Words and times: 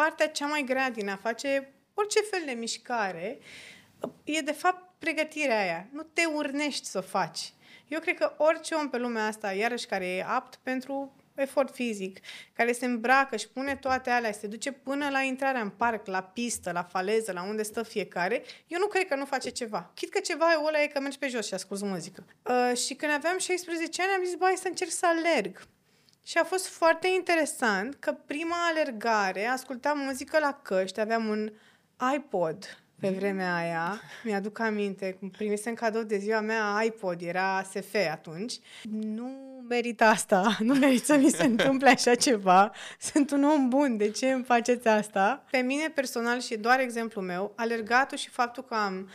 partea 0.00 0.28
cea 0.28 0.46
mai 0.46 0.62
grea 0.66 0.90
din 0.90 1.08
a 1.08 1.16
face 1.16 1.72
orice 1.94 2.20
fel 2.20 2.42
de 2.44 2.52
mișcare 2.52 3.38
e 4.24 4.40
de 4.40 4.52
fapt 4.52 4.98
pregătirea 4.98 5.60
aia. 5.60 5.86
Nu 5.92 6.02
te 6.02 6.24
urnești 6.24 6.86
să 6.86 6.98
o 6.98 7.00
faci. 7.00 7.52
Eu 7.88 8.00
cred 8.00 8.18
că 8.18 8.34
orice 8.36 8.74
om 8.74 8.90
pe 8.90 8.98
lumea 8.98 9.26
asta, 9.26 9.52
iarăși 9.52 9.86
care 9.86 10.06
e 10.06 10.24
apt 10.26 10.58
pentru 10.62 11.14
efort 11.34 11.74
fizic, 11.74 12.18
care 12.52 12.72
se 12.72 12.86
îmbracă 12.86 13.36
și 13.36 13.48
pune 13.48 13.76
toate 13.76 14.10
alea, 14.10 14.32
se 14.32 14.46
duce 14.46 14.72
până 14.72 15.08
la 15.10 15.20
intrarea 15.20 15.60
în 15.60 15.70
parc, 15.70 16.06
la 16.06 16.22
pistă, 16.22 16.72
la 16.72 16.82
faleză, 16.82 17.32
la 17.32 17.42
unde 17.42 17.62
stă 17.62 17.82
fiecare, 17.82 18.42
eu 18.66 18.78
nu 18.78 18.86
cred 18.86 19.06
că 19.06 19.14
nu 19.14 19.24
face 19.24 19.50
ceva. 19.50 19.90
Chit 19.94 20.10
că 20.10 20.20
ceva 20.20 20.52
e 20.52 20.64
ăla 20.66 20.82
e 20.82 20.86
că 20.86 21.00
mergi 21.00 21.18
pe 21.18 21.28
jos 21.28 21.46
și 21.46 21.54
asculti 21.54 21.84
muzică. 21.84 22.24
Uh, 22.42 22.76
și 22.76 22.94
când 22.94 23.12
aveam 23.12 23.38
16 23.38 24.02
ani 24.02 24.12
am 24.16 24.24
zis, 24.24 24.34
băi, 24.34 24.56
să 24.56 24.68
încerc 24.68 24.90
să 24.90 25.06
alerg. 25.06 25.68
Și 26.24 26.38
a 26.38 26.44
fost 26.44 26.66
foarte 26.66 27.08
interesant 27.08 27.94
că 27.94 28.12
prima 28.26 28.56
alergare, 28.70 29.46
ascultam 29.46 29.98
muzică 29.98 30.38
la 30.38 30.60
căști, 30.62 31.00
aveam 31.00 31.28
un 31.28 31.52
iPod 32.14 32.80
pe 33.00 33.08
vremea 33.08 33.54
aia. 33.56 34.00
Mi-aduc 34.24 34.58
aminte, 34.58 35.18
primisem 35.32 35.74
cadou 35.74 36.02
de 36.02 36.18
ziua 36.18 36.40
mea 36.40 36.82
iPod, 36.84 37.20
era 37.22 37.62
SF 37.62 37.94
atunci. 38.10 38.54
Nu 38.90 39.50
merit 39.68 40.02
asta, 40.02 40.56
nu 40.68 40.74
merit 40.74 41.04
să 41.04 41.16
mi 41.16 41.30
se 41.30 41.44
întâmple 41.44 41.88
așa 41.88 42.14
ceva. 42.14 42.72
Sunt 42.98 43.30
un 43.30 43.44
om 43.44 43.68
bun, 43.68 43.96
de 43.96 44.10
ce 44.10 44.30
îmi 44.30 44.44
faceți 44.44 44.88
asta? 44.88 45.44
Pe 45.50 45.58
mine 45.58 45.88
personal 45.88 46.40
și 46.40 46.56
doar 46.56 46.80
exemplu 46.80 47.20
meu, 47.20 47.52
alergatul 47.56 48.16
și 48.16 48.28
faptul 48.28 48.64
că 48.64 48.74
am 48.74 49.08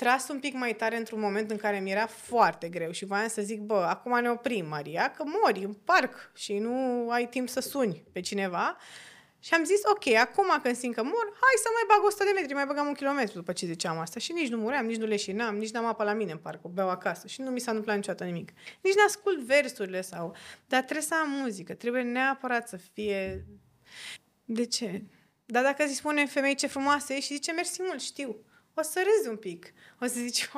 tras 0.00 0.28
un 0.28 0.38
pic 0.38 0.54
mai 0.54 0.74
tare 0.74 0.96
într-un 0.96 1.20
moment 1.20 1.50
în 1.50 1.56
care 1.56 1.78
mi 1.78 1.90
era 1.90 2.06
foarte 2.06 2.68
greu 2.68 2.90
și 2.90 3.04
voiam 3.04 3.28
să 3.28 3.42
zic, 3.42 3.60
bă, 3.60 3.86
acum 3.88 4.20
ne 4.20 4.30
oprim, 4.30 4.66
Maria, 4.68 5.10
că 5.10 5.24
mori 5.26 5.64
în 5.64 5.72
parc 5.72 6.30
și 6.34 6.58
nu 6.58 7.06
ai 7.10 7.28
timp 7.28 7.48
să 7.48 7.60
suni 7.60 8.04
pe 8.12 8.20
cineva. 8.20 8.76
Și 9.38 9.54
am 9.54 9.64
zis, 9.64 9.80
ok, 9.84 10.14
acum 10.14 10.58
când 10.62 10.76
simt 10.76 10.94
că 10.94 11.02
mor, 11.02 11.24
hai 11.40 11.54
să 11.56 11.68
mai 11.72 11.96
bag 11.96 12.06
100 12.06 12.24
de 12.24 12.30
metri, 12.34 12.54
mai 12.54 12.66
băgam 12.66 12.86
un 12.86 12.92
kilometru 12.94 13.38
după 13.38 13.52
ce 13.52 13.66
ziceam 13.66 13.98
asta. 13.98 14.20
Și 14.20 14.32
nici 14.32 14.48
nu 14.48 14.56
muream, 14.56 14.86
nici 14.86 14.96
nu 14.96 15.06
leșinam, 15.06 15.56
nici 15.56 15.70
n-am 15.70 15.84
apă 15.84 16.04
la 16.04 16.12
mine 16.12 16.32
în 16.32 16.38
parc, 16.38 16.64
o 16.64 16.68
beau 16.68 16.88
acasă 16.88 17.26
și 17.26 17.40
nu 17.40 17.50
mi 17.50 17.60
s-a 17.60 17.70
întâmplat 17.70 17.96
niciodată 17.96 18.24
nimic. 18.24 18.52
Nici 18.80 18.94
n-ascult 18.94 19.38
versurile 19.38 20.00
sau... 20.00 20.36
Dar 20.66 20.82
trebuie 20.82 21.06
să 21.06 21.14
am 21.14 21.30
muzică, 21.30 21.74
trebuie 21.74 22.02
neapărat 22.02 22.68
să 22.68 22.76
fie... 22.76 23.44
De 24.44 24.66
ce? 24.66 25.02
Dar 25.44 25.62
dacă 25.62 25.84
îți 25.84 25.94
spune 25.94 26.26
femei 26.26 26.54
ce 26.54 26.66
frumoasă 26.66 27.12
e 27.12 27.20
și 27.20 27.34
zice 27.34 27.52
mersi 27.52 27.82
mult, 27.82 28.00
știu, 28.00 28.36
o 28.80 28.82
să 28.82 29.02
râzi 29.04 29.28
un 29.28 29.36
pic. 29.36 29.72
O 30.00 30.06
să 30.06 30.14
zici, 30.18 30.50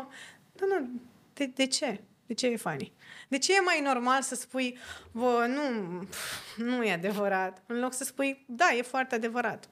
nu, 0.61 0.67
nu, 0.67 0.89
de, 1.35 1.47
de 1.47 1.67
ce? 1.67 2.01
De 2.27 2.35
ce 2.35 2.47
e 2.47 2.57
funny? 2.57 2.93
De 3.29 3.39
ce 3.39 3.55
e 3.55 3.61
mai 3.61 3.81
normal 3.85 4.23
să 4.23 4.35
spui, 4.35 4.79
bă, 5.13 5.47
nu, 5.49 5.63
nu 6.57 6.85
e 6.85 6.93
adevărat, 6.93 7.63
în 7.67 7.81
loc 7.81 7.93
să 7.93 8.05
spui, 8.05 8.45
da, 8.49 8.71
e 8.77 8.83
foarte 8.83 9.15
adevărat. 9.15 9.69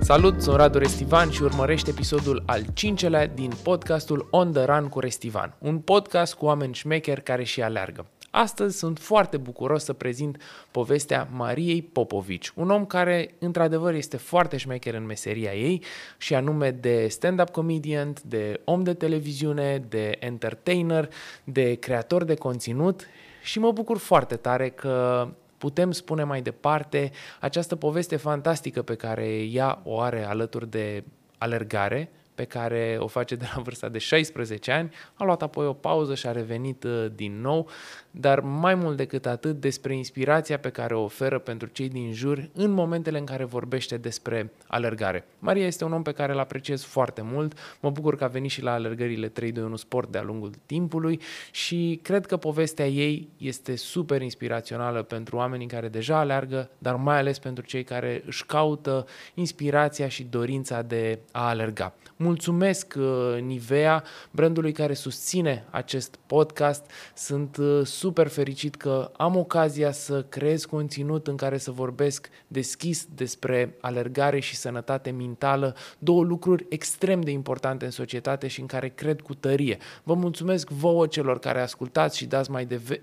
Salut, 0.00 0.42
sunt 0.42 0.56
Radu 0.56 0.78
Restivan 0.78 1.30
și 1.30 1.42
urmărește 1.42 1.90
episodul 1.90 2.42
al 2.46 2.64
cincelea 2.74 3.26
din 3.26 3.52
podcastul 3.62 4.28
On 4.30 4.52
The 4.52 4.64
Run 4.64 4.88
cu 4.88 5.00
Restivan, 5.00 5.54
un 5.58 5.80
podcast 5.80 6.34
cu 6.34 6.44
oameni 6.44 6.74
șmecheri 6.74 7.22
care 7.22 7.44
și 7.44 7.62
aleargă. 7.62 8.06
Astăzi 8.34 8.78
sunt 8.78 8.98
foarte 8.98 9.36
bucuros 9.36 9.84
să 9.84 9.92
prezint 9.92 10.42
povestea 10.70 11.28
Mariei 11.30 11.82
Popovici, 11.82 12.52
un 12.54 12.70
om 12.70 12.86
care 12.86 13.34
într-adevăr 13.38 13.94
este 13.94 14.16
foarte 14.16 14.56
șmecher 14.56 14.94
în 14.94 15.06
meseria 15.06 15.54
ei 15.54 15.82
și 16.18 16.34
anume 16.34 16.70
de 16.70 17.06
stand-up 17.08 17.50
comedian, 17.50 18.12
de 18.24 18.60
om 18.64 18.82
de 18.82 18.94
televiziune, 18.94 19.84
de 19.88 20.16
entertainer, 20.18 21.08
de 21.44 21.74
creator 21.74 22.24
de 22.24 22.34
conținut 22.34 23.06
și 23.42 23.58
mă 23.58 23.72
bucur 23.72 23.98
foarte 23.98 24.36
tare 24.36 24.68
că 24.70 25.28
putem 25.58 25.90
spune 25.90 26.24
mai 26.24 26.42
departe 26.42 27.10
această 27.40 27.76
poveste 27.76 28.16
fantastică 28.16 28.82
pe 28.82 28.94
care 28.94 29.26
ea 29.42 29.80
o 29.84 30.00
are 30.00 30.24
alături 30.24 30.70
de 30.70 31.04
alergare, 31.38 32.10
pe 32.34 32.44
care 32.44 32.96
o 32.98 33.06
face 33.06 33.34
de 33.34 33.46
la 33.54 33.62
vârsta 33.62 33.88
de 33.88 33.98
16 33.98 34.72
ani, 34.72 34.90
a 35.14 35.24
luat 35.24 35.42
apoi 35.42 35.66
o 35.66 35.72
pauză 35.72 36.14
și 36.14 36.26
a 36.26 36.32
revenit 36.32 36.84
uh, 36.84 37.06
din 37.14 37.40
nou 37.40 37.68
dar 38.14 38.40
mai 38.40 38.74
mult 38.74 38.96
decât 38.96 39.26
atât 39.26 39.60
despre 39.60 39.96
inspirația 39.96 40.58
pe 40.58 40.68
care 40.68 40.94
o 40.94 41.02
oferă 41.02 41.38
pentru 41.38 41.68
cei 41.68 41.88
din 41.88 42.12
jur 42.12 42.48
în 42.52 42.70
momentele 42.70 43.18
în 43.18 43.24
care 43.24 43.44
vorbește 43.44 43.96
despre 43.96 44.52
alergare. 44.66 45.24
Maria 45.38 45.66
este 45.66 45.84
un 45.84 45.92
om 45.92 46.02
pe 46.02 46.12
care 46.12 46.32
îl 46.32 46.38
apreciez 46.38 46.82
foarte 46.82 47.22
mult, 47.22 47.58
mă 47.80 47.90
bucur 47.90 48.16
că 48.16 48.24
a 48.24 48.26
venit 48.26 48.50
și 48.50 48.62
la 48.62 48.72
alergările 48.72 49.28
321 49.28 49.76
Sport 49.76 50.10
de-a 50.10 50.22
lungul 50.22 50.50
timpului 50.66 51.20
și 51.50 52.00
cred 52.02 52.26
că 52.26 52.36
povestea 52.36 52.86
ei 52.86 53.28
este 53.36 53.76
super 53.76 54.22
inspirațională 54.22 55.02
pentru 55.02 55.36
oamenii 55.36 55.66
care 55.66 55.88
deja 55.88 56.18
alergă, 56.18 56.70
dar 56.78 56.94
mai 56.94 57.18
ales 57.18 57.38
pentru 57.38 57.64
cei 57.64 57.84
care 57.84 58.22
își 58.26 58.46
caută 58.46 59.06
inspirația 59.34 60.08
și 60.08 60.22
dorința 60.22 60.82
de 60.82 61.18
a 61.30 61.48
alerga. 61.48 61.94
Mulțumesc 62.22 62.94
uh, 62.98 63.40
Nivea, 63.40 64.04
brandului 64.30 64.72
care 64.72 64.94
susține 64.94 65.64
acest 65.70 66.18
podcast. 66.26 66.90
Sunt 67.14 67.56
uh, 67.56 67.80
super 67.84 68.28
fericit 68.28 68.74
că 68.76 69.10
am 69.16 69.36
ocazia 69.36 69.92
să 69.92 70.22
creez 70.28 70.64
conținut 70.64 71.26
în 71.26 71.36
care 71.36 71.58
să 71.58 71.70
vorbesc 71.70 72.28
deschis 72.46 73.06
despre 73.14 73.76
alergare 73.80 74.40
și 74.40 74.56
sănătate 74.56 75.10
mentală, 75.10 75.76
două 75.98 76.22
lucruri 76.22 76.66
extrem 76.68 77.20
de 77.20 77.30
importante 77.30 77.84
în 77.84 77.90
societate 77.90 78.46
și 78.46 78.60
în 78.60 78.66
care 78.66 78.88
cred 78.88 79.20
cu 79.20 79.34
tărie. 79.34 79.78
Vă 80.02 80.14
mulțumesc 80.14 80.70
vouă 80.70 81.06
celor 81.06 81.38
care 81.38 81.60
ascultați 81.60 82.16
și 82.16 82.26
dați 82.26 82.50
mai, 82.50 82.64
de 82.64 83.02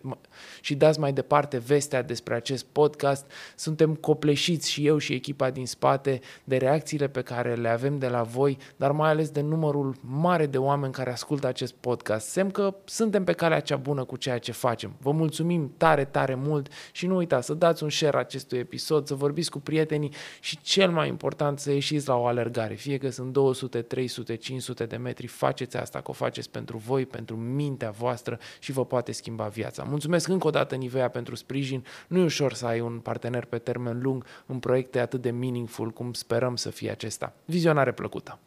și 0.62 0.76
dați 0.76 1.00
mai 1.00 1.14
departe 1.14 1.58
vestea 1.58 2.04
despre 2.04 2.36
acest 2.36 2.66
podcast. 2.66 3.32
Suntem 3.56 3.96
copleșiți 3.96 4.70
și 4.70 4.86
eu 4.86 4.98
și 4.98 5.14
echipa 5.14 5.50
din 5.50 5.66
spate 5.66 6.20
de 6.44 6.58
reacțiile 6.58 7.08
pe 7.08 7.22
care 7.22 7.56
le 7.56 7.70
avem 7.70 7.98
de 7.98 8.08
la 8.08 8.22
voi, 8.22 8.58
dar 8.76 8.92
mai 8.92 9.08
ales 9.10 9.30
de 9.30 9.42
numărul 9.42 9.96
mare 10.02 10.46
de 10.46 10.58
oameni 10.58 10.94
care 10.94 11.12
ascultă 11.12 11.48
acest 11.48 11.74
podcast. 11.74 12.28
Semn 12.28 12.52
că 12.52 12.76
suntem 12.86 13.24
pe 13.24 13.34
calea 13.34 13.60
cea 13.60 13.78
bună 13.78 14.04
cu 14.04 14.16
ceea 14.16 14.38
ce 14.38 14.52
facem 14.52 14.68
facem. 14.70 14.96
Vă 15.02 15.12
mulțumim 15.12 15.74
tare, 15.78 16.06
tare 16.06 16.36
mult 16.36 16.68
și 16.92 17.08
nu 17.08 17.16
uitați 17.16 17.46
să 17.46 17.54
dați 17.54 17.84
un 17.84 17.90
share 17.90 18.18
acestui 18.18 18.58
episod, 18.58 19.08
să 19.08 19.14
vorbiți 19.14 19.50
cu 19.50 19.60
prietenii 19.60 20.14
și 20.40 20.62
cel 20.62 20.92
mai 20.92 21.08
important 21.08 21.60
să 21.60 21.72
ieșiți 21.72 22.08
la 22.08 22.16
o 22.16 22.26
alergare. 22.26 22.74
Fie 22.74 22.98
că 22.98 23.10
sunt 23.10 23.34
200, 23.34 23.82
300, 23.82 24.36
500 24.36 24.86
de 24.86 24.96
metri, 24.96 25.28
faceți 25.28 25.78
asta, 25.78 26.02
că 26.02 26.12
o 26.12 26.14
faceți 26.14 26.50
pentru 26.50 26.78
voi, 26.78 27.06
pentru 27.06 27.36
mintea 27.36 27.90
voastră 27.90 28.40
și 28.60 28.72
vă 28.72 28.86
poate 28.86 29.12
schimba 29.12 29.48
viața. 29.48 29.84
Mulțumesc 29.84 30.28
încă 30.28 30.48
o 30.48 30.50
dată 30.50 30.76
Nivea 30.76 31.10
pentru 31.10 31.36
sprijin. 31.36 31.86
Nu 32.08 32.20
e 32.20 32.24
ușor 32.24 32.54
să 32.54 32.66
ai 32.66 32.80
un 32.80 33.00
partener 33.00 33.46
pe 33.46 33.58
termen 33.58 34.00
lung 34.02 34.26
în 34.46 34.60
proiecte 34.60 35.00
atât 35.00 35.22
de 35.22 35.32
meaningful 35.32 35.90
cum 35.90 36.14
sperăm 36.14 36.56
să 36.56 36.70
fie 36.70 36.92
acesta. 36.92 37.34
Vizionare 37.46 37.92
plăcută! 37.92 38.40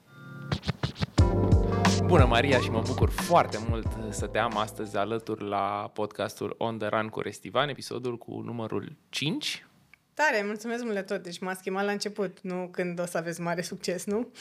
Bună, 2.04 2.24
Maria, 2.24 2.58
și 2.58 2.70
mă 2.70 2.82
bucur 2.86 3.10
foarte 3.10 3.58
mult 3.68 3.86
să 4.10 4.26
te 4.26 4.38
am 4.38 4.56
astăzi 4.56 4.96
alături 4.96 5.48
la 5.48 5.90
podcastul 5.94 6.54
On 6.58 6.78
The 6.78 6.88
Run 6.88 7.08
cu 7.08 7.20
Restivan, 7.20 7.68
episodul 7.68 8.18
cu 8.18 8.40
numărul 8.44 8.96
5. 9.08 9.66
Tare, 10.14 10.42
mulțumesc 10.46 10.82
mult 10.82 10.94
de 10.94 11.02
tot. 11.02 11.22
Deci 11.22 11.38
m-a 11.38 11.54
schimbat 11.54 11.84
la 11.84 11.90
început, 11.90 12.40
nu 12.40 12.68
când 12.70 13.00
o 13.00 13.06
să 13.06 13.18
aveți 13.18 13.40
mare 13.40 13.62
succes, 13.62 14.04
nu? 14.04 14.32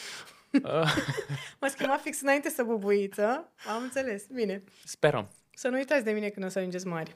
m-a 1.59 1.67
schimbat 1.67 2.01
fix 2.01 2.22
înainte 2.22 2.49
să 2.49 2.63
bubuiță. 2.63 3.51
Am 3.75 3.81
înțeles. 3.83 4.23
Bine. 4.33 4.63
Sperăm. 4.83 5.29
Să 5.53 5.67
nu 5.67 5.75
uitați 5.75 6.03
de 6.03 6.11
mine 6.11 6.29
când 6.29 6.45
o 6.45 6.49
să 6.49 6.57
ajungeți 6.59 6.88
mari. 6.88 7.16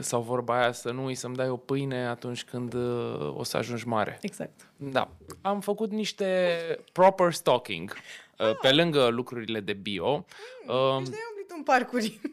Sau 0.00 0.22
vorba 0.22 0.58
aia 0.60 0.72
să 0.72 0.90
nuui 0.90 1.14
să-mi 1.14 1.36
dai 1.36 1.48
o 1.48 1.56
pâine 1.56 2.06
atunci 2.06 2.44
când 2.44 2.74
uh, 2.74 3.36
o 3.36 3.42
să 3.42 3.56
ajungi 3.56 3.86
mare. 3.86 4.18
Exact. 4.20 4.70
Da. 4.76 5.10
Am 5.40 5.60
făcut 5.60 5.90
niște 5.90 6.58
proper 6.92 7.32
stalking 7.32 7.92
Uh, 8.38 8.56
pe 8.60 8.72
lângă 8.72 9.06
lucrurile 9.06 9.60
de 9.60 9.72
bio... 9.72 10.24
Mm, 10.66 11.04
deci 11.04 11.14
ai 11.14 11.26
umblit 11.28 11.50
în 11.56 11.62
parcuri. 11.62 12.20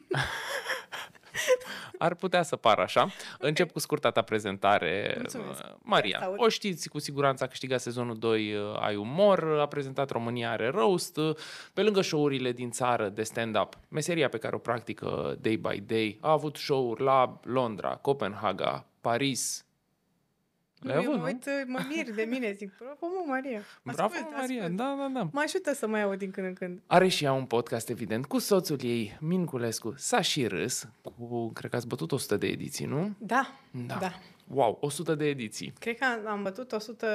Ar 1.98 2.16
putea 2.16 2.44
să 2.44 2.56
pară 2.56 2.82
așa. 2.82 3.02
Okay. 3.02 3.16
Încep 3.40 3.72
cu 3.72 3.80
scurta 3.80 4.12
ta 4.12 4.22
prezentare. 4.22 5.16
Mulțumesc. 5.18 5.64
Uh, 5.64 5.76
Maria, 5.82 6.34
o 6.38 6.50
știți 6.50 6.90
cu 6.90 7.00
siguranță, 7.00 7.44
a 7.44 7.48
câștigat 7.48 7.82
sezonul 7.82 8.18
2 8.18 8.54
uh, 8.54 8.62
Ai 8.80 8.96
Umor, 8.96 9.60
a 9.60 9.66
prezentat 9.66 10.10
România 10.10 10.52
are 10.52 10.68
Roast, 10.68 11.20
pe 11.74 11.82
lângă 11.82 12.02
show-urile 12.02 12.52
din 12.52 12.72
țară 12.72 13.10
de 13.10 13.24
stand-up, 13.24 13.78
meseria 13.88 14.30
pe 14.30 14.38
care 14.38 14.56
o 14.56 14.60
practică 14.60 15.38
day 15.42 15.56
by 15.56 15.82
day, 15.82 16.18
a 16.22 16.32
avut 16.32 16.56
show-uri 16.56 17.02
la 17.02 17.40
Londra, 17.44 17.96
Copenhaga, 17.96 18.86
Paris, 19.02 19.66
le-ai 20.84 20.98
avut, 20.98 21.18
mă, 21.18 21.26
uit, 21.26 21.46
mă 21.68 21.80
mir 21.90 22.12
de 22.16 22.24
mine, 22.24 22.52
zic, 22.52 22.78
bravo, 22.78 22.98
mă, 23.02 23.24
Maria. 23.28 23.62
Bravo, 23.84 24.14
ascult, 24.14 24.36
Maria, 24.36 24.62
ascult. 24.62 24.78
da, 24.78 24.96
da, 25.00 25.20
da. 25.20 25.30
Mă 25.32 25.42
ajută 25.46 25.74
să 25.74 25.88
mai 25.88 26.02
aud 26.02 26.18
din 26.18 26.32
când 26.32 26.48
în 26.48 26.54
când. 26.54 26.80
Are 26.88 27.08
și 27.08 27.24
ea 27.24 27.34
un 27.34 27.46
podcast, 27.46 27.90
evident, 27.90 28.26
cu 28.26 28.40
soțul 28.40 28.80
ei, 28.82 29.18
Minculescu. 29.20 29.94
S-a 29.98 30.22
și 30.22 30.48
râs, 30.48 30.88
cu, 31.02 31.52
cred 31.54 31.70
că 31.70 31.76
ați 31.76 31.88
bătut 31.88 32.12
100 32.12 32.38
de 32.38 32.48
ediții, 32.48 32.86
nu? 32.86 33.14
Da, 33.18 33.60
da. 33.88 33.96
da. 34.00 34.20
Wow, 34.48 34.78
100 34.82 35.16
de 35.16 35.26
ediții. 35.26 35.74
Cred 35.80 35.98
că 35.98 36.06
am, 36.06 36.28
am 36.28 36.44
bătut 36.44 36.72
100 36.72 37.08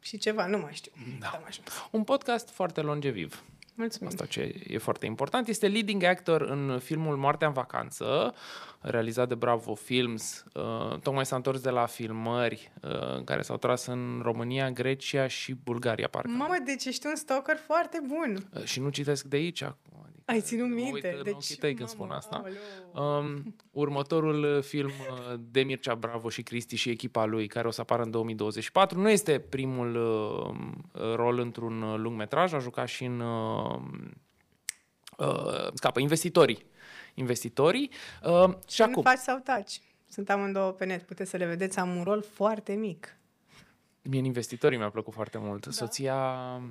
și 0.00 0.18
ceva, 0.18 0.46
nu 0.46 0.58
mai 0.58 0.72
știu. 0.72 0.92
Da. 1.18 1.42
Un 1.90 2.04
podcast 2.04 2.50
foarte 2.50 2.80
longeviv. 2.80 3.44
Mulțumim. 3.74 4.08
Asta 4.08 4.26
ce 4.26 4.62
e 4.66 4.78
foarte 4.78 5.06
important. 5.06 5.48
Este 5.48 5.68
leading 5.68 6.02
actor 6.02 6.40
în 6.40 6.78
filmul 6.82 7.16
Moartea 7.16 7.46
în 7.46 7.52
vacanță, 7.52 8.34
realizat 8.80 9.28
de 9.28 9.34
Bravo 9.34 9.74
Films. 9.74 10.44
Uh, 10.54 10.98
tocmai 10.98 11.26
s-a 11.26 11.36
întors 11.36 11.60
de 11.60 11.70
la 11.70 11.86
filmări 11.86 12.72
uh, 12.82 13.24
care 13.24 13.42
s-au 13.42 13.56
tras 13.56 13.86
în 13.86 14.20
România, 14.22 14.70
Grecia 14.70 15.26
și 15.26 15.54
Bulgaria, 15.64 16.08
parcă. 16.08 16.30
Mamă, 16.30 16.56
deci 16.64 16.84
ești 16.84 17.06
un 17.06 17.16
stalker 17.16 17.56
foarte 17.56 18.00
bun. 18.06 18.48
Uh, 18.54 18.64
și 18.64 18.80
nu 18.80 18.88
citesc 18.88 19.24
de 19.24 19.36
aici 19.36 19.62
acum. 19.62 19.90
Adică 20.30 20.44
Ai 20.44 20.50
ținut 20.50 20.68
mă 20.68 20.74
minte. 20.74 21.08
uit 21.08 21.16
în 21.16 21.22
deci, 21.22 21.34
ochii 21.34 21.56
tăi 21.56 21.74
când 21.74 21.88
mamă, 21.96 22.04
spun 22.04 22.16
asta. 22.16 22.36
aoleu. 22.36 23.18
Um, 23.18 23.54
următorul 23.70 24.56
uh, 24.56 24.62
film 24.62 24.88
uh, 24.88 25.34
de 25.50 25.62
Mircea 25.62 25.94
Bravo 25.94 26.28
și 26.28 26.42
Cristi 26.42 26.76
și 26.76 26.90
echipa 26.90 27.24
lui, 27.24 27.46
care 27.46 27.66
o 27.66 27.70
să 27.70 27.80
apară 27.80 28.02
în 28.02 28.10
2024, 28.10 29.00
nu 29.00 29.10
este 29.10 29.38
primul 29.38 29.94
uh, 29.94 31.14
rol 31.14 31.38
într-un 31.38 31.82
uh, 31.82 31.98
lung 31.98 32.16
metraj, 32.16 32.52
a 32.52 32.58
jucat 32.58 32.88
și 32.88 33.04
în 33.04 33.20
uh, 33.20 33.80
uh, 35.18 35.68
scapă, 35.74 36.00
investitorii. 36.00 36.64
Investitorii. 37.14 37.90
Uh, 38.24 38.48
și 38.68 38.74
Și 38.74 38.82
acum, 38.82 38.92
nu 38.94 39.02
faci 39.02 39.18
sau 39.18 39.38
taci. 39.44 39.80
Sunt 40.08 40.30
amândouă 40.30 40.70
pe 40.70 40.84
net, 40.84 41.02
puteți 41.02 41.30
să 41.30 41.36
le 41.36 41.46
vedeți, 41.46 41.78
am 41.78 41.96
un 41.96 42.02
rol 42.02 42.22
foarte 42.22 42.72
mic. 42.72 43.16
mie 44.02 44.18
în 44.18 44.24
investitorii 44.24 44.78
mi-a 44.78 44.90
plăcut 44.90 45.12
foarte 45.12 45.38
mult. 45.38 45.64
Da. 45.64 45.70
Soția, 45.70 46.14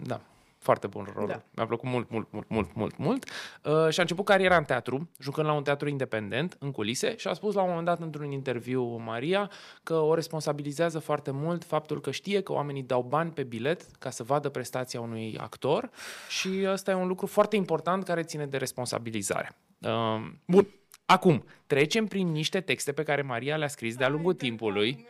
da, 0.03 0.21
foarte 0.59 0.87
bun 0.87 1.07
rol. 1.15 1.27
Da. 1.27 1.33
Da. 1.33 1.43
Mi-a 1.55 1.65
plăcut 1.65 1.89
mult, 1.89 2.09
mult, 2.09 2.31
mult, 2.31 2.49
mult, 2.49 2.73
mult, 2.73 2.97
mult. 2.97 3.29
Uh, 3.63 3.89
și 3.89 3.99
a 3.99 4.01
început 4.01 4.25
cariera 4.25 4.57
în 4.57 4.63
teatru, 4.63 5.09
jucând 5.19 5.47
la 5.47 5.53
un 5.53 5.63
teatru 5.63 5.87
independent, 5.89 6.55
în 6.59 6.71
culise, 6.71 7.15
și 7.17 7.27
a 7.27 7.33
spus 7.33 7.53
la 7.53 7.61
un 7.61 7.67
moment 7.67 7.85
dat 7.85 7.99
într-un 7.99 8.31
interviu 8.31 8.83
Maria 8.83 9.51
că 9.83 9.93
o 9.93 10.13
responsabilizează 10.13 10.99
foarte 10.99 11.31
mult 11.31 11.63
faptul 11.63 12.01
că 12.01 12.11
știe 12.11 12.41
că 12.41 12.51
oamenii 12.51 12.83
dau 12.83 13.01
bani 13.01 13.31
pe 13.31 13.43
bilet 13.43 13.81
ca 13.99 14.09
să 14.09 14.23
vadă 14.23 14.49
prestația 14.49 15.01
unui 15.01 15.37
actor 15.37 15.89
și 16.29 16.49
ăsta 16.65 16.91
e 16.91 16.93
un 16.93 17.07
lucru 17.07 17.25
foarte 17.25 17.55
important 17.55 18.03
care 18.03 18.23
ține 18.23 18.45
de 18.45 18.57
responsabilizare. 18.57 19.57
Uh, 19.81 20.31
bun, 20.45 20.67
acum, 21.05 21.43
trecem 21.67 22.05
prin 22.05 22.27
niște 22.31 22.61
texte 22.61 22.91
pe 22.91 23.03
care 23.03 23.21
Maria 23.21 23.57
le-a 23.57 23.67
scris 23.67 23.95
de-a 23.95 24.09
lungul 24.09 24.33
timpului. 24.33 25.05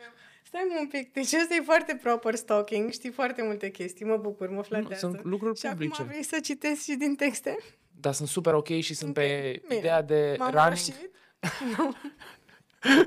Stai 0.50 0.66
mă 0.68 0.76
un 0.80 0.86
pic, 0.86 1.12
deci 1.12 1.32
ăsta 1.32 1.54
e 1.54 1.62
foarte 1.64 1.98
proper 2.02 2.34
stalking, 2.34 2.90
știi 2.90 3.10
foarte 3.10 3.42
multe 3.42 3.70
chestii, 3.70 4.04
mă 4.04 4.16
bucur, 4.16 4.48
mă 4.48 4.62
flatează. 4.62 5.06
sunt 5.06 5.24
lucruri 5.24 5.58
și 5.58 5.66
publice. 5.66 5.92
acum 5.92 6.06
vrei 6.06 6.22
să 6.22 6.38
citesc 6.42 6.82
și 6.82 6.94
din 6.94 7.14
texte? 7.14 7.56
Dar 8.00 8.12
sunt 8.12 8.28
super 8.28 8.54
ok 8.54 8.68
și 8.68 8.94
sunt 8.94 9.14
pe 9.14 9.60
Bine. 9.62 9.78
ideea 9.78 10.02
de 10.02 10.36
M-am 10.38 10.50
running. 10.50 11.10
rășit? 12.80 12.98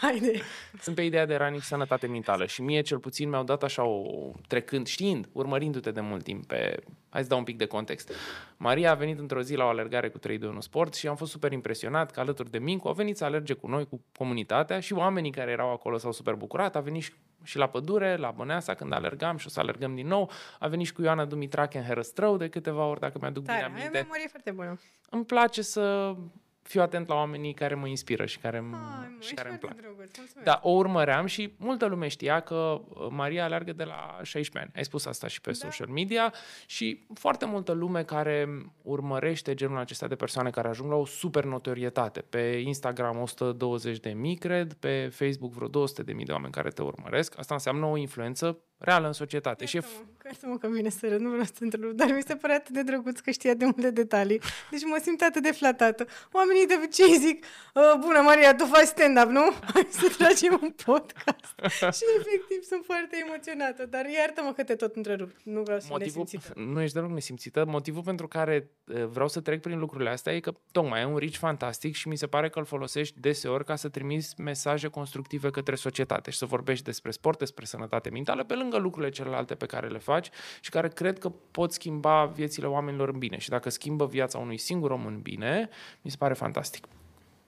Haide. 0.00 0.40
Sunt 0.80 0.94
pe 0.94 1.02
ideea 1.02 1.26
de 1.26 1.36
running 1.36 1.60
și 1.60 1.66
sănătate 1.68 2.06
mentală 2.06 2.46
și 2.46 2.62
mie 2.62 2.80
cel 2.80 2.98
puțin 2.98 3.28
mi-au 3.28 3.44
dat 3.44 3.62
așa 3.62 3.84
o 3.84 4.02
trecând, 4.48 4.86
știind, 4.86 5.28
urmărindu-te 5.32 5.90
de 5.90 6.00
mult 6.00 6.22
timp 6.24 6.46
pe... 6.46 6.82
Hai 7.10 7.22
să 7.22 7.28
dau 7.28 7.38
un 7.38 7.44
pic 7.44 7.56
de 7.56 7.66
context. 7.66 8.12
Maria 8.56 8.90
a 8.90 8.94
venit 8.94 9.18
într-o 9.18 9.42
zi 9.42 9.54
la 9.54 9.64
o 9.64 9.68
alergare 9.68 10.08
cu 10.08 10.18
3 10.18 10.38
2 10.38 10.48
1 10.48 10.60
sport 10.60 10.94
și 10.94 11.08
am 11.08 11.16
fost 11.16 11.30
super 11.30 11.52
impresionat 11.52 12.10
că 12.10 12.20
alături 12.20 12.50
de 12.50 12.58
Mincu 12.58 12.88
a 12.88 12.92
venit 12.92 13.16
să 13.16 13.24
alerge 13.24 13.54
cu 13.54 13.66
noi, 13.68 13.86
cu 13.88 14.00
comunitatea 14.16 14.80
și 14.80 14.92
oamenii 14.92 15.30
care 15.30 15.50
erau 15.50 15.72
acolo 15.72 15.98
s-au 15.98 16.12
super 16.12 16.34
bucurat. 16.34 16.76
A 16.76 16.80
venit 16.80 17.02
și- 17.02 17.12
și 17.42 17.56
la 17.56 17.66
pădure, 17.68 18.16
la 18.16 18.30
Băneasa, 18.30 18.74
când 18.74 18.92
alergam 18.92 19.36
și 19.36 19.46
o 19.46 19.50
să 19.50 19.60
alergăm 19.60 19.94
din 19.94 20.06
nou. 20.06 20.30
A 20.58 20.68
venit 20.68 20.86
și 20.86 20.92
cu 20.92 21.02
Ioana 21.02 21.24
Dumitrache 21.24 21.78
în 21.78 21.84
Herăstrău 21.84 22.36
de 22.36 22.48
câteva 22.48 22.84
ori, 22.84 23.00
dacă 23.00 23.18
mi-aduc 23.20 23.44
Tare, 23.44 23.58
bine 23.58 23.68
ai 23.68 23.74
o 23.76 23.80
aminte. 23.80 23.98
memorie 24.00 24.26
foarte 24.28 24.50
bună. 24.50 24.80
Îmi 25.10 25.24
place 25.24 25.62
să 25.62 26.14
fiu 26.62 26.80
atent 26.82 27.08
la 27.08 27.14
oamenii 27.14 27.54
care 27.54 27.74
mă 27.74 27.86
inspiră 27.86 28.24
și 28.26 28.38
care, 28.38 28.56
Ai, 28.56 28.62
mă, 28.70 28.76
și 29.08 29.16
ești 29.20 29.34
care 29.34 29.48
îmi 29.48 29.58
plac. 29.58 29.72
foarte 29.72 29.94
drăguț, 29.96 30.16
mulțumesc. 30.18 30.44
Da, 30.46 30.60
o 30.62 30.70
urmăream 30.70 31.26
și 31.26 31.54
multă 31.56 31.86
lume 31.86 32.08
știa 32.08 32.40
că 32.40 32.80
uh, 32.88 33.06
Maria 33.10 33.44
alergă 33.44 33.72
de 33.72 33.84
la 33.84 34.18
16 34.22 34.58
ani. 34.58 34.70
Ai 34.76 34.84
spus 34.84 35.06
asta 35.06 35.26
și 35.26 35.40
pe 35.40 35.50
Da. 35.50 35.56
social 35.56 35.88
media 35.88 36.32
și 36.66 37.06
foarte 37.14 37.44
multă 37.44 37.72
lume 37.72 38.02
care 38.04 38.48
urmărește 38.82 39.54
genul 39.54 39.78
acesta 39.78 40.06
de 40.06 40.14
persoane 40.14 40.50
care 40.50 40.68
ajung 40.68 40.90
la 40.90 40.96
o 40.96 41.04
super 41.06 41.44
notorietate. 41.44 42.20
Pe 42.20 42.62
Instagram 42.64 43.20
120 43.20 43.98
de 43.98 44.10
mii, 44.10 44.36
cred, 44.36 44.72
pe 44.72 45.08
Facebook 45.12 45.52
vreo 45.52 45.68
200 45.68 46.02
de 46.02 46.12
mii 46.12 46.24
de 46.24 46.32
oameni 46.32 46.52
care 46.52 46.68
te 46.68 46.82
urmăresc. 46.82 47.38
Asta 47.38 47.54
înseamnă 47.54 47.86
o 47.86 47.96
influență 47.96 48.58
reală 48.78 49.06
în 49.06 49.12
societate. 49.12 49.64
Și 49.64 49.76
e 49.76 49.80
Iartă-mă, 49.80 50.04
iartă-mă 50.24 50.56
că 50.58 50.68
vine 50.68 50.88
să 50.88 51.08
râd, 51.08 51.20
nu 51.20 51.28
vreau 51.28 51.44
să 51.44 51.52
te 51.58 51.64
întrerup, 51.64 51.92
dar 51.92 52.08
mi 52.12 52.22
se 52.26 52.34
pare 52.36 52.54
atât 52.54 52.74
de 52.74 52.82
drăguț 52.82 53.18
că 53.18 53.30
știa 53.30 53.54
de 53.54 53.64
multe 53.64 53.90
detalii. 53.90 54.40
Deci 54.70 54.82
mă 54.84 54.98
simt 55.02 55.20
atât 55.22 55.42
de 55.42 55.50
flatată. 55.52 56.06
Oamenii 56.50 56.68
de 56.68 56.74
obicei 56.82 57.16
zic, 57.26 57.44
"Uh, 57.74 57.82
bună 58.00 58.20
Maria, 58.20 58.54
tu 58.54 58.64
faci 58.64 58.84
stand-up, 58.84 59.28
nu? 59.28 59.44
Hai 59.72 59.86
să 59.90 60.14
tragem 60.18 60.58
un 60.62 60.70
podcast. 60.84 61.54
și 61.98 62.04
efectiv 62.18 62.62
sunt 62.62 62.84
foarte 62.84 63.24
emoționată, 63.26 63.86
dar 63.86 64.04
iartă-mă 64.06 64.52
că 64.52 64.64
te 64.64 64.74
tot 64.74 64.96
întrerup. 64.96 65.30
Nu 65.42 65.62
vreau 65.62 65.78
să 65.80 65.86
Motivul, 65.90 66.22
nesimțită. 66.22 66.52
nu 66.56 66.80
ești 66.80 66.94
deloc 66.94 67.10
nesimțită. 67.10 67.64
Motivul 67.66 68.02
pentru 68.02 68.28
care 68.28 68.70
uh, 68.86 69.04
vreau 69.04 69.28
să 69.28 69.40
trec 69.40 69.60
prin 69.60 69.78
lucrurile 69.78 70.10
astea 70.10 70.34
e 70.34 70.40
că 70.40 70.52
tocmai 70.72 71.00
e 71.00 71.04
un 71.04 71.16
reach 71.16 71.34
fantastic 71.36 71.94
și 71.94 72.08
mi 72.08 72.16
se 72.16 72.26
pare 72.26 72.48
că 72.48 72.58
îl 72.58 72.64
folosești 72.64 73.20
deseori 73.20 73.64
ca 73.64 73.76
să 73.76 73.88
trimiți 73.88 74.40
mesaje 74.40 74.88
constructive 74.88 75.50
către 75.50 75.74
societate 75.74 76.30
și 76.30 76.38
să 76.38 76.46
vorbești 76.46 76.84
despre 76.84 77.10
sport, 77.10 77.38
despre 77.38 77.64
sănătate 77.64 78.10
mentală, 78.10 78.44
pe 78.44 78.54
lângă 78.54 78.76
lucrurile 78.76 79.10
celelalte 79.12 79.54
pe 79.54 79.66
care 79.66 79.88
le 79.88 79.98
faci 79.98 80.28
și 80.60 80.70
care 80.70 80.88
cred 80.88 81.18
că 81.18 81.28
pot 81.50 81.72
schimba 81.72 82.24
viețile 82.24 82.66
oamenilor 82.66 83.08
în 83.08 83.18
bine. 83.18 83.38
Și 83.38 83.48
dacă 83.48 83.70
schimbă 83.70 84.06
viața 84.06 84.38
unui 84.38 84.56
singur 84.58 84.90
om 84.90 85.06
în 85.06 85.20
bine, 85.20 85.68
mi 86.02 86.10
se 86.10 86.16
pare 86.18 86.34
fantastic. 86.40 86.86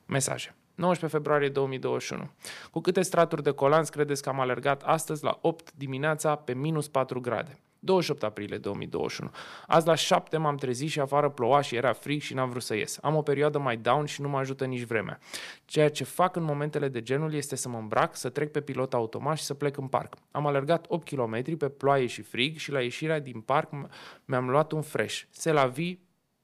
Mesaje. 0.06 0.55
19 0.75 1.19
februarie 1.19 1.49
2021. 1.49 2.31
Cu 2.71 2.81
câte 2.81 3.03
straturi 3.03 3.43
de 3.43 3.50
colanți 3.50 3.91
credeți 3.91 4.23
că 4.23 4.29
am 4.29 4.41
alergat 4.41 4.83
astăzi 4.83 5.25
la 5.25 5.39
8 5.41 5.73
dimineața 5.73 6.37
pe 6.37 6.55
minus 6.55 6.89
4 6.89 7.21
grade? 7.21 7.61
28 7.79 8.23
aprilie 8.23 8.59
2021. 8.59 9.31
Azi 9.67 9.87
la 9.87 9.94
7 9.94 10.37
m-am 10.37 10.56
trezit 10.56 10.91
și 10.91 11.00
afară 11.00 11.31
plouaș 11.31 11.67
și 11.67 11.77
era 11.77 11.93
frig 11.93 12.21
și 12.21 12.35
n-am 12.35 12.50
vrut 12.50 12.62
să 12.62 12.75
ies. 12.75 12.99
Am 13.03 13.17
o 13.17 13.23
perioadă 13.23 13.59
mai 13.59 13.77
down 13.77 14.05
și 14.05 14.21
nu 14.21 14.29
mă 14.29 14.39
ajută 14.39 14.65
nici 14.65 14.83
vremea. 14.83 15.19
Ceea 15.65 15.91
ce 15.91 16.05
fac 16.05 16.37
în 16.37 16.43
momentele 16.43 16.89
de 16.89 17.03
genul 17.03 17.35
este 17.35 17.56
să 17.56 17.69
mă 17.69 17.79
îmbrac, 17.79 18.17
să 18.17 18.29
trec 18.29 18.50
pe 18.50 18.61
pilot 18.61 18.94
automat 18.94 19.37
și 19.37 19.44
să 19.44 19.55
plec 19.55 19.77
în 19.77 19.87
parc. 19.87 20.15
Am 20.31 20.47
alergat 20.47 20.85
8 20.89 21.09
km 21.09 21.56
pe 21.56 21.69
ploaie 21.69 22.06
și 22.06 22.23
frig 22.23 22.56
și 22.56 22.71
la 22.71 22.81
ieșirea 22.81 23.21
din 23.21 23.41
parc 23.41 23.69
m- 23.69 23.91
mi-am 24.25 24.50
luat 24.50 24.73
un 24.73 24.83
fresh. 24.83 25.21
Se 25.31 25.53
la 25.53 25.67
vi 25.67 25.99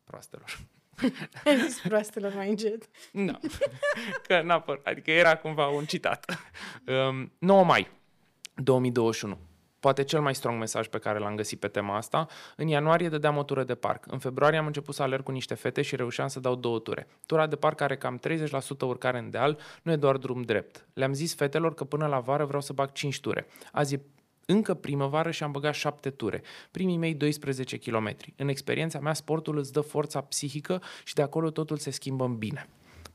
proastelor. 0.05 0.59
Ai 1.45 1.61
zis 1.61 1.81
proastelor 1.81 2.33
mai 2.35 2.49
încet. 2.49 2.89
Nu. 3.13 3.39
Că 4.27 4.43
n-a 4.43 4.63
păr- 4.63 4.83
adică 4.85 5.11
era 5.11 5.37
cumva 5.37 5.67
un 5.67 5.85
citat. 5.85 6.39
Um, 7.09 7.33
9 7.39 7.65
mai 7.65 7.91
2021. 8.55 9.39
Poate 9.81 10.05
cel 10.05 10.21
mai 10.21 10.35
strong 10.35 10.59
mesaj 10.59 10.87
pe 10.87 10.99
care 10.99 11.19
l-am 11.19 11.35
găsit 11.35 11.61
pe 11.61 11.69
tema 11.69 11.97
asta. 11.97 12.27
În 12.57 12.67
ianuarie 12.67 13.09
dădeam 13.09 13.37
o 13.37 13.43
tură 13.43 13.65
de 13.65 13.75
parc. 13.75 14.05
În 14.07 14.19
februarie 14.19 14.59
am 14.59 14.67
început 14.67 14.95
să 14.95 15.03
alerg 15.03 15.23
cu 15.23 15.31
niște 15.31 15.55
fete 15.55 15.83
și 15.83 15.97
reușeam 15.97 16.29
să 16.29 16.41
dau 16.41 16.55
două 16.55 16.79
ture. 16.79 17.07
Tura 17.27 17.47
de 17.47 17.57
parc 17.57 17.81
are 17.81 17.97
cam 17.97 18.21
30% 18.29 18.81
urcare 18.81 19.19
în 19.19 19.31
deal, 19.31 19.59
nu 19.83 19.93
e 19.93 19.97
doar 19.97 20.17
drum 20.17 20.43
drept. 20.43 20.87
Le-am 20.95 21.13
zis 21.13 21.35
fetelor 21.35 21.75
că 21.75 21.85
până 21.85 22.07
la 22.07 22.19
vară 22.21 22.45
vreau 22.45 22.61
să 22.61 22.73
bag 22.73 22.93
5 22.93 23.21
ture. 23.21 23.47
Azi 23.73 23.95
e 23.95 24.01
încă 24.51 24.75
primăvară 24.75 25.31
și 25.31 25.43
am 25.43 25.51
băgat 25.51 25.75
7 25.75 26.11
ture. 26.11 26.43
Primii 26.71 26.97
mei 26.97 27.15
12 27.15 27.79
km. 27.79 28.17
În 28.37 28.49
experiența 28.49 28.99
mea, 28.99 29.15
sportul 29.15 29.59
îți 29.59 29.73
dă 29.73 29.81
forța 29.81 30.21
psihică 30.21 30.83
și 31.05 31.15
de 31.15 31.23
acolo 31.23 31.51
totul 31.51 31.77
se 31.77 31.91
schimbă 31.91 32.25
în 32.25 32.37
bine. 32.37 32.69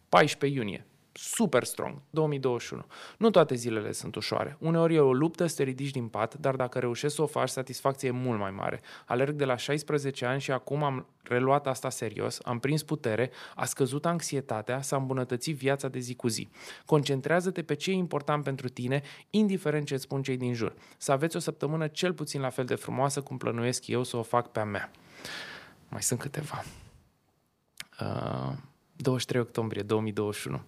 14 0.09 0.59
iunie. 0.59 0.87
Super 1.15 1.63
strong, 1.63 2.01
2021. 2.09 2.85
Nu 3.17 3.29
toate 3.29 3.55
zilele 3.55 3.91
sunt 3.91 4.15
ușoare. 4.15 4.57
Uneori 4.59 4.95
e 4.95 4.99
o 4.99 5.13
luptă 5.13 5.45
să 5.45 5.55
te 5.55 5.63
ridici 5.63 5.91
din 5.91 6.07
pat, 6.07 6.35
dar 6.35 6.55
dacă 6.55 6.79
reușești 6.79 7.15
să 7.15 7.21
o 7.21 7.25
faci, 7.25 7.49
satisfacția 7.49 8.09
e 8.09 8.11
mult 8.11 8.39
mai 8.39 8.51
mare. 8.51 8.81
Alerg 9.05 9.35
de 9.35 9.45
la 9.45 9.55
16 9.55 10.25
ani 10.25 10.41
și 10.41 10.51
acum 10.51 10.83
am 10.83 11.07
reluat 11.23 11.67
asta 11.67 11.89
serios, 11.89 12.39
am 12.43 12.59
prins 12.59 12.83
putere, 12.83 13.31
a 13.55 13.65
scăzut 13.65 14.05
anxietatea, 14.05 14.81
s-a 14.81 14.95
îmbunătățit 14.95 15.55
viața 15.55 15.87
de 15.87 15.99
zi 15.99 16.15
cu 16.15 16.27
zi. 16.27 16.49
Concentrează-te 16.85 17.63
pe 17.63 17.73
ce 17.73 17.91
e 17.91 17.93
important 17.93 18.43
pentru 18.43 18.69
tine, 18.69 19.01
indiferent 19.29 19.85
ce 19.85 19.93
îți 19.93 20.03
spun 20.03 20.21
cei 20.21 20.37
din 20.37 20.53
jur. 20.53 20.73
Să 20.97 21.11
aveți 21.11 21.35
o 21.35 21.39
săptămână 21.39 21.87
cel 21.87 22.13
puțin 22.13 22.41
la 22.41 22.49
fel 22.49 22.65
de 22.65 22.75
frumoasă 22.75 23.21
cum 23.21 23.37
plănuiesc 23.37 23.87
eu 23.87 24.03
să 24.03 24.17
o 24.17 24.21
fac 24.21 24.51
pe 24.51 24.59
a 24.59 24.63
mea. 24.63 24.91
Mai 25.89 26.01
sunt 26.01 26.19
câteva. 26.19 26.63
Uh, 27.99 28.53
23 28.95 29.41
octombrie 29.41 29.81
2021. 29.81 30.61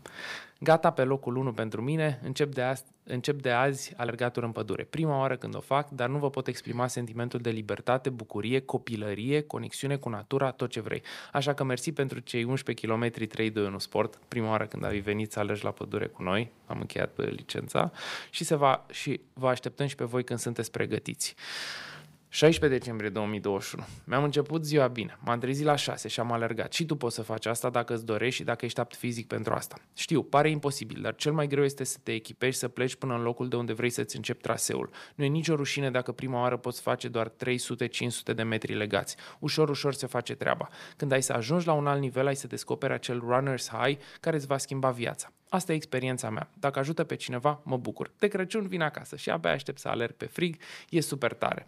Gata 0.60 0.92
pe 0.92 1.04
locul 1.04 1.36
1 1.36 1.54
pentru 1.54 1.82
mine, 1.82 2.20
încep 2.24 2.54
de, 2.54 2.62
azi, 2.62 2.84
încep 3.04 3.42
de 3.42 3.52
azi 3.52 3.94
alergaturi 3.98 4.46
în 4.46 4.52
pădure. 4.52 4.84
Prima 4.84 5.20
oară 5.20 5.36
când 5.36 5.56
o 5.56 5.60
fac, 5.60 5.90
dar 5.90 6.10
nu 6.10 6.18
vă 6.18 6.30
pot 6.30 6.48
exprima 6.48 6.88
sentimentul 6.88 7.40
de 7.40 7.50
libertate, 7.50 8.10
bucurie, 8.10 8.60
copilărie, 8.60 9.42
conexiune 9.42 9.96
cu 9.96 10.10
natura, 10.10 10.52
tot 10.52 10.70
ce 10.70 10.82
vrei. 10.82 11.02
Așa 11.32 11.54
că 11.54 11.64
mersi 11.64 11.92
pentru 11.92 12.20
cei 12.20 12.44
11 12.44 12.88
km 12.88 13.28
3 13.28 13.50
2 13.50 13.66
1 13.66 13.80
sport, 13.80 14.20
prima 14.28 14.50
oară 14.50 14.66
când 14.66 14.86
ai 14.86 15.00
venit 15.00 15.32
să 15.32 15.40
alergi 15.40 15.64
la 15.64 15.72
pădure 15.72 16.08
cu 16.08 16.24
noi, 16.24 16.52
am 16.66 16.80
încheiat 16.80 17.18
uh, 17.18 17.30
licența 17.30 17.92
și, 18.30 18.44
se 18.44 18.56
va, 18.56 18.86
și 18.92 19.22
vă 19.34 19.48
așteptăm 19.48 19.88
și 19.88 19.96
pe 19.96 20.04
voi 20.04 20.24
când 20.24 20.40
sunteți 20.40 20.72
pregătiți. 20.72 21.36
16 22.36 22.80
decembrie 22.80 23.10
2021. 23.10 23.84
Mi-am 24.04 24.24
început 24.24 24.66
ziua 24.66 24.88
bine. 24.88 25.18
M-am 25.26 25.40
trezit 25.40 25.66
la 25.66 25.76
6 25.76 26.08
și 26.08 26.20
am 26.20 26.32
alergat. 26.32 26.74
Și 26.74 26.86
tu 26.86 26.96
poți 26.96 27.16
să 27.16 27.22
faci 27.22 27.46
asta 27.46 27.70
dacă 27.70 27.94
îți 27.94 28.06
dorești 28.06 28.36
și 28.36 28.44
dacă 28.44 28.66
ești 28.66 28.80
apt 28.80 28.96
fizic 28.96 29.28
pentru 29.28 29.54
asta. 29.54 29.76
Știu, 29.94 30.24
pare 30.24 30.50
imposibil, 30.50 31.02
dar 31.02 31.16
cel 31.16 31.32
mai 31.32 31.48
greu 31.48 31.64
este 31.64 31.84
să 31.84 31.98
te 32.04 32.14
echipești, 32.14 32.60
să 32.60 32.68
pleci 32.68 32.96
până 32.96 33.14
în 33.14 33.22
locul 33.22 33.48
de 33.48 33.56
unde 33.56 33.74
vrei 33.74 33.90
să-ți 33.90 34.16
începi 34.16 34.42
traseul. 34.42 34.90
Nu 35.16 35.24
e 35.24 35.28
nicio 35.28 35.56
rușine 35.56 35.92
dacă 35.92 36.12
prima 36.12 36.40
oară 36.40 36.58
poți 36.58 36.82
face 36.82 37.08
doar 37.08 37.30
300-500 37.30 37.34
de 38.36 38.44
metri 38.44 38.74
legați. 38.74 39.16
Ușor, 39.40 39.70
ușor 39.70 39.94
se 39.94 40.08
face 40.08 40.36
treaba. 40.36 40.70
Când 40.98 41.12
ai 41.12 41.22
să 41.22 41.34
ajungi 41.34 41.68
la 41.68 41.74
un 41.74 41.88
alt 41.88 42.00
nivel, 42.00 42.28
ai 42.28 42.36
să 42.36 42.48
descoperi 42.48 42.94
acel 42.94 43.24
runner's 43.34 43.68
high 43.72 44.00
care 44.20 44.36
îți 44.36 44.48
va 44.48 44.58
schimba 44.58 44.90
viața. 44.90 45.32
Asta 45.50 45.72
e 45.72 45.76
experiența 45.76 46.30
mea. 46.30 46.50
Dacă 46.54 46.80
ajută 46.80 47.04
pe 47.04 47.16
cineva, 47.16 47.62
mă 47.64 47.78
bucur. 47.78 48.12
De 48.20 48.28
Crăciun 48.28 48.68
vin 48.68 48.82
acasă 48.82 49.16
și 49.16 49.30
abia 49.30 49.52
aștept 49.52 49.80
să 49.80 49.88
alerg 49.88 50.14
pe 50.14 50.26
frig. 50.26 50.56
E 50.90 51.02
super 51.02 51.34
tare. 51.34 51.68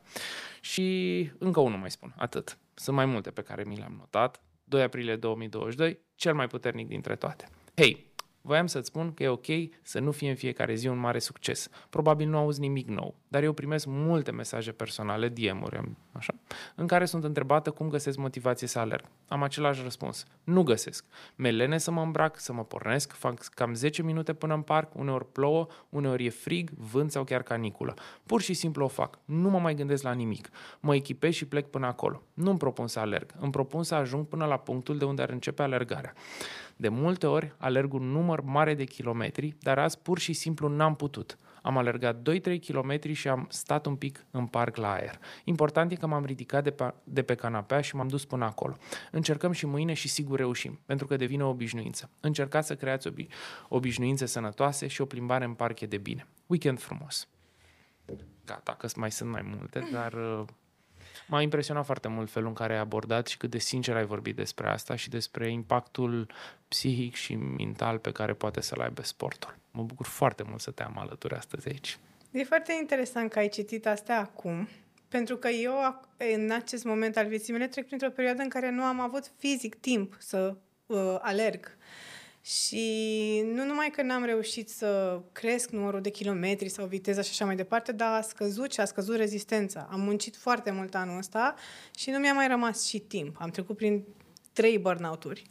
Și 0.61 1.29
încă 1.37 1.59
unul 1.59 1.79
mai 1.79 1.91
spun, 1.91 2.13
atât. 2.17 2.57
Sunt 2.73 2.95
mai 2.95 3.05
multe 3.05 3.31
pe 3.31 3.41
care 3.41 3.63
mi 3.63 3.77
le-am 3.77 3.95
notat. 3.97 4.41
2 4.63 4.81
aprilie 4.81 5.15
2022, 5.15 5.99
cel 6.15 6.33
mai 6.33 6.47
puternic 6.47 6.87
dintre 6.87 7.15
toate. 7.15 7.47
Hei, 7.75 8.06
Voiam 8.47 8.67
să-ți 8.67 8.87
spun 8.87 9.13
că 9.13 9.23
e 9.23 9.27
ok 9.27 9.45
să 9.81 9.99
nu 9.99 10.11
fie 10.11 10.29
în 10.29 10.35
fiecare 10.35 10.75
zi 10.75 10.87
un 10.87 10.97
mare 10.97 11.19
succes. 11.19 11.69
Probabil 11.89 12.29
nu 12.29 12.37
auzi 12.37 12.59
nimic 12.59 12.87
nou, 12.87 13.15
dar 13.27 13.43
eu 13.43 13.53
primesc 13.53 13.85
multe 13.85 14.31
mesaje 14.31 14.71
personale, 14.71 15.29
DM-uri, 15.29 15.91
așa, 16.11 16.33
în 16.75 16.87
care 16.87 17.05
sunt 17.05 17.23
întrebată 17.23 17.71
cum 17.71 17.89
găsesc 17.89 18.17
motivație 18.17 18.67
să 18.67 18.79
alerg. 18.79 19.05
Am 19.27 19.43
același 19.43 19.81
răspuns. 19.83 20.25
Nu 20.43 20.63
găsesc. 20.63 21.05
Melene 21.35 21.77
să 21.77 21.91
mă 21.91 22.01
îmbrac, 22.01 22.39
să 22.39 22.53
mă 22.53 22.63
pornesc, 22.63 23.11
fac 23.13 23.39
cam 23.39 23.73
10 23.73 24.01
minute 24.01 24.33
până 24.33 24.53
în 24.53 24.61
parc, 24.61 24.95
uneori 24.95 25.31
plouă, 25.31 25.67
uneori 25.89 26.25
e 26.25 26.29
frig, 26.29 26.69
vânt 26.69 27.11
sau 27.11 27.23
chiar 27.23 27.43
caniculă. 27.43 27.93
Pur 28.25 28.41
și 28.41 28.53
simplu 28.53 28.83
o 28.83 28.87
fac. 28.87 29.19
Nu 29.25 29.49
mă 29.49 29.59
mai 29.59 29.75
gândesc 29.75 30.03
la 30.03 30.11
nimic. 30.11 30.49
Mă 30.79 30.95
echipez 30.95 31.33
și 31.33 31.45
plec 31.45 31.69
până 31.69 31.85
acolo. 31.85 32.21
Nu 32.33 32.49
îmi 32.49 32.59
propun 32.59 32.87
să 32.87 32.99
alerg. 32.99 33.33
Îmi 33.39 33.51
propun 33.51 33.83
să 33.83 33.95
ajung 33.95 34.25
până 34.25 34.45
la 34.45 34.57
punctul 34.57 34.97
de 34.97 35.05
unde 35.05 35.21
ar 35.21 35.29
începe 35.29 35.61
alergarea. 35.61 36.13
De 36.77 36.89
multe 36.89 37.27
ori 37.27 37.53
alerg 37.57 37.93
un 37.93 38.03
număr 38.03 38.41
mare 38.41 38.73
de 38.73 38.83
kilometri, 38.83 39.55
dar 39.59 39.79
azi 39.79 39.99
pur 39.99 40.19
și 40.19 40.33
simplu 40.33 40.67
n-am 40.67 40.95
putut. 40.95 41.37
Am 41.61 41.77
alergat 41.77 42.29
2-3 42.29 42.59
km 42.67 43.13
și 43.13 43.27
am 43.27 43.47
stat 43.49 43.85
un 43.85 43.95
pic 43.95 44.25
în 44.31 44.45
parc 44.45 44.75
la 44.75 44.91
aer. 44.91 45.19
Important 45.43 45.91
e 45.91 45.95
că 45.95 46.07
m-am 46.07 46.25
ridicat 46.25 46.63
de 46.63 46.71
pe, 46.71 46.93
de 47.03 47.23
pe 47.23 47.35
canapea 47.35 47.81
și 47.81 47.95
m-am 47.95 48.07
dus 48.07 48.25
până 48.25 48.45
acolo. 48.45 48.77
Încercăm 49.11 49.51
și 49.51 49.65
mâine 49.65 49.93
și 49.93 50.07
sigur 50.07 50.37
reușim, 50.37 50.79
pentru 50.85 51.07
că 51.07 51.15
devine 51.15 51.43
o 51.43 51.49
obișnuință. 51.49 52.09
Încercați 52.19 52.67
să 52.67 52.75
creați 52.75 53.09
obi- 53.09 53.27
obișnuințe 53.67 54.25
sănătoase 54.25 54.87
și 54.87 55.01
o 55.01 55.05
plimbare 55.05 55.45
în 55.45 55.53
parc 55.53 55.79
e 55.79 55.85
de 55.85 55.97
bine. 55.97 56.27
Weekend 56.45 56.79
frumos! 56.79 57.27
Gata, 58.45 58.75
că 58.75 58.87
mai 58.95 59.11
sunt 59.11 59.29
mai 59.29 59.41
multe, 59.57 59.89
dar 59.91 60.13
uh, 60.13 60.45
M-a 61.27 61.41
impresionat 61.41 61.85
foarte 61.85 62.07
mult 62.07 62.31
felul 62.31 62.47
în 62.47 62.53
care 62.53 62.73
ai 62.73 62.79
abordat 62.79 63.27
și 63.27 63.37
cât 63.37 63.49
de 63.49 63.57
sincer 63.57 63.95
ai 63.95 64.05
vorbit 64.05 64.35
despre 64.35 64.69
asta 64.69 64.95
și 64.95 65.09
despre 65.09 65.51
impactul 65.51 66.31
psihic 66.67 67.15
și 67.15 67.35
mental 67.35 67.97
pe 67.97 68.11
care 68.11 68.33
poate 68.33 68.61
să-l 68.61 68.81
aibă 68.81 69.03
sportul. 69.03 69.57
Mă 69.71 69.83
bucur 69.83 70.05
foarte 70.05 70.43
mult 70.43 70.61
să 70.61 70.71
te 70.71 70.83
am 70.83 70.97
alături 70.97 71.35
astăzi 71.35 71.67
aici. 71.67 71.97
E 72.31 72.43
foarte 72.43 72.77
interesant 72.79 73.31
că 73.31 73.39
ai 73.39 73.49
citit 73.49 73.87
astea 73.87 74.19
acum, 74.19 74.67
pentru 75.07 75.37
că 75.37 75.47
eu, 75.47 76.01
în 76.35 76.51
acest 76.51 76.83
moment 76.83 77.17
al 77.17 77.27
vieții 77.27 77.53
mele, 77.53 77.67
trec 77.67 77.85
printr-o 77.85 78.09
perioadă 78.09 78.41
în 78.41 78.49
care 78.49 78.71
nu 78.71 78.83
am 78.83 78.99
avut 78.99 79.31
fizic 79.37 79.75
timp 79.75 80.15
să 80.19 80.55
uh, 80.85 81.15
alerg. 81.19 81.77
Și 82.47 83.41
nu 83.45 83.65
numai 83.65 83.89
că 83.89 84.01
n-am 84.01 84.25
reușit 84.25 84.69
să 84.69 85.21
cresc 85.31 85.69
numărul 85.69 86.01
de 86.01 86.09
kilometri 86.09 86.69
sau 86.69 86.85
viteza 86.85 87.21
și 87.21 87.29
așa 87.29 87.45
mai 87.45 87.55
departe, 87.55 87.91
dar 87.91 88.13
a 88.13 88.21
scăzut 88.21 88.73
și 88.73 88.79
a 88.79 88.85
scăzut 88.85 89.15
rezistența. 89.15 89.87
Am 89.91 89.99
muncit 89.99 90.35
foarte 90.35 90.71
mult 90.71 90.95
anul 90.95 91.17
ăsta 91.17 91.55
și 91.97 92.09
nu 92.09 92.17
mi-a 92.17 92.33
mai 92.33 92.47
rămas 92.47 92.87
și 92.87 92.99
timp. 92.99 93.35
Am 93.39 93.49
trecut 93.49 93.75
prin 93.75 94.03
trei 94.53 94.79
burnout-uri. 94.79 95.43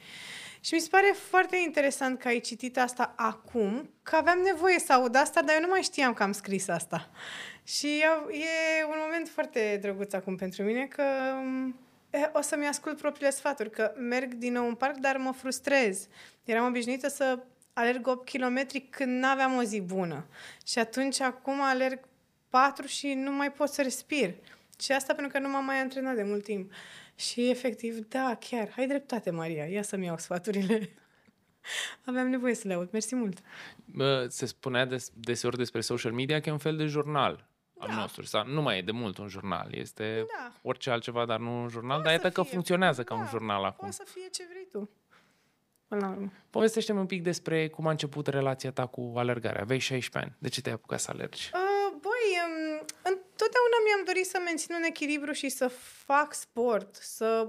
Și 0.60 0.74
mi 0.74 0.80
se 0.80 0.88
pare 0.90 1.14
foarte 1.28 1.56
interesant 1.64 2.18
că 2.18 2.28
ai 2.28 2.40
citit 2.40 2.78
asta 2.78 3.14
acum, 3.16 3.90
că 4.02 4.16
aveam 4.16 4.38
nevoie 4.38 4.78
să 4.78 4.92
aud 4.92 5.16
asta, 5.16 5.42
dar 5.42 5.54
eu 5.54 5.60
nu 5.60 5.68
mai 5.68 5.82
știam 5.82 6.12
că 6.12 6.22
am 6.22 6.32
scris 6.32 6.68
asta. 6.68 7.10
Și 7.64 7.98
e 8.30 8.84
un 8.84 8.98
moment 9.04 9.28
foarte 9.28 9.78
drăguț 9.82 10.12
acum 10.12 10.36
pentru 10.36 10.62
mine, 10.62 10.86
că 10.86 11.02
o 12.32 12.40
să-mi 12.40 12.66
ascult 12.66 12.96
propriile 13.00 13.30
sfaturi, 13.30 13.70
că 13.70 13.92
merg 13.96 14.34
din 14.34 14.52
nou 14.52 14.66
în 14.66 14.74
parc, 14.74 14.96
dar 14.96 15.16
mă 15.16 15.32
frustrez. 15.32 16.08
Eram 16.44 16.66
obișnuită 16.66 17.08
să 17.08 17.38
alerg 17.72 18.06
8 18.06 18.30
km 18.30 18.66
când 18.90 19.22
nu 19.22 19.26
aveam 19.26 19.56
o 19.56 19.62
zi 19.62 19.80
bună. 19.80 20.26
Și 20.66 20.78
atunci 20.78 21.20
acum 21.20 21.60
alerg 21.60 21.98
4 22.48 22.86
și 22.86 23.14
nu 23.14 23.32
mai 23.32 23.52
pot 23.52 23.68
să 23.68 23.82
respir. 23.82 24.34
Și 24.80 24.92
asta 24.92 25.14
pentru 25.14 25.32
că 25.32 25.38
nu 25.38 25.50
m-am 25.50 25.64
mai 25.64 25.80
antrenat 25.80 26.14
de 26.14 26.22
mult 26.22 26.44
timp. 26.44 26.72
Și 27.14 27.50
efectiv, 27.50 28.08
da, 28.08 28.36
chiar, 28.40 28.74
ai 28.76 28.86
dreptate, 28.86 29.30
Maria, 29.30 29.64
ia 29.64 29.82
să-mi 29.82 30.04
iau 30.04 30.18
sfaturile. 30.18 30.94
Aveam 32.06 32.28
nevoie 32.28 32.54
să 32.54 32.68
le 32.68 32.74
aud. 32.74 32.90
Mersi 32.90 33.14
mult. 33.14 33.38
Se 34.28 34.46
spunea 34.46 34.84
des, 34.84 35.12
deseori 35.14 35.56
despre 35.56 35.80
social 35.80 36.12
media 36.12 36.40
că 36.40 36.48
e 36.48 36.52
un 36.52 36.58
fel 36.58 36.76
de 36.76 36.86
jurnal 36.86 37.46
al 37.78 37.88
da. 37.88 37.94
nostru. 37.94 38.22
Sau 38.24 38.46
nu 38.46 38.62
mai 38.62 38.78
e 38.78 38.82
de 38.82 38.92
mult 38.92 39.18
un 39.18 39.28
jurnal, 39.28 39.68
este 39.74 40.26
da. 40.36 40.52
orice 40.62 40.90
altceva, 40.90 41.24
dar 41.24 41.38
nu 41.38 41.62
un 41.62 41.68
jurnal, 41.68 42.00
Poate 42.00 42.02
dar 42.02 42.12
iată 42.12 42.30
că 42.30 42.42
funcționează 42.42 43.02
da. 43.02 43.08
ca 43.08 43.14
un 43.14 43.24
da, 43.24 43.28
jurnal 43.28 43.64
acum. 43.64 43.88
Poate 43.88 43.94
să 43.94 44.04
fie 44.06 44.28
ce 44.30 44.46
vrei 44.50 44.66
tu. 44.70 44.90
Până 45.88 46.00
la 46.00 46.10
urmă. 46.10 46.32
Povestește-mi 46.50 46.98
un 46.98 47.06
pic 47.06 47.22
despre 47.22 47.68
cum 47.68 47.86
a 47.86 47.90
început 47.90 48.26
relația 48.26 48.70
ta 48.72 48.86
cu 48.86 49.12
alergarea. 49.16 49.60
Aveai 49.60 49.78
16 49.78 50.18
ani. 50.18 50.36
De 50.38 50.48
ce 50.48 50.60
te-ai 50.60 50.74
apucat 50.74 51.00
să 51.00 51.10
alergi? 51.10 51.50
Uh, 51.54 51.96
băi, 52.00 52.28
um, 52.46 52.84
întotdeauna 53.02 53.78
mi-am 53.84 54.02
dorit 54.04 54.26
să 54.26 54.40
mențin 54.44 54.74
un 54.74 54.82
echilibru 54.82 55.32
și 55.32 55.48
să 55.48 55.68
fac 56.04 56.34
sport, 56.34 56.94
să 56.94 57.48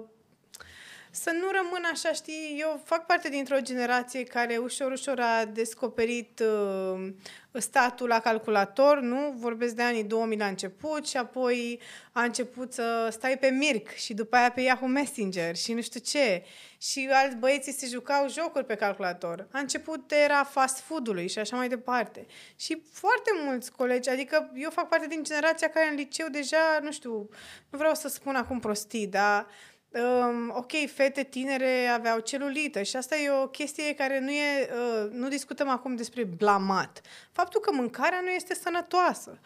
să 1.21 1.31
nu 1.31 1.47
rămân 1.51 1.83
așa, 1.91 2.11
știi, 2.11 2.57
eu 2.59 2.81
fac 2.83 3.05
parte 3.05 3.29
dintr-o 3.29 3.59
generație 3.59 4.23
care 4.23 4.57
ușor, 4.57 4.91
ușor 4.91 5.19
a 5.19 5.45
descoperit 5.45 6.39
uh, 6.39 7.09
statul 7.51 8.07
la 8.07 8.19
calculator, 8.19 8.99
nu? 8.99 9.33
Vorbesc 9.37 9.75
de 9.75 9.81
anii 9.81 10.03
2000 10.03 10.37
la 10.37 10.45
început 10.45 11.07
și 11.07 11.17
apoi 11.17 11.79
a 12.11 12.23
început 12.23 12.73
să 12.73 13.07
stai 13.11 13.37
pe 13.37 13.47
Mirc 13.47 13.89
și 13.89 14.13
după 14.13 14.35
aia 14.35 14.51
pe 14.51 14.61
Yahoo 14.61 14.87
Messenger 14.87 15.55
și 15.55 15.73
nu 15.73 15.81
știu 15.81 15.99
ce. 15.99 16.43
Și 16.77 17.09
alți 17.11 17.35
băieții 17.35 17.73
se 17.73 17.87
jucau 17.87 18.29
jocuri 18.29 18.65
pe 18.65 18.75
calculator. 18.75 19.47
A 19.51 19.59
început 19.59 20.11
era 20.11 20.43
fast 20.43 20.79
food-ului 20.79 21.27
și 21.27 21.39
așa 21.39 21.55
mai 21.55 21.67
departe. 21.67 22.25
Și 22.55 22.81
foarte 22.91 23.31
mulți 23.45 23.71
colegi, 23.71 24.09
adică 24.09 24.51
eu 24.55 24.69
fac 24.69 24.89
parte 24.89 25.07
din 25.07 25.23
generația 25.23 25.69
care 25.69 25.89
în 25.89 25.95
liceu 25.95 26.27
deja, 26.27 26.79
nu 26.81 26.91
știu, 26.91 27.29
nu 27.69 27.77
vreau 27.77 27.93
să 27.93 28.07
spun 28.07 28.35
acum 28.35 28.59
prostii, 28.59 29.07
dar 29.07 29.47
um, 29.89 30.53
ok, 30.55 30.71
fete 30.93 31.23
tinere 31.23 31.87
aveau 31.87 32.19
celulită 32.19 32.81
și 32.81 32.95
asta 32.95 33.17
e 33.17 33.29
o 33.29 33.47
chestie 33.47 33.93
care 33.93 34.19
nu 34.19 34.31
e, 34.31 34.69
uh, 34.71 35.11
nu 35.11 35.27
discutăm 35.27 35.69
acum 35.69 35.95
despre 35.95 36.23
blamat. 36.23 37.01
Faptul 37.31 37.61
că 37.61 37.71
mâncarea 37.71 38.19
nu 38.19 38.29
este 38.29 38.53
sănătoasă. 38.53 39.39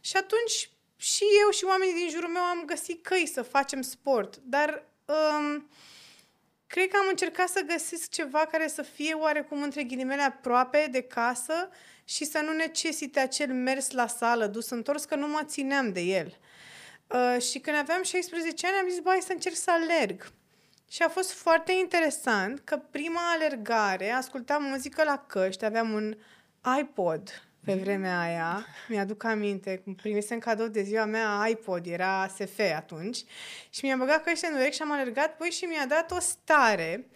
Și 0.00 0.16
atunci 0.16 0.70
și 0.96 1.24
eu 1.44 1.50
și 1.50 1.64
oamenii 1.64 1.94
din 1.94 2.08
jurul 2.08 2.28
meu 2.28 2.42
am 2.42 2.62
găsit 2.66 3.02
căi 3.02 3.30
să 3.32 3.42
facem 3.42 3.82
sport, 3.82 4.36
dar 4.42 4.84
um, 5.04 5.68
cred 6.66 6.88
că 6.88 6.96
am 6.96 7.06
încercat 7.08 7.48
să 7.48 7.60
găsesc 7.66 8.10
ceva 8.10 8.38
care 8.38 8.68
să 8.68 8.82
fie 8.82 9.14
oarecum 9.14 9.62
între 9.62 9.82
ghilimele 9.82 10.22
aproape 10.22 10.88
de 10.90 11.02
casă 11.02 11.70
și 12.04 12.24
să 12.24 12.38
nu 12.38 12.52
necesite 12.52 13.20
acel 13.20 13.52
mers 13.52 13.90
la 13.90 14.06
sală, 14.06 14.46
dus 14.46 14.70
întors, 14.70 15.04
că 15.04 15.14
nu 15.14 15.28
mă 15.28 15.42
țineam 15.44 15.92
de 15.92 16.00
el. 16.00 16.38
Uh, 17.08 17.42
și 17.42 17.58
când 17.58 17.76
aveam 17.76 18.02
16 18.02 18.66
ani 18.66 18.76
am 18.82 18.88
zis, 18.88 19.00
băi, 19.00 19.22
să 19.22 19.32
încerc 19.32 19.54
să 19.54 19.70
alerg. 19.70 20.32
Și 20.90 21.02
a 21.02 21.08
fost 21.08 21.32
foarte 21.32 21.72
interesant 21.72 22.60
că 22.64 22.76
prima 22.90 23.20
alergare, 23.34 24.10
ascultam 24.10 24.62
muzică 24.62 25.04
la 25.04 25.24
căști, 25.26 25.64
aveam 25.64 25.92
un 25.92 26.16
iPod 26.80 27.42
pe 27.64 27.74
mm. 27.74 27.80
vremea 27.80 28.20
aia, 28.20 28.66
mi-aduc 28.88 29.24
aminte, 29.24 29.82
primisem 29.96 30.38
cadou 30.38 30.66
de 30.66 30.82
ziua 30.82 31.04
mea 31.04 31.46
iPod, 31.48 31.86
era 31.86 32.28
SF 32.28 32.58
atunci, 32.76 33.24
și 33.70 33.84
mi-a 33.84 33.96
băgat 33.96 34.24
căști 34.24 34.46
în 34.46 34.54
urechi 34.54 34.74
și 34.74 34.82
am 34.82 34.92
alergat, 34.92 35.36
păi 35.36 35.50
și 35.50 35.64
mi-a 35.64 35.86
dat 35.86 36.10
o 36.10 36.20
stare 36.20 37.06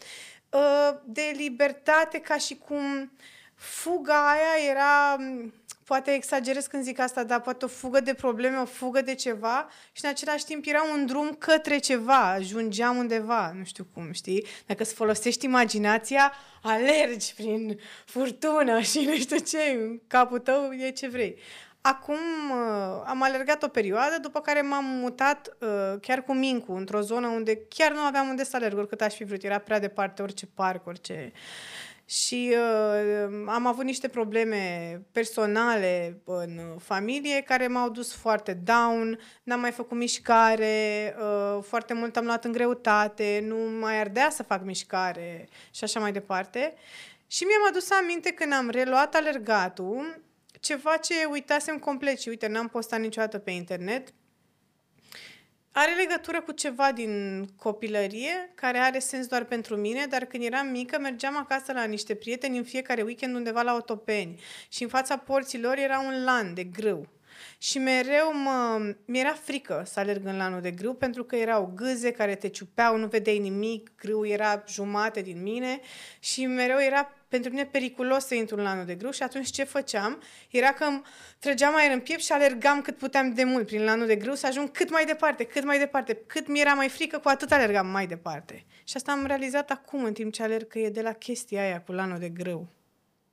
uh, 0.50 0.98
de 1.04 1.32
libertate, 1.34 2.18
ca 2.18 2.36
și 2.36 2.56
cum 2.56 3.12
fuga 3.54 4.30
aia 4.30 4.70
era 4.70 5.16
poate 5.84 6.10
exagerez 6.10 6.66
când 6.66 6.82
zic 6.82 6.98
asta, 6.98 7.24
dar 7.24 7.40
poate 7.40 7.64
o 7.64 7.68
fugă 7.68 8.00
de 8.00 8.14
probleme, 8.14 8.56
o 8.56 8.64
fugă 8.64 9.00
de 9.00 9.14
ceva 9.14 9.68
și 9.92 10.04
în 10.04 10.10
același 10.10 10.44
timp 10.44 10.66
era 10.66 10.82
un 10.92 11.06
drum 11.06 11.36
către 11.38 11.78
ceva, 11.78 12.30
ajungeam 12.30 12.96
undeva, 12.96 13.52
nu 13.58 13.64
știu 13.64 13.86
cum, 13.94 14.12
știi? 14.12 14.46
Dacă 14.66 14.82
îți 14.82 14.94
folosești 14.94 15.44
imaginația, 15.44 16.32
alergi 16.62 17.34
prin 17.34 17.80
furtună 18.04 18.80
și 18.80 19.00
nu 19.04 19.14
știu 19.14 19.38
ce, 19.38 19.78
în 19.80 20.00
capul 20.06 20.38
tău 20.38 20.72
e 20.72 20.90
ce 20.90 21.08
vrei. 21.08 21.38
Acum 21.80 22.14
uh, 22.50 23.02
am 23.04 23.22
alergat 23.22 23.62
o 23.62 23.68
perioadă, 23.68 24.18
după 24.20 24.40
care 24.40 24.60
m-am 24.60 24.84
mutat 24.84 25.56
uh, 25.58 26.00
chiar 26.00 26.22
cu 26.22 26.34
Mincu 26.34 26.72
într-o 26.72 27.00
zonă 27.00 27.26
unde 27.26 27.56
chiar 27.68 27.92
nu 27.92 28.00
aveam 28.00 28.28
unde 28.28 28.44
să 28.44 28.56
alerg, 28.56 28.78
oricât 28.78 29.00
aș 29.00 29.14
fi 29.14 29.24
vrut. 29.24 29.42
Era 29.42 29.58
prea 29.58 29.80
departe 29.80 30.22
orice 30.22 30.46
parc, 30.46 30.86
orice... 30.86 31.32
și 32.12 32.54
uh, 32.56 33.44
am 33.46 33.66
avut 33.66 33.84
niște 33.84 34.08
probleme 34.08 35.02
personale 35.12 36.20
în 36.24 36.60
familie 36.78 37.40
care 37.40 37.66
m-au 37.66 37.90
dus 37.90 38.14
foarte 38.14 38.52
down, 38.52 39.18
n-am 39.42 39.60
mai 39.60 39.70
făcut 39.70 39.96
mișcare, 39.96 41.14
uh, 41.18 41.62
foarte 41.62 41.94
mult 41.94 42.16
am 42.16 42.24
luat 42.24 42.44
în 42.44 42.52
greutate, 42.52 43.44
nu 43.46 43.56
mai 43.56 44.00
ardea 44.00 44.30
să 44.30 44.42
fac 44.42 44.64
mișcare 44.64 45.48
și 45.70 45.84
așa 45.84 46.00
mai 46.00 46.12
departe. 46.12 46.74
Și 47.26 47.44
mi-am 47.44 47.68
adus 47.68 47.90
aminte 47.90 48.30
când 48.30 48.52
am 48.52 48.70
reluat 48.70 49.14
alergatul, 49.14 50.20
ceva 50.60 50.96
ce 50.96 51.14
uitasem 51.30 51.78
complet 51.78 52.20
și 52.20 52.28
uite, 52.28 52.46
n-am 52.46 52.68
postat 52.68 53.00
niciodată 53.00 53.38
pe 53.38 53.50
internet, 53.50 54.12
are 55.72 55.94
legătură 55.94 56.40
cu 56.40 56.52
ceva 56.52 56.92
din 56.92 57.44
copilărie, 57.56 58.50
care 58.54 58.78
are 58.78 58.98
sens 58.98 59.26
doar 59.26 59.44
pentru 59.44 59.76
mine, 59.76 60.06
dar 60.06 60.24
când 60.24 60.44
eram 60.44 60.66
mică 60.66 60.98
mergeam 60.98 61.36
acasă 61.36 61.72
la 61.72 61.84
niște 61.84 62.14
prieteni 62.14 62.56
în 62.56 62.64
fiecare 62.64 63.02
weekend 63.02 63.34
undeva 63.34 63.62
la 63.62 63.74
Otopeni 63.74 64.40
și 64.68 64.82
în 64.82 64.88
fața 64.88 65.16
porților 65.16 65.76
era 65.76 66.00
un 66.00 66.24
lan 66.24 66.54
de 66.54 66.64
grâu. 66.64 67.08
Și 67.62 67.78
mereu 67.78 68.32
mă, 68.34 68.94
mi-era 69.04 69.32
frică 69.32 69.82
să 69.86 70.00
alerg 70.00 70.26
în 70.26 70.36
lanul 70.36 70.60
de 70.60 70.70
grâu 70.70 70.94
pentru 70.94 71.24
că 71.24 71.36
erau 71.36 71.72
gâze 71.74 72.10
care 72.10 72.34
te 72.34 72.48
ciupeau, 72.48 72.96
nu 72.96 73.06
vedeai 73.06 73.38
nimic, 73.38 73.92
grâu 73.96 74.26
era 74.26 74.62
jumate 74.68 75.20
din 75.20 75.42
mine 75.42 75.80
și 76.18 76.46
mereu 76.46 76.80
era 76.80 77.12
pentru 77.28 77.50
mine 77.50 77.64
periculos 77.64 78.24
să 78.24 78.34
intru 78.34 78.56
în 78.56 78.62
lanul 78.62 78.84
de 78.84 78.94
grâu 78.94 79.10
și 79.10 79.22
atunci 79.22 79.50
ce 79.50 79.64
făceam? 79.64 80.22
Era 80.50 80.72
că 80.72 80.84
îmi 80.84 81.02
trăgeam 81.38 81.74
aer 81.74 81.90
în 81.92 82.00
piept 82.00 82.22
și 82.22 82.32
alergam 82.32 82.80
cât 82.80 82.96
puteam 82.96 83.34
de 83.34 83.44
mult 83.44 83.66
prin 83.66 83.84
lanul 83.84 84.06
de 84.06 84.16
grâu 84.16 84.34
să 84.34 84.46
ajung 84.46 84.70
cât 84.70 84.90
mai 84.90 85.04
departe, 85.04 85.44
cât 85.44 85.64
mai 85.64 85.78
departe. 85.78 86.14
Cât 86.26 86.48
mi 86.48 86.60
era 86.60 86.72
mai 86.72 86.88
frică, 86.88 87.18
cu 87.18 87.28
atât 87.28 87.52
alergam 87.52 87.86
mai 87.86 88.06
departe. 88.06 88.64
Și 88.84 88.96
asta 88.96 89.12
am 89.12 89.26
realizat 89.26 89.70
acum, 89.70 90.04
în 90.04 90.12
timp 90.12 90.32
ce 90.32 90.42
alerg, 90.42 90.66
că 90.66 90.78
e 90.78 90.90
de 90.90 91.02
la 91.02 91.12
chestia 91.12 91.62
aia 91.62 91.80
cu 91.80 91.92
lanul 91.92 92.18
de 92.18 92.28
grâu. 92.28 92.68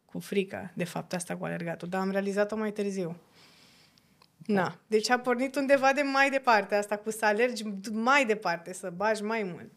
Cu 0.05 0.19
frica, 0.19 0.71
de 0.73 0.83
fapt, 0.83 1.13
asta 1.13 1.37
cu 1.37 1.45
alergatul. 1.45 1.87
Dar 1.87 2.01
am 2.01 2.11
realizat-o 2.11 2.55
mai 2.55 2.71
târziu. 2.71 3.15
Na. 4.51 4.79
Deci 4.87 5.09
a 5.09 5.19
pornit 5.19 5.55
undeva 5.55 5.93
de 5.93 6.01
mai 6.01 6.29
departe 6.29 6.75
asta 6.75 6.97
cu 6.97 7.11
să 7.11 7.25
alergi 7.25 7.63
mai 7.91 8.25
departe, 8.25 8.73
să 8.73 8.91
bagi 8.95 9.23
mai 9.23 9.43
mult. 9.43 9.71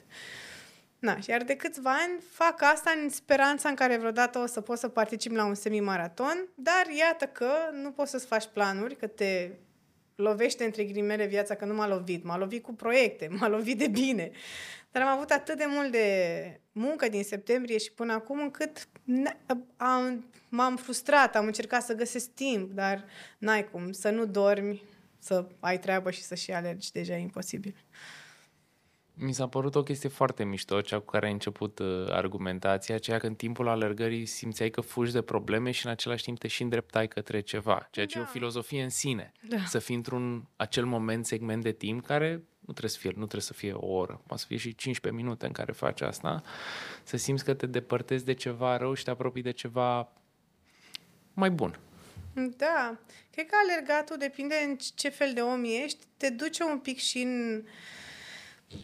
Na, 0.99 1.21
și 1.21 1.31
iar 1.31 1.43
de 1.43 1.57
câțiva 1.57 1.91
ani 1.91 2.21
fac 2.31 2.63
asta 2.63 2.93
în 3.03 3.09
speranța 3.09 3.69
în 3.69 3.75
care 3.75 3.97
vreodată 3.97 4.39
o 4.39 4.47
să 4.47 4.61
poți 4.61 4.81
să 4.81 4.89
participi 4.89 5.35
la 5.35 5.45
un 5.45 5.55
semimaraton, 5.55 6.49
dar 6.55 6.87
iată 6.99 7.25
că 7.25 7.51
nu 7.83 7.91
poți 7.91 8.11
să-ți 8.11 8.27
faci 8.27 8.47
planuri, 8.53 8.97
că 8.97 9.07
te 9.07 9.51
lovește 10.15 10.65
între 10.65 10.85
ghilimele 10.85 11.27
viața, 11.27 11.55
că 11.55 11.65
nu 11.65 11.75
m-a 11.75 11.89
lovit. 11.89 12.25
M-a 12.25 12.39
lovit 12.39 12.63
cu 12.63 12.75
proiecte, 12.75 13.29
m-a 13.39 13.49
lovit 13.49 13.79
de 13.79 13.89
bine. 13.89 14.31
Dar 14.93 15.03
am 15.03 15.09
avut 15.09 15.31
atât 15.31 15.57
de 15.57 15.65
mult 15.69 15.91
de 15.91 16.61
muncă 16.73 17.09
din 17.09 17.25
septembrie 17.25 17.79
și 17.79 17.93
până 17.93 18.13
acum 18.13 18.41
încât 18.41 18.89
am, 19.77 20.25
m-am 20.49 20.77
frustrat, 20.77 21.37
am 21.37 21.47
încercat 21.47 21.83
să 21.83 21.95
găsesc 21.95 22.31
timp, 22.31 22.73
dar 22.73 23.05
n-ai 23.39 23.69
cum, 23.71 23.93
să 23.93 24.11
nu 24.11 24.27
dormi, 24.27 24.83
să 25.19 25.47
ai 25.61 25.79
treabă 25.79 26.11
și 26.11 26.23
să 26.23 26.35
și 26.35 26.53
alergi, 26.53 26.93
deja 26.93 27.17
e 27.17 27.21
imposibil. 27.21 27.75
Mi 29.15 29.35
s-a 29.35 29.49
părut 29.49 29.75
o 29.75 29.83
chestie 29.83 30.09
foarte 30.09 30.45
mișto, 30.45 30.81
cea 30.81 30.99
cu 30.99 31.05
care 31.05 31.27
ai 31.27 31.33
început 31.33 31.79
uh, 31.79 32.07
argumentația, 32.11 32.95
aceea 32.95 33.19
că 33.19 33.27
în 33.27 33.35
timpul 33.35 33.69
alergării 33.69 34.27
simțeai 34.27 34.71
că 34.71 34.81
fugi 34.81 35.13
de 35.13 35.23
probleme 35.23 35.71
și 35.71 35.87
în 35.87 35.93
același 35.93 36.23
timp 36.23 36.39
te 36.39 36.49
și 36.49 36.63
îndreptai 36.63 37.09
către 37.09 37.41
ceva, 37.41 37.89
ceea 37.91 38.07
ce 38.07 38.15
da. 38.15 38.21
e 38.21 38.23
o 38.23 38.27
da. 38.27 38.33
filozofie 38.33 38.83
în 38.83 38.89
sine. 38.89 39.33
Da. 39.49 39.65
Să 39.67 39.79
fii 39.79 39.95
într-un 39.95 40.49
acel 40.57 40.85
moment, 40.85 41.27
segment 41.27 41.63
de 41.63 41.73
timp 41.73 42.07
care 42.07 42.43
nu 42.67 42.73
trebuie 42.73 42.91
să 42.91 42.99
fie, 42.99 43.11
nu 43.11 43.17
trebuie 43.17 43.41
să 43.41 43.53
fie 43.53 43.73
o 43.73 43.87
oră, 43.87 44.23
poate 44.27 44.43
să 44.43 44.49
fie 44.49 44.57
și 44.57 44.75
15 44.75 45.23
minute 45.23 45.47
în 45.47 45.53
care 45.53 45.73
faci 45.73 46.01
asta, 46.01 46.43
să 47.03 47.17
simți 47.17 47.45
că 47.45 47.55
te 47.55 47.67
depărtezi 47.67 48.25
de 48.25 48.33
ceva 48.33 48.77
rău 48.77 48.95
și 48.95 49.05
te 49.05 49.11
apropii 49.11 49.43
de 49.43 49.51
ceva 49.51 50.13
mai 51.35 51.51
bun. 51.51 51.79
Da, 52.57 52.99
cred 53.31 53.47
că 53.47 53.55
alergatul 53.63 54.17
depinde 54.17 54.55
în 54.69 54.77
ce 54.95 55.09
fel 55.09 55.33
de 55.35 55.41
om 55.41 55.65
ești, 55.65 56.07
te 56.17 56.31
duce 56.31 56.63
un 56.65 56.79
pic 56.79 56.99
și 56.99 57.19
în 57.19 57.65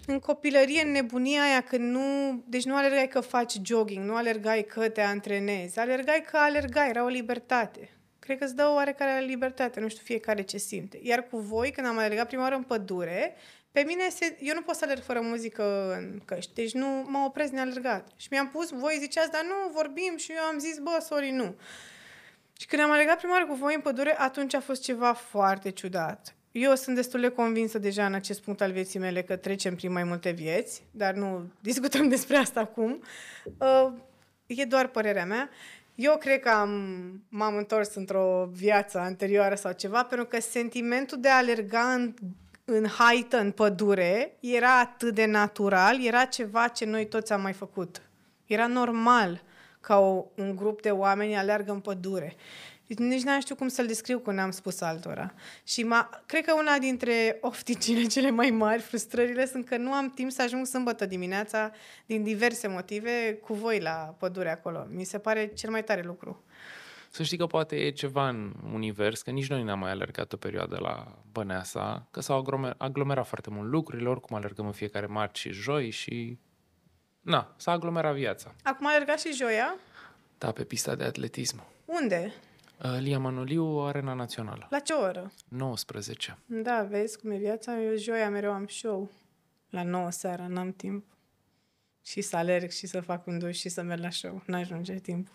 în 0.06 0.18
copilărie, 0.18 0.82
în 0.82 0.90
nebunia 0.90 1.42
aia, 1.42 1.60
când 1.60 1.90
nu... 1.90 2.02
Deci 2.46 2.64
nu 2.64 2.76
alergai 2.76 3.08
că 3.08 3.20
faci 3.20 3.54
jogging, 3.64 4.04
nu 4.04 4.14
alergai 4.14 4.62
că 4.62 4.88
te 4.88 5.00
antrenezi, 5.00 5.78
alergai 5.78 6.24
că 6.30 6.36
alergai, 6.36 6.88
era 6.88 7.04
o 7.04 7.08
libertate. 7.08 7.90
Cred 8.18 8.38
că 8.38 8.44
îți 8.44 8.56
dă 8.56 8.66
o 8.66 8.74
oarecare 8.74 9.24
libertate, 9.24 9.80
nu 9.80 9.88
știu 9.88 10.02
fiecare 10.04 10.42
ce 10.42 10.58
simte. 10.58 10.98
Iar 11.02 11.26
cu 11.30 11.38
voi, 11.38 11.70
când 11.70 11.86
am 11.86 11.98
alergat 11.98 12.26
prima 12.26 12.42
oară 12.42 12.54
în 12.54 12.62
pădure, 12.62 13.34
pe 13.72 13.80
mine, 13.86 14.08
se, 14.08 14.36
eu 14.40 14.54
nu 14.54 14.62
pot 14.62 14.74
să 14.74 14.84
alerg 14.84 15.02
fără 15.02 15.20
muzică 15.20 15.94
în 15.98 16.20
căști, 16.24 16.54
deci 16.54 16.72
nu 16.72 16.86
mă 16.86 17.24
opresc 17.26 17.50
din 17.50 17.58
alergat. 17.60 18.08
Și 18.16 18.28
mi-am 18.30 18.48
pus, 18.48 18.70
voi 18.70 18.96
ziceați, 19.00 19.30
dar 19.30 19.42
nu, 19.44 19.72
vorbim 19.72 20.16
și 20.16 20.32
eu 20.32 20.42
am 20.42 20.58
zis, 20.58 20.78
bă, 20.78 21.04
sorry, 21.08 21.30
nu. 21.30 21.54
Și 22.58 22.66
când 22.66 22.82
am 22.82 22.90
alergat 22.90 23.16
prima 23.16 23.32
oară 23.32 23.46
cu 23.46 23.54
voi 23.54 23.74
în 23.74 23.80
pădure, 23.80 24.20
atunci 24.20 24.54
a 24.54 24.60
fost 24.60 24.82
ceva 24.82 25.12
foarte 25.12 25.70
ciudat. 25.70 26.34
Eu 26.52 26.74
sunt 26.74 26.96
destul 26.96 27.20
de 27.20 27.28
convinsă 27.28 27.78
deja 27.78 28.06
în 28.06 28.14
acest 28.14 28.42
punct 28.42 28.60
al 28.60 28.72
vieții 28.72 28.98
mele 28.98 29.22
că 29.22 29.36
trecem 29.36 29.74
prin 29.74 29.92
mai 29.92 30.04
multe 30.04 30.30
vieți, 30.30 30.82
dar 30.90 31.14
nu 31.14 31.50
discutăm 31.60 32.08
despre 32.08 32.36
asta 32.36 32.60
acum. 32.60 33.02
Uh, 33.58 33.92
e 34.46 34.64
doar 34.64 34.88
părerea 34.88 35.24
mea. 35.24 35.50
Eu 35.94 36.16
cred 36.16 36.40
că 36.40 36.48
am, 36.48 36.72
m-am 37.28 37.56
întors 37.56 37.94
într-o 37.94 38.48
viață 38.52 38.98
anterioară 38.98 39.54
sau 39.54 39.72
ceva, 39.72 40.04
pentru 40.04 40.26
că 40.26 40.40
sentimentul 40.40 41.20
de 41.20 41.28
a 41.28 41.36
alerga 41.36 41.92
în, 41.92 42.14
în 42.70 42.86
haită, 42.86 43.38
în 43.38 43.50
pădure, 43.50 44.36
era 44.40 44.78
atât 44.78 45.14
de 45.14 45.24
natural, 45.24 46.04
era 46.04 46.24
ceva 46.24 46.68
ce 46.68 46.84
noi 46.84 47.06
toți 47.06 47.32
am 47.32 47.40
mai 47.40 47.52
făcut. 47.52 48.02
Era 48.46 48.66
normal 48.66 49.42
ca 49.80 49.98
o, 49.98 50.24
un 50.34 50.56
grup 50.56 50.82
de 50.82 50.90
oameni 50.90 51.36
aleargă 51.36 51.72
în 51.72 51.80
pădure. 51.80 52.36
Deci 52.86 52.98
nici 52.98 53.22
n-am 53.22 53.40
știu 53.40 53.54
cum 53.54 53.68
să-l 53.68 53.86
descriu 53.86 54.18
când 54.18 54.38
am 54.38 54.50
spus 54.50 54.80
altora. 54.80 55.34
Și 55.64 55.82
ma, 55.82 56.22
cred 56.26 56.44
că 56.44 56.54
una 56.54 56.78
dintre 56.78 57.38
ofticile 57.40 58.06
cele 58.06 58.30
mai 58.30 58.50
mari, 58.50 58.82
frustrările, 58.82 59.46
sunt 59.46 59.66
că 59.66 59.76
nu 59.76 59.92
am 59.92 60.10
timp 60.10 60.30
să 60.30 60.42
ajung 60.42 60.66
sâmbătă 60.66 61.06
dimineața 61.06 61.72
din 62.06 62.22
diverse 62.22 62.68
motive 62.68 63.38
cu 63.42 63.54
voi 63.54 63.80
la 63.80 64.14
pădure 64.18 64.50
acolo. 64.50 64.86
Mi 64.90 65.04
se 65.04 65.18
pare 65.18 65.46
cel 65.46 65.70
mai 65.70 65.84
tare 65.84 66.02
lucru. 66.02 66.44
Să 67.10 67.22
știi 67.22 67.36
că 67.36 67.46
poate 67.46 67.76
e 67.76 67.90
ceva 67.90 68.28
în 68.28 68.54
univers, 68.72 69.22
că 69.22 69.30
nici 69.30 69.48
noi 69.48 69.62
n-am 69.62 69.78
mai 69.78 69.90
alergat 69.90 70.32
o 70.32 70.36
perioadă 70.36 70.78
la 70.80 71.18
Băneasa, 71.32 72.06
că 72.10 72.20
s-au 72.20 72.38
aglomerat, 72.38 72.76
aglomerat 72.78 73.26
foarte 73.26 73.50
mult 73.50 73.70
lucrurile, 73.70 74.08
oricum 74.08 74.36
alergăm 74.36 74.66
în 74.66 74.72
fiecare 74.72 75.06
marți 75.06 75.40
și 75.40 75.50
joi 75.50 75.90
și... 75.90 76.38
Na, 77.20 77.54
s-a 77.56 77.70
aglomerat 77.70 78.14
viața. 78.14 78.54
Acum 78.62 78.86
alergat 78.86 79.20
și 79.20 79.32
joia? 79.32 79.76
Da, 80.38 80.50
pe 80.52 80.64
pista 80.64 80.94
de 80.94 81.04
atletism. 81.04 81.62
Unde? 81.84 82.32
Uh, 82.82 82.96
Lia 83.00 83.18
Manoliu, 83.18 83.64
Arena 83.64 84.12
Națională. 84.12 84.66
La 84.70 84.78
ce 84.78 84.92
oră? 84.92 85.32
19. 85.48 86.38
Da, 86.46 86.86
vezi 86.90 87.18
cum 87.18 87.30
e 87.30 87.36
viața. 87.36 87.80
Eu 87.80 87.96
joia 87.96 88.30
mereu 88.30 88.52
am 88.52 88.66
show. 88.66 89.10
La 89.70 89.82
9 89.82 90.10
seara, 90.10 90.46
n-am 90.46 90.72
timp. 90.72 91.04
Și 92.02 92.20
să 92.20 92.36
alerg 92.36 92.70
și 92.70 92.86
să 92.86 93.00
fac 93.00 93.26
un 93.26 93.38
duș 93.38 93.58
și 93.58 93.68
să 93.68 93.82
merg 93.82 94.02
la 94.02 94.10
show. 94.10 94.42
N-ajunge 94.46 94.94
timp. 94.94 95.28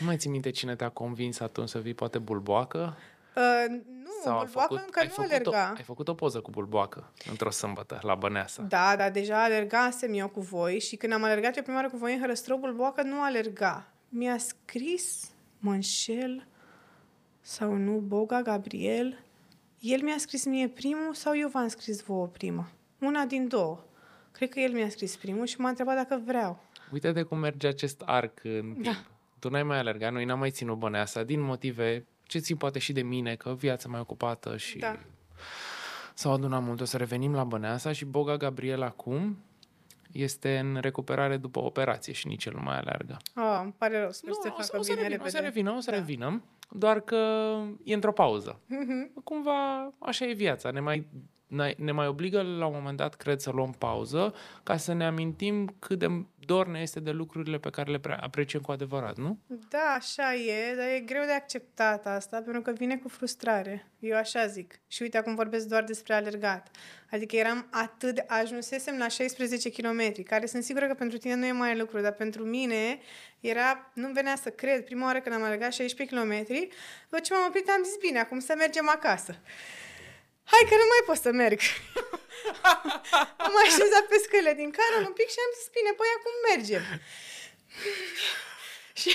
Nu 0.00 0.06
mai 0.06 0.16
ții 0.16 0.30
minte 0.30 0.50
cine 0.50 0.76
te-a 0.76 0.88
convins 0.88 1.40
atunci 1.40 1.68
să 1.68 1.78
vii 1.78 1.94
poate 1.94 2.18
bulboacă? 2.18 2.96
Uh, 3.36 3.64
nu, 3.68 4.10
Sau 4.22 4.38
bulboacă 4.38 4.74
făcut, 4.74 4.84
încă 4.84 5.14
nu 5.16 5.24
alerga. 5.24 5.70
O, 5.72 5.76
ai 5.76 5.82
făcut 5.82 6.08
o 6.08 6.14
poză 6.14 6.40
cu 6.40 6.50
bulboacă 6.50 7.12
într-o 7.30 7.50
sâmbătă 7.50 7.98
la 8.02 8.14
Băneasa. 8.14 8.62
Da, 8.62 8.96
dar 8.96 9.10
deja 9.10 9.42
alergasem 9.42 10.12
eu 10.14 10.28
cu 10.28 10.40
voi 10.40 10.80
și 10.80 10.96
când 10.96 11.12
am 11.12 11.22
alergat 11.22 11.56
eu 11.56 11.62
prima 11.62 11.76
oară 11.78 11.90
cu 11.90 11.96
voi 11.96 12.14
în 12.14 12.20
Hărăstrău, 12.20 12.58
bulboacă 12.58 13.02
nu 13.02 13.22
alerga. 13.22 13.92
Mi-a 14.08 14.38
scris, 14.38 15.30
mă 15.58 15.72
înșel, 15.72 16.46
sau 17.40 17.74
nu, 17.74 17.98
Boga, 17.98 18.42
Gabriel, 18.42 19.18
el 19.78 20.02
mi-a 20.02 20.18
scris 20.18 20.44
mie 20.44 20.68
primul 20.68 21.14
sau 21.14 21.36
eu 21.36 21.48
v-am 21.48 21.68
scris 21.68 22.02
vouă 22.02 22.26
prima? 22.26 22.68
Una 22.98 23.24
din 23.24 23.48
două. 23.48 23.84
Cred 24.36 24.48
că 24.48 24.60
el 24.60 24.72
mi-a 24.72 24.88
scris 24.88 25.16
primul 25.16 25.46
și 25.46 25.60
m-a 25.60 25.68
întrebat 25.68 25.96
dacă 25.96 26.22
vreau. 26.24 26.62
Uite 26.92 27.12
de 27.12 27.22
cum 27.22 27.38
merge 27.38 27.66
acest 27.66 28.02
arc 28.04 28.44
în 28.44 28.72
timp. 28.72 28.84
Da. 28.84 29.04
Tu 29.38 29.48
n-ai 29.48 29.62
mai 29.62 29.78
alergat, 29.78 30.12
noi 30.12 30.24
n-am 30.24 30.38
mai 30.38 30.50
ținut 30.50 30.78
băneasa 30.78 31.22
din 31.22 31.40
motive 31.40 32.06
ce 32.22 32.38
țin 32.38 32.56
poate 32.56 32.78
și 32.78 32.92
de 32.92 33.02
mine, 33.02 33.34
că 33.34 33.54
viața 33.54 33.88
mai 33.88 34.00
ocupată 34.00 34.56
și 34.56 34.78
da. 34.78 34.98
s-au 36.14 36.32
adunat 36.32 36.62
mult. 36.62 36.80
O 36.80 36.84
să 36.84 36.96
revenim 36.96 37.34
la 37.34 37.44
băneasa 37.44 37.92
și 37.92 38.04
Boga 38.04 38.36
Gabriel 38.36 38.82
acum 38.82 39.36
este 40.12 40.58
în 40.58 40.78
recuperare 40.80 41.36
după 41.36 41.60
operație 41.60 42.12
și 42.12 42.26
nici 42.26 42.44
el 42.44 42.52
nu 42.54 42.62
mai 42.62 42.78
alergă. 42.78 43.16
Ah, 43.34 43.60
îmi 43.62 43.74
pare 43.78 44.00
rău, 44.00 44.10
sper 44.10 44.28
nu, 44.28 44.34
să 44.42 44.48
facă 44.48 44.78
o 44.78 44.82
să, 44.82 44.92
bine 44.92 45.08
repede. 45.08 45.26
O 45.26 45.28
să 45.28 45.38
revină, 45.38 45.70
o 45.70 45.80
să 45.80 45.90
da. 45.90 45.96
revină 45.96 46.42
doar 46.70 47.00
că 47.00 47.16
e 47.84 47.94
într-o 47.94 48.12
pauză. 48.12 48.60
Mm-hmm. 48.60 49.22
Cumva 49.24 49.92
așa 49.98 50.26
e 50.26 50.32
viața, 50.32 50.70
ne 50.70 50.80
mai 50.80 51.06
ne 51.76 51.92
mai 51.92 52.06
obligă 52.06 52.42
la 52.42 52.66
un 52.66 52.72
moment 52.74 52.96
dat, 52.96 53.14
cred, 53.14 53.40
să 53.40 53.50
luăm 53.50 53.74
pauză 53.78 54.34
ca 54.62 54.76
să 54.76 54.92
ne 54.92 55.04
amintim 55.06 55.74
cât 55.78 55.98
de 55.98 56.24
dor 56.46 56.66
ne 56.66 56.80
este 56.80 57.00
de 57.00 57.10
lucrurile 57.10 57.58
pe 57.58 57.70
care 57.70 57.90
le 57.90 58.00
apreciem 58.20 58.62
cu 58.62 58.72
adevărat, 58.72 59.16
nu? 59.16 59.38
Da, 59.68 59.94
așa 59.96 60.34
e, 60.34 60.74
dar 60.76 60.86
e 60.86 61.00
greu 61.00 61.24
de 61.24 61.32
acceptat 61.32 62.06
asta, 62.06 62.40
pentru 62.40 62.62
că 62.62 62.72
vine 62.72 62.96
cu 62.96 63.08
frustrare. 63.08 63.90
Eu 63.98 64.16
așa 64.16 64.46
zic. 64.46 64.80
Și 64.86 65.02
uite, 65.02 65.18
acum 65.18 65.34
vorbesc 65.34 65.66
doar 65.66 65.84
despre 65.84 66.14
alergat. 66.14 66.70
Adică 67.10 67.36
eram 67.36 67.66
atât 67.70 68.14
de... 68.14 68.24
Ajunsesem 68.28 68.98
la 68.98 69.08
16 69.08 69.70
km, 69.70 70.22
care 70.22 70.46
sunt 70.46 70.62
sigură 70.62 70.86
că 70.86 70.94
pentru 70.94 71.18
tine 71.18 71.34
nu 71.34 71.46
e 71.46 71.52
mai 71.52 71.78
lucru, 71.78 72.00
dar 72.00 72.12
pentru 72.12 72.44
mine 72.44 72.98
era... 73.40 73.90
Nu 73.94 74.12
venea 74.12 74.36
să 74.36 74.50
cred. 74.50 74.84
Prima 74.84 75.06
oară 75.06 75.20
când 75.20 75.34
am 75.34 75.42
alergat 75.42 75.72
16 75.72 76.16
km, 76.16 76.46
după 77.02 77.22
ce 77.22 77.32
m-am 77.32 77.44
oprit, 77.48 77.68
am 77.68 77.82
zis, 77.84 77.96
bine, 78.00 78.18
acum 78.18 78.38
să 78.38 78.54
mergem 78.56 78.88
acasă. 78.88 79.34
Hai 80.52 80.64
că 80.68 80.74
nu 80.74 80.86
mai 80.92 81.02
pot 81.06 81.16
să 81.16 81.30
merg. 81.32 81.60
am 83.46 83.54
așezat 83.64 84.04
pe 84.08 84.18
scăle 84.24 84.52
din 84.62 84.70
cară 84.78 85.06
un 85.06 85.12
pic 85.12 85.28
și 85.28 85.44
am 85.46 85.52
zis, 85.58 85.68
bine, 85.76 85.90
păi 85.98 86.10
acum 86.16 86.34
mergem. 86.50 86.84
și 89.00 89.10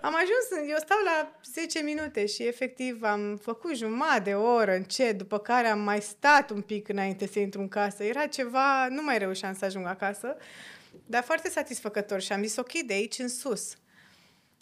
am 0.00 0.14
ajuns, 0.14 0.70
eu 0.70 0.76
stau 0.78 0.98
la 1.04 1.32
10 1.52 1.82
minute 1.82 2.26
și 2.26 2.42
efectiv 2.42 3.02
am 3.02 3.36
făcut 3.36 3.76
jumătate 3.76 4.20
de 4.20 4.34
oră 4.34 4.74
încet, 4.74 5.18
după 5.18 5.38
care 5.38 5.68
am 5.68 5.80
mai 5.80 6.02
stat 6.02 6.50
un 6.50 6.60
pic 6.60 6.88
înainte 6.88 7.26
să 7.26 7.38
intru 7.38 7.60
în 7.60 7.68
casă. 7.68 8.04
Era 8.04 8.26
ceva, 8.26 8.88
nu 8.88 9.02
mai 9.02 9.18
reușeam 9.18 9.54
să 9.54 9.64
ajung 9.64 9.86
acasă, 9.86 10.36
dar 11.06 11.22
foarte 11.22 11.50
satisfăcător 11.50 12.20
și 12.20 12.32
am 12.32 12.42
zis, 12.42 12.56
ok, 12.56 12.72
de 12.72 12.92
aici 12.92 13.18
în 13.18 13.28
sus. 13.28 13.76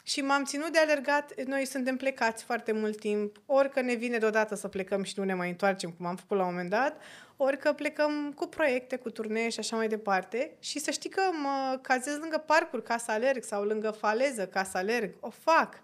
Și 0.09 0.21
m-am 0.21 0.45
ținut 0.45 0.73
de 0.73 0.79
alergat, 0.79 1.45
noi 1.45 1.65
suntem 1.65 1.97
plecați 1.97 2.45
foarte 2.45 2.73
mult 2.73 2.99
timp, 2.99 3.41
orică 3.47 3.81
ne 3.81 3.95
vine 3.95 4.19
deodată 4.19 4.55
să 4.55 4.69
plecăm 4.69 5.03
și 5.03 5.13
nu 5.17 5.25
ne 5.25 5.35
mai 5.35 5.49
întoarcem, 5.49 5.91
cum 5.91 6.07
am 6.07 6.17
făcut 6.17 6.37
la 6.37 6.43
un 6.43 6.51
moment 6.51 6.71
dat, 6.71 7.01
orică 7.37 7.73
plecăm 7.73 8.33
cu 8.35 8.47
proiecte, 8.47 8.97
cu 8.97 9.11
turnee 9.11 9.49
și 9.49 9.59
așa 9.59 9.77
mai 9.77 9.89
departe. 9.89 10.51
Și 10.61 10.79
să 10.79 10.91
știi 10.91 11.11
că 11.11 11.21
mă 11.43 11.79
cazez 11.83 12.19
lângă 12.19 12.43
parcuri 12.47 12.83
ca 12.83 12.97
să 12.97 13.11
alerg 13.11 13.43
sau 13.43 13.63
lângă 13.65 13.91
faleză 13.91 14.47
ca 14.47 14.65
să 14.65 14.77
alerg, 14.77 15.15
o 15.21 15.31
fac. 15.31 15.81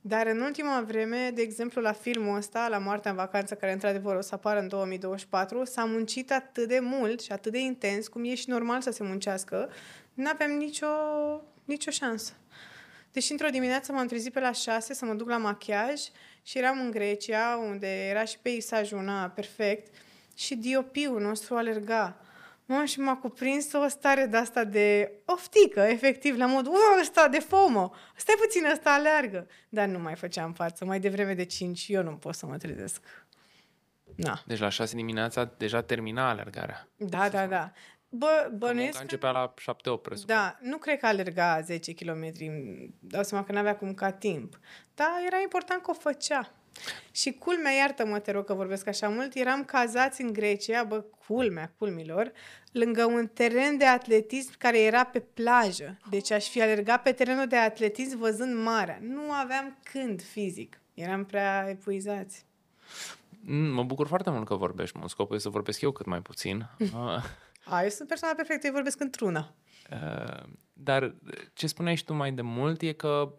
Dar 0.00 0.26
în 0.26 0.40
ultima 0.40 0.80
vreme, 0.80 1.30
de 1.34 1.42
exemplu, 1.42 1.80
la 1.80 1.92
filmul 1.92 2.36
ăsta, 2.36 2.68
La 2.68 2.78
Moartea 2.78 3.10
în 3.10 3.16
Vacanță, 3.16 3.54
care 3.54 3.72
într-adevăr 3.72 4.16
o 4.16 4.20
să 4.20 4.34
apară 4.34 4.60
în 4.60 4.68
2024, 4.68 5.64
s-a 5.64 5.84
muncit 5.84 6.32
atât 6.32 6.68
de 6.68 6.78
mult 6.82 7.20
și 7.20 7.32
atât 7.32 7.52
de 7.52 7.58
intens, 7.58 8.08
cum 8.08 8.24
e 8.24 8.34
și 8.34 8.50
normal 8.50 8.80
să 8.80 8.90
se 8.90 9.04
muncească, 9.04 9.70
nu 10.14 10.28
aveam 10.28 10.50
nicio, 10.50 10.86
nicio 11.64 11.90
șansă. 11.90 12.32
Deși 13.16 13.30
într-o 13.30 13.48
dimineață 13.48 13.92
m-am 13.92 14.06
trezit 14.06 14.32
pe 14.32 14.40
la 14.40 14.52
șase 14.52 14.94
să 14.94 15.04
mă 15.04 15.14
duc 15.14 15.28
la 15.28 15.36
machiaj 15.36 16.00
și 16.42 16.58
eram 16.58 16.80
în 16.80 16.90
Grecia, 16.90 17.56
unde 17.56 18.08
era 18.08 18.24
și 18.24 18.38
peisajul 18.38 18.98
una 18.98 19.28
perfect 19.28 19.94
și 20.34 20.54
diopiul 20.54 21.20
nostru 21.20 21.56
alerga. 21.56 22.20
Mă, 22.64 22.84
și 22.84 23.00
m-a 23.00 23.16
cuprins 23.16 23.72
o 23.72 23.88
stare 23.88 24.26
de 24.26 24.36
asta 24.36 24.64
de 24.64 25.12
oftică, 25.24 25.80
efectiv, 25.80 26.36
la 26.36 26.46
modul, 26.46 26.74
ăsta 27.00 27.28
de 27.28 27.38
FOMO, 27.38 27.92
stai 28.16 28.34
puțin, 28.38 28.64
ăsta 28.72 28.90
aleargă. 28.90 29.46
Dar 29.68 29.88
nu 29.88 29.98
mai 29.98 30.14
făceam 30.14 30.52
față, 30.52 30.84
mai 30.84 31.00
devreme 31.00 31.34
de 31.34 31.44
5, 31.44 31.86
eu 31.88 32.02
nu 32.02 32.16
pot 32.16 32.34
să 32.34 32.46
mă 32.46 32.56
trezesc. 32.56 33.02
Na. 34.16 34.42
Deci 34.46 34.58
la 34.58 34.68
6 34.68 34.96
dimineața 34.96 35.54
deja 35.56 35.82
termina 35.82 36.28
alergarea. 36.28 36.88
Da, 36.96 37.28
da, 37.28 37.46
da. 37.46 37.72
Bă, 38.18 38.50
bănuiesc... 38.56 38.96
Că 38.96 39.02
începea 39.02 39.30
la 39.30 39.54
7-8, 39.54 39.54
presupun. 40.02 40.34
Da, 40.34 40.58
nu 40.60 40.76
cred 40.76 40.98
că 40.98 41.06
alerga 41.06 41.60
10 41.60 41.94
km, 41.94 42.32
dau 43.00 43.22
seama 43.22 43.44
că 43.44 43.52
n-avea 43.52 43.76
cum 43.76 43.94
ca 43.94 44.10
timp. 44.10 44.58
Dar 44.94 45.08
era 45.26 45.40
important 45.42 45.82
că 45.82 45.90
o 45.90 45.94
făcea. 45.94 46.50
Și 47.10 47.32
culmea, 47.32 47.72
iartă-mă, 47.72 48.18
te 48.18 48.30
rog 48.30 48.44
că 48.44 48.54
vorbesc 48.54 48.86
așa 48.86 49.08
mult, 49.08 49.34
eram 49.34 49.64
cazați 49.64 50.22
în 50.22 50.32
Grecia, 50.32 50.84
bă, 50.84 51.04
culmea, 51.26 51.72
culmilor, 51.78 52.32
lângă 52.72 53.04
un 53.04 53.26
teren 53.26 53.76
de 53.76 53.86
atletism 53.86 54.52
care 54.58 54.80
era 54.82 55.04
pe 55.04 55.20
plajă. 55.20 55.98
Deci 56.10 56.30
aș 56.30 56.48
fi 56.48 56.62
alergat 56.62 57.02
pe 57.02 57.12
terenul 57.12 57.46
de 57.46 57.56
atletism 57.56 58.18
văzând 58.18 58.62
marea. 58.64 58.98
Nu 59.00 59.32
aveam 59.32 59.78
când 59.92 60.22
fizic. 60.22 60.80
Eram 60.94 61.24
prea 61.24 61.66
epuizați. 61.68 62.44
Mm, 63.40 63.72
mă 63.72 63.82
bucur 63.82 64.06
foarte 64.06 64.30
mult 64.30 64.46
că 64.46 64.54
vorbești, 64.54 64.96
mă. 64.96 65.08
Scopul 65.08 65.36
e 65.36 65.38
să 65.38 65.48
vorbesc 65.48 65.80
eu 65.80 65.90
cât 65.90 66.06
mai 66.06 66.20
puțin. 66.20 66.66
A, 67.68 67.82
eu 67.82 67.88
sunt 67.88 68.08
persoana 68.08 68.34
perfectă, 68.34 68.66
eu 68.66 68.72
vorbesc 68.72 69.00
într-una. 69.00 69.54
Uh, 69.90 70.42
dar 70.72 71.14
ce 71.52 71.66
spuneai 71.66 71.96
și 71.96 72.04
tu 72.04 72.14
mai 72.14 72.32
de 72.32 72.42
mult 72.42 72.80
e 72.80 72.92
că 72.92 73.34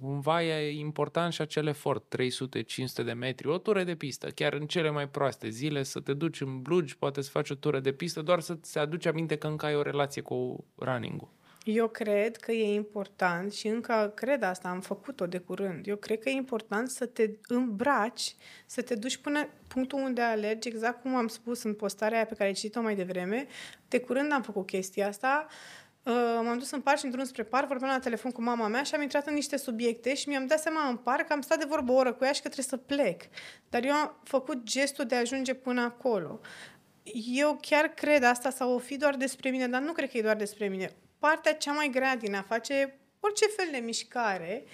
cumva 0.00 0.42
e 0.42 0.78
important 0.78 1.32
și 1.32 1.40
acel 1.40 1.66
efort, 1.66 2.16
300-500 2.16 3.04
de 3.04 3.12
metri, 3.12 3.48
o 3.48 3.58
tură 3.58 3.84
de 3.84 3.94
pistă, 3.94 4.28
chiar 4.30 4.52
în 4.52 4.66
cele 4.66 4.90
mai 4.90 5.08
proaste 5.08 5.48
zile, 5.48 5.82
să 5.82 6.00
te 6.00 6.12
duci 6.12 6.40
în 6.40 6.62
blugi, 6.62 6.96
poate 6.96 7.20
să 7.20 7.30
faci 7.30 7.50
o 7.50 7.54
tură 7.54 7.80
de 7.80 7.92
pistă, 7.92 8.22
doar 8.22 8.40
să-ți 8.40 8.78
aduci 8.78 9.06
aminte 9.06 9.36
că 9.36 9.46
încă 9.46 9.66
ai 9.66 9.76
o 9.76 9.82
relație 9.82 10.22
cu 10.22 10.64
running-ul. 10.76 11.28
Eu 11.64 11.88
cred 11.88 12.36
că 12.36 12.52
e 12.52 12.74
important 12.74 13.52
și 13.52 13.68
încă 13.68 14.12
cred 14.14 14.42
asta, 14.42 14.68
am 14.68 14.80
făcut-o 14.80 15.26
de 15.26 15.38
curând. 15.38 15.86
Eu 15.86 15.96
cred 15.96 16.18
că 16.18 16.28
e 16.28 16.32
important 16.32 16.90
să 16.90 17.06
te 17.06 17.30
îmbraci, 17.48 18.34
să 18.66 18.82
te 18.82 18.94
duci 18.94 19.16
până 19.16 19.48
punctul 19.68 19.98
unde 19.98 20.20
alergi, 20.20 20.68
exact 20.68 21.02
cum 21.02 21.14
am 21.14 21.28
spus 21.28 21.62
în 21.62 21.74
postarea 21.74 22.16
aia 22.16 22.26
pe 22.26 22.34
care 22.34 22.48
ai 22.48 22.54
citit-o 22.54 22.80
mai 22.80 22.94
devreme. 22.94 23.46
De 23.88 24.00
curând 24.00 24.32
am 24.32 24.42
făcut 24.42 24.66
chestia 24.66 25.08
asta. 25.08 25.46
Uh, 26.02 26.40
m-am 26.44 26.58
dus 26.58 26.70
în 26.70 26.80
parc 26.80 26.98
și 26.98 27.04
într-un 27.04 27.24
spre 27.24 27.42
parc, 27.42 27.66
vorbeam 27.68 27.90
la 27.90 27.98
telefon 27.98 28.30
cu 28.30 28.42
mama 28.42 28.66
mea 28.66 28.82
și 28.82 28.94
am 28.94 29.02
intrat 29.02 29.26
în 29.26 29.34
niște 29.34 29.56
subiecte 29.56 30.14
și 30.14 30.28
mi-am 30.28 30.46
dat 30.46 30.60
seama 30.60 30.88
în 30.88 30.96
parc, 30.96 31.30
am 31.30 31.40
stat 31.40 31.58
de 31.58 31.64
vorbă 31.68 31.92
o 31.92 31.94
oră 31.94 32.12
cu 32.12 32.24
ea 32.24 32.32
și 32.32 32.42
că 32.42 32.48
trebuie 32.48 32.78
să 32.78 32.94
plec. 32.94 33.22
Dar 33.68 33.84
eu 33.84 33.92
am 33.92 34.20
făcut 34.24 34.62
gestul 34.62 35.04
de 35.04 35.14
a 35.14 35.18
ajunge 35.18 35.54
până 35.54 35.80
acolo. 35.80 36.40
Eu 37.32 37.58
chiar 37.60 37.86
cred 37.88 38.22
asta 38.22 38.50
sau 38.50 38.72
o 38.72 38.78
fi 38.78 38.96
doar 38.96 39.16
despre 39.16 39.50
mine, 39.50 39.68
dar 39.68 39.80
nu 39.80 39.92
cred 39.92 40.10
că 40.10 40.18
e 40.18 40.22
doar 40.22 40.36
despre 40.36 40.68
mine 40.68 40.90
partea 41.20 41.54
cea 41.54 41.72
mai 41.72 41.88
grea 41.88 42.16
din 42.16 42.34
a 42.34 42.42
face 42.42 42.98
orice 43.20 43.46
fel 43.46 43.68
de 43.70 43.76
mișcare 43.76 44.64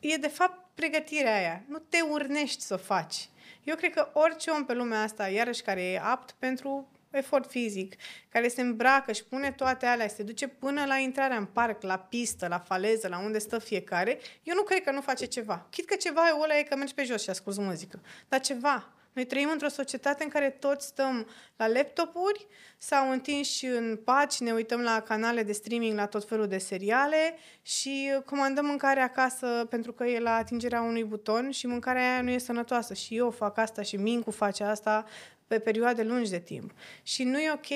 e 0.00 0.16
de 0.16 0.28
fapt 0.28 0.66
pregătirea 0.74 1.36
aia. 1.36 1.62
Nu 1.68 1.78
te 1.78 2.00
urnești 2.00 2.62
să 2.62 2.74
o 2.74 2.76
faci. 2.76 3.28
Eu 3.64 3.76
cred 3.76 3.94
că 3.94 4.10
orice 4.12 4.50
om 4.50 4.64
pe 4.64 4.74
lumea 4.74 5.02
asta, 5.02 5.28
iarăși 5.28 5.62
care 5.62 5.82
e 5.82 6.00
apt 6.02 6.34
pentru 6.38 6.90
efort 7.10 7.50
fizic, 7.50 7.94
care 8.28 8.48
se 8.48 8.60
îmbracă 8.60 9.12
și 9.12 9.24
pune 9.24 9.52
toate 9.52 9.86
alea, 9.86 10.08
se 10.08 10.22
duce 10.22 10.48
până 10.48 10.84
la 10.84 10.96
intrarea 10.96 11.36
în 11.36 11.46
parc, 11.46 11.82
la 11.82 11.98
pistă, 11.98 12.48
la 12.48 12.58
faleză, 12.58 13.08
la 13.08 13.18
unde 13.18 13.38
stă 13.38 13.58
fiecare, 13.58 14.18
eu 14.42 14.54
nu 14.54 14.62
cred 14.62 14.82
că 14.82 14.90
nu 14.90 15.00
face 15.00 15.24
ceva. 15.24 15.66
Chit 15.70 15.86
că 15.86 15.94
ceva 15.94 16.28
e 16.28 16.40
ăla 16.42 16.58
e 16.58 16.62
că 16.62 16.76
mergi 16.76 16.94
pe 16.94 17.04
jos 17.04 17.22
și 17.22 17.30
asculti 17.30 17.60
muzică. 17.60 18.00
Dar 18.28 18.40
ceva. 18.40 18.92
Noi 19.12 19.24
trăim 19.24 19.48
într-o 19.52 19.68
societate 19.68 20.24
în 20.24 20.28
care 20.30 20.50
toți 20.50 20.86
stăm 20.86 21.26
la 21.56 21.66
laptopuri 21.66 22.46
sau 22.78 23.10
întinși 23.10 23.66
în 23.66 24.00
pat 24.04 24.32
și 24.32 24.42
ne 24.42 24.52
uităm 24.52 24.80
la 24.80 25.00
canale 25.00 25.42
de 25.42 25.52
streaming 25.52 25.96
la 25.96 26.06
tot 26.06 26.28
felul 26.28 26.46
de 26.46 26.58
seriale 26.58 27.36
și 27.62 28.12
comandăm 28.24 28.64
mâncare 28.64 29.00
acasă 29.00 29.66
pentru 29.70 29.92
că 29.92 30.04
e 30.04 30.20
la 30.20 30.34
atingerea 30.34 30.82
unui 30.82 31.04
buton 31.04 31.50
și 31.50 31.66
mâncarea 31.66 32.12
aia 32.12 32.22
nu 32.22 32.30
e 32.30 32.38
sănătoasă. 32.38 32.94
Și 32.94 33.16
eu 33.16 33.30
fac 33.30 33.58
asta 33.58 33.82
și 33.82 33.96
Mincu 33.96 34.30
face 34.30 34.64
asta 34.64 35.04
pe 35.46 35.58
perioade 35.58 36.02
lungi 36.02 36.30
de 36.30 36.38
timp. 36.38 36.70
Și 37.02 37.24
nu 37.24 37.38
e 37.38 37.52
ok, 37.52 37.70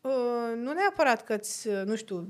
uh, 0.00 0.56
nu 0.56 0.72
neapărat 0.72 1.24
că 1.24 1.36
ți, 1.36 1.68
nu 1.84 1.96
știu, 1.96 2.28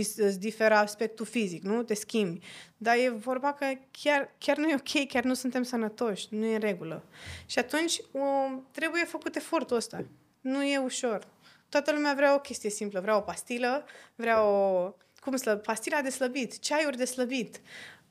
ți 0.00 0.20
îți 0.20 0.38
diferă 0.38 0.74
aspectul 0.74 1.26
fizic, 1.26 1.62
nu? 1.62 1.82
Te 1.82 1.94
schimbi. 1.94 2.46
Dar 2.76 2.96
e 2.96 3.08
vorba 3.08 3.52
că 3.52 3.66
chiar, 3.90 4.34
chiar 4.38 4.56
nu 4.56 4.68
e 4.68 4.74
ok, 4.74 5.06
chiar 5.08 5.24
nu 5.24 5.34
suntem 5.34 5.62
sănătoși, 5.62 6.26
nu 6.30 6.44
e 6.44 6.54
în 6.54 6.60
regulă. 6.60 7.04
Și 7.46 7.58
atunci 7.58 8.00
um, 8.10 8.66
trebuie 8.70 9.04
făcut 9.04 9.36
efortul 9.36 9.76
ăsta. 9.76 10.04
Nu 10.40 10.64
e 10.64 10.78
ușor. 10.78 11.26
Toată 11.68 11.92
lumea 11.92 12.14
vrea 12.14 12.34
o 12.34 12.38
chestie 12.38 12.70
simplă. 12.70 13.00
Vrea 13.00 13.16
o 13.16 13.20
pastilă, 13.20 13.84
vrea 14.14 14.42
o... 14.44 14.94
Cum 15.20 15.36
slă, 15.36 15.56
pastila 15.56 16.00
de 16.00 16.10
slăbit, 16.10 16.58
ceaiuri 16.58 16.96
de 16.96 17.04
slăbit. 17.04 17.60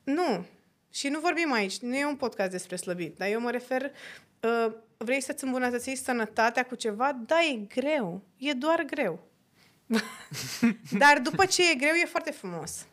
Nu. 0.04 0.44
Și 0.90 1.08
nu 1.08 1.20
vorbim 1.20 1.52
aici, 1.52 1.78
nu 1.78 1.96
e 1.96 2.06
un 2.06 2.16
podcast 2.16 2.50
despre 2.50 2.76
slăbit, 2.76 3.16
dar 3.16 3.28
eu 3.28 3.40
mă 3.40 3.50
refer 3.50 3.92
uh, 4.40 4.72
vrei 4.96 5.20
să-ți 5.20 5.44
îmbunătățești 5.44 6.04
sănătatea 6.04 6.64
cu 6.64 6.74
ceva? 6.74 7.12
Da, 7.26 7.42
e 7.42 7.56
greu. 7.56 8.22
E 8.36 8.52
doar 8.52 8.82
greu. 8.82 9.31
Dar 11.02 11.18
după 11.18 11.44
ce 11.44 11.70
e 11.70 11.74
greu, 11.74 11.94
e 11.94 12.06
foarte 12.06 12.30
frumos. 12.30 12.86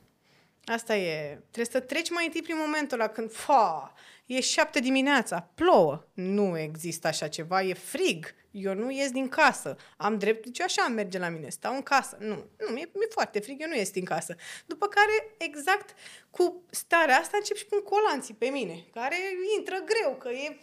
Asta 0.65 0.95
e. 0.95 1.39
Trebuie 1.51 1.65
să 1.65 1.79
treci 1.79 2.09
mai 2.09 2.25
întâi 2.25 2.41
prin 2.41 2.57
momentul 2.57 2.99
ăla 2.99 3.09
când, 3.09 3.31
fa, 3.31 3.93
e 4.25 4.39
șapte 4.41 4.79
dimineața, 4.79 5.49
plouă. 5.55 6.07
Nu 6.13 6.57
există 6.57 7.07
așa 7.07 7.27
ceva, 7.27 7.61
e 7.61 7.73
frig. 7.73 8.33
Eu 8.51 8.73
nu 8.73 8.91
ies 8.91 9.11
din 9.11 9.29
casă. 9.29 9.75
Am 9.97 10.17
drept, 10.17 10.43
deci 10.43 10.61
așa 10.61 10.87
merge 10.87 11.17
la 11.17 11.29
mine, 11.29 11.49
stau 11.49 11.75
în 11.75 11.81
casă. 11.81 12.17
Nu, 12.19 12.35
nu, 12.35 12.67
mi-e, 12.73 12.89
mi-e 12.93 13.07
foarte 13.09 13.39
frig, 13.39 13.61
eu 13.61 13.67
nu 13.67 13.75
ies 13.75 13.91
din 13.91 14.05
casă. 14.05 14.35
După 14.65 14.87
care, 14.87 15.35
exact 15.37 15.95
cu 16.29 16.63
starea 16.69 17.17
asta, 17.17 17.37
încep 17.37 17.55
și 17.55 17.65
pun 17.65 17.81
colanții 17.81 18.33
pe 18.33 18.47
mine, 18.47 18.85
care 18.93 19.15
intră 19.57 19.83
greu, 19.85 20.15
că 20.15 20.29
e, 20.29 20.59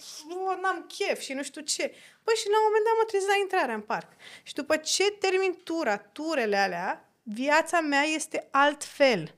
n-am 0.62 0.86
chef 0.88 1.20
și 1.20 1.32
nu 1.32 1.42
știu 1.42 1.60
ce. 1.60 1.94
Păi 2.24 2.34
și 2.34 2.48
la 2.48 2.58
un 2.58 2.64
moment 2.66 2.84
dat 2.84 2.94
mă 2.98 3.04
trezesc 3.06 3.30
la 3.30 3.38
intrarea 3.40 3.74
în 3.74 3.80
parc. 3.80 4.08
Și 4.42 4.54
după 4.54 4.76
ce 4.76 5.10
termin 5.10 5.58
tura, 5.64 5.96
turele 5.98 6.56
alea, 6.56 7.10
viața 7.22 7.80
mea 7.80 8.02
este 8.02 8.48
altfel 8.50 9.34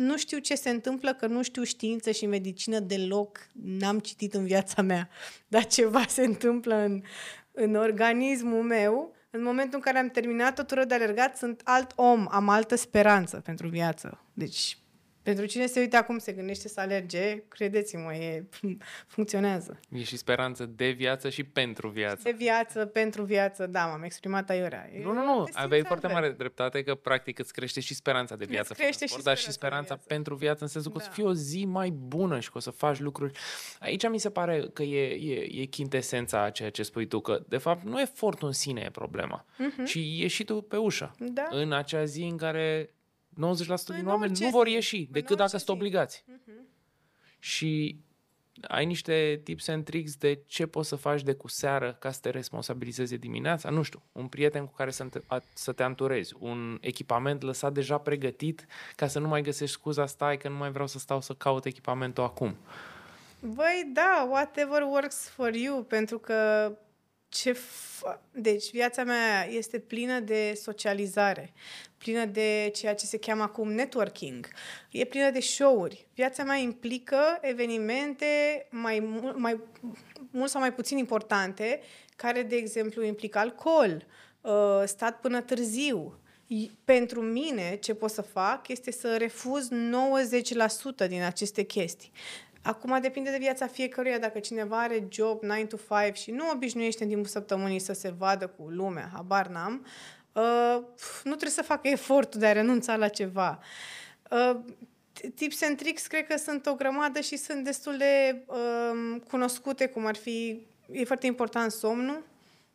nu 0.00 0.16
știu 0.16 0.38
ce 0.38 0.54
se 0.54 0.70
întâmplă, 0.70 1.14
că 1.14 1.26
nu 1.26 1.42
știu 1.42 1.62
știință 1.62 2.10
și 2.10 2.26
medicină 2.26 2.78
deloc, 2.78 3.38
n-am 3.52 3.98
citit 3.98 4.34
în 4.34 4.44
viața 4.44 4.82
mea, 4.82 5.08
dar 5.48 5.66
ceva 5.66 6.04
se 6.08 6.24
întâmplă 6.24 6.74
în, 6.74 7.02
în 7.52 7.74
organismul 7.74 8.62
meu. 8.62 9.14
În 9.30 9.42
momentul 9.42 9.74
în 9.74 9.80
care 9.80 9.98
am 9.98 10.08
terminat 10.08 10.58
o 10.58 10.62
tură 10.62 10.84
de 10.84 10.94
alergat, 10.94 11.36
sunt 11.36 11.60
alt 11.64 11.92
om, 11.96 12.26
am 12.30 12.48
altă 12.48 12.74
speranță 12.74 13.40
pentru 13.44 13.68
viață. 13.68 14.24
Deci 14.32 14.78
pentru 15.22 15.44
cine 15.46 15.66
se 15.66 15.80
uită 15.80 15.96
acum, 15.96 16.18
se 16.18 16.32
gândește 16.32 16.68
să 16.68 16.80
alerge, 16.80 17.42
credeți-mă, 17.48 18.14
e, 18.14 18.44
funcționează. 19.14 19.80
E 19.92 20.02
și 20.02 20.16
speranță 20.16 20.66
de 20.66 20.90
viață 20.90 21.28
și 21.28 21.44
pentru 21.44 21.88
viață. 21.88 22.20
De 22.24 22.34
viață, 22.38 22.86
pentru 22.86 23.22
viață, 23.22 23.66
da, 23.66 23.86
m-am 23.86 24.02
exprimat 24.02 24.50
aiurea. 24.50 24.88
Nu, 25.02 25.12
nu, 25.12 25.24
nu, 25.24 25.44
aveai 25.52 25.82
foarte 25.84 26.06
mare 26.06 26.30
dreptate 26.30 26.82
că 26.82 26.94
practic 26.94 27.38
îți 27.38 27.52
crește 27.52 27.80
și 27.80 27.94
speranța 27.94 28.36
de 28.36 28.44
viață. 28.44 28.68
Îți 28.72 28.80
crește 28.80 29.06
sport, 29.06 29.20
și 29.20 29.26
dar 29.26 29.36
și 29.36 29.50
speranța 29.50 29.94
viață. 29.94 30.04
pentru 30.06 30.34
viață, 30.34 30.62
în 30.62 30.68
sensul 30.68 30.92
că 30.92 30.98
Da. 30.98 31.04
o 31.04 31.06
să 31.08 31.12
fie 31.14 31.24
o 31.24 31.32
zi 31.34 31.64
mai 31.64 31.90
bună 31.90 32.40
și 32.40 32.50
că 32.50 32.56
o 32.58 32.60
să 32.60 32.70
faci 32.70 32.98
lucruri. 32.98 33.38
Aici 33.80 34.08
mi 34.08 34.18
se 34.20 34.30
pare 34.30 34.66
că 34.72 34.82
e, 34.82 35.32
e, 35.32 35.60
e 35.60 35.64
chintesența 35.64 36.42
a 36.42 36.50
ceea 36.50 36.70
ce 36.70 36.82
spui 36.82 37.06
tu, 37.06 37.20
că 37.20 37.42
de 37.48 37.56
fapt 37.58 37.84
nu 37.84 38.00
efortul 38.00 38.46
în 38.46 38.54
sine 38.54 38.80
e 38.86 38.90
problema, 38.90 39.44
Mhm. 39.58 39.84
ci 39.84 39.94
ieși 39.94 40.44
tu 40.44 40.60
pe 40.62 40.76
ușă. 40.76 41.14
Da. 41.18 41.46
În 41.50 41.72
acea 41.72 42.04
zi 42.04 42.22
în 42.22 42.36
care 42.36 42.90
90% 42.90 42.99
din 43.92 44.00
În 44.04 44.06
oameni 44.10 44.30
orice 44.30 44.44
nu 44.44 44.50
vor 44.50 44.66
zi. 44.66 44.72
ieși, 44.72 44.96
În 44.98 45.06
decât 45.10 45.36
dacă 45.36 45.42
orice 45.42 45.56
sunt 45.56 45.66
zi. 45.66 45.70
obligați. 45.70 46.24
Mhm. 46.26 46.66
Și 47.38 47.96
ai 48.62 48.86
niște 48.86 49.40
tips 49.44 49.68
and 49.68 49.84
tricks 49.84 50.16
de 50.16 50.42
ce 50.46 50.66
poți 50.66 50.88
să 50.88 50.96
faci 50.96 51.22
de 51.22 51.32
cu 51.34 51.48
seară 51.48 51.96
ca 52.00 52.10
să 52.10 52.18
te 52.22 52.30
responsabilizezi 52.30 53.10
de 53.10 53.16
dimineața? 53.16 53.70
Nu 53.70 53.82
știu, 53.82 54.02
un 54.12 54.26
prieten 54.28 54.66
cu 54.66 54.72
care 54.74 54.90
să 54.90 55.04
te, 55.04 55.20
a- 55.26 55.42
să 55.54 55.72
te 55.72 55.82
anturezi, 55.82 56.34
un 56.38 56.78
echipament 56.80 57.42
lăsat 57.42 57.72
deja 57.72 57.98
pregătit 57.98 58.66
ca 58.96 59.06
să 59.06 59.18
nu 59.18 59.28
mai 59.28 59.42
găsești 59.42 59.74
scuza, 59.74 60.06
stai 60.06 60.36
că 60.36 60.48
nu 60.48 60.56
mai 60.56 60.70
vreau 60.70 60.86
să 60.86 60.98
stau 60.98 61.20
să 61.20 61.32
caut 61.34 61.64
echipamentul 61.64 62.24
acum. 62.24 62.56
Băi, 63.40 63.90
da, 63.92 64.26
whatever 64.30 64.82
works 64.82 65.28
for 65.28 65.54
you, 65.54 65.82
pentru 65.82 66.18
că 66.18 66.72
ce 67.30 67.52
fa- 67.52 68.20
deci 68.32 68.70
viața 68.70 69.04
mea 69.04 69.46
este 69.50 69.78
plină 69.78 70.20
de 70.20 70.52
socializare, 70.62 71.52
plină 71.98 72.24
de 72.24 72.70
ceea 72.74 72.94
ce 72.94 73.06
se 73.06 73.18
cheamă 73.18 73.42
acum 73.42 73.72
networking, 73.72 74.48
e 74.90 75.04
plină 75.04 75.30
de 75.30 75.40
show-uri. 75.40 76.06
Viața 76.14 76.44
mea 76.44 76.56
implică 76.56 77.38
evenimente 77.40 78.26
mai, 78.70 78.98
mu- 78.98 79.32
mai 79.36 79.60
mult 80.30 80.50
sau 80.50 80.60
mai 80.60 80.72
puțin 80.74 80.98
importante, 80.98 81.80
care, 82.16 82.42
de 82.42 82.56
exemplu, 82.56 83.04
implică 83.04 83.38
alcool, 83.38 84.06
uh, 84.40 84.82
stat 84.84 85.20
până 85.20 85.40
târziu, 85.40 86.14
I- 86.46 86.70
pentru 86.84 87.20
mine, 87.22 87.76
ce 87.76 87.94
pot 87.94 88.10
să 88.10 88.22
fac 88.22 88.68
este 88.68 88.90
să 88.90 89.16
refuz 89.16 89.68
90% 89.68 91.06
din 91.06 91.22
aceste 91.22 91.62
chestii. 91.62 92.10
Acum 92.62 93.00
depinde 93.00 93.30
de 93.30 93.36
viața 93.38 93.66
fiecăruia. 93.66 94.18
Dacă 94.18 94.38
cineva 94.38 94.80
are 94.80 95.06
job 95.08 95.42
9 95.42 95.64
to 95.64 95.76
5 95.76 96.18
și 96.18 96.30
nu 96.30 96.50
obișnuiește 96.52 97.02
în 97.02 97.08
timpul 97.08 97.28
săptămânii 97.28 97.78
să 97.78 97.92
se 97.92 98.14
vadă 98.18 98.46
cu 98.46 98.68
lumea, 98.68 99.10
habar 99.12 99.46
n-am, 99.46 99.86
uh, 100.32 100.82
nu 101.24 101.30
trebuie 101.30 101.50
să 101.50 101.62
facă 101.62 101.88
efortul 101.88 102.40
de 102.40 102.46
a 102.46 102.52
renunța 102.52 102.96
la 102.96 103.08
ceva. 103.08 103.58
Uh, 104.30 104.60
tips 105.34 105.62
and 105.62 105.76
tricks 105.76 106.06
cred 106.06 106.26
că 106.26 106.36
sunt 106.36 106.66
o 106.66 106.74
grămadă 106.74 107.20
și 107.20 107.36
sunt 107.36 107.64
destul 107.64 107.96
de 107.96 108.42
uh, 108.46 109.20
cunoscute, 109.28 109.86
cum 109.86 110.06
ar 110.06 110.16
fi, 110.16 110.66
e 110.90 111.04
foarte 111.04 111.26
important 111.26 111.70
somnul, 111.70 112.24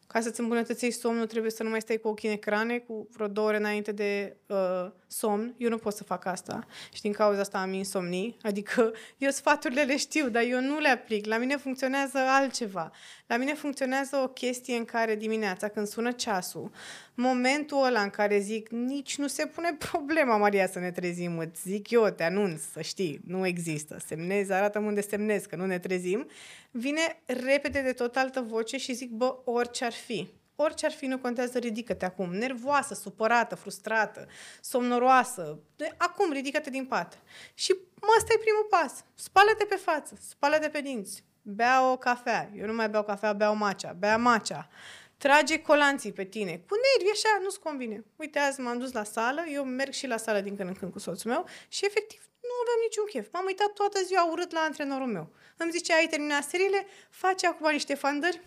ca 0.07 0.21
să-ți 0.21 0.39
îmbunătățești 0.39 0.99
somnul, 0.99 1.27
trebuie 1.27 1.51
să 1.51 1.63
nu 1.63 1.69
mai 1.69 1.81
stai 1.81 1.97
cu 1.97 2.07
ochii 2.07 2.29
în 2.29 2.35
ecrane 2.35 2.77
cu 2.77 3.07
vreo 3.11 3.27
două 3.27 3.47
ore 3.47 3.57
înainte 3.57 3.91
de 3.91 4.35
uh, 4.47 4.91
somn. 5.07 5.55
Eu 5.57 5.69
nu 5.69 5.77
pot 5.77 5.93
să 5.93 6.03
fac 6.03 6.25
asta 6.25 6.65
și 6.93 7.01
din 7.01 7.11
cauza 7.11 7.39
asta 7.39 7.57
am 7.57 7.73
insomnii. 7.73 8.37
Adică 8.41 8.91
eu 9.17 9.29
sfaturile 9.29 9.81
le 9.81 9.97
știu, 9.97 10.29
dar 10.29 10.43
eu 10.43 10.61
nu 10.61 10.79
le 10.79 10.89
aplic. 10.89 11.25
La 11.25 11.37
mine 11.37 11.57
funcționează 11.57 12.17
altceva. 12.17 12.91
La 13.27 13.37
mine 13.37 13.53
funcționează 13.53 14.15
o 14.15 14.27
chestie 14.27 14.75
în 14.75 14.85
care 14.85 15.15
dimineața, 15.15 15.67
când 15.67 15.87
sună 15.87 16.11
ceasul, 16.11 16.71
momentul 17.13 17.85
ăla 17.85 18.01
în 18.01 18.09
care 18.09 18.39
zic, 18.39 18.69
nici 18.69 19.17
nu 19.17 19.27
se 19.27 19.45
pune 19.45 19.77
problema, 19.91 20.37
Maria, 20.37 20.67
să 20.67 20.79
ne 20.79 20.91
trezim. 20.91 21.37
Îți 21.37 21.61
zic 21.61 21.89
eu, 21.89 22.09
te 22.09 22.23
anunț, 22.23 22.61
să 22.73 22.81
știi, 22.81 23.21
nu 23.27 23.45
există. 23.45 23.97
Semnezi, 24.05 24.51
arată 24.51 24.79
unde 24.79 25.01
semnezi, 25.01 25.47
că 25.47 25.55
nu 25.55 25.65
ne 25.65 25.79
trezim. 25.79 26.27
Vine 26.71 27.21
repede 27.25 27.81
de 27.81 27.91
tot 27.91 28.15
altă 28.15 28.41
voce 28.47 28.77
și 28.77 28.93
zic, 28.93 29.09
bă, 29.09 29.35
orice 29.45 29.85
ar 29.85 29.91
fi. 29.95 30.33
Orice 30.55 30.85
ar 30.85 30.91
fi, 30.91 31.05
nu 31.05 31.17
contează, 31.17 31.57
ridică-te 31.57 32.05
acum. 32.05 32.33
Nervoasă, 32.35 32.93
supărată, 32.93 33.55
frustrată, 33.55 34.27
somnoroasă. 34.61 35.59
De- 35.75 35.93
Acum, 35.97 36.31
ridică-te 36.31 36.69
din 36.69 36.85
pat. 36.85 37.19
Și 37.53 37.75
mă, 38.01 38.07
ăsta 38.17 38.33
e 38.33 38.37
primul 38.37 38.67
pas. 38.69 39.03
Spală-te 39.13 39.65
pe 39.65 39.75
față, 39.75 40.15
spală-te 40.29 40.69
pe 40.69 40.81
dinți, 40.81 41.23
bea 41.41 41.91
o 41.91 41.97
cafea. 41.97 42.49
Eu 42.55 42.65
nu 42.65 42.73
mai 42.73 42.89
beau 42.89 43.03
cafea, 43.03 43.33
beau 43.33 43.55
macea. 43.55 43.93
Bea 43.93 44.17
macea. 44.17 44.69
Trage 45.17 45.61
colanții 45.61 46.11
pe 46.11 46.23
tine. 46.23 46.51
Cu 46.67 46.75
nervi, 46.75 47.11
așa, 47.11 47.39
nu-ți 47.43 47.59
convine. 47.59 48.03
Uite, 48.15 48.39
azi 48.39 48.59
m-am 48.61 48.77
dus 48.77 48.91
la 48.91 49.03
sală, 49.03 49.43
eu 49.53 49.63
merg 49.63 49.91
și 49.91 50.07
la 50.07 50.17
sală 50.17 50.39
din 50.41 50.55
când 50.55 50.69
în 50.69 50.75
când 50.75 50.91
cu 50.91 50.99
soțul 50.99 51.31
meu 51.31 51.45
și 51.67 51.85
efectiv 51.85 52.19
nu 52.41 52.49
aveam 52.61 52.79
niciun 52.83 53.05
chef. 53.05 53.27
M-am 53.31 53.45
uitat 53.45 53.73
toată 53.73 53.99
ziua 54.05 54.31
urât 54.31 54.51
la 54.51 54.59
antrenorul 54.59 55.07
meu. 55.07 55.29
Îmi 55.57 55.71
zice, 55.71 55.93
ai 55.93 56.07
terminat 56.07 56.43
seriile? 56.43 56.85
Faci 57.09 57.43
acum 57.43 57.71
niște 57.71 57.93
fandări? 57.95 58.41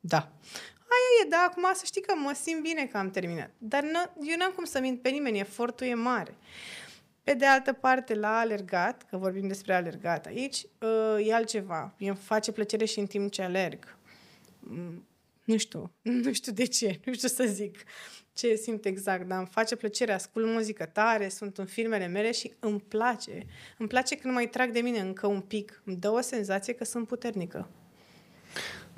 Da. 0.00 0.32
Aia 0.90 1.24
e, 1.24 1.28
da, 1.28 1.46
acum 1.50 1.62
să 1.74 1.82
știi 1.84 2.02
că 2.02 2.14
mă 2.16 2.32
simt 2.42 2.62
bine 2.62 2.86
că 2.86 2.96
am 2.96 3.10
terminat. 3.10 3.50
Dar 3.58 3.82
nu, 3.82 4.26
eu 4.28 4.36
n-am 4.38 4.52
cum 4.54 4.64
să 4.64 4.80
mint 4.80 5.02
pe 5.02 5.08
nimeni, 5.08 5.38
efortul 5.38 5.86
e 5.86 5.94
mare. 5.94 6.34
Pe 7.22 7.34
de 7.34 7.46
altă 7.46 7.72
parte, 7.72 8.14
la 8.14 8.38
alergat, 8.38 9.06
că 9.10 9.16
vorbim 9.16 9.48
despre 9.48 9.74
alergat 9.74 10.26
aici, 10.26 10.66
uh, 10.80 11.26
e 11.26 11.34
altceva. 11.34 11.94
Mie 11.98 12.08
îmi 12.08 12.18
face 12.18 12.52
plăcere 12.52 12.84
și 12.84 12.98
în 12.98 13.06
timp 13.06 13.30
ce 13.30 13.42
alerg. 13.42 13.96
Mm, 14.58 15.06
Nu 15.44 15.56
știu, 15.56 15.92
nu 16.24 16.32
știu 16.32 16.52
de 16.52 16.64
ce, 16.64 17.00
nu 17.04 17.12
știu 17.12 17.28
să 17.28 17.44
zic 17.44 17.84
ce 18.38 18.54
simt 18.54 18.84
exact, 18.84 19.26
dar 19.26 19.38
îmi 19.38 19.46
face 19.46 19.76
plăcere, 19.76 20.12
ascult 20.12 20.46
muzică 20.46 20.86
tare, 20.86 21.28
sunt 21.28 21.58
în 21.58 21.66
filmele 21.66 22.06
mele 22.06 22.32
și 22.32 22.52
îmi 22.58 22.80
place. 22.80 23.46
Îmi 23.78 23.88
place 23.88 24.16
când 24.16 24.34
mai 24.34 24.48
trag 24.48 24.70
de 24.70 24.80
mine 24.80 24.98
încă 24.98 25.26
un 25.26 25.40
pic. 25.40 25.82
Îmi 25.84 25.96
dă 25.96 26.10
o 26.10 26.20
senzație 26.20 26.72
că 26.72 26.84
sunt 26.84 27.06
puternică. 27.06 27.70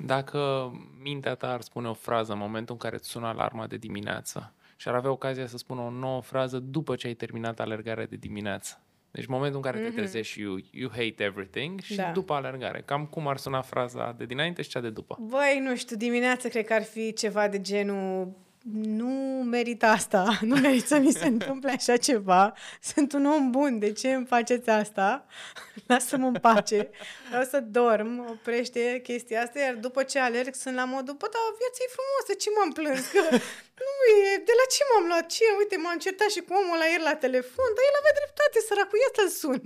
Dacă 0.05 0.71
mintea 1.03 1.35
ta 1.35 1.51
ar 1.51 1.61
spune 1.61 1.87
o 1.87 1.93
frază 1.93 2.31
în 2.31 2.37
momentul 2.37 2.73
în 2.73 2.79
care 2.79 2.95
îți 2.95 3.09
sună 3.09 3.27
alarma 3.27 3.67
de 3.67 3.77
dimineață 3.77 4.53
și 4.75 4.87
ar 4.87 4.95
avea 4.95 5.11
ocazia 5.11 5.47
să 5.47 5.57
spună 5.57 5.81
o 5.81 5.89
nouă 5.89 6.21
frază 6.21 6.59
după 6.59 6.95
ce 6.95 7.07
ai 7.07 7.13
terminat 7.13 7.59
alergarea 7.59 8.05
de 8.05 8.15
dimineață. 8.15 8.81
Deci 9.11 9.25
momentul 9.25 9.55
în 9.55 9.71
care 9.71 9.79
mm-hmm. 9.79 9.89
te 9.89 9.95
trezești 9.95 10.33
și 10.33 10.41
you, 10.41 10.57
you 10.71 10.89
hate 10.89 11.15
everything 11.17 11.79
și 11.79 11.95
Da. 11.95 12.11
după 12.11 12.33
alergare. 12.33 12.81
Cam 12.85 13.05
cum 13.05 13.27
ar 13.27 13.37
suna 13.37 13.61
fraza 13.61 14.15
de 14.17 14.25
dinainte 14.25 14.61
și 14.61 14.69
cea 14.69 14.79
de 14.79 14.89
după. 14.89 15.17
Băi, 15.21 15.59
nu 15.63 15.75
știu, 15.75 15.95
dimineața 15.95 16.49
cred 16.49 16.65
că 16.65 16.73
ar 16.73 16.83
fi 16.83 17.13
ceva 17.13 17.47
de 17.47 17.61
genul 17.61 18.31
nu 18.63 19.43
merit 19.43 19.83
asta, 19.83 20.37
nu 20.49 20.55
merit 20.55 20.87
să 20.87 20.97
mi 20.97 21.11
se 21.11 21.25
întâmple 21.25 21.71
așa 21.71 21.97
ceva. 21.97 22.53
Sunt 22.81 23.13
un 23.13 23.25
om 23.25 23.51
bun, 23.51 23.79
de 23.79 23.91
ce 23.91 24.13
îmi 24.13 24.25
faceți 24.25 24.69
asta? 24.69 25.25
Lasă-mă 25.87 26.27
în 26.27 26.33
pace, 26.33 26.89
vreau 27.27 27.43
să 27.43 27.59
dorm, 27.59 28.27
oprește 28.29 28.99
chestia 29.03 29.41
asta, 29.41 29.59
iar 29.59 29.73
după 29.73 30.03
ce 30.03 30.19
alerg 30.19 30.53
sunt 30.53 30.75
la 30.75 30.85
modul, 30.85 31.13
bă, 31.13 31.27
dar 31.33 31.41
viața 31.61 31.81
e 31.85 31.95
frumoasă, 31.97 32.31
ce 32.41 32.49
m-am 32.55 32.71
plâns? 32.79 33.05
Că 33.13 33.23
nu 33.87 33.93
e, 34.17 34.37
de 34.49 34.53
la 34.59 34.65
ce 34.73 34.81
m-am 34.89 35.05
luat? 35.11 35.25
Ce? 35.35 35.45
Uite, 35.61 35.75
m-am 35.77 35.97
certat 36.05 36.29
și 36.35 36.41
cu 36.47 36.53
omul 36.61 36.77
la 36.77 36.87
ieri 36.91 37.09
la 37.09 37.15
telefon, 37.25 37.69
dar 37.75 37.83
el 37.89 37.95
avea 37.99 38.15
dreptate, 38.19 38.57
săracul, 38.67 38.99
ia 39.03 39.11
să-l 39.17 39.31
sun. 39.41 39.61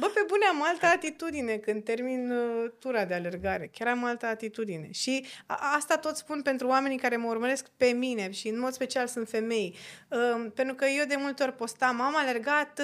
Bă, 0.00 0.06
pe 0.16 0.22
bune, 0.30 0.44
am 0.46 0.60
altă 0.70 0.86
atitudine 0.86 1.54
când 1.56 1.84
termin 1.90 2.22
uh, 2.30 2.70
tura 2.82 3.04
de 3.04 3.14
alergare. 3.14 3.66
Chiar 3.74 3.88
am 3.88 4.04
altă 4.04 4.26
atitudine. 4.26 4.88
Și 5.02 5.14
a, 5.46 5.56
asta 5.78 5.94
tot 6.04 6.16
spun 6.16 6.38
pentru 6.42 6.66
oamenii 6.74 6.98
care 7.04 7.16
mă 7.16 7.28
urmăresc 7.34 7.64
pe 7.82 7.86
mine 8.04 8.30
și 8.34 8.48
în 8.48 8.58
mod 8.58 8.72
special 8.72 9.06
sunt 9.06 9.28
femei. 9.28 9.76
Uh, 10.08 10.46
pentru 10.54 10.74
că 10.74 10.84
eu 10.84 11.04
de 11.06 11.16
multe 11.18 11.42
ori 11.42 11.54
postam, 11.54 12.00
am 12.00 12.16
alergat 12.16 12.82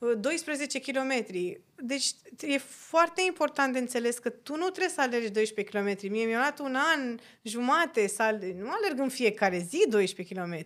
uh, 0.00 0.12
12 0.20 0.80
km. 0.80 1.26
Deci 1.74 2.06
e 2.40 2.58
foarte 2.58 3.22
important 3.26 3.72
de 3.72 3.78
înțeles 3.78 4.18
că 4.18 4.28
tu 4.28 4.56
nu 4.56 4.64
trebuie 4.68 4.88
să 4.88 5.00
alergi 5.00 5.30
12 5.30 5.76
km. 5.76 6.12
Mie 6.12 6.24
mi-a 6.24 6.38
luat 6.38 6.58
un 6.58 6.74
an, 6.74 7.18
jumate, 7.42 8.06
să 8.06 8.22
alerg. 8.22 8.60
nu 8.60 8.70
alerg 8.70 8.98
în 8.98 9.08
fiecare 9.08 9.58
zi 9.58 9.84
12 9.88 10.34
km. 10.34 10.64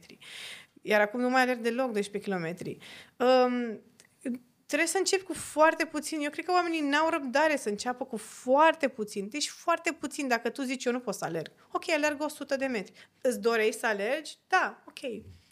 Iar 0.83 1.01
acum 1.01 1.21
nu 1.21 1.31
mai 1.31 1.43
alerg 1.43 1.61
deloc 1.61 1.93
12 1.93 2.31
km. 2.31 2.57
Um, 3.17 3.81
trebuie 4.73 4.89
să 4.89 4.99
încep 4.99 5.23
cu 5.23 5.33
foarte 5.35 5.85
puțin. 5.85 6.21
Eu 6.21 6.31
cred 6.31 6.45
că 6.45 6.53
oamenii 6.53 6.81
n-au 6.81 7.09
răbdare 7.09 7.57
să 7.57 7.69
înceapă 7.69 8.05
cu 8.05 8.17
foarte 8.17 8.89
puțin. 8.89 9.29
Deci 9.29 9.49
foarte 9.49 9.93
puțin. 9.93 10.29
Dacă 10.29 10.51
tu 10.51 10.63
zici, 10.63 10.85
eu 10.85 10.93
nu 10.93 11.01
pot 11.01 11.15
să 11.15 11.25
alerg. 11.25 11.51
Ok, 11.73 11.91
alerg 11.91 12.23
100 12.23 12.57
de 12.57 12.67
metri. 12.67 13.09
Îți 13.21 13.41
dorești 13.41 13.81
să 13.81 13.87
alergi? 13.87 14.37
Da, 14.49 14.83
ok. 14.89 14.99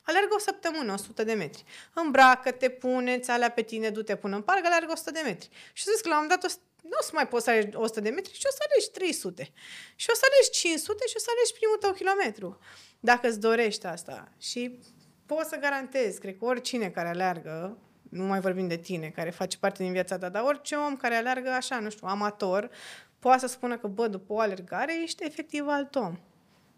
Alerg 0.03 0.33
o 0.35 0.39
săptămână, 0.39 0.93
100 0.93 1.25
de 1.25 1.33
metri. 1.33 1.65
Îmbracă-te, 1.95 2.69
pune-ți 2.69 3.31
alea 3.31 3.51
pe 3.51 3.63
tine, 3.63 3.91
du-te 3.91 4.17
până 4.17 4.37
în 4.37 4.43
parc, 4.43 4.65
alerg 4.65 4.91
100 4.91 5.11
de 5.11 5.21
metri. 5.25 5.49
Și 5.73 5.85
zic 5.85 6.03
că 6.03 6.09
la 6.09 6.21
un 6.21 6.29
dat 6.29 6.45
o 6.45 6.49
să- 6.49 6.59
nu 6.83 6.97
o 7.01 7.03
să 7.03 7.11
mai 7.13 7.29
poți 7.29 7.45
să 7.45 7.51
alegi 7.51 7.77
100 7.77 8.01
de 8.01 8.11
metri 8.11 8.33
și 8.35 8.47
o 8.47 8.51
să 8.51 8.59
alegi 8.71 8.91
300. 8.91 9.53
Și 9.97 10.07
o 10.11 10.15
să 10.15 10.23
alegi 10.31 10.51
500 10.51 11.07
și 11.07 11.15
o 11.17 11.19
să 11.19 11.31
alegi 11.35 11.53
primul 11.53 11.77
tău 11.77 11.93
kilometru. 11.93 12.59
Dacă 13.01 13.29
îți 13.29 13.41
dorești 13.41 13.87
asta. 13.87 14.33
Și 14.39 14.79
pot 15.27 15.47
să 15.47 15.57
garantez, 15.57 16.17
cred 16.17 16.37
că 16.39 16.45
oricine 16.45 16.91
care 16.91 17.09
aleargă, 17.09 17.79
nu 18.11 18.25
mai 18.25 18.41
vorbim 18.41 18.69
de 18.69 18.77
tine, 18.77 19.09
care 19.09 19.31
face 19.31 19.59
parte 19.59 19.83
din 19.83 19.93
viața 19.93 20.19
ta, 20.19 20.29
dar 20.29 20.43
orice 20.43 20.75
om 20.75 20.97
care 20.97 21.15
alergă 21.15 21.51
așa, 21.51 21.81
nu 21.81 21.91
știu, 21.91 22.07
amator, 22.07 22.71
poate 23.19 23.39
să 23.41 23.47
spună 23.47 23.77
că, 23.77 23.87
bă, 23.87 24.09
după 24.09 24.33
o 24.33 24.39
alergare 24.39 25.03
ești 25.03 25.25
efectiv 25.25 25.65
alt 25.69 25.95
om. 25.95 26.19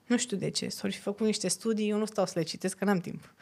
Nu 0.06 0.16
știu 0.16 0.36
de 0.36 0.50
ce, 0.50 0.68
s-au 0.68 0.90
fi 0.90 0.98
făcut 0.98 1.26
niște 1.26 1.48
studii, 1.48 1.88
eu 1.88 1.98
nu 1.98 2.04
stau 2.04 2.26
să 2.26 2.32
le 2.36 2.44
citesc, 2.44 2.78
că 2.78 2.84
n-am 2.84 2.98
timp. 2.98 3.34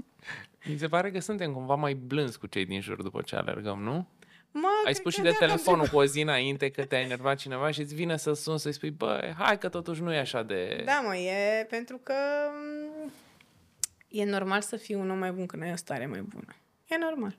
Mi 0.68 0.78
se 0.78 0.86
pare 0.86 1.10
că 1.10 1.20
suntem 1.20 1.52
cumva 1.52 1.74
mai 1.74 1.94
blânzi 1.94 2.38
cu 2.38 2.46
cei 2.46 2.66
din 2.66 2.80
jur 2.80 3.02
după 3.02 3.22
ce 3.22 3.36
alergăm, 3.36 3.82
nu? 3.82 4.08
Mă, 4.50 4.68
Ai 4.76 4.82
cred 4.82 4.96
spus 4.96 5.12
și 5.12 5.20
că 5.20 5.24
de 5.24 5.36
da, 5.40 5.46
telefonul 5.46 5.86
cu 5.86 5.96
o 5.96 6.04
zi 6.04 6.20
înainte 6.20 6.70
că 6.70 6.84
te-a 6.84 7.00
enervat 7.00 7.36
cineva 7.38 7.70
și 7.70 7.80
îți 7.80 7.94
vine 7.94 8.16
să 8.16 8.32
suni 8.32 8.58
să-i 8.58 8.72
spui, 8.72 8.90
bă, 8.90 9.32
hai 9.38 9.58
că 9.58 9.68
totuși 9.68 10.02
nu 10.02 10.12
e 10.12 10.18
așa 10.18 10.42
de... 10.42 10.82
Da, 10.84 11.02
mă, 11.06 11.16
e 11.16 11.66
pentru 11.70 12.00
că 12.02 12.14
m, 13.04 13.12
e 14.08 14.24
normal 14.24 14.60
să 14.60 14.76
fii 14.76 14.94
un 14.94 15.10
om 15.10 15.18
mai 15.18 15.32
bun 15.32 15.46
când 15.46 15.62
ai 15.62 15.72
o 15.72 15.76
stare 15.76 16.06
mai 16.06 16.20
bună. 16.20 16.54
E 16.92 16.98
normal. 16.98 17.38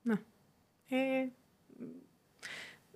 Da. 0.00 0.18
E... 0.96 1.32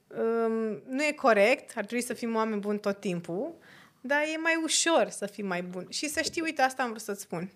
Um, 0.07 0.83
nu 0.87 1.05
e 1.05 1.13
corect, 1.13 1.77
ar 1.77 1.85
trebui 1.85 2.05
să 2.05 2.15
fim 2.15 2.35
oameni 2.35 2.61
buni 2.61 2.79
tot 2.79 3.01
timpul, 3.01 3.59
dar 4.01 4.23
e 4.23 4.37
mai 4.37 4.61
ușor 4.63 5.09
să 5.09 5.27
fii 5.27 5.43
mai 5.43 5.63
bun. 5.63 5.87
Și 5.91 6.09
să 6.09 6.23
știi, 6.23 6.43
uite, 6.43 6.63
asta 6.63 6.83
am 6.83 6.89
vrut 6.89 7.03
să-ți 7.03 7.21
spun. 7.21 7.51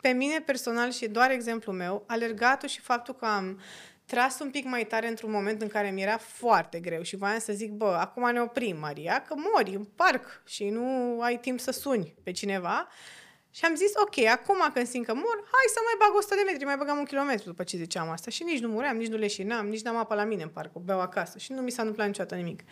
Pe 0.00 0.08
mine 0.08 0.40
personal 0.40 0.90
și 0.90 1.08
doar 1.08 1.30
exemplu 1.30 1.72
meu, 1.72 2.04
alergatul 2.06 2.68
și 2.68 2.80
faptul 2.80 3.14
că 3.14 3.24
am 3.24 3.60
tras 4.04 4.38
un 4.38 4.50
pic 4.50 4.64
mai 4.64 4.84
tare 4.84 5.08
într-un 5.08 5.30
moment 5.30 5.62
în 5.62 5.68
care 5.68 5.90
mi 5.90 6.02
era 6.02 6.16
foarte 6.16 6.80
greu 6.80 7.02
și 7.02 7.16
voiam 7.16 7.38
să 7.38 7.52
zic, 7.52 7.70
bă, 7.70 7.96
acum 8.00 8.32
ne 8.32 8.40
oprim, 8.40 8.76
Maria, 8.78 9.22
că 9.22 9.34
mori 9.36 9.74
în 9.74 9.84
parc 9.84 10.42
și 10.46 10.68
nu 10.68 11.18
ai 11.20 11.38
timp 11.38 11.60
să 11.60 11.70
suni 11.70 12.14
pe 12.22 12.30
cineva. 12.30 12.88
Și 13.56 13.64
am 13.64 13.74
zis, 13.74 13.92
ok, 13.94 14.18
acum 14.26 14.70
când 14.74 14.86
simt 14.86 15.06
că 15.06 15.14
mor, 15.14 15.36
hai 15.52 15.66
să 15.74 15.80
mai 15.84 15.94
bag 15.98 16.16
100 16.16 16.34
de 16.34 16.42
metri, 16.46 16.64
mai 16.64 16.76
băgam 16.76 16.98
un 16.98 17.04
kilometru 17.04 17.48
după 17.48 17.62
ce 17.62 17.76
ziceam 17.76 18.08
asta. 18.10 18.30
Și 18.30 18.42
nici 18.42 18.60
nu 18.60 18.68
muream, 18.68 18.96
nici 18.96 19.08
nu 19.08 19.16
leșinam, 19.16 19.66
nici 19.68 19.82
n-am 19.82 19.96
apă 19.96 20.14
la 20.14 20.24
mine 20.24 20.42
în 20.42 20.48
parc, 20.48 20.76
o 20.76 20.80
beau 20.80 21.00
acasă 21.00 21.38
și 21.38 21.52
nu 21.52 21.60
mi 21.60 21.70
s-a 21.70 21.80
întâmplat 21.80 22.06
niciodată 22.06 22.34
nimic. 22.34 22.62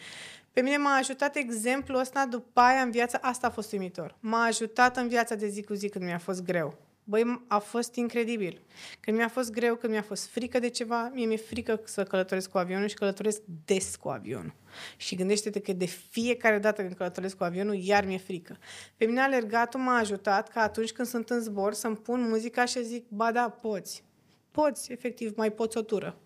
Pe 0.52 0.60
mine 0.60 0.76
m-a 0.76 0.94
ajutat 0.94 1.36
exemplul 1.36 1.98
ăsta 1.98 2.26
după 2.26 2.60
aia 2.60 2.80
în 2.80 2.90
viața, 2.90 3.18
asta 3.22 3.46
a 3.46 3.50
fost 3.50 3.72
uimitor. 3.72 4.16
M-a 4.20 4.44
ajutat 4.44 4.96
în 4.96 5.08
viața 5.08 5.34
de 5.34 5.48
zi 5.48 5.62
cu 5.62 5.74
zi 5.74 5.88
când 5.88 6.04
mi-a 6.04 6.18
fost 6.18 6.42
greu. 6.42 6.78
Băi, 7.06 7.44
a 7.48 7.58
fost 7.58 7.94
incredibil. 7.94 8.60
Când 9.00 9.16
mi-a 9.16 9.28
fost 9.28 9.50
greu, 9.50 9.74
când 9.74 9.92
mi-a 9.92 10.02
fost 10.02 10.26
frică 10.26 10.58
de 10.58 10.68
ceva, 10.68 11.10
mie 11.14 11.26
mi-e 11.26 11.36
frică 11.36 11.80
să 11.84 12.02
călătoresc 12.02 12.50
cu 12.50 12.58
avionul 12.58 12.88
și 12.88 12.94
călătoresc 12.94 13.40
des 13.64 13.96
cu 13.96 14.08
avionul. 14.08 14.54
Și 14.96 15.14
gândește-te 15.14 15.60
că 15.60 15.72
de 15.72 15.84
fiecare 15.84 16.58
dată 16.58 16.82
când 16.82 16.94
călătoresc 16.94 17.36
cu 17.36 17.44
avionul, 17.44 17.74
iar 17.74 18.04
mi-e 18.04 18.18
frică. 18.18 18.58
Pe 18.96 19.04
mine 19.04 19.20
alergatul 19.20 19.80
m-a 19.80 19.96
ajutat 19.96 20.48
ca 20.48 20.60
atunci 20.60 20.92
când 20.92 21.08
sunt 21.08 21.30
în 21.30 21.40
zbor 21.40 21.72
să-mi 21.72 21.96
pun 21.96 22.28
muzica 22.28 22.64
și 22.64 22.84
zic, 22.84 23.08
ba 23.08 23.32
da, 23.32 23.48
poți. 23.48 24.04
Poți, 24.50 24.92
efectiv, 24.92 25.36
mai 25.36 25.52
poți 25.52 25.76
o 25.76 25.82
tură. 25.82 26.18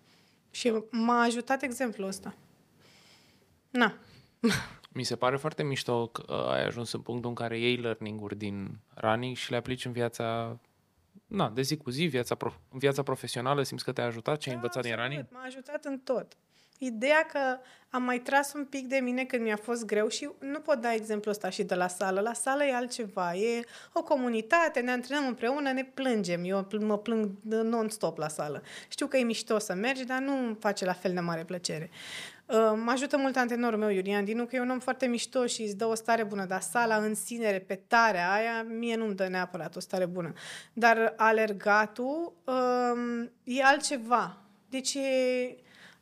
Și 0.50 0.72
m-a 0.90 1.22
ajutat 1.22 1.62
exemplul 1.62 2.08
ăsta. 2.08 2.34
Na. 3.70 3.98
Mi 4.92 5.02
se 5.02 5.16
pare 5.16 5.36
foarte 5.36 5.62
mișto 5.62 6.06
că 6.06 6.32
ai 6.32 6.64
ajuns 6.64 6.92
în 6.92 7.00
punctul 7.00 7.28
în 7.28 7.34
care 7.34 7.58
iei 7.58 7.76
learning-uri 7.76 8.36
din 8.36 8.78
running 8.94 9.36
și 9.36 9.50
le 9.50 9.56
aplici 9.56 9.84
în 9.84 9.92
viața 9.92 10.58
na, 11.26 11.50
de 11.50 11.62
zi 11.62 11.76
cu 11.76 11.90
zi, 11.90 12.04
viața, 12.04 12.34
pro- 12.34 12.60
în 12.72 12.78
viața 12.78 13.02
profesională, 13.02 13.62
simți 13.62 13.84
că 13.84 13.92
te-a 13.92 14.04
ajutat 14.04 14.38
ce 14.38 14.48
ai 14.48 14.54
învățat 14.54 14.82
din 14.82 14.94
running? 14.96 15.24
M-a 15.30 15.42
ajutat 15.44 15.84
în 15.84 15.98
tot. 15.98 16.36
Ideea 16.78 17.26
că 17.32 17.38
am 17.90 18.02
mai 18.02 18.18
tras 18.18 18.52
un 18.52 18.64
pic 18.64 18.86
de 18.86 18.96
mine 18.96 19.24
când 19.24 19.42
mi-a 19.42 19.56
fost 19.56 19.84
greu 19.84 20.08
și 20.08 20.30
nu 20.40 20.60
pot 20.60 20.80
da 20.80 20.92
exemplul 20.94 21.34
ăsta 21.34 21.50
și 21.50 21.62
de 21.62 21.74
la 21.74 21.88
sală. 21.88 22.20
La 22.20 22.32
sală 22.32 22.64
e 22.64 22.74
altceva, 22.74 23.34
e 23.34 23.64
o 23.92 24.02
comunitate, 24.02 24.80
ne 24.80 24.90
antrenăm 24.90 25.26
împreună, 25.26 25.72
ne 25.72 25.84
plângem. 25.84 26.44
Eu 26.44 26.64
pl- 26.64 26.76
mă 26.84 26.98
plâng 26.98 27.30
non-stop 27.42 28.18
la 28.18 28.28
sală. 28.28 28.62
Știu 28.88 29.06
că 29.06 29.16
e 29.16 29.22
mișto 29.22 29.58
să 29.58 29.74
mergi, 29.74 30.04
dar 30.04 30.18
nu 30.20 30.38
îmi 30.38 30.56
face 30.60 30.84
la 30.84 30.92
fel 30.92 31.14
de 31.14 31.20
mare 31.20 31.44
plăcere. 31.44 31.90
Uh, 32.48 32.72
mă 32.84 32.90
ajută 32.90 33.16
mult 33.16 33.36
antrenorul 33.36 33.78
meu, 33.78 33.88
Iulian 33.88 34.24
Dinu, 34.24 34.46
că 34.46 34.56
e 34.56 34.60
un 34.60 34.70
om 34.70 34.78
foarte 34.78 35.06
mișto 35.06 35.46
și 35.46 35.62
îți 35.62 35.76
dă 35.76 35.86
o 35.86 35.94
stare 35.94 36.24
bună, 36.24 36.44
dar 36.44 36.60
sala 36.60 36.96
în 36.96 37.14
sine, 37.14 37.50
repetarea 37.50 38.32
aia, 38.32 38.62
mie 38.62 38.96
nu-mi 38.96 39.14
dă 39.14 39.28
neapărat 39.28 39.76
o 39.76 39.80
stare 39.80 40.06
bună. 40.06 40.32
Dar 40.72 41.14
alergatul 41.16 42.32
um, 42.44 43.30
e 43.44 43.62
altceva. 43.62 44.36
Deci 44.68 44.94
e, 44.94 45.56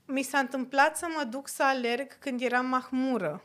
mi 0.04 0.22
s-a 0.22 0.38
întâmplat 0.38 0.96
să 0.96 1.06
mă 1.16 1.24
duc 1.24 1.48
să 1.48 1.62
alerg 1.62 2.18
când 2.18 2.40
eram 2.40 2.66
mahmură 2.66 3.42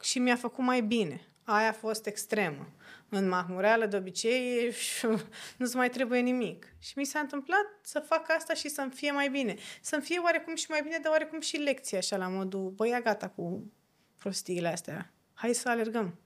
și 0.00 0.18
mi-a 0.18 0.36
făcut 0.36 0.64
mai 0.64 0.80
bine. 0.80 1.20
Aia 1.44 1.68
a 1.68 1.72
fost 1.72 2.06
extremă. 2.06 2.66
În 3.12 3.28
mahmureală, 3.28 3.86
de 3.86 3.96
obicei, 3.96 4.72
nu-ți 5.58 5.76
mai 5.76 5.90
trebuie 5.90 6.20
nimic. 6.20 6.74
Și 6.78 6.92
mi 6.98 7.04
s-a 7.04 7.18
întâmplat 7.18 7.66
să 7.82 7.98
fac 7.98 8.30
asta 8.30 8.54
și 8.54 8.68
să-mi 8.68 8.90
fie 8.90 9.10
mai 9.10 9.28
bine. 9.28 9.56
Să-mi 9.80 10.02
fie 10.02 10.18
oarecum 10.18 10.54
și 10.54 10.66
mai 10.68 10.82
bine, 10.82 10.98
dar 11.02 11.10
oarecum 11.12 11.40
și 11.40 11.56
lecție, 11.56 11.98
așa, 11.98 12.16
la 12.16 12.28
modul, 12.28 12.70
băi, 12.70 13.00
gata 13.02 13.28
cu 13.28 13.72
prostiile 14.18 14.68
astea. 14.68 15.12
Hai 15.34 15.52
să 15.54 15.68
alergăm. 15.68 16.18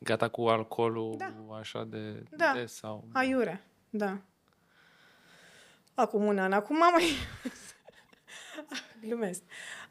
Gata 0.00 0.28
cu 0.28 0.42
alcoolul 0.46 1.14
Da. 1.18 1.56
așa 1.58 1.84
de 1.84 2.22
Da. 2.30 2.52
des 2.54 2.74
sau... 2.74 3.08
Aiurea, 3.12 3.64
da. 3.90 4.18
Acum 5.94 6.24
un 6.24 6.38
an, 6.38 6.52
acum 6.52 6.76
mai... 6.76 7.04
Glumesc. 9.06 9.42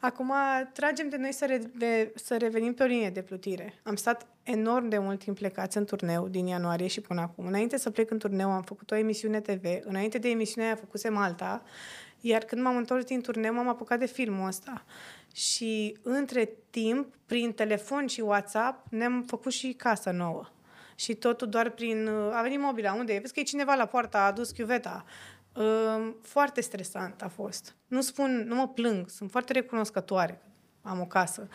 Acum 0.02 0.34
tragem 0.74 1.10
de 1.10 1.18
noi 1.18 1.34
să, 1.34 1.46
re- 1.46 1.72
de, 1.76 2.12
să 2.16 2.38
revenim 2.38 2.74
pe 2.74 2.84
o 2.84 2.86
linie 2.86 3.10
de 3.10 3.22
plutire. 3.22 3.74
Am 3.84 3.96
stat 3.96 4.28
enorm 4.44 4.88
de 4.88 4.98
mult 4.98 5.20
timp 5.20 5.38
plecați 5.38 5.78
în 5.78 5.86
turneu 5.86 6.28
din 6.28 6.46
ianuarie 6.46 6.88
și 6.88 7.02
până 7.02 7.22
acum. 7.22 7.46
Înainte 7.46 7.78
să 7.78 7.90
plec 7.90 8.12
în 8.12 8.18
turneu 8.18 8.52
am 8.52 8.62
făcut 8.62 8.92
o 8.92 8.96
emisiune 8.96 9.40
TV. 9.40 9.64
Înainte 9.82 10.18
de 10.18 10.30
emisiunea 10.30 10.70
aia 10.70 10.80
făcusem 10.80 11.18
alta. 11.18 11.64
Iar 12.22 12.44
când 12.44 12.62
m-am 12.62 12.78
întors 12.78 13.04
din 13.04 13.22
turneu, 13.22 13.54
m-am 13.54 13.68
apucat 13.68 14.00
de 14.00 14.06
filmul 14.06 14.48
ăsta. 14.48 14.86
Și 15.34 15.98
între 16.02 16.50
timp, 16.70 17.16
prin 17.26 17.54
telefon 17.54 18.08
și 18.08 18.22
WhatsApp, 18.22 18.86
ne-am 18.90 19.24
făcut 19.28 19.52
și 19.52 19.74
casă 19.74 20.12
nouă. 20.12 20.46
Și 20.96 21.16
totul 21.16 21.50
doar 21.50 21.70
prin... 21.70 22.08
A 22.32 22.42
venit 22.42 22.60
mobila, 22.60 22.94
unde 22.94 23.14
e? 23.14 23.20
Vezi 23.20 23.34
că 23.34 23.40
e 23.40 23.44
cineva 23.44 23.74
la 23.74 23.86
poartă, 23.86 24.18
a 24.18 24.26
adus 24.26 24.52
chiuveta. 24.52 25.06
Uh, 25.56 26.14
Foarte 26.22 26.62
stresant 26.62 27.22
a 27.22 27.28
fost. 27.28 27.76
Nu 27.88 28.02
spun, 28.02 28.44
nu 28.48 28.56
mă 28.56 28.68
plâng, 28.68 29.10
sunt 29.10 29.32
foarte 29.32 29.54
recunoscătoare 29.54 30.42
că 30.82 30.90
am 30.90 31.00
o 31.00 31.06
casă. 31.06 31.48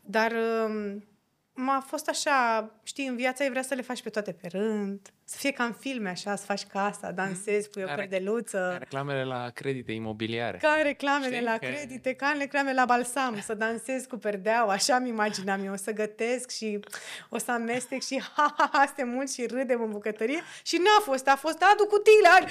Dar 0.00 0.32
um, 0.66 1.04
m-a 1.52 1.80
fost 1.80 2.08
așa, 2.08 2.70
știi, 2.82 3.06
în 3.06 3.16
viața 3.16 3.44
ai 3.44 3.50
vrea 3.50 3.62
să 3.62 3.74
le 3.74 3.82
faci 3.82 4.02
pe 4.02 4.08
toate 4.08 4.32
pe 4.32 4.48
rând, 4.48 5.12
să 5.24 5.36
fie 5.38 5.50
ca 5.50 5.64
în 5.64 5.72
filme 5.72 6.08
așa, 6.08 6.36
să 6.36 6.44
faci 6.44 6.64
casa, 6.66 7.10
dansezi, 7.10 7.68
pui 7.70 7.82
o 7.82 7.86
Ca 7.86 7.92
rec- 7.92 7.96
perdeluță. 7.96 8.76
Reclamele 8.78 9.24
la 9.24 9.50
credite 9.54 9.92
imobiliare. 9.92 10.58
Ca 10.62 10.74
în 10.76 10.82
reclamele 10.82 11.32
Știi? 11.34 11.44
la 11.46 11.58
Că- 11.58 11.66
credite, 11.66 12.12
ca 12.12 12.26
în 12.26 12.38
reclamele 12.38 12.74
la 12.74 12.84
balsam, 12.84 13.40
să 13.40 13.54
dansez 13.54 14.04
cu 14.04 14.16
perdeaua, 14.16 14.72
așa 14.72 14.98
mi 14.98 15.08
imaginam 15.08 15.64
eu, 15.64 15.72
o 15.72 15.76
să 15.76 15.92
gătesc 15.92 16.50
și 16.50 16.80
o 17.28 17.38
să 17.38 17.50
amestec 17.52 18.02
și 18.02 18.22
ha, 18.34 18.54
ha, 18.58 18.68
ha, 18.72 18.84
suntem 18.86 19.08
mulți 19.08 19.34
și 19.34 19.46
râdem 19.46 19.82
în 19.82 19.90
bucătărie 19.90 20.40
și 20.64 20.76
n-a 20.76 21.00
fost, 21.02 21.28
a 21.28 21.36
fost 21.36 21.62
adu 21.72 21.84
cutiile, 21.86 22.28
hai! 22.28 22.46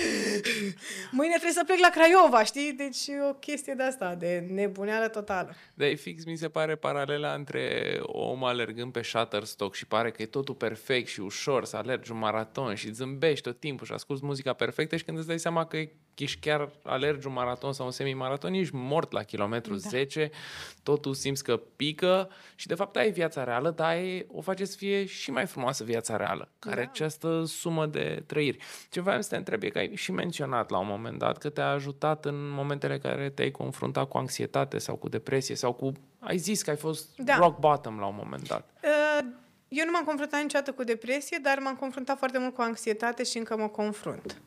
mâine 1.11 1.31
trebuie 1.33 1.51
să 1.53 1.63
plec 1.65 1.79
la 1.79 1.89
Craiova, 1.89 2.43
știi? 2.43 2.71
Deci 2.73 3.07
e 3.07 3.21
o 3.29 3.33
chestie 3.33 3.73
de 3.73 3.83
asta, 3.83 4.15
de 4.15 4.45
nebuneală 4.49 5.07
totală. 5.07 5.55
Dar 5.73 5.87
e 5.87 5.93
fix, 5.95 6.25
mi 6.25 6.37
se 6.37 6.49
pare, 6.49 6.75
paralela 6.75 7.33
între 7.33 7.97
om 8.01 8.43
alergând 8.43 8.91
pe 8.91 9.01
Shutterstock 9.01 9.75
și 9.75 9.85
pare 9.87 10.11
că 10.11 10.21
e 10.21 10.25
totul 10.25 10.55
perfect 10.55 11.07
și 11.07 11.19
ușor 11.19 11.65
să 11.65 11.75
alergi 11.77 12.11
un 12.11 12.17
maraton 12.17 12.62
și 12.75 12.91
zâmbești 12.91 13.43
tot 13.43 13.59
timpul 13.59 13.85
și 13.85 13.91
asculti 13.93 14.25
muzica 14.25 14.53
perfectă 14.53 14.95
și 14.95 15.03
când 15.03 15.17
îți 15.17 15.27
dai 15.27 15.39
seama 15.39 15.65
că 15.65 15.77
ești 16.15 16.39
chiar 16.39 16.69
alergi 16.83 17.27
un 17.27 17.33
maraton 17.33 17.73
sau 17.73 17.85
un 17.85 17.91
semi-maraton, 17.91 18.53
ești 18.53 18.75
mort 18.75 19.11
la 19.11 19.23
kilometru 19.23 19.71
da. 19.73 19.77
10, 19.89 20.29
totul 20.83 21.13
simți 21.13 21.43
că 21.43 21.57
pică 21.75 22.29
și 22.55 22.67
de 22.67 22.75
fapt 22.75 22.95
ai 22.95 23.11
viața 23.11 23.43
reală, 23.43 23.71
dar 23.71 23.87
ai, 23.87 24.25
o 24.31 24.41
face 24.41 24.65
să 24.65 24.77
fie 24.77 25.05
și 25.05 25.31
mai 25.31 25.45
frumoasă 25.45 25.83
viața 25.83 26.15
reală, 26.17 26.49
care 26.59 26.75
are 26.75 26.83
Da. 26.83 26.89
această 26.91 27.43
sumă 27.45 27.85
de 27.85 28.23
trăiri. 28.25 28.57
Ce 28.89 29.01
voiam 29.01 29.21
să 29.21 29.29
te 29.29 29.35
întreb 29.35 29.63
e 29.63 29.69
că 29.69 29.77
ai 29.77 29.95
și 29.95 30.11
menționat 30.11 30.69
la 30.69 30.77
un 30.77 30.87
moment 30.87 31.17
dat 31.17 31.37
că 31.37 31.49
te-a 31.49 31.69
ajutat 31.69 32.25
în 32.25 32.49
momentele 32.49 32.97
care 32.99 33.29
te-ai 33.29 33.51
confruntat 33.51 34.07
cu 34.07 34.17
anxietate 34.17 34.77
sau 34.77 34.95
cu 34.95 35.09
depresie 35.09 35.55
sau 35.55 35.73
cu... 35.73 35.91
Ai 36.19 36.37
zis 36.37 36.61
că 36.61 36.69
ai 36.69 36.75
fost 36.75 37.15
Da. 37.17 37.35
rock 37.37 37.59
bottom 37.59 37.99
la 37.99 38.05
un 38.05 38.15
moment 38.17 38.47
dat. 38.47 38.69
Uh, 38.83 39.25
Eu 39.75 39.85
nu 39.85 39.91
m-am 39.91 40.03
confruntat 40.03 40.41
niciodată 40.41 40.71
cu 40.71 40.83
depresie, 40.83 41.37
dar 41.41 41.59
m-am 41.59 41.75
confruntat 41.75 42.17
foarte 42.17 42.37
mult 42.37 42.53
cu 42.53 42.61
anxietate 42.61 43.23
și 43.23 43.37
încă 43.37 43.57
mă 43.57 43.67
confrunt. 43.67 44.41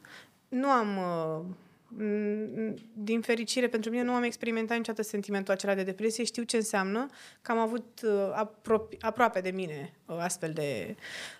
Nu 0.49 0.69
am, 0.69 0.97
uh, 0.97 1.45
m- 1.53 1.66
din 2.93 3.21
fericire 3.21 3.69
pentru 3.69 3.91
mine, 3.91 4.03
nu 4.03 4.13
am 4.13 4.23
experimentat 4.23 4.77
niciodată 4.77 5.03
sentimentul 5.03 5.55
acela 5.55 5.75
de 5.75 5.83
depresie. 5.83 6.25
Știu 6.25 6.43
ce 6.43 6.57
înseamnă, 6.57 7.07
că 7.43 7.53
am 7.53 7.59
avut 7.59 8.01
uh, 8.05 8.31
apropi, 8.33 8.97
aproape 9.01 9.41
de 9.41 9.51
mine 9.51 9.93
uh, 10.07 10.17
astfel 10.19 10.53
de 10.53 10.97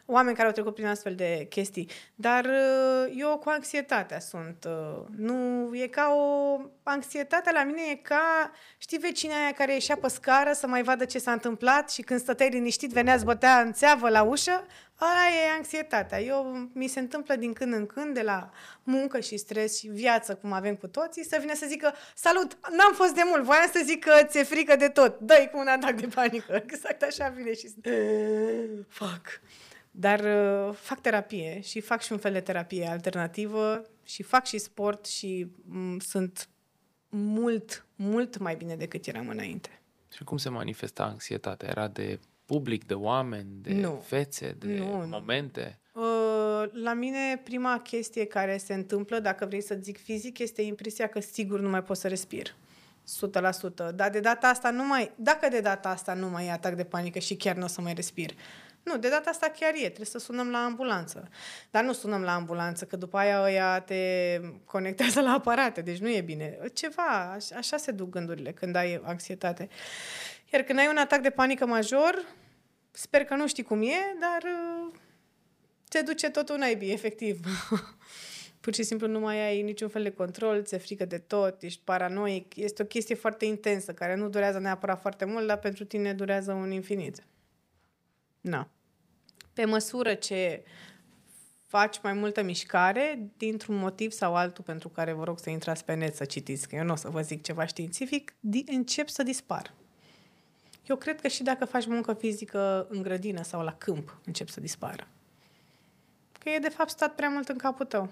oameni 0.07 0.37
care 0.37 0.49
au 0.49 0.55
trecut 0.55 0.75
prin 0.75 0.87
astfel 0.87 1.15
de 1.15 1.47
chestii. 1.51 1.89
Dar 2.15 2.45
uh, 2.45 3.15
eu 3.17 3.39
cu 3.39 3.49
anxietatea 3.49 4.21
sunt. 4.21 4.67
Uh, 4.67 5.05
nu, 5.17 5.71
e 5.75 5.87
ca 5.87 6.15
o... 6.17 6.61
Anxietatea 6.83 7.53
la 7.53 7.65
mine 7.65 7.81
e 7.91 7.95
ca, 7.95 8.51
știi, 8.79 8.99
vecina 8.99 9.35
aia 9.43 9.53
care 9.53 9.73
ieșea 9.73 9.97
pe 9.97 10.09
scară 10.09 10.53
să 10.53 10.67
mai 10.67 10.83
vadă 10.83 11.05
ce 11.05 11.19
s-a 11.19 11.33
întâmplat 11.33 11.91
și 11.91 12.03
când 12.03 12.21
stăteai 12.21 12.49
liniștit, 12.49 12.91
venea, 12.91 13.19
bătea 13.25 13.61
în 13.61 13.73
țeavă 13.73 14.09
la 14.09 14.23
ușă, 14.23 14.67
Aia 14.99 15.47
e 15.47 15.57
anxietatea. 15.57 16.21
Eu, 16.21 16.69
mi 16.73 16.87
se 16.87 17.01
întâmplă 17.01 17.37
din 17.37 17.53
când 17.53 17.73
în 17.73 17.87
când, 17.87 18.15
de 18.15 18.23
la 18.23 18.51
muncă 18.83 19.21
și 19.21 19.37
stres 19.37 19.79
și 19.79 19.89
viață, 19.89 20.35
cum 20.35 20.53
avem 20.53 20.77
cu 20.77 20.87
toții, 20.87 21.25
să 21.25 21.37
vină 21.41 21.55
să 21.55 21.67
zică, 21.69 21.95
salut, 22.15 22.59
n-am 22.77 22.93
fost 22.95 23.15
de 23.15 23.23
mult, 23.25 23.43
voiam 23.43 23.71
să 23.73 23.83
zic 23.85 24.05
că 24.05 24.25
ți-e 24.25 24.43
frică 24.43 24.77
de 24.77 24.89
tot. 24.89 25.19
dă 25.19 25.49
cu 25.53 25.59
un 25.59 25.67
atac 25.67 26.01
de 26.01 26.07
panică. 26.07 26.55
Exact 26.67 27.03
așa 27.03 27.29
vine 27.29 27.55
și 27.55 27.75
fac. 28.89 29.41
Dar 29.91 30.21
uh, 30.21 30.75
fac 30.75 31.01
terapie 31.01 31.61
și 31.61 31.81
fac 31.81 32.03
și 32.03 32.13
un 32.13 32.19
fel 32.19 32.33
de 32.33 32.41
terapie 32.41 32.87
alternativă 32.87 33.83
și 34.05 34.23
fac 34.23 34.47
și 34.47 34.59
sport 34.59 35.07
și 35.07 35.47
m- 35.47 35.97
sunt 35.99 36.49
mult, 37.09 37.87
mult 37.97 38.39
mai 38.39 38.55
bine 38.55 38.77
decât 38.77 39.07
eram 39.07 39.29
înainte. 39.29 39.81
Și 40.15 40.25
cum 40.25 40.37
se 40.37 40.49
manifesta 40.49 41.05
anxietatea? 41.05 41.69
Era 41.69 41.89
de 41.89 42.19
public, 42.47 42.87
de 42.87 42.95
oameni, 42.95 43.49
de 43.63 43.73
nu. 43.73 44.03
fețe, 44.07 44.57
de 44.59 44.79
nu. 44.79 45.07
momente? 45.09 45.79
Uh, 45.93 46.03
la 46.73 46.93
mine, 46.93 47.41
prima 47.45 47.81
chestie 47.81 48.25
care 48.25 48.57
se 48.57 48.75
întâmplă, 48.75 49.19
dacă 49.19 49.47
vrei 49.47 49.63
să 49.63 49.79
zic 49.83 49.99
fizic, 50.03 50.39
este 50.39 50.63
impresia 50.63 51.07
că 51.07 51.21
sigur 51.21 51.61
nu 51.61 51.69
mai 51.69 51.83
pot 51.83 51.97
să 51.97 52.09
respir. 52.09 52.55
100%. 53.91 53.95
Dar 53.95 54.11
de 54.11 54.21
data 54.21 54.49
asta 54.49 54.71
nu 54.71 54.87
mai... 54.87 55.11
Dacă 55.17 55.49
de 55.49 55.61
data 55.61 55.89
asta 55.89 56.15
nu 56.15 56.29
mai 56.29 56.47
e 56.47 56.51
atac 56.51 56.75
de 56.75 56.85
panică 56.85 57.19
și 57.19 57.37
chiar 57.37 57.57
nu 57.57 57.65
o 57.65 57.69
să 57.69 57.81
mai 57.81 57.95
respir, 57.95 58.31
nu, 58.87 58.99
de 58.99 59.09
data 59.09 59.31
asta 59.31 59.53
chiar 59.59 59.73
e, 59.75 59.85
trebuie 59.85 60.07
să 60.07 60.19
sunăm 60.19 60.51
la 60.51 60.59
ambulanță. 60.59 61.29
Dar 61.71 61.85
nu 61.85 61.93
sunăm 61.93 62.23
la 62.23 62.35
ambulanță, 62.35 62.85
că 62.85 62.97
după 62.97 63.17
aia 63.17 63.43
ăia 63.43 63.81
te 63.81 63.97
conectează 64.65 65.21
la 65.21 65.31
aparate, 65.31 65.81
deci 65.81 65.99
nu 65.99 66.09
e 66.11 66.21
bine. 66.21 66.59
Ceva, 66.73 67.37
așa 67.57 67.77
se 67.77 67.91
duc 67.91 68.09
gândurile 68.09 68.53
când 68.53 68.77
ai 68.77 69.01
anxietate. 69.05 69.69
Iar 70.53 70.63
când 70.63 70.79
ai 70.79 70.89
un 70.89 70.97
atac 70.97 71.21
de 71.21 71.31
panică 71.31 71.67
major, 71.67 72.25
sper 72.91 73.25
că 73.25 73.35
nu 73.35 73.47
știi 73.47 73.63
cum 73.63 73.83
e, 73.83 74.17
dar 74.21 74.43
uh, 74.43 74.95
te 75.89 76.03
duce 76.03 76.31
totul 76.31 76.57
naibii, 76.57 76.93
efectiv. 76.93 77.41
Pur 78.61 78.75
și 78.75 78.83
simplu 78.83 79.07
nu 79.07 79.21
mai 79.21 79.47
ai 79.47 79.63
niciun 79.63 79.89
fel 79.89 80.03
de 80.03 80.11
control, 80.11 80.63
ți-e 80.63 80.79
frică 80.79 81.05
de 81.05 81.19
tot, 81.19 81.63
ești 81.63 81.81
paranoic. 81.85 82.57
Este 82.57 82.83
o 82.83 82.87
chestie 82.87 83.15
foarte 83.15 83.45
intensă, 83.45 83.93
care 83.93 84.15
nu 84.15 84.29
durează 84.29 84.59
neapărat 84.59 85.01
foarte 85.01 85.25
mult, 85.25 85.47
dar 85.47 85.59
pentru 85.59 85.85
tine 85.85 86.13
durează 86.13 86.53
un 86.53 86.71
infinit. 86.71 87.27
Na. 88.41 88.71
Pe 89.53 89.65
măsură 89.65 90.15
ce 90.15 90.63
faci 91.67 92.01
mai 92.03 92.13
multă 92.13 92.43
mișcare, 92.43 93.31
dintr-un 93.37 93.77
motiv 93.77 94.11
sau 94.11 94.35
altul 94.35 94.65
pentru 94.65 94.89
care 94.89 95.13
vă 95.13 95.25
rog 95.25 95.39
să 95.39 95.51
intrați 95.51 95.85
pe 95.85 95.95
net 95.95 96.15
să 96.15 96.25
citiți, 96.25 96.69
că 96.69 96.77
eu 96.77 96.85
nu 96.85 96.93
o 96.93 96.97
să 96.97 97.09
vă 97.09 97.21
zic 97.21 97.43
ceva 97.43 97.67
științific, 97.67 98.35
încep 98.67 99.09
să 99.09 99.23
dispar. 99.23 99.75
Eu 100.87 100.97
cred 100.97 101.21
că 101.21 101.29
și 101.29 101.43
dacă 101.43 101.65
faci 101.65 101.87
muncă 101.87 102.13
fizică 102.13 102.87
în 102.91 103.03
grădină 103.03 103.43
sau 103.43 103.63
la 103.63 103.73
câmp, 103.73 104.19
încep 104.25 104.49
să 104.49 104.61
dispară. 104.61 105.09
Că 106.39 106.49
e 106.49 106.59
de 106.59 106.69
fapt 106.69 106.91
stat 106.91 107.15
prea 107.15 107.29
mult 107.29 107.49
în 107.49 107.57
capul 107.57 107.87
tău. 107.87 108.11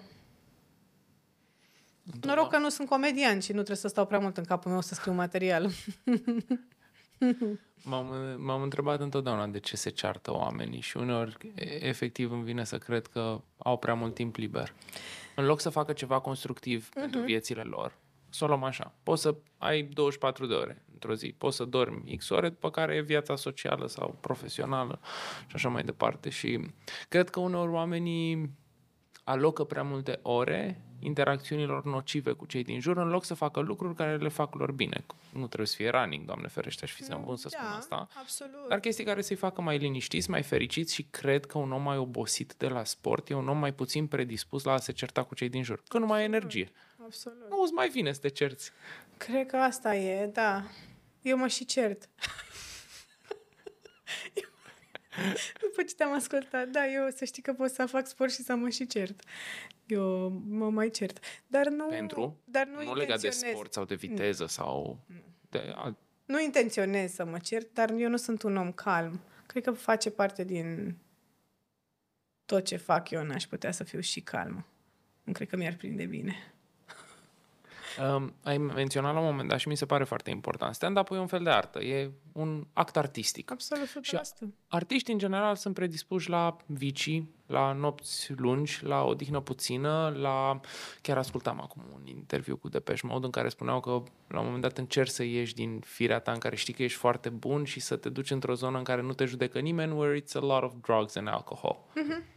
Noroc 2.23 2.51
că 2.51 2.59
nu 2.59 2.69
sunt 2.69 2.89
comedian 2.89 3.41
și 3.41 3.51
nu 3.51 3.57
trebuie 3.57 3.77
să 3.77 3.89
stau 3.89 4.07
prea 4.07 4.19
mult 4.19 4.37
în 4.37 4.45
capul 4.45 4.71
meu 4.71 4.81
să 4.81 4.95
scriu 4.95 5.13
material. 5.13 5.71
M-am, 7.85 8.37
m-am 8.39 8.63
întrebat 8.63 9.01
întotdeauna 9.01 9.47
de 9.47 9.59
ce 9.59 9.77
se 9.77 9.91
ceartă 9.91 10.33
oamenii 10.33 10.81
și 10.81 10.97
uneori 10.97 11.37
efectiv 11.81 12.33
îmi 12.33 12.43
vine 12.43 12.65
să 12.65 12.79
cred 12.79 13.07
că 13.07 13.41
au 13.59 13.79
prea 13.79 13.95
mult 13.95 14.15
timp 14.15 14.37
liber. 14.37 14.75
În 15.37 15.45
loc 15.45 15.61
să 15.61 15.69
facă 15.69 15.93
ceva 15.93 16.19
constructiv 16.21 16.89
uh-huh. 16.89 17.01
pentru 17.01 17.21
viețile 17.21 17.63
lor, 17.63 17.97
să 18.35 18.45
o 18.45 18.47
luăm 18.47 18.63
așa. 18.63 18.95
Poți 19.03 19.23
să 19.23 19.35
ai 19.59 19.83
24 19.83 20.47
de 20.47 20.55
ore 20.55 20.85
într-o 20.93 21.15
zi, 21.15 21.35
poți 21.39 21.57
să 21.57 21.65
dormi 21.65 22.17
X 22.17 22.29
ore, 22.29 22.49
după 22.49 22.71
care 22.71 22.95
e 22.95 23.01
viața 23.01 23.37
socială 23.37 23.87
sau 23.87 24.19
profesională 24.21 25.01
și 25.47 25.55
așa 25.55 25.69
mai 25.69 25.83
departe. 25.83 26.29
Și 26.29 26.61
cred 27.09 27.31
că 27.31 27.41
uneori 27.41 27.71
oamenii 27.71 28.51
alocă 29.25 29.65
prea 29.65 29.83
multe 29.83 30.19
ore 30.23 30.85
interacțiunilor 30.99 31.85
nocive 31.85 32.33
cu 32.33 32.47
cei 32.47 32.63
din 32.63 32.81
jur, 32.81 32.97
în 32.97 33.09
loc 33.09 33.25
să 33.25 33.35
facă 33.35 33.61
lucruri 33.61 33.95
care 33.95 34.17
le 34.17 34.29
fac 34.29 34.55
lor 34.55 34.73
bine. 34.73 35.05
Nu 35.33 35.47
trebuie 35.47 35.67
să 35.67 35.75
fie 35.77 35.89
running, 35.89 36.27
Doamne 36.27 36.49
ferește, 36.49 36.85
aș 36.85 36.93
fi 36.93 37.03
să 37.03 37.19
bun 37.25 37.37
să 37.37 37.49
da, 37.51 37.59
spun 37.59 37.77
asta. 37.77 38.09
Absolut. 38.21 38.69
Dar 38.69 38.81
chestii 38.81 39.05
care 39.05 39.23
să-i 39.23 39.37
facă 39.37 39.61
mai 39.61 39.79
liniștiți, 39.79 40.31
mai 40.31 40.43
fericiți 40.43 40.95
și 40.95 41.03
cred 41.03 41.47
că 41.47 41.59
un 41.59 41.73
om 41.73 41.83
mai 41.83 41.97
obosit 41.97 42.55
de 42.59 42.69
la 42.69 42.85
sport 42.85 43.29
e 43.31 43.35
un 43.35 43.49
om 43.49 43.59
mai 43.59 43.73
puțin 43.73 44.07
predispus 44.07 44.65
la 44.65 44.73
a 44.73 44.77
se 44.77 44.93
certa 44.93 45.23
cu 45.23 45.35
cei 45.35 45.49
din 45.49 45.63
jur, 45.63 45.83
că 45.89 45.99
nu 45.99 46.07
mai 46.07 46.19
ai 46.19 46.25
energie. 46.25 46.71
Absolut. 47.05 47.51
Nu 47.51 47.63
îți 47.63 47.73
mai 47.73 47.89
vine 47.89 48.13
să 48.13 48.21
te 48.21 48.29
cerți. 48.29 48.71
Cred 49.17 49.47
că 49.47 49.57
asta 49.57 49.97
e, 49.97 50.27
da. 50.27 50.65
Eu 51.23 51.37
mă 51.37 51.47
și 51.47 51.65
cert. 51.65 52.09
După 55.61 55.83
ce 55.83 55.95
te-am 55.95 56.13
ascultat, 56.13 56.69
da, 56.69 56.87
eu 56.87 57.11
să 57.11 57.25
știi 57.25 57.43
că 57.43 57.53
pot 57.53 57.71
să 57.71 57.87
fac 57.87 58.07
sport 58.07 58.33
și 58.33 58.43
să 58.43 58.55
mă 58.55 58.69
și 58.69 58.87
cert. 58.87 59.23
Eu 59.87 60.29
mă 60.49 60.71
mai 60.71 60.91
cert. 60.91 61.19
Dar 61.47 61.69
nu... 61.69 61.87
Pentru? 61.87 62.41
Dar 62.45 62.67
nu, 62.67 62.83
nu 62.83 62.95
legat 62.95 63.21
de 63.21 63.31
sport 63.31 63.73
sau 63.73 63.85
de 63.85 63.95
viteză 63.95 64.43
nu. 64.43 64.49
sau... 64.49 64.99
De 65.51 65.73
alt... 65.75 65.99
Nu 66.25 66.41
intenționez 66.41 67.13
să 67.13 67.25
mă 67.25 67.39
cert, 67.39 67.75
dar 67.75 67.91
eu 67.91 68.09
nu 68.09 68.17
sunt 68.17 68.43
un 68.43 68.57
om 68.57 68.73
calm. 68.73 69.21
Cred 69.47 69.63
că 69.63 69.71
face 69.71 70.11
parte 70.11 70.45
din 70.45 70.97
tot 72.45 72.65
ce 72.65 72.77
fac 72.77 73.11
eu, 73.11 73.23
n-aș 73.23 73.45
putea 73.45 73.71
să 73.71 73.85
fiu 73.85 74.01
și 74.01 74.21
calmă. 74.21 74.67
Nu 75.23 75.33
cred 75.33 75.49
că 75.49 75.57
mi-ar 75.57 75.75
prinde 75.75 76.05
bine. 76.05 76.54
Um, 78.01 78.35
ai 78.43 78.59
menționat 78.59 79.13
la 79.13 79.21
un 79.21 79.27
moment 79.27 79.49
dat 79.49 79.59
și 79.59 79.69
mi 79.69 79.77
se 79.77 79.87
pare 79.87 80.05
foarte 80.05 80.31
important. 80.31 80.75
Stand-up-ul 80.75 81.17
e 81.17 81.21
un 81.21 81.27
fel 81.27 81.43
de 81.43 81.51
artă, 81.51 81.81
e 81.81 82.11
un 82.33 82.67
act 82.73 82.97
artistic. 82.97 83.51
Absolut, 83.51 83.89
și 84.01 84.21
artiști 84.69 85.11
în 85.11 85.19
general 85.19 85.57
sunt 85.57 85.75
predispuși 85.75 86.29
la 86.29 86.57
vicii, 86.67 87.35
la 87.47 87.73
nopți 87.73 88.33
lungi, 88.37 88.85
la 88.85 89.05
odihnă 89.05 89.41
puțină, 89.41 90.15
la... 90.17 90.61
Chiar 91.03 91.19
ascultam 91.19 91.61
acum 91.61 91.83
un 91.95 92.07
interviu 92.07 92.57
cu 92.57 92.69
Depeche 92.69 93.07
Mode 93.07 93.25
în 93.25 93.31
care 93.31 93.49
spuneau 93.49 93.81
că 93.81 94.03
la 94.29 94.39
un 94.39 94.45
moment 94.45 94.63
dat 94.63 94.79
încerci 94.79 95.11
să 95.11 95.23
ieși 95.23 95.55
din 95.55 95.81
firea 95.81 96.19
ta 96.19 96.33
în 96.33 96.39
care 96.39 96.57
știi 96.57 96.75
că 96.75 96.83
ești 96.83 96.99
foarte 96.99 97.29
bun 97.29 97.65
și 97.65 97.81
să 97.81 97.97
te 97.97 98.09
duci 98.09 98.31
într-o 98.31 98.55
zonă 98.55 98.79
în 98.79 98.85
care 98.85 99.03
nu 99.03 99.13
te 99.13 99.25
judecă 99.25 99.59
nimeni, 99.59 99.93
where 99.93 100.21
it's 100.21 100.33
a 100.35 100.41
lot 100.41 100.63
of 100.63 100.73
drugs 100.83 101.17
and 101.17 101.29
alcohol. 101.29 101.77
Mm-hmm 101.77 102.35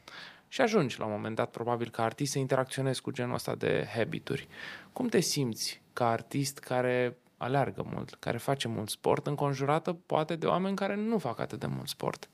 și 0.47 0.61
ajungi 0.61 0.99
la 0.99 1.05
un 1.05 1.11
moment 1.11 1.35
dat 1.35 1.51
probabil 1.51 1.89
ca 1.89 2.03
artist 2.03 2.31
să 2.31 2.39
interacționezi 2.39 3.01
cu 3.01 3.11
genul 3.11 3.33
ăsta 3.33 3.55
de 3.55 3.87
habituri. 3.95 4.47
Cum 4.93 5.07
te 5.07 5.19
simți 5.19 5.81
ca 5.93 6.09
artist 6.09 6.59
care 6.59 7.17
aleargă 7.37 7.85
mult, 7.93 8.13
care 8.19 8.37
face 8.37 8.67
mult 8.67 8.89
sport, 8.89 9.27
înconjurată 9.27 9.93
poate 9.93 10.35
de 10.35 10.45
oameni 10.45 10.75
care 10.75 10.95
nu 10.95 11.17
fac 11.17 11.39
atât 11.39 11.59
de 11.59 11.67
mult 11.67 11.87
sport? 11.87 12.29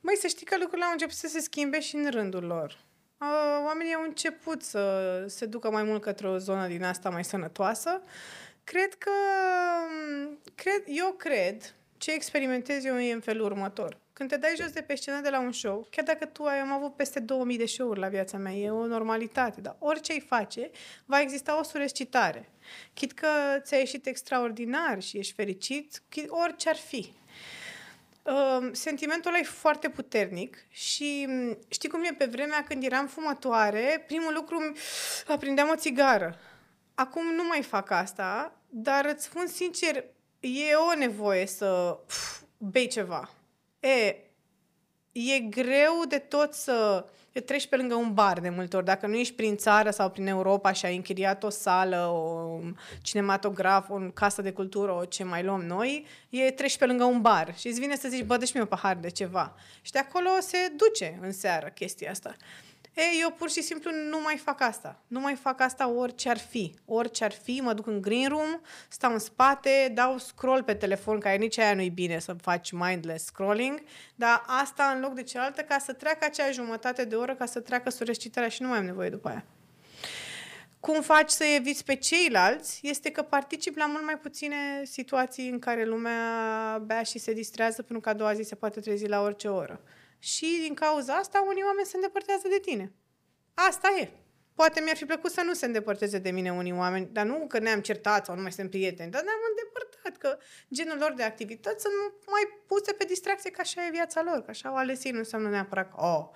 Mai 0.00 0.14
să 0.14 0.26
știi 0.26 0.46
că 0.46 0.56
lucrurile 0.58 0.84
au 0.84 0.92
început 0.92 1.14
să 1.14 1.26
se 1.26 1.40
schimbe 1.40 1.80
și 1.80 1.96
în 1.96 2.10
rândul 2.10 2.44
lor. 2.44 2.78
Oamenii 3.64 3.94
au 3.94 4.02
început 4.02 4.62
să 4.62 5.24
se 5.28 5.46
ducă 5.46 5.70
mai 5.70 5.82
mult 5.82 6.02
către 6.02 6.28
o 6.28 6.38
zonă 6.38 6.66
din 6.66 6.84
asta 6.84 7.10
mai 7.10 7.24
sănătoasă. 7.24 8.02
Cred 8.64 8.94
că... 8.94 9.10
Cred, 10.54 10.82
eu 10.86 11.14
cred, 11.18 11.74
ce 12.02 12.12
experimentez 12.12 12.84
eu 12.84 12.98
e 12.98 13.12
în 13.12 13.20
felul 13.20 13.44
următor. 13.44 13.98
Când 14.12 14.28
te 14.28 14.36
dai 14.36 14.54
jos 14.60 14.70
de 14.70 14.80
pe 14.80 14.94
scenă 14.94 15.20
de 15.20 15.28
la 15.28 15.40
un 15.40 15.52
show, 15.52 15.86
chiar 15.90 16.04
dacă 16.04 16.26
tu 16.26 16.44
ai 16.44 16.58
am 16.58 16.72
avut 16.72 16.96
peste 16.96 17.20
2000 17.20 17.58
de 17.58 17.66
show-uri 17.66 18.00
la 18.00 18.08
viața 18.08 18.38
mea, 18.38 18.52
e 18.52 18.70
o 18.70 18.86
normalitate, 18.86 19.60
dar 19.60 19.76
orice 19.78 20.12
ai 20.12 20.20
face, 20.20 20.70
va 21.04 21.20
exista 21.20 21.58
o 21.58 21.62
surescitare. 21.62 22.50
Chit 22.94 23.12
că 23.12 23.28
ți-a 23.58 23.76
ieșit 23.76 24.06
extraordinar 24.06 25.02
și 25.02 25.18
ești 25.18 25.32
fericit, 25.32 26.02
orice 26.28 26.68
ar 26.68 26.76
fi. 26.76 27.12
Uh, 28.22 28.68
sentimentul 28.72 29.30
ăla 29.30 29.38
e 29.38 29.42
foarte 29.42 29.88
puternic 29.88 30.56
și 30.68 31.24
mm, 31.28 31.58
știi 31.68 31.88
cum 31.88 32.02
e 32.02 32.14
pe 32.18 32.24
vremea 32.24 32.64
când 32.64 32.84
eram 32.84 33.06
fumătoare, 33.06 34.04
primul 34.06 34.32
lucru 34.34 34.72
aprindeam 35.26 35.68
o 35.68 35.76
țigară. 35.76 36.38
Acum 36.94 37.34
nu 37.34 37.44
mai 37.44 37.62
fac 37.62 37.90
asta, 37.90 38.60
dar 38.68 39.04
îți 39.04 39.24
spun 39.24 39.46
sincer, 39.46 40.04
e 40.42 40.74
o 40.74 40.98
nevoie 40.98 41.46
să 41.46 41.98
pf, 42.06 42.40
bei 42.58 42.86
ceva 42.86 43.30
E, 43.80 44.16
e 45.12 45.38
greu 45.38 46.04
de 46.08 46.18
tot 46.18 46.54
să 46.54 47.06
treci 47.40 47.66
pe 47.66 47.76
lângă 47.76 47.94
un 47.94 48.14
bar 48.14 48.40
de 48.40 48.48
multe 48.48 48.76
ori. 48.76 48.84
Dacă 48.84 49.06
nu 49.06 49.14
ești 49.14 49.34
prin 49.34 49.56
țară 49.56 49.90
sau 49.90 50.10
prin 50.10 50.26
Europa 50.26 50.72
și 50.72 50.86
ai 50.86 50.96
închiriat 50.96 51.42
o 51.42 51.48
sală, 51.48 52.06
o 52.06 52.58
cinematograf, 53.02 53.88
o 53.90 53.98
casă 54.14 54.42
de 54.42 54.52
cultură, 54.52 54.92
o 54.92 55.04
ce 55.04 55.24
mai 55.24 55.42
luăm 55.42 55.62
noi, 55.62 56.06
e 56.30 56.50
treci 56.50 56.78
pe 56.78 56.86
lângă 56.86 57.04
un 57.04 57.20
bar 57.20 57.54
și 57.58 57.68
îți 57.68 57.80
vine 57.80 57.96
să 57.96 58.08
zici, 58.08 58.24
bă, 58.24 58.36
dă 58.36 58.50
mi 58.54 58.60
un 58.60 58.66
pahar 58.66 58.96
de 58.96 59.10
ceva. 59.10 59.54
Și 59.82 59.92
de 59.92 59.98
acolo 59.98 60.28
se 60.40 60.58
duce 60.76 61.18
în 61.20 61.32
seară 61.32 61.68
chestia 61.74 62.10
asta. 62.10 62.34
E, 62.94 63.02
eu 63.20 63.30
pur 63.30 63.50
și 63.50 63.62
simplu 63.62 63.90
nu 64.10 64.20
mai 64.20 64.36
fac 64.36 64.60
asta. 64.60 65.00
Nu 65.06 65.20
mai 65.20 65.34
fac 65.34 65.60
asta 65.60 65.88
orice 65.88 66.28
ar 66.28 66.38
fi. 66.38 66.74
Orice 66.84 67.24
ar 67.24 67.32
fi, 67.32 67.60
mă 67.62 67.72
duc 67.72 67.86
în 67.86 68.00
green 68.00 68.28
room, 68.28 68.60
stau 68.88 69.12
în 69.12 69.18
spate, 69.18 69.90
dau 69.94 70.18
scroll 70.18 70.62
pe 70.62 70.74
telefon, 70.74 71.18
care 71.18 71.36
nici 71.36 71.58
aia 71.58 71.74
nu-i 71.74 71.90
bine 71.90 72.18
să 72.18 72.32
faci 72.32 72.72
mindless 72.72 73.24
scrolling, 73.24 73.82
dar 74.14 74.42
asta 74.46 74.92
în 74.94 75.00
loc 75.00 75.14
de 75.14 75.22
cealaltă 75.22 75.62
ca 75.62 75.78
să 75.78 75.92
treacă 75.92 76.24
acea 76.24 76.50
jumătate 76.50 77.04
de 77.04 77.14
oră, 77.14 77.34
ca 77.34 77.46
să 77.46 77.60
treacă 77.60 77.90
solicitarea 77.90 78.48
și 78.48 78.62
nu 78.62 78.68
mai 78.68 78.78
am 78.78 78.84
nevoie 78.84 79.10
după 79.10 79.28
aia. 79.28 79.44
Cum 80.80 81.02
faci 81.02 81.30
să 81.30 81.44
eviți 81.44 81.84
pe 81.84 81.94
ceilalți 81.94 82.80
este 82.82 83.10
că 83.10 83.22
particip 83.22 83.76
la 83.76 83.86
mult 83.86 84.04
mai 84.04 84.18
puține 84.18 84.56
situații 84.84 85.48
în 85.48 85.58
care 85.58 85.84
lumea 85.84 86.82
bea 86.86 87.02
și 87.02 87.18
se 87.18 87.32
distrează 87.32 87.82
pentru 87.82 88.00
că 88.00 88.08
a 88.08 88.12
doua 88.12 88.32
zi 88.32 88.42
se 88.42 88.54
poate 88.54 88.80
trezi 88.80 89.06
la 89.06 89.20
orice 89.20 89.48
oră. 89.48 89.80
Și 90.22 90.58
din 90.60 90.74
cauza 90.74 91.14
asta 91.14 91.44
unii 91.46 91.62
oameni 91.62 91.86
se 91.86 91.96
îndepărtează 91.96 92.48
de 92.48 92.58
tine. 92.58 92.92
Asta 93.54 93.88
e. 94.00 94.10
Poate 94.54 94.80
mi-ar 94.80 94.96
fi 94.96 95.04
plăcut 95.04 95.30
să 95.30 95.42
nu 95.42 95.54
se 95.54 95.66
îndepărteze 95.66 96.18
de 96.18 96.30
mine 96.30 96.52
unii 96.52 96.72
oameni, 96.72 97.08
dar 97.12 97.26
nu 97.26 97.46
că 97.46 97.58
ne-am 97.58 97.80
certat 97.80 98.24
sau 98.24 98.34
nu 98.34 98.42
mai 98.42 98.52
suntem 98.52 98.70
prieteni, 98.70 99.10
dar 99.10 99.22
ne-am 99.22 99.38
îndepărtat, 99.48 100.16
că 100.16 100.38
genul 100.74 100.98
lor 100.98 101.12
de 101.12 101.22
activități 101.22 101.82
sunt 101.82 101.94
mai 102.26 102.62
puse 102.66 102.92
pe 102.92 103.04
distracție, 103.04 103.50
că 103.50 103.60
așa 103.60 103.86
e 103.86 103.90
viața 103.90 104.22
lor, 104.22 104.42
că 104.42 104.50
așa 104.50 104.68
au 104.68 104.76
ales 104.76 105.04
ei, 105.04 105.12
nu 105.12 105.18
înseamnă 105.18 105.48
neapărat 105.48 105.90
că, 105.90 105.96
oh, 106.00 106.28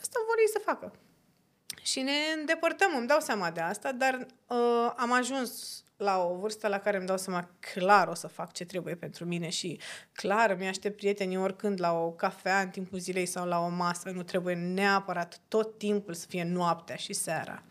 asta 0.00 0.20
vor 0.26 0.38
ei 0.38 0.48
să 0.48 0.58
facă. 0.58 0.92
Și 1.82 2.00
ne 2.00 2.18
îndepărtăm, 2.38 2.96
îmi 2.96 3.06
dau 3.06 3.20
seama 3.20 3.50
de 3.50 3.60
asta, 3.60 3.92
dar 3.92 4.26
uh, 4.46 4.92
am 4.96 5.12
ajuns 5.12 5.84
la 5.96 6.18
o 6.18 6.34
vârstă 6.34 6.68
la 6.68 6.78
care 6.78 6.96
îmi 6.96 7.06
dau 7.06 7.16
seama 7.16 7.48
clar 7.74 8.08
o 8.08 8.14
să 8.14 8.26
fac 8.26 8.52
ce 8.52 8.64
trebuie 8.64 8.94
pentru 8.94 9.24
mine 9.24 9.48
și 9.48 9.80
clar 10.12 10.50
îmi 10.50 10.68
aștept 10.68 10.96
prietenii 10.96 11.36
oricând 11.36 11.80
la 11.80 11.92
o 11.92 12.10
cafea 12.10 12.60
în 12.60 12.68
timpul 12.68 12.98
zilei 12.98 13.26
sau 13.26 13.46
la 13.46 13.58
o 13.58 13.68
masă. 13.68 14.10
Nu 14.10 14.22
trebuie 14.22 14.54
neapărat 14.54 15.40
tot 15.48 15.78
timpul 15.78 16.14
să 16.14 16.26
fie 16.28 16.44
noaptea 16.44 16.96
și 16.96 17.12
seara. 17.12 17.62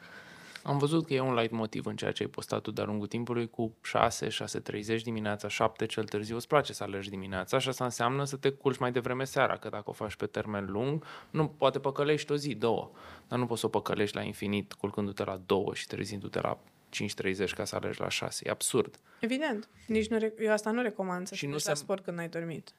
Am 0.64 0.78
văzut 0.78 1.06
că 1.06 1.14
e 1.14 1.20
un 1.20 1.34
light 1.34 1.52
motiv 1.52 1.86
în 1.86 1.96
ceea 1.96 2.12
ce 2.12 2.24
ai 2.24 2.30
postat 2.30 2.62
tu 2.62 2.72
de-a 2.72 2.84
lungul 2.84 3.08
timpului 3.08 3.50
cu 3.50 3.76
6, 3.82 4.28
6.30 4.28 5.02
dimineața, 5.04 5.48
7 5.48 5.86
cel 5.86 6.04
târziu. 6.04 6.36
Îți 6.36 6.48
place 6.48 6.74
să 6.74 6.84
alergi 6.84 7.10
dimineața 7.10 7.60
și 7.60 7.70
asta 7.70 7.84
înseamnă 7.84 8.24
să 8.24 8.36
te 8.36 8.50
culci 8.50 8.78
mai 8.78 8.92
devreme 8.92 9.24
seara, 9.24 9.58
că 9.58 9.70
dacă 9.70 9.90
o 9.90 9.94
faci 9.94 10.16
pe 10.16 10.26
termen 10.26 10.66
lung, 10.66 11.06
nu 11.30 11.48
poate 11.48 11.80
păcălești 11.80 12.32
o 12.32 12.36
zi, 12.36 12.56
două, 12.56 12.92
dar 13.28 13.40
nu 13.40 13.46
poți 13.46 13.60
să 13.60 13.66
o 13.66 13.70
păcălești 13.70 14.16
la 14.16 14.22
infinit 14.22 14.74
culcându-te 14.74 15.24
la 15.24 15.42
două 15.46 15.74
și 15.74 15.88
trezindu-te 15.88 16.42
la 16.42 16.58
5.30 17.04 17.50
ca 17.56 17.66
să 17.66 17.76
alergi 17.76 18.00
la 18.00 18.10
6. 18.10 18.44
E 18.48 18.50
absurd. 18.50 19.00
Evident. 19.20 19.70
Nici 19.88 20.08
nu, 20.08 20.32
eu 20.40 20.52
asta 20.52 20.72
nu 20.72 20.82
recomand 20.82 21.28
să 21.28 21.36
și 21.36 21.48
nu 21.48 21.58
se... 21.58 21.70
la 21.70 21.76
sport 21.76 22.04
când 22.04 22.20
ai 22.20 22.30
dormit. 22.30 22.74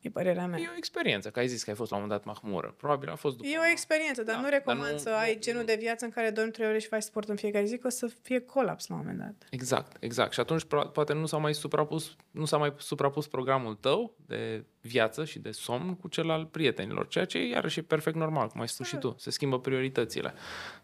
E 0.00 0.10
părerea 0.10 0.46
mea. 0.46 0.58
E 0.58 0.68
o 0.72 0.76
experiență, 0.76 1.30
că 1.30 1.38
ai 1.38 1.48
zis 1.48 1.62
că 1.62 1.70
ai 1.70 1.76
fost 1.76 1.90
la 1.90 1.96
un 1.96 2.02
moment 2.02 2.24
dat 2.24 2.34
mahmură. 2.34 2.74
Probabil 2.76 3.08
a 3.08 3.14
fost 3.14 3.36
după... 3.36 3.48
E 3.48 3.58
o 3.58 3.70
experiență, 3.70 4.22
dar 4.22 4.34
da, 4.34 4.40
nu 4.40 4.48
recomand 4.48 4.82
dar 4.82 4.92
nu, 4.92 4.98
să 4.98 5.10
ai 5.10 5.38
genul 5.38 5.64
de 5.64 5.76
viață 5.78 6.04
în 6.04 6.10
care 6.10 6.30
dormi 6.30 6.50
trei 6.50 6.66
ore 6.66 6.78
și 6.78 6.86
faci 6.86 7.02
sport 7.02 7.28
în 7.28 7.36
fiecare 7.36 7.64
zi, 7.64 7.78
că 7.78 7.86
o 7.86 7.90
să 7.90 8.06
fie 8.22 8.40
colaps 8.40 8.86
la 8.86 8.94
un 8.94 9.00
moment 9.00 9.18
dat. 9.18 9.48
Exact, 9.50 9.96
exact. 10.00 10.32
Și 10.32 10.40
atunci 10.40 10.64
poate 10.92 11.12
nu 11.12 11.26
s-a 11.26 11.36
mai 11.36 11.54
suprapus, 11.54 12.16
nu 12.30 12.44
s-a 12.44 12.56
mai 12.56 12.74
suprapus 12.76 13.26
programul 13.26 13.74
tău 13.74 14.16
de 14.26 14.64
viață 14.80 15.24
și 15.24 15.38
de 15.38 15.50
somn 15.50 15.94
cu 15.94 16.08
cel 16.08 16.30
al 16.30 16.46
prietenilor, 16.46 17.08
ceea 17.08 17.24
ce 17.24 17.46
iarăși 17.46 17.78
e 17.78 17.82
perfect 17.82 18.16
normal, 18.16 18.48
cum 18.48 18.60
ai 18.60 18.68
spus 18.68 18.86
și 18.86 18.96
tu. 18.96 19.14
Se 19.18 19.30
schimbă 19.30 19.60
prioritățile. 19.60 20.34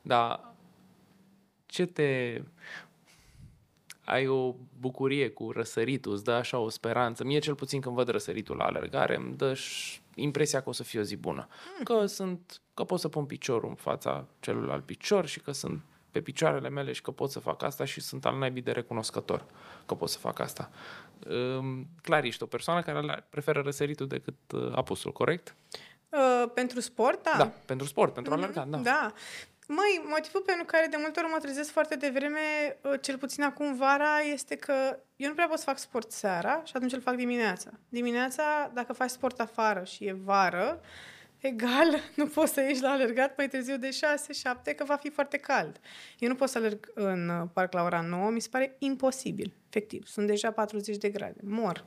Dar 0.03 0.54
ce 1.75 1.87
te 1.87 2.43
ai 4.05 4.27
o 4.27 4.55
bucurie 4.81 5.29
cu 5.29 5.51
răsăritul, 5.51 6.13
îți 6.13 6.25
dă 6.25 6.33
așa 6.33 6.59
o 6.59 6.69
speranță. 6.69 7.25
Mie 7.25 7.39
cel 7.39 7.55
puțin 7.55 7.81
când 7.81 7.95
văd 7.95 8.09
răsăritul 8.09 8.57
la 8.57 8.65
alergare, 8.65 9.17
îmi 9.17 9.37
dă 9.37 9.59
impresia 10.15 10.61
că 10.61 10.69
o 10.69 10.73
să 10.73 10.83
fie 10.83 11.01
o 11.01 11.03
zi 11.03 11.17
bună. 11.17 11.49
Hmm. 11.75 11.85
Că 11.85 12.07
sunt, 12.07 12.61
că 12.75 12.85
pot 12.85 13.01
să 13.01 13.09
pun 13.09 13.25
piciorul 13.25 13.69
în 13.69 13.75
fața 13.75 14.27
celuilalt 14.41 14.85
picior 14.85 15.27
și 15.27 15.41
că 15.41 15.53
sunt 15.53 15.83
pe 16.11 16.21
picioarele 16.21 16.69
mele 16.69 16.93
și 16.93 17.03
că 17.03 17.11
pot 17.11 17.31
să 17.31 17.41
fac 17.41 17.63
asta 17.63 17.85
și 17.85 18.01
sunt 18.01 18.25
al 18.27 18.39
naibii 18.39 18.63
de 18.63 18.73
recunoscător 18.73 19.45
că 19.87 19.95
pot 19.95 20.09
să 20.09 20.19
fac 20.19 20.39
asta. 20.39 20.71
Clar, 22.03 22.25
ești 22.25 22.43
o 22.43 22.47
persoană 22.47 22.83
care 22.83 23.25
preferă 23.31 23.61
răsăritul 23.61 24.07
decât 24.07 24.35
uh, 24.53 24.73
apusul, 24.75 25.13
corect? 25.13 25.55
Uh, 26.09 26.51
pentru 26.55 26.81
sport, 26.81 27.23
da. 27.23 27.35
Da, 27.39 27.53
pentru 27.67 27.87
sport, 27.87 28.15
pentru 28.15 28.33
mm-hmm. 28.33 28.37
alergat, 28.37 28.69
da. 28.69 28.77
Da. 28.77 29.13
Măi, 29.69 30.05
motivul 30.09 30.41
pentru 30.41 30.65
care 30.65 30.87
de 30.87 30.97
multe 31.01 31.21
ori 31.21 31.31
mă 31.31 31.39
trezesc 31.39 31.71
foarte 31.71 31.97
devreme, 31.97 32.77
ă, 32.85 32.97
cel 32.97 33.19
puțin 33.19 33.43
acum 33.43 33.77
vara, 33.77 34.19
este 34.19 34.57
că 34.57 34.99
eu 35.17 35.29
nu 35.29 35.35
prea 35.35 35.49
pot 35.49 35.59
să 35.59 35.65
fac 35.65 35.79
sport 35.79 36.11
seara 36.13 36.63
și 36.65 36.73
atunci 36.75 36.93
îl 36.93 37.01
fac 37.01 37.15
dimineața. 37.17 37.71
Dimineața, 37.89 38.71
dacă 38.75 38.93
faci 38.93 39.11
sport 39.11 39.41
afară 39.41 39.85
și 39.85 40.05
e 40.05 40.13
vară, 40.13 40.81
egal, 41.47 42.01
nu 42.17 42.27
poți 42.27 42.53
să 42.53 42.61
ieși 42.61 42.83
la 42.83 42.91
alergat 42.91 43.37
mai 43.37 43.49
târziu 43.49 43.77
de 43.77 43.89
6-7, 43.89 44.75
că 44.77 44.85
va 44.85 44.97
fi 44.97 45.11
foarte 45.11 45.37
cald. 45.37 45.81
Eu 46.19 46.29
nu 46.29 46.35
pot 46.35 46.49
să 46.49 46.59
alerg 46.59 46.91
în 46.95 47.29
uh, 47.29 47.49
parc 47.53 47.73
la 47.73 47.83
ora 47.83 48.01
9, 48.01 48.31
mi 48.31 48.41
se 48.41 48.49
pare 48.51 48.77
imposibil, 48.79 49.53
efectiv. 49.69 50.07
Sunt 50.07 50.27
deja 50.27 50.51
40 50.51 50.97
de 50.97 51.09
grade, 51.09 51.41
mor. 51.43 51.85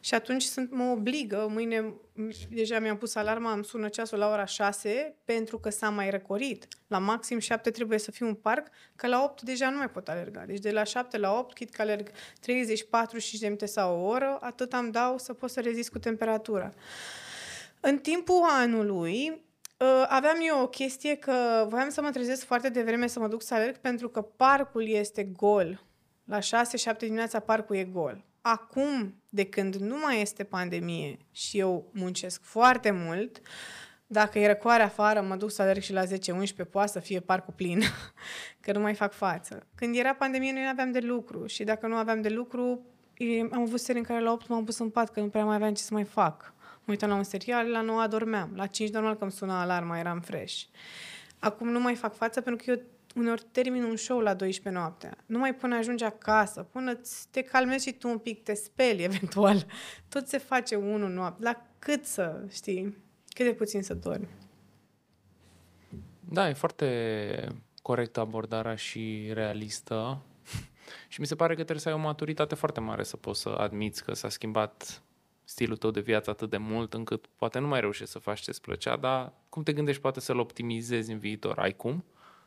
Și 0.00 0.14
atunci 0.14 0.42
sunt, 0.42 0.72
mă 0.72 0.84
obligă, 0.84 1.46
mâine, 1.50 1.94
deja 2.50 2.78
mi-am 2.78 2.96
pus 2.96 3.14
alarma, 3.14 3.52
îmi 3.52 3.64
sună 3.64 3.88
ceasul 3.88 4.18
la 4.18 4.30
ora 4.30 4.44
6, 4.44 5.14
pentru 5.24 5.58
că 5.58 5.70
s-a 5.70 5.90
mai 5.90 6.10
răcorit. 6.10 6.68
La 6.86 6.98
maxim 6.98 7.38
7 7.38 7.70
trebuie 7.70 7.98
să 7.98 8.10
fiu 8.10 8.26
în 8.26 8.34
parc, 8.34 8.68
că 8.96 9.06
la 9.06 9.22
8 9.24 9.42
deja 9.42 9.70
nu 9.70 9.76
mai 9.76 9.90
pot 9.90 10.08
alerga. 10.08 10.44
Deci 10.46 10.60
de 10.60 10.70
la 10.70 10.84
7 10.84 11.18
la 11.18 11.38
8, 11.38 11.54
chit 11.54 11.70
că 11.70 11.82
alerg 11.82 12.10
30, 12.40 12.84
45 12.84 13.40
de 13.40 13.46
minute 13.46 13.66
sau 13.66 14.00
o 14.00 14.06
oră, 14.06 14.38
atât 14.40 14.72
am 14.72 14.90
dau 14.90 15.18
să 15.18 15.32
pot 15.32 15.50
să 15.50 15.60
rezist 15.60 15.90
cu 15.90 15.98
temperatura. 15.98 16.72
În 17.86 17.98
timpul 17.98 18.42
anului 18.42 19.42
ă, 19.80 20.06
aveam 20.08 20.36
eu 20.46 20.62
o 20.62 20.68
chestie 20.68 21.14
că 21.14 21.66
voiam 21.68 21.88
să 21.88 22.02
mă 22.02 22.10
trezesc 22.10 22.44
foarte 22.44 22.68
devreme 22.68 23.06
să 23.06 23.18
mă 23.18 23.28
duc 23.28 23.42
să 23.42 23.54
alerg 23.54 23.76
pentru 23.76 24.08
că 24.08 24.22
parcul 24.22 24.88
este 24.88 25.24
gol. 25.24 25.84
La 26.24 26.38
6-7 26.38 26.42
dimineața 26.98 27.38
parcul 27.38 27.76
e 27.76 27.84
gol. 27.84 28.24
Acum, 28.40 29.22
de 29.28 29.44
când 29.44 29.74
nu 29.74 29.96
mai 29.98 30.20
este 30.20 30.44
pandemie 30.44 31.18
și 31.30 31.58
eu 31.58 31.90
muncesc 31.92 32.42
foarte 32.42 32.90
mult, 32.90 33.40
dacă 34.06 34.38
e 34.38 34.46
răcoare 34.46 34.82
afară, 34.82 35.20
mă 35.20 35.36
duc 35.36 35.50
să 35.50 35.62
alerg 35.62 35.82
și 35.82 35.92
la 35.92 36.04
10-11, 36.04 36.06
poate 36.70 36.90
să 36.90 37.00
fie 37.00 37.20
parcul 37.20 37.54
plin, 37.56 37.82
că 38.60 38.72
nu 38.72 38.80
mai 38.80 38.94
fac 38.94 39.12
față. 39.12 39.66
Când 39.74 39.96
era 39.96 40.14
pandemie, 40.14 40.52
noi 40.52 40.62
nu 40.62 40.68
aveam 40.68 40.92
de 40.92 41.00
lucru 41.00 41.46
și 41.46 41.64
dacă 41.64 41.86
nu 41.86 41.94
aveam 41.94 42.20
de 42.20 42.28
lucru, 42.28 42.86
am 43.52 43.60
avut 43.60 43.80
serii 43.80 44.00
în 44.00 44.06
care 44.06 44.20
la 44.20 44.32
8 44.32 44.48
m-am 44.48 44.64
pus 44.64 44.78
în 44.78 44.90
pat, 44.90 45.10
că 45.10 45.20
nu 45.20 45.28
prea 45.28 45.44
mai 45.44 45.54
aveam 45.54 45.74
ce 45.74 45.82
să 45.82 45.94
mai 45.94 46.04
fac 46.04 46.53
mă 46.84 46.92
uitam 46.92 47.08
la 47.08 47.14
un 47.14 47.22
serial, 47.22 47.70
la 47.70 47.80
9 47.80 48.00
adormeam. 48.00 48.52
La 48.54 48.66
5 48.66 48.90
normal 48.90 49.16
că 49.16 49.22
îmi 49.22 49.32
suna 49.32 49.60
alarma, 49.60 49.98
eram 49.98 50.20
fresh. 50.20 50.62
Acum 51.38 51.68
nu 51.68 51.80
mai 51.80 51.94
fac 51.94 52.14
față 52.14 52.40
pentru 52.40 52.64
că 52.64 52.70
eu 52.70 52.82
uneori 53.14 53.44
termin 53.52 53.82
un 53.82 53.96
show 53.96 54.18
la 54.18 54.34
12 54.34 54.82
noaptea. 54.82 55.16
Nu 55.26 55.38
mai 55.38 55.54
până 55.54 55.76
ajungi 55.76 56.04
acasă, 56.04 56.62
până 56.62 57.00
te 57.30 57.42
calmezi 57.42 57.86
și 57.86 57.94
tu 57.94 58.08
un 58.08 58.18
pic, 58.18 58.42
te 58.42 58.54
speli 58.54 59.02
eventual. 59.10 59.66
Tot 60.08 60.28
se 60.28 60.38
face 60.38 60.74
unul 60.74 61.10
noapte. 61.10 61.42
La 61.42 61.66
cât 61.78 62.04
să, 62.04 62.44
știi, 62.50 62.96
cât 63.28 63.46
de 63.46 63.52
puțin 63.52 63.82
să 63.82 63.94
dormi. 63.94 64.28
Da, 66.20 66.48
e 66.48 66.52
foarte 66.52 67.48
corectă 67.82 68.20
abordarea 68.20 68.74
și 68.74 69.30
realistă. 69.32 70.22
și 71.08 71.20
mi 71.20 71.26
se 71.26 71.34
pare 71.34 71.54
că 71.54 71.60
trebuie 71.60 71.80
să 71.80 71.88
ai 71.88 71.94
o 71.94 71.98
maturitate 71.98 72.54
foarte 72.54 72.80
mare 72.80 73.02
să 73.02 73.16
poți 73.16 73.40
să 73.40 73.48
admiți 73.48 74.04
că 74.04 74.14
s-a 74.14 74.28
schimbat 74.28 75.02
stilul 75.44 75.76
tău 75.76 75.90
de 75.90 76.00
viață 76.00 76.30
atât 76.30 76.50
de 76.50 76.56
mult 76.56 76.94
încât 76.94 77.26
poate 77.26 77.58
nu 77.58 77.66
mai 77.66 77.80
reușești 77.80 78.12
să 78.12 78.18
faci 78.18 78.40
ce-ți 78.40 78.60
plăcea, 78.60 78.96
dar 78.96 79.32
cum 79.48 79.62
te 79.62 79.72
gândești 79.72 80.00
poate 80.00 80.20
să-l 80.20 80.38
optimizezi 80.38 81.12
în 81.12 81.18
viitor? 81.18 81.58
Ai 81.58 81.76
cum? 81.76 82.04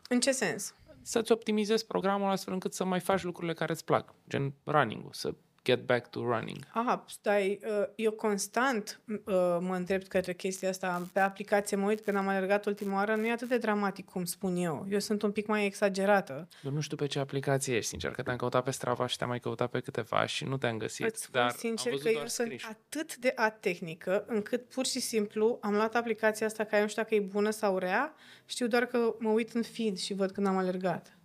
În 0.10 0.20
ce 0.20 0.32
sens? 0.32 0.76
Să-ți 1.02 1.32
optimizezi 1.32 1.86
programul 1.86 2.30
astfel 2.30 2.54
încât 2.54 2.74
să 2.74 2.86
mai 2.86 3.00
faci 3.00 3.24
lucrurile 3.24 3.54
care 3.54 3.72
îți 3.72 3.86
plac, 3.86 4.14
gen 4.30 4.54
running-ul, 4.64 5.14
să 5.14 5.34
get 5.68 5.86
back 5.86 6.10
to 6.10 6.20
running. 6.20 6.60
Aha, 6.74 7.06
stai, 7.08 7.60
uh, 7.64 7.88
eu 7.96 8.12
constant 8.12 9.02
uh, 9.08 9.24
mă 9.60 9.76
întreb 9.76 10.04
către 10.04 10.34
chestia 10.34 10.70
asta. 10.70 11.08
Pe 11.14 11.20
aplicație 11.20 11.78
mă 11.78 11.88
uit 11.88 12.02
când 12.02 12.18
am 12.18 12.28
alergat 12.28 12.66
ultima 12.66 12.96
oară, 12.96 13.16
nu 13.16 13.26
e 13.26 13.32
atât 13.32 13.48
de 13.48 13.58
dramatic 13.58 14.06
cum 14.06 14.26
spun 14.26 14.56
eu. 14.56 14.86
Eu 14.90 15.00
sunt 15.00 15.22
un 15.22 15.32
pic 15.32 15.48
mai 15.48 15.66
exagerată. 15.66 16.48
Eu 16.64 16.72
nu 16.72 16.80
știu 16.80 16.98
pe 16.98 17.06
ce 17.06 17.20
aplicație 17.20 17.76
ești, 17.76 17.90
sincer, 17.90 18.12
că 18.12 18.22
te-am 18.22 18.36
căutat 18.36 18.64
pe 18.64 18.72
Strava 18.72 19.08
și 19.08 19.18
te-am 19.18 19.30
mai 19.30 19.40
căutat 19.40 19.70
pe 19.70 19.80
câteva 19.80 20.26
și 20.26 20.44
nu 20.46 20.58
te-am 20.58 20.78
găsit. 20.78 21.06
Îți 21.06 21.32
dar 21.32 21.52
sincer 21.52 21.92
am 21.92 22.00
că 22.00 22.10
eu 22.10 22.28
sunt 22.28 22.54
atât 22.70 23.16
de 23.16 23.32
atehnică 23.36 24.26
încât 24.28 24.70
pur 24.70 24.86
și 24.86 25.00
simplu 25.00 25.58
am 25.62 25.74
luat 25.74 25.96
aplicația 25.96 26.46
asta 26.46 26.64
care 26.64 26.82
nu 26.82 26.88
știu 26.88 27.02
dacă 27.02 27.16
e 27.16 27.20
bună 27.20 27.50
sau 27.50 27.78
rea, 27.78 28.14
știu 28.46 28.68
doar 28.68 28.86
că 28.86 29.16
mă 29.20 29.30
uit 29.30 29.52
în 29.52 29.62
feed 29.62 29.98
și 29.98 30.14
văd 30.14 30.32
când 30.32 30.48
am 30.48 30.58
alergat. 30.58 31.17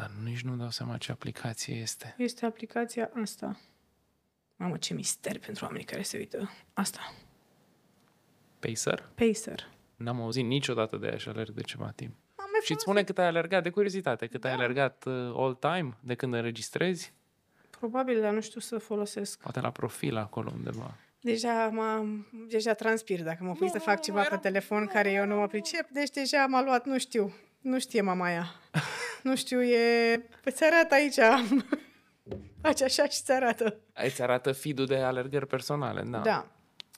Dar 0.00 0.10
nici 0.24 0.40
nu 0.40 0.56
dau 0.56 0.70
seama 0.70 0.96
ce 0.96 1.12
aplicație 1.12 1.74
este. 1.74 2.14
Este 2.18 2.46
aplicația 2.46 3.10
asta. 3.22 3.56
Mamă, 4.56 4.76
ce 4.76 4.94
mister 4.94 5.38
pentru 5.38 5.64
oamenii 5.64 5.86
care 5.86 6.02
se 6.02 6.16
uită. 6.16 6.50
Asta. 6.72 7.12
Pacer? 8.58 9.08
Pacer. 9.14 9.68
N-am 9.96 10.20
auzit 10.20 10.44
niciodată 10.44 10.96
de 10.96 11.06
ea 11.06 11.16
și 11.16 11.28
alerg 11.28 11.50
de 11.50 11.60
ceva 11.62 11.92
timp. 11.96 12.14
și 12.64 12.72
îți 12.72 12.80
spune 12.80 13.02
cât 13.02 13.18
ai 13.18 13.26
alergat, 13.26 13.62
de 13.62 13.70
curiozitate, 13.70 14.26
cât 14.26 14.40
da. 14.40 14.48
ai 14.48 14.54
alergat 14.54 15.04
uh, 15.06 15.12
all 15.34 15.54
time, 15.54 15.96
de 16.00 16.14
când 16.14 16.34
înregistrezi? 16.34 17.12
Probabil, 17.70 18.20
dar 18.20 18.32
nu 18.32 18.40
știu 18.40 18.60
să 18.60 18.78
folosesc. 18.78 19.40
Poate 19.40 19.60
la 19.60 19.70
profil 19.70 20.16
acolo 20.16 20.52
undeva. 20.54 20.96
Deja, 21.20 21.68
m 21.72 22.26
deja 22.48 22.74
transpir 22.74 23.22
dacă 23.22 23.44
mă 23.44 23.52
pui 23.52 23.66
Nu, 23.66 23.72
să 23.72 23.78
fac 23.78 23.96
nu, 23.96 24.02
ceva 24.02 24.20
era- 24.20 24.28
pe 24.28 24.36
telefon 24.36 24.86
care 24.86 25.10
eu 25.12 25.26
nu 25.26 25.36
mă 25.36 25.46
pricep, 25.46 25.88
deci 25.88 26.10
deja 26.10 26.46
m-a 26.46 26.62
luat, 26.62 26.84
nu 26.86 26.98
știu, 26.98 27.34
nu 27.60 27.78
știe 27.78 28.00
mama 28.00 28.24
aia. 28.24 28.46
nu 29.22 29.36
știu, 29.36 29.62
e... 29.62 30.16
Păi 30.42 30.52
ți 30.52 30.64
arată 30.64 30.94
aici. 30.94 31.18
Face 32.62 32.84
așa 32.84 33.04
și 33.08 33.22
ți 33.22 33.32
arată. 33.32 33.76
Îți 33.92 34.22
arată 34.22 34.52
feed-ul 34.52 34.86
de 34.86 34.96
alergări 34.96 35.46
personale, 35.46 36.02
da. 36.06 36.18
Da. 36.18 36.46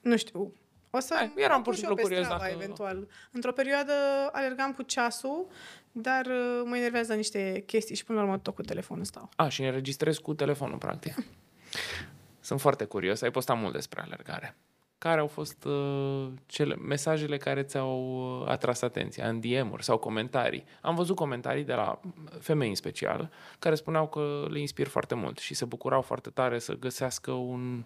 Nu 0.02 0.16
știu. 0.16 0.54
O 0.90 0.98
să 1.00 1.14
Hai, 1.16 1.32
eram 1.36 1.56
mă 1.56 1.62
pur 1.62 1.72
pun 1.72 1.74
și 1.74 1.84
eu 1.84 1.86
simplu 1.86 1.94
pe 1.94 2.02
curios 2.02 2.24
Strava, 2.24 2.42
dacă- 2.42 2.54
eventual. 2.54 3.08
Într-o 3.32 3.52
perioadă 3.52 3.92
alergam 4.32 4.72
cu 4.72 4.82
ceasul, 4.82 5.46
dar 5.92 6.26
uh, 6.26 6.62
mă 6.64 6.76
enervează 6.76 7.14
niște 7.14 7.62
chestii 7.66 7.94
și 7.96 8.04
până 8.04 8.18
la 8.18 8.24
urmă 8.24 8.38
tot 8.38 8.54
cu 8.54 8.62
telefonul 8.62 9.04
stau. 9.04 9.28
A, 9.36 9.48
și 9.48 9.62
înregistrezi 9.62 10.20
cu 10.20 10.34
telefonul, 10.34 10.78
practic. 10.78 11.14
Sunt 12.40 12.60
foarte 12.60 12.84
curios. 12.84 13.22
Ai 13.22 13.30
postat 13.30 13.58
mult 13.58 13.72
despre 13.72 14.00
alergare. 14.00 14.56
Care 15.02 15.20
au 15.20 15.26
fost 15.26 15.64
uh, 15.64 16.28
cele, 16.46 16.76
mesajele 16.76 17.36
care 17.36 17.62
ți-au 17.62 18.40
uh, 18.40 18.48
atras 18.48 18.82
atenția 18.82 19.28
în 19.28 19.40
DM-uri 19.40 19.84
sau 19.84 19.98
comentarii? 19.98 20.64
Am 20.80 20.94
văzut 20.94 21.16
comentarii 21.16 21.64
de 21.64 21.72
la 21.72 22.00
femei 22.40 22.68
în 22.68 22.74
special 22.74 23.30
care 23.58 23.74
spuneau 23.74 24.08
că 24.08 24.46
le 24.50 24.60
inspir 24.60 24.86
foarte 24.86 25.14
mult 25.14 25.38
și 25.38 25.54
se 25.54 25.64
bucurau 25.64 26.02
foarte 26.02 26.30
tare 26.30 26.58
să 26.58 26.78
găsească 26.78 27.30
un, 27.30 27.84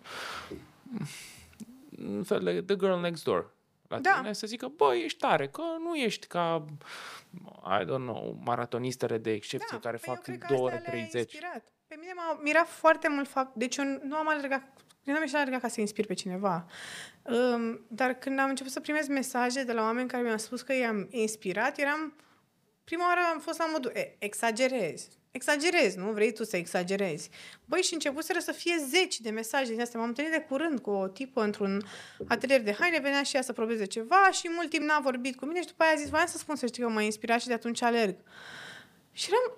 un 1.98 2.22
fel 2.22 2.40
de 2.40 2.62
The 2.62 2.76
Girl 2.76 3.00
Next 3.00 3.24
Door 3.24 3.54
la 3.88 3.98
Da. 3.98 4.12
tine, 4.18 4.32
să 4.32 4.46
zică, 4.46 4.72
bă, 4.76 4.94
ești 5.04 5.18
tare, 5.18 5.48
că 5.48 5.62
nu 5.78 5.94
ești 5.94 6.26
ca, 6.26 6.64
I 7.80 7.84
don't 7.84 8.06
know, 8.06 8.38
maratonistele 8.44 9.18
de 9.18 9.32
excepție 9.32 9.78
care 9.78 9.96
păi 9.96 10.08
eu 10.08 10.14
fac 10.14 10.22
cred 10.22 10.38
că 10.38 10.46
2 10.48 10.56
astea 10.56 10.64
ore 10.64 10.82
le-a 10.82 10.90
30. 10.90 11.20
Inspirat. 11.20 11.64
Pe 11.86 11.96
mine 12.00 12.12
m-a 12.16 12.40
mirat 12.42 12.68
foarte 12.68 13.08
mult 13.08 13.28
fapt. 13.28 13.54
Deci 13.54 13.76
eu 13.76 13.84
nu 14.02 14.16
am 14.16 14.28
alergat, 14.28 14.62
eu 15.06 15.12
nu 15.12 15.14
am 15.14 15.20
ieșit 15.20 15.36
alergat 15.36 15.60
ca 15.60 15.68
să 15.68 15.80
inspir 15.80 16.06
pe 16.06 16.14
cineva. 16.14 16.66
Um, 17.22 17.80
dar 17.88 18.14
când 18.14 18.38
am 18.38 18.48
început 18.48 18.72
să 18.72 18.80
primesc 18.80 19.08
mesaje 19.08 19.64
de 19.64 19.72
la 19.72 19.82
oameni 19.82 20.08
care 20.08 20.22
mi-au 20.22 20.38
spus 20.38 20.62
că 20.62 20.74
i-am 20.74 21.08
inspirat, 21.10 21.78
eram... 21.78 22.16
Prima 22.84 23.06
oară 23.06 23.20
am 23.32 23.40
fost 23.40 23.58
la 23.58 23.66
modul, 23.72 23.90
e, 23.94 24.16
exagerez. 24.18 25.08
Exagerez, 25.30 25.94
nu? 25.94 26.10
Vrei 26.12 26.32
tu 26.32 26.44
să 26.44 26.56
exagerezi. 26.56 27.30
Băi, 27.64 27.82
și 27.82 27.92
începuseră 27.92 28.38
să 28.38 28.52
fie 28.52 28.76
zeci 28.88 29.20
de 29.20 29.30
mesaje 29.30 29.70
din 29.70 29.80
astea. 29.80 30.00
M-am 30.00 30.08
întâlnit 30.08 30.32
de 30.32 30.40
curând 30.48 30.78
cu 30.78 30.90
o 30.90 31.06
tipă 31.06 31.42
într-un 31.42 31.82
atelier 32.28 32.62
de 32.62 32.72
haine, 32.72 32.98
venea 32.98 33.22
și 33.22 33.36
ea 33.36 33.42
să 33.42 33.52
probeze 33.52 33.84
ceva 33.84 34.30
și 34.30 34.50
mult 34.54 34.70
timp 34.70 34.84
n-a 34.84 35.00
vorbit 35.00 35.36
cu 35.36 35.44
mine 35.44 35.60
și 35.60 35.66
după 35.66 35.82
aia 35.82 35.92
a 35.92 35.96
zis, 35.96 36.08
voiam 36.08 36.26
să 36.26 36.38
spun 36.38 36.56
să 36.56 36.66
știi 36.66 36.82
că 36.82 36.88
m-a 36.88 37.02
inspirat 37.02 37.40
și 37.40 37.46
de 37.46 37.52
atunci 37.52 37.82
alerg. 37.82 38.16
Și 39.12 39.28
eram 39.28 39.56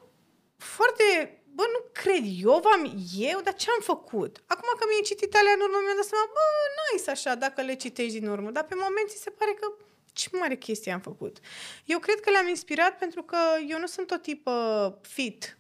foarte... 0.56 1.37
Bă, 1.58 1.64
nu 1.74 1.80
cred, 2.02 2.24
eu 2.48 2.60
v-am 2.66 2.82
eu, 3.30 3.38
dar 3.46 3.54
ce 3.54 3.68
am 3.70 3.82
făcut? 3.92 4.32
Acum 4.46 4.68
că 4.78 4.84
mi-ai 4.86 5.08
citit 5.10 5.34
alea 5.34 5.54
în 5.56 5.62
urmă, 5.66 5.78
mi-am 5.80 5.98
dat 6.00 6.08
seama, 6.10 6.28
bă, 6.36 6.44
nice 6.92 7.10
așa, 7.10 7.32
dacă 7.34 7.60
le 7.62 7.74
citești 7.74 8.18
din 8.18 8.28
urmă. 8.28 8.50
Dar 8.50 8.64
pe 8.64 8.74
moment 8.84 9.08
ți 9.08 9.22
se 9.22 9.30
pare 9.30 9.52
că 9.60 9.66
ce 10.12 10.28
mare 10.32 10.56
chestie 10.56 10.92
am 10.92 11.00
făcut. 11.00 11.36
Eu 11.84 11.98
cred 11.98 12.20
că 12.20 12.30
le-am 12.30 12.48
inspirat 12.48 12.98
pentru 12.98 13.22
că 13.22 13.38
eu 13.68 13.78
nu 13.78 13.86
sunt 13.86 14.10
o 14.10 14.16
tipă 14.16 14.54
fit. 15.02 15.58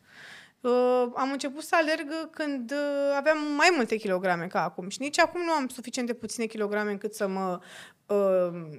Uh, 0.60 1.04
am 1.14 1.30
început 1.32 1.62
să 1.62 1.74
alerg 1.76 2.30
când 2.30 2.70
uh, 2.70 3.16
aveam 3.16 3.38
mai 3.38 3.70
multe 3.76 3.96
kilograme 3.96 4.46
ca 4.46 4.62
acum 4.62 4.88
și 4.88 5.00
nici 5.00 5.18
acum 5.18 5.40
nu 5.40 5.52
am 5.52 5.68
suficient 5.68 6.08
de 6.08 6.14
puține 6.14 6.46
kilograme 6.46 6.90
încât 6.90 7.14
să 7.14 7.26
mă 7.26 7.58
uh, 7.60 7.66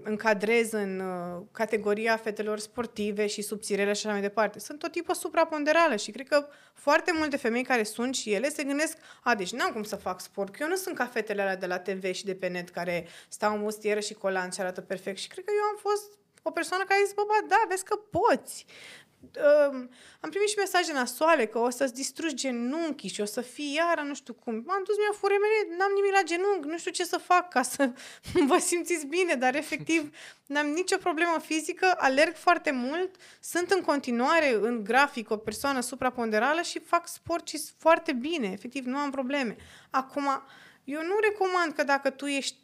încadrez 0.03 0.71
în 0.71 0.99
uh, 0.99 1.41
categoria 1.51 2.17
fetelor 2.17 2.59
sportive 2.59 3.27
și 3.27 3.41
subțirele 3.41 3.93
și 3.93 4.05
așa 4.05 4.13
mai 4.13 4.21
departe. 4.21 4.59
Sunt 4.59 4.83
o 4.83 4.87
tipă 4.87 5.13
supraponderală 5.13 5.95
și 5.95 6.11
cred 6.11 6.27
că 6.27 6.47
foarte 6.73 7.11
multe 7.13 7.37
femei 7.37 7.63
care 7.63 7.83
sunt 7.83 8.15
și 8.15 8.33
ele 8.33 8.49
se 8.49 8.63
gândesc, 8.63 8.97
a, 9.23 9.35
deci 9.35 9.51
n-am 9.51 9.71
cum 9.71 9.83
să 9.83 9.95
fac 9.95 10.21
sport, 10.21 10.55
că 10.55 10.57
eu 10.61 10.67
nu 10.69 10.75
sunt 10.75 10.95
ca 10.95 11.05
fetele 11.05 11.41
alea 11.41 11.57
de 11.57 11.65
la 11.65 11.79
TV 11.79 12.11
și 12.11 12.25
de 12.25 12.35
pe 12.35 12.47
net 12.47 12.69
care 12.69 13.07
stau 13.27 13.53
în 13.55 13.61
mustieră 13.61 13.99
și 13.99 14.13
colan 14.13 14.49
și 14.49 14.61
arată 14.61 14.81
perfect. 14.81 15.17
Și 15.17 15.27
cred 15.27 15.45
că 15.45 15.51
eu 15.55 15.63
am 15.63 15.77
fost 15.79 16.17
o 16.41 16.51
persoană 16.51 16.83
care 16.83 16.99
a 16.99 17.03
zis, 17.03 17.13
bă, 17.13 17.23
ba, 17.27 17.47
da, 17.47 17.65
vezi 17.69 17.83
că 17.83 17.95
poți. 17.95 18.65
Um, 19.21 19.89
am 20.19 20.29
primit 20.29 20.47
și 20.49 20.57
mesaje 20.57 20.93
nasoale 20.93 21.45
că 21.45 21.57
o 21.57 21.69
să-ți 21.69 21.93
distrugi 21.93 22.35
genunchii 22.35 23.09
și 23.09 23.21
o 23.21 23.25
să 23.25 23.41
fii 23.41 23.73
iară, 23.73 24.01
nu 24.01 24.13
știu 24.13 24.33
cum. 24.33 24.53
M-am 24.53 24.83
dus, 24.85 24.95
mi-a 24.97 25.17
furemene, 25.17 25.77
n-am 25.77 25.91
nimic 25.95 26.11
la 26.11 26.21
genunchi, 26.23 26.67
nu 26.67 26.77
știu 26.77 26.91
ce 26.91 27.03
să 27.03 27.17
fac 27.17 27.49
ca 27.49 27.61
să 27.61 27.91
vă 28.49 28.57
simțiți 28.57 29.05
bine, 29.05 29.33
dar 29.33 29.55
efectiv 29.55 30.15
n-am 30.45 30.67
nicio 30.67 30.97
problemă 30.97 31.39
fizică, 31.39 31.93
alerg 31.97 32.35
foarte 32.35 32.71
mult, 32.71 33.15
sunt 33.39 33.71
în 33.71 33.81
continuare 33.81 34.53
în 34.61 34.83
grafic 34.83 35.29
o 35.29 35.37
persoană 35.37 35.79
supraponderală 35.79 36.61
și 36.61 36.79
fac 36.79 37.07
sport 37.07 37.47
și 37.47 37.61
foarte 37.77 38.13
bine, 38.13 38.51
efectiv, 38.51 38.85
nu 38.85 38.97
am 38.97 39.11
probleme. 39.11 39.55
Acum, 39.89 40.43
eu 40.83 41.01
nu 41.01 41.19
recomand 41.21 41.73
că 41.73 41.83
dacă 41.83 42.09
tu 42.09 42.25
ești 42.25 42.55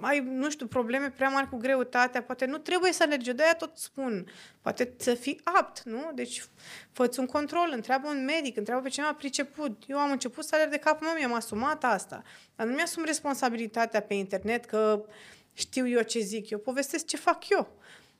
ai, 0.00 0.20
nu 0.20 0.50
știu, 0.50 0.66
probleme 0.66 1.10
prea 1.10 1.28
mari 1.28 1.48
cu 1.48 1.56
greutatea, 1.56 2.22
poate 2.22 2.44
nu 2.44 2.58
trebuie 2.58 2.92
să 2.92 3.02
alergi, 3.02 3.28
eu 3.28 3.34
de-aia 3.34 3.54
tot 3.54 3.76
spun, 3.76 4.26
poate 4.60 4.94
să 4.96 5.14
fii 5.14 5.40
apt, 5.44 5.82
nu? 5.82 6.10
Deci 6.14 6.44
fă 6.92 7.10
un 7.18 7.26
control, 7.26 7.70
întreabă 7.72 8.08
un 8.08 8.24
medic, 8.24 8.56
întreabă 8.56 8.82
pe 8.82 8.88
cineva 8.88 9.12
priceput. 9.12 9.82
Eu 9.86 9.98
am 9.98 10.10
început 10.10 10.44
să 10.44 10.54
alerg 10.54 10.70
de 10.70 10.78
capul 10.78 11.06
meu, 11.06 11.16
mi-am 11.16 11.34
asumat 11.34 11.84
asta, 11.84 12.22
dar 12.56 12.66
nu 12.66 12.74
mi-asum 12.74 13.04
responsabilitatea 13.04 14.02
pe 14.02 14.14
internet 14.14 14.64
că 14.64 15.04
știu 15.52 15.88
eu 15.88 16.02
ce 16.02 16.18
zic, 16.18 16.50
eu 16.50 16.58
povestesc 16.58 17.06
ce 17.06 17.16
fac 17.16 17.48
eu. 17.48 17.76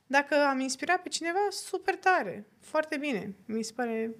Dacă 0.07 0.35
am 0.49 0.59
inspirat 0.59 1.01
pe 1.01 1.09
cineva, 1.09 1.39
super 1.49 1.95
tare, 1.95 2.47
foarte 2.59 2.97
bine, 2.97 3.35
mi 3.45 3.63
se 3.63 3.73
pare 3.75 4.15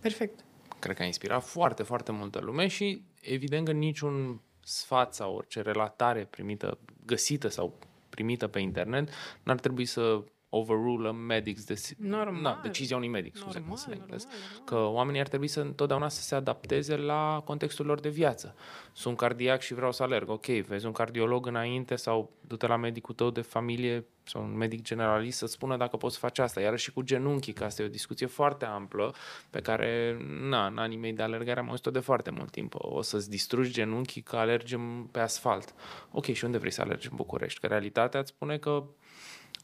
perfect. 0.00 0.44
Cred 0.78 0.96
că 0.96 1.02
a 1.02 1.06
inspirat 1.06 1.44
foarte, 1.44 1.82
foarte 1.82 2.12
multă 2.12 2.40
lume 2.40 2.66
și 2.66 3.02
evident 3.20 3.66
că 3.66 3.72
niciun 3.72 4.40
sfat 4.68 5.14
sau 5.14 5.34
orice 5.34 5.60
relatare 5.60 6.24
primită, 6.24 6.78
găsită 7.06 7.48
sau 7.48 7.78
primită 8.08 8.48
pe 8.48 8.58
internet 8.58 9.08
n-ar 9.42 9.58
trebui 9.58 9.84
să 9.84 10.22
overrule 10.48 11.08
a 11.08 11.12
medic's 11.12 11.64
deci- 11.66 11.94
Normal. 11.98 12.40
na, 12.40 12.60
decizia 12.62 12.96
unui 12.96 13.08
medic, 13.08 13.36
scuze 13.36 13.58
Normal, 13.58 13.74
că 13.76 13.80
sunt 13.80 13.94
în 13.94 14.00
engleză. 14.00 14.26
normal, 14.30 14.48
normal. 14.50 14.64
Că 14.90 14.94
oamenii 14.96 15.20
ar 15.20 15.28
trebui 15.28 15.48
să 15.48 15.60
întotdeauna 15.60 16.08
să 16.08 16.22
se 16.22 16.34
adapteze 16.34 16.96
la 16.96 17.42
contextul 17.44 17.86
lor 17.86 18.00
de 18.00 18.08
viață. 18.08 18.54
Sunt 18.92 19.16
cardiac 19.16 19.60
și 19.60 19.74
vreau 19.74 19.92
să 19.92 20.02
alerg. 20.02 20.28
Ok, 20.28 20.46
vezi 20.46 20.86
un 20.86 20.92
cardiolog 20.92 21.46
înainte 21.46 21.96
sau 21.96 22.32
du-te 22.40 22.66
la 22.66 22.76
medicul 22.76 23.14
tău 23.14 23.30
de 23.30 23.40
familie 23.40 24.04
sau 24.22 24.42
un 24.42 24.56
medic 24.56 24.82
generalist 24.82 25.38
să 25.38 25.46
spună 25.46 25.76
dacă 25.76 25.96
poți 25.96 26.14
să 26.14 26.20
faci 26.20 26.38
asta. 26.38 26.60
Iar 26.60 26.78
și 26.78 26.92
cu 26.92 27.02
genunchii, 27.02 27.52
că 27.52 27.64
asta 27.64 27.82
e 27.82 27.84
o 27.84 27.88
discuție 27.88 28.26
foarte 28.26 28.64
amplă 28.64 29.14
pe 29.50 29.60
care, 29.60 30.16
na, 30.40 30.66
în 30.66 30.78
anii 30.78 30.96
mei 30.96 31.12
de 31.12 31.22
alergare 31.22 31.60
am 31.60 31.68
auzit-o 31.68 31.90
de 31.90 31.98
foarte 31.98 32.30
mult 32.30 32.50
timp. 32.50 32.74
O 32.76 33.02
să-ți 33.02 33.30
distrugi 33.30 33.70
genunchii 33.72 34.22
că 34.22 34.36
alergem 34.36 35.08
pe 35.12 35.18
asfalt. 35.20 35.74
Ok, 36.10 36.24
și 36.24 36.44
unde 36.44 36.58
vrei 36.58 36.70
să 36.70 36.80
alergi 36.80 37.08
în 37.10 37.16
București? 37.16 37.60
Că 37.60 37.66
realitatea 37.66 38.20
îți 38.20 38.28
spune 38.30 38.58
că 38.58 38.84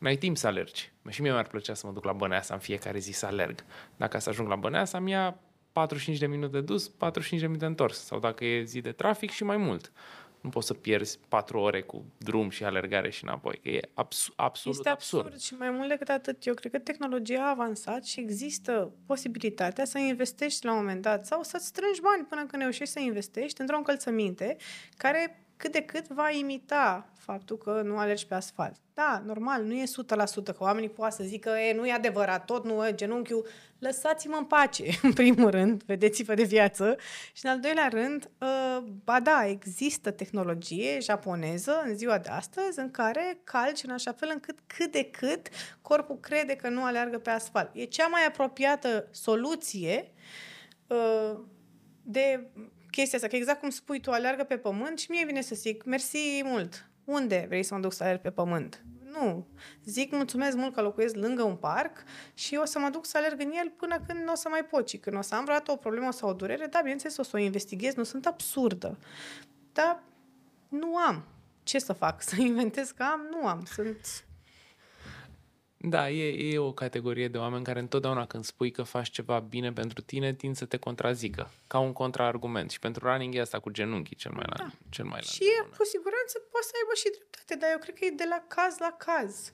n-ai 0.04 0.16
timp 0.16 0.36
să 0.36 0.46
alergi. 0.46 0.92
Și 1.08 1.20
mie 1.22 1.30
mi-ar 1.30 1.46
plăcea 1.46 1.74
să 1.74 1.86
mă 1.86 1.92
duc 1.92 2.04
la 2.04 2.12
Băneasa 2.12 2.54
în 2.54 2.60
fiecare 2.60 2.98
zi 2.98 3.12
să 3.12 3.26
alerg. 3.26 3.64
Dacă 3.96 4.18
să 4.18 4.28
ajung 4.28 4.48
la 4.48 4.56
Băneasa, 4.56 4.98
mi 4.98 5.10
ia 5.10 5.38
45 5.72 6.18
de 6.18 6.26
minute 6.26 6.52
de 6.52 6.60
dus, 6.60 6.88
45 6.88 7.40
de 7.40 7.46
minute 7.46 7.66
întors. 7.66 8.04
Sau 8.04 8.18
dacă 8.18 8.44
e 8.44 8.62
zi 8.64 8.80
de 8.80 8.92
trafic 8.92 9.30
și 9.30 9.44
mai 9.44 9.56
mult. 9.56 9.92
Nu 10.40 10.50
poți 10.50 10.66
să 10.66 10.74
pierzi 10.74 11.18
4 11.28 11.58
ore 11.58 11.82
cu 11.82 12.04
drum 12.18 12.50
și 12.50 12.64
alergare 12.64 13.10
și 13.10 13.24
înapoi, 13.24 13.60
că 13.62 13.68
e 13.68 13.80
abs- 13.94 14.32
absolut 14.36 14.76
Este 14.78 14.88
absurd. 14.88 15.24
absurd. 15.24 15.42
și 15.42 15.54
mai 15.54 15.70
mult 15.70 15.88
decât 15.88 16.08
atât, 16.08 16.46
eu 16.46 16.54
cred 16.54 16.72
că 16.72 16.78
tehnologia 16.78 17.42
a 17.44 17.48
avansat 17.50 18.04
și 18.04 18.20
există 18.20 18.92
posibilitatea 19.06 19.84
să 19.84 19.98
investești 19.98 20.64
la 20.64 20.72
un 20.72 20.78
moment 20.78 21.02
dat 21.02 21.26
sau 21.26 21.42
să 21.42 21.58
strângi 21.60 22.00
bani 22.00 22.24
până 22.28 22.44
când 22.46 22.62
reușești 22.62 22.92
să 22.92 23.00
investești 23.00 23.60
într-o 23.60 23.76
încălțăminte 23.76 24.56
care 24.96 25.43
cât 25.64 25.72
de 25.72 25.82
cât 25.82 26.08
va 26.08 26.30
imita 26.30 27.08
faptul 27.18 27.56
că 27.56 27.82
nu 27.84 27.96
alergi 27.96 28.26
pe 28.26 28.34
asfalt. 28.34 28.76
Da, 28.94 29.22
normal, 29.26 29.62
nu 29.62 29.74
e 29.74 29.84
100% 29.84 29.86
că 30.44 30.56
oamenii 30.58 30.88
poate 30.88 31.14
să 31.14 31.22
zică, 31.22 31.50
e, 31.50 31.74
nu 31.74 31.86
e 31.86 31.92
adevărat, 31.92 32.44
tot 32.44 32.64
nu 32.64 32.86
e 32.86 32.94
genunchiul. 32.94 33.46
Lăsați-mă 33.78 34.36
în 34.36 34.44
pace, 34.44 34.84
în 35.02 35.12
primul 35.12 35.50
rând, 35.50 35.82
vedeți-vă 35.82 36.34
de 36.34 36.42
viață. 36.42 36.96
Și 37.32 37.44
în 37.44 37.50
al 37.50 37.60
doilea 37.60 37.88
rând, 37.88 38.30
uh, 38.40 38.84
ba 39.04 39.20
da, 39.20 39.46
există 39.46 40.10
tehnologie 40.10 40.98
japoneză 41.00 41.82
în 41.86 41.96
ziua 41.96 42.18
de 42.18 42.28
astăzi 42.28 42.78
în 42.78 42.90
care 42.90 43.40
calci 43.44 43.82
în 43.82 43.90
așa 43.90 44.12
fel 44.12 44.28
încât 44.32 44.58
cât 44.66 44.92
de 44.92 45.04
cât 45.04 45.48
corpul 45.82 46.18
crede 46.20 46.56
că 46.56 46.68
nu 46.68 46.84
aleargă 46.84 47.18
pe 47.18 47.30
asfalt. 47.30 47.70
E 47.72 47.84
cea 47.84 48.06
mai 48.06 48.26
apropiată 48.26 49.08
soluție 49.10 50.12
uh, 50.86 51.38
de 52.02 52.50
chestia 52.94 53.18
asta, 53.18 53.30
că 53.30 53.36
exact 53.36 53.60
cum 53.60 53.70
spui 53.70 54.00
tu, 54.00 54.10
aleargă 54.10 54.44
pe 54.44 54.56
pământ 54.56 54.98
și 54.98 55.10
mie 55.10 55.24
vine 55.24 55.40
să 55.40 55.54
zic, 55.54 55.84
mersi 55.84 56.42
mult, 56.44 56.90
unde 57.04 57.44
vrei 57.48 57.62
să 57.62 57.74
mă 57.74 57.80
duc 57.80 57.92
să 57.92 58.02
alerg 58.02 58.20
pe 58.20 58.30
pământ? 58.30 58.84
Nu. 59.12 59.46
Zic 59.84 60.12
mulțumesc 60.12 60.56
mult 60.56 60.74
că 60.74 60.80
locuiesc 60.80 61.14
lângă 61.14 61.42
un 61.42 61.56
parc 61.56 62.02
și 62.34 62.56
o 62.56 62.64
să 62.64 62.78
mă 62.78 62.88
duc 62.88 63.06
să 63.06 63.16
alerg 63.16 63.40
în 63.40 63.50
el 63.52 63.70
până 63.76 64.00
când 64.06 64.24
nu 64.24 64.32
o 64.32 64.34
să 64.34 64.48
mai 64.48 64.64
pot. 64.64 64.88
Și 64.88 64.96
când 64.96 65.16
o 65.16 65.20
să 65.20 65.34
am 65.34 65.44
vreodată 65.44 65.72
o 65.72 65.76
problemă 65.76 66.12
sau 66.12 66.28
o 66.28 66.32
durere, 66.32 66.66
da, 66.66 66.78
bineînțeles, 66.78 67.16
o 67.16 67.22
să 67.22 67.36
o 67.36 67.38
investighez, 67.38 67.94
nu 67.94 68.02
sunt 68.02 68.26
absurdă. 68.26 68.98
Dar 69.72 70.02
nu 70.68 70.96
am. 70.96 71.24
Ce 71.62 71.78
să 71.78 71.92
fac? 71.92 72.22
Să 72.28 72.40
inventez 72.40 72.90
că 72.90 73.02
am? 73.02 73.20
Nu 73.30 73.46
am. 73.46 73.64
Sunt... 73.64 74.23
Da, 75.88 76.10
e, 76.10 76.52
e 76.52 76.58
o 76.58 76.72
categorie 76.72 77.28
de 77.28 77.38
oameni 77.38 77.64
care 77.64 77.78
întotdeauna 77.78 78.26
când 78.26 78.44
spui 78.44 78.70
că 78.70 78.82
faci 78.82 79.10
ceva 79.10 79.38
bine 79.38 79.72
pentru 79.72 80.00
tine, 80.00 80.34
tind 80.34 80.56
să 80.56 80.64
te 80.64 80.76
contrazică, 80.76 81.50
ca 81.66 81.78
un 81.78 81.92
contraargument. 81.92 82.70
Și 82.70 82.78
pentru 82.78 83.08
running 83.08 83.34
e 83.34 83.40
asta 83.40 83.60
cu 83.60 83.70
genunchii 83.70 84.16
cel 84.16 84.32
mai 84.32 84.44
la, 84.46 84.56
da. 84.56 84.70
cel 84.90 85.04
mai 85.04 85.20
la 85.22 85.26
Și 85.26 85.42
e, 85.44 85.60
cu 85.76 85.84
siguranță 85.84 86.38
poate 86.50 86.66
să 86.66 86.72
aibă 86.80 86.94
și 86.94 87.08
dreptate, 87.16 87.54
dar 87.60 87.70
eu 87.70 87.78
cred 87.78 87.94
că 87.94 88.04
e 88.04 88.10
de 88.10 88.26
la 88.28 88.44
caz 88.48 88.78
la 88.78 88.96
caz. 88.98 89.50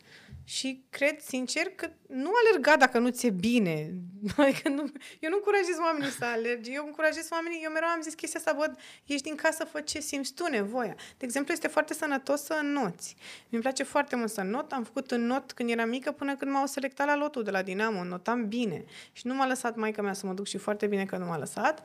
Și 0.50 0.84
cred 0.88 1.20
sincer 1.20 1.66
că 1.74 1.90
nu 2.06 2.30
alerga 2.44 2.76
dacă 2.76 2.98
nu 2.98 3.08
ți-e 3.08 3.30
bine. 3.30 3.94
Adică 4.36 4.68
nu, 4.68 4.92
eu 5.20 5.30
nu 5.30 5.36
încurajez 5.36 5.78
oamenii 5.80 6.10
să 6.10 6.24
alerge, 6.24 6.72
eu 6.72 6.86
încurajez 6.86 7.28
oamenii, 7.30 7.60
eu 7.62 7.70
mereu 7.72 7.88
am 7.88 8.00
zis 8.00 8.14
chestia 8.14 8.40
asta, 8.40 8.52
bă, 8.52 8.72
ești 9.04 9.22
din 9.22 9.34
casă, 9.34 9.64
fă 9.64 9.80
ce 9.80 10.00
simți 10.00 10.34
tu 10.34 10.46
nevoia. 10.46 10.94
De 11.18 11.24
exemplu, 11.24 11.52
este 11.52 11.68
foarte 11.68 11.94
sănătos 11.94 12.42
să 12.42 12.58
înnoți. 12.62 13.16
Mi-mi 13.48 13.62
place 13.62 13.82
foarte 13.82 14.16
mult 14.16 14.30
să 14.30 14.42
not, 14.42 14.72
am 14.72 14.84
făcut 14.84 15.10
în 15.10 15.26
not 15.26 15.52
când 15.52 15.70
eram 15.70 15.88
mică 15.88 16.12
până 16.12 16.36
când 16.36 16.50
m-au 16.50 16.66
selectat 16.66 17.06
la 17.06 17.16
lotul 17.16 17.42
de 17.42 17.50
la 17.50 17.62
Dinamo, 17.62 18.04
notam 18.04 18.48
bine. 18.48 18.84
Și 19.12 19.26
nu 19.26 19.34
m-a 19.34 19.46
lăsat 19.46 19.76
maica 19.76 20.02
mea 20.02 20.12
să 20.12 20.26
mă 20.26 20.32
duc 20.32 20.46
și 20.46 20.58
foarte 20.58 20.86
bine 20.86 21.04
că 21.04 21.16
nu 21.16 21.24
m-a 21.24 21.38
lăsat. 21.38 21.82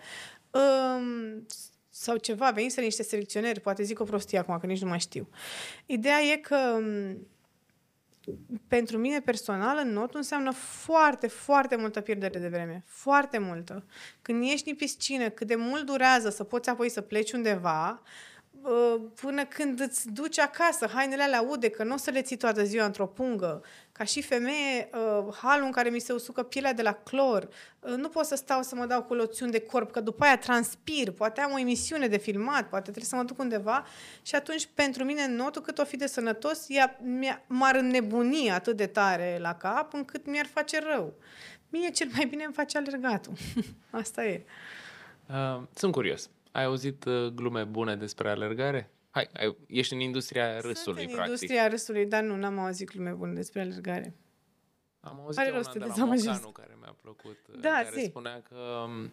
Um, 0.51 1.45
sau 1.89 2.17
ceva, 2.17 2.53
să 2.67 2.81
niște 2.81 3.03
selecționeri, 3.03 3.59
poate 3.59 3.83
zic 3.83 3.99
o 3.99 4.03
prostie 4.03 4.37
acum, 4.37 4.57
că 4.59 4.65
nici 4.65 4.81
nu 4.81 4.87
mai 4.87 4.99
știu. 4.99 5.29
Ideea 5.85 6.19
e 6.21 6.37
că 6.37 6.79
pentru 8.67 8.97
mine 8.97 9.19
personal, 9.19 9.79
în 9.81 9.91
not 9.91 10.15
înseamnă 10.15 10.51
foarte, 10.51 11.27
foarte 11.27 11.75
multă 11.75 12.01
pierdere 12.01 12.39
de 12.39 12.47
vreme. 12.47 12.83
Foarte 12.85 13.37
multă. 13.37 13.85
Când 14.21 14.43
ești 14.43 14.69
în 14.69 14.75
piscină, 14.75 15.29
cât 15.29 15.47
de 15.47 15.55
mult 15.55 15.85
durează 15.85 16.29
să 16.29 16.43
poți 16.43 16.69
apoi 16.69 16.89
să 16.89 17.01
pleci 17.01 17.31
undeva, 17.31 17.89
Uh, 17.89 18.34
până 19.21 19.45
când 19.45 19.79
îți 19.79 20.11
duci 20.11 20.39
acasă 20.39 20.87
hainele 20.93 21.23
alea 21.23 21.41
ude, 21.41 21.69
că 21.69 21.83
nu 21.83 21.93
o 21.93 21.97
să 21.97 22.09
le 22.09 22.21
ții 22.21 22.37
toată 22.37 22.63
ziua 22.63 22.85
într-o 22.85 23.07
pungă. 23.07 23.63
Ca 23.91 24.03
și 24.03 24.21
femeie, 24.21 24.89
uh, 24.93 25.35
halul 25.41 25.65
în 25.65 25.71
care 25.71 25.89
mi 25.89 25.99
se 25.99 26.13
usucă 26.13 26.43
pielea 26.43 26.73
de 26.73 26.81
la 26.81 26.93
clor, 26.93 27.47
uh, 27.79 27.93
nu 27.93 28.09
pot 28.09 28.25
să 28.25 28.35
stau 28.35 28.61
să 28.61 28.75
mă 28.75 28.85
dau 28.85 29.03
cu 29.03 29.13
loțiuni 29.13 29.51
de 29.51 29.59
corp, 29.59 29.91
că 29.91 29.99
după 29.99 30.23
aia 30.23 30.37
transpir, 30.37 31.11
poate 31.11 31.41
am 31.41 31.51
o 31.51 31.59
emisiune 31.59 32.07
de 32.07 32.17
filmat, 32.17 32.69
poate 32.69 32.83
trebuie 32.83 33.05
să 33.05 33.15
mă 33.15 33.23
duc 33.23 33.39
undeva 33.39 33.85
și 34.21 34.35
atunci 34.35 34.69
pentru 34.73 35.03
mine 35.03 35.27
notul 35.27 35.61
cât 35.61 35.77
o 35.77 35.83
fi 35.83 35.97
de 35.97 36.07
sănătos, 36.07 36.65
ea, 36.67 36.99
m-ar 37.47 37.75
înnebuni 37.75 38.51
atât 38.51 38.77
de 38.77 38.87
tare 38.87 39.37
la 39.41 39.55
cap 39.55 39.93
încât 39.93 40.25
mi-ar 40.25 40.47
face 40.53 40.79
rău. 40.79 41.13
Mie 41.69 41.89
cel 41.89 42.07
mai 42.15 42.25
bine 42.25 42.43
îmi 42.43 42.53
face 42.53 42.77
alergatul. 42.77 43.33
Asta 43.89 44.25
e. 44.25 44.43
Uh, 45.29 45.61
sunt 45.73 45.91
curios. 45.91 46.29
Ai 46.55 46.63
auzit 46.63 47.05
uh, 47.05 47.27
glume 47.27 47.63
bune 47.63 47.95
despre 47.95 48.29
alergare? 48.29 48.91
Hai, 49.09 49.29
ai, 49.33 49.57
ești 49.67 49.93
în 49.93 49.99
industria 49.99 50.59
râsului, 50.59 50.75
Sunt 50.75 50.97
în 50.97 51.15
practic. 51.15 51.25
industria 51.25 51.67
râsului, 51.67 52.05
dar 52.05 52.23
nu, 52.23 52.35
n-am 52.35 52.59
auzit 52.59 52.87
glume 52.91 53.11
bune 53.11 53.33
despre 53.33 53.61
alergare. 53.61 54.15
Am 54.99 55.19
auzit 55.19 55.39
Are 55.39 55.49
una 55.51 55.71
de 55.73 55.79
la 55.79 56.05
Mocanu 56.05 56.51
care 56.51 56.77
mi-a 56.79 56.95
plăcut, 57.01 57.37
da, 57.59 57.69
care 57.69 57.89
zi. 57.99 58.05
spunea 58.05 58.41
că 58.41 58.55
um, 58.55 59.11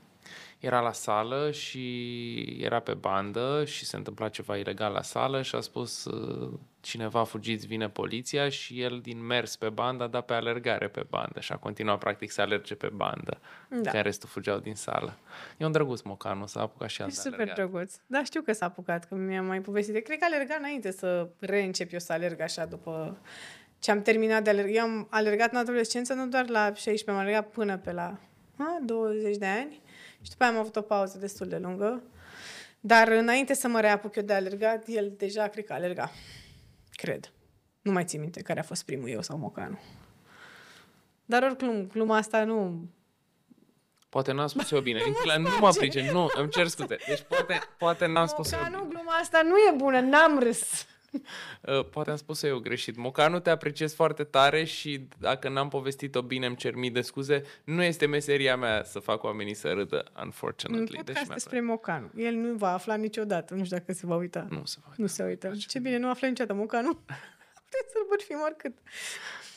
era 0.59 0.81
la 0.81 0.93
sală 0.93 1.51
și 1.51 2.59
era 2.61 2.81
pe 2.81 2.95
bandă 2.95 3.65
și 3.65 3.85
se 3.85 3.97
întâmpla 3.97 4.29
ceva 4.29 4.57
ilegal 4.57 4.93
la 4.93 5.03
sală 5.03 5.43
și 5.43 5.55
a 5.55 5.61
spus 5.61 6.05
uh, 6.05 6.53
cineva 6.81 7.25
fugiți, 7.25 7.67
vine 7.67 7.89
poliția 7.89 8.49
și 8.49 8.81
el 8.81 9.01
din 9.03 9.27
mers 9.27 9.57
pe 9.57 9.69
bandă 9.69 10.03
a 10.03 10.07
dat 10.07 10.25
pe 10.25 10.33
alergare 10.33 10.89
pe 10.89 11.07
bandă 11.09 11.41
și 11.41 11.53
a 11.53 11.57
continuat 11.57 11.99
practic 11.99 12.31
să 12.31 12.41
alerge 12.41 12.75
pe 12.75 12.87
bandă. 12.87 13.39
Da. 13.69 13.91
Care 13.91 14.03
restul 14.03 14.29
fugeau 14.29 14.59
din 14.59 14.75
sală. 14.75 15.19
E 15.57 15.65
un 15.65 15.73
drăguț 15.73 16.01
Mocanu, 16.01 16.47
s-a 16.47 16.61
apucat 16.61 16.89
și 16.89 17.01
el 17.01 17.07
E 17.07 17.11
super 17.11 17.33
alergat. 17.33 17.55
drăguț. 17.55 17.95
Da, 18.07 18.25
știu 18.25 18.43
că 18.43 18.53
s-a 18.53 18.67
apucat, 18.67 19.09
că 19.09 19.15
mi-a 19.15 19.43
mai 19.43 19.61
povestit. 19.61 20.05
Cred 20.05 20.19
că 20.19 20.25
alerga 20.25 20.55
înainte 20.59 20.91
să 20.91 21.29
reîncep 21.39 21.93
eu 21.93 21.99
să 21.99 22.13
alerg 22.13 22.41
așa 22.41 22.65
după 22.65 23.19
ce 23.79 23.91
am 23.91 24.03
terminat 24.03 24.43
de 24.45 24.51
alergat. 24.51 24.75
Eu 24.75 24.83
am 24.83 25.07
alergat 25.11 25.53
în 25.53 25.59
adolescență 25.59 26.15
nu 26.15 26.27
doar 26.27 26.49
la 26.49 26.65
16, 26.65 27.11
am 27.11 27.17
alergat 27.17 27.49
până 27.49 27.79
pe 27.79 27.93
la 27.93 28.19
a, 28.57 28.79
20 28.85 29.37
de 29.37 29.47
ani 29.47 29.81
și 30.23 30.31
după 30.31 30.43
aia 30.45 30.53
am 30.53 30.59
avut 30.59 30.77
o 30.77 30.81
pauză 30.81 31.19
destul 31.19 31.49
de 31.49 31.59
lungă. 31.59 32.03
Dar 32.81 33.09
înainte 33.09 33.55
să 33.55 33.69
mă 33.69 33.81
reapuc 33.81 34.17
eu 34.17 34.23
de 34.23 34.33
alergat, 34.33 34.85
el 34.87 35.13
deja 35.17 35.49
cred 35.49 35.65
că 35.65 35.73
alerga. 35.73 36.11
Cred. 36.91 37.33
Nu 37.83 37.93
mai 37.93 38.05
țin 38.05 38.21
minte 38.21 38.43
care 38.43 38.61
a 38.61 38.63
fost 38.63 38.85
primul 38.85 39.09
eu 39.09 39.23
sau 39.23 39.39
Mocanu. 39.39 39.79
Dar 41.25 41.43
oricum, 41.43 41.87
gluma 41.87 42.17
asta 42.17 42.45
nu... 42.45 42.89
Poate 44.09 44.33
n-am 44.33 44.47
spus 44.47 44.71
eu 44.71 44.81
bine. 44.81 45.01
nu 45.39 45.49
mă 45.61 45.71
pricep. 45.71 46.11
Nu, 46.11 46.29
îmi 46.35 46.51
cer 46.51 46.67
scuze. 46.67 46.97
Deci 47.07 47.23
poate, 47.29 47.61
poate 47.79 48.07
n-am 48.07 48.27
spus 48.27 48.53
eu 48.53 48.59
bine. 48.65 48.85
gluma 48.89 49.13
asta 49.21 49.43
nu 49.43 49.57
e 49.57 49.75
bună. 49.77 50.01
N-am 50.01 50.39
râs. 50.39 50.87
Uh, 51.63 51.85
poate 51.91 52.11
am 52.11 52.17
spus 52.17 52.43
eu 52.43 52.59
greșit. 52.59 52.97
Mocanu 52.97 53.41
te 53.41 53.51
apreciez 53.51 53.95
foarte 53.95 54.25
tare 54.25 54.65
și 54.65 55.09
dacă 55.19 55.49
n-am 55.49 55.69
povestit-o 55.69 56.23
bine, 56.23 56.47
îmi 56.47 56.57
cer 56.57 56.75
mii 56.75 56.91
de 56.91 57.01
scuze. 57.01 57.43
Nu 57.65 57.83
este 57.83 58.07
meseria 58.07 58.57
mea 58.57 58.85
să 58.85 58.99
fac 58.99 59.23
oamenii 59.23 59.55
să 59.55 59.73
râdă, 59.73 60.05
unfortunately. 60.23 60.97
Un 60.99 61.05
podcast 61.05 61.19
deci 61.19 61.35
despre 61.35 61.61
Mocanu. 61.61 62.11
El 62.17 62.35
nu 62.35 62.55
va 62.55 62.73
afla 62.73 62.95
niciodată. 62.95 63.55
Nu 63.55 63.65
știu 63.65 63.77
dacă 63.77 63.93
se 63.93 64.07
va 64.07 64.17
uita. 64.17 64.47
Nu 64.51 64.65
se 64.65 64.77
va 64.81 64.87
uita. 64.89 65.03
Nu 65.03 65.07
se 65.07 65.25
uită. 65.25 65.53
Ce 65.69 65.79
bine, 65.79 65.99
nu 65.99 66.09
află 66.09 66.27
niciodată 66.27 66.59
Mocanu. 66.59 66.93
Puteți 67.65 67.93
să-l 67.93 68.07
bărfim 68.09 68.39
oricât. 68.45 68.73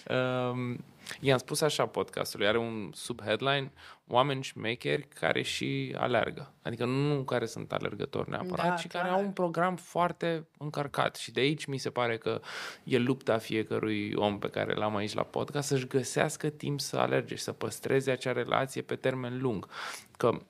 Um, 0.09 0.85
i-am 1.21 1.37
spus 1.37 1.61
așa 1.61 1.85
podcastului, 1.85 2.47
are 2.47 2.57
un 2.57 2.91
subheadline 2.93 3.71
Oameni 4.07 4.43
șmecheri 4.43 5.07
care 5.07 5.41
și 5.41 5.95
alergă. 5.97 6.53
Adică 6.61 6.85
nu 6.85 7.23
care 7.23 7.45
sunt 7.45 7.71
alergători 7.71 8.29
neapărat, 8.29 8.67
da, 8.67 8.75
ci 8.75 8.87
care 8.87 9.09
au 9.09 9.19
un 9.19 9.31
program 9.31 9.75
foarte 9.75 10.47
încărcat. 10.57 11.15
Și 11.15 11.31
de 11.31 11.39
aici 11.39 11.65
mi 11.65 11.77
se 11.77 11.89
pare 11.89 12.17
că 12.17 12.41
e 12.83 12.97
lupta 12.97 13.37
fiecărui 13.37 14.13
om 14.15 14.39
pe 14.39 14.49
care 14.49 14.73
l-am 14.73 14.95
aici 14.95 15.13
la 15.13 15.23
podcast 15.23 15.67
să-și 15.67 15.87
găsească 15.87 16.49
timp 16.49 16.79
să 16.79 16.97
alerge 16.97 17.35
și 17.35 17.43
să 17.43 17.51
păstreze 17.51 18.11
acea 18.11 18.31
relație 18.31 18.81
pe 18.81 18.95
termen 18.95 19.41
lung. 19.41 19.67
Că 20.17 20.41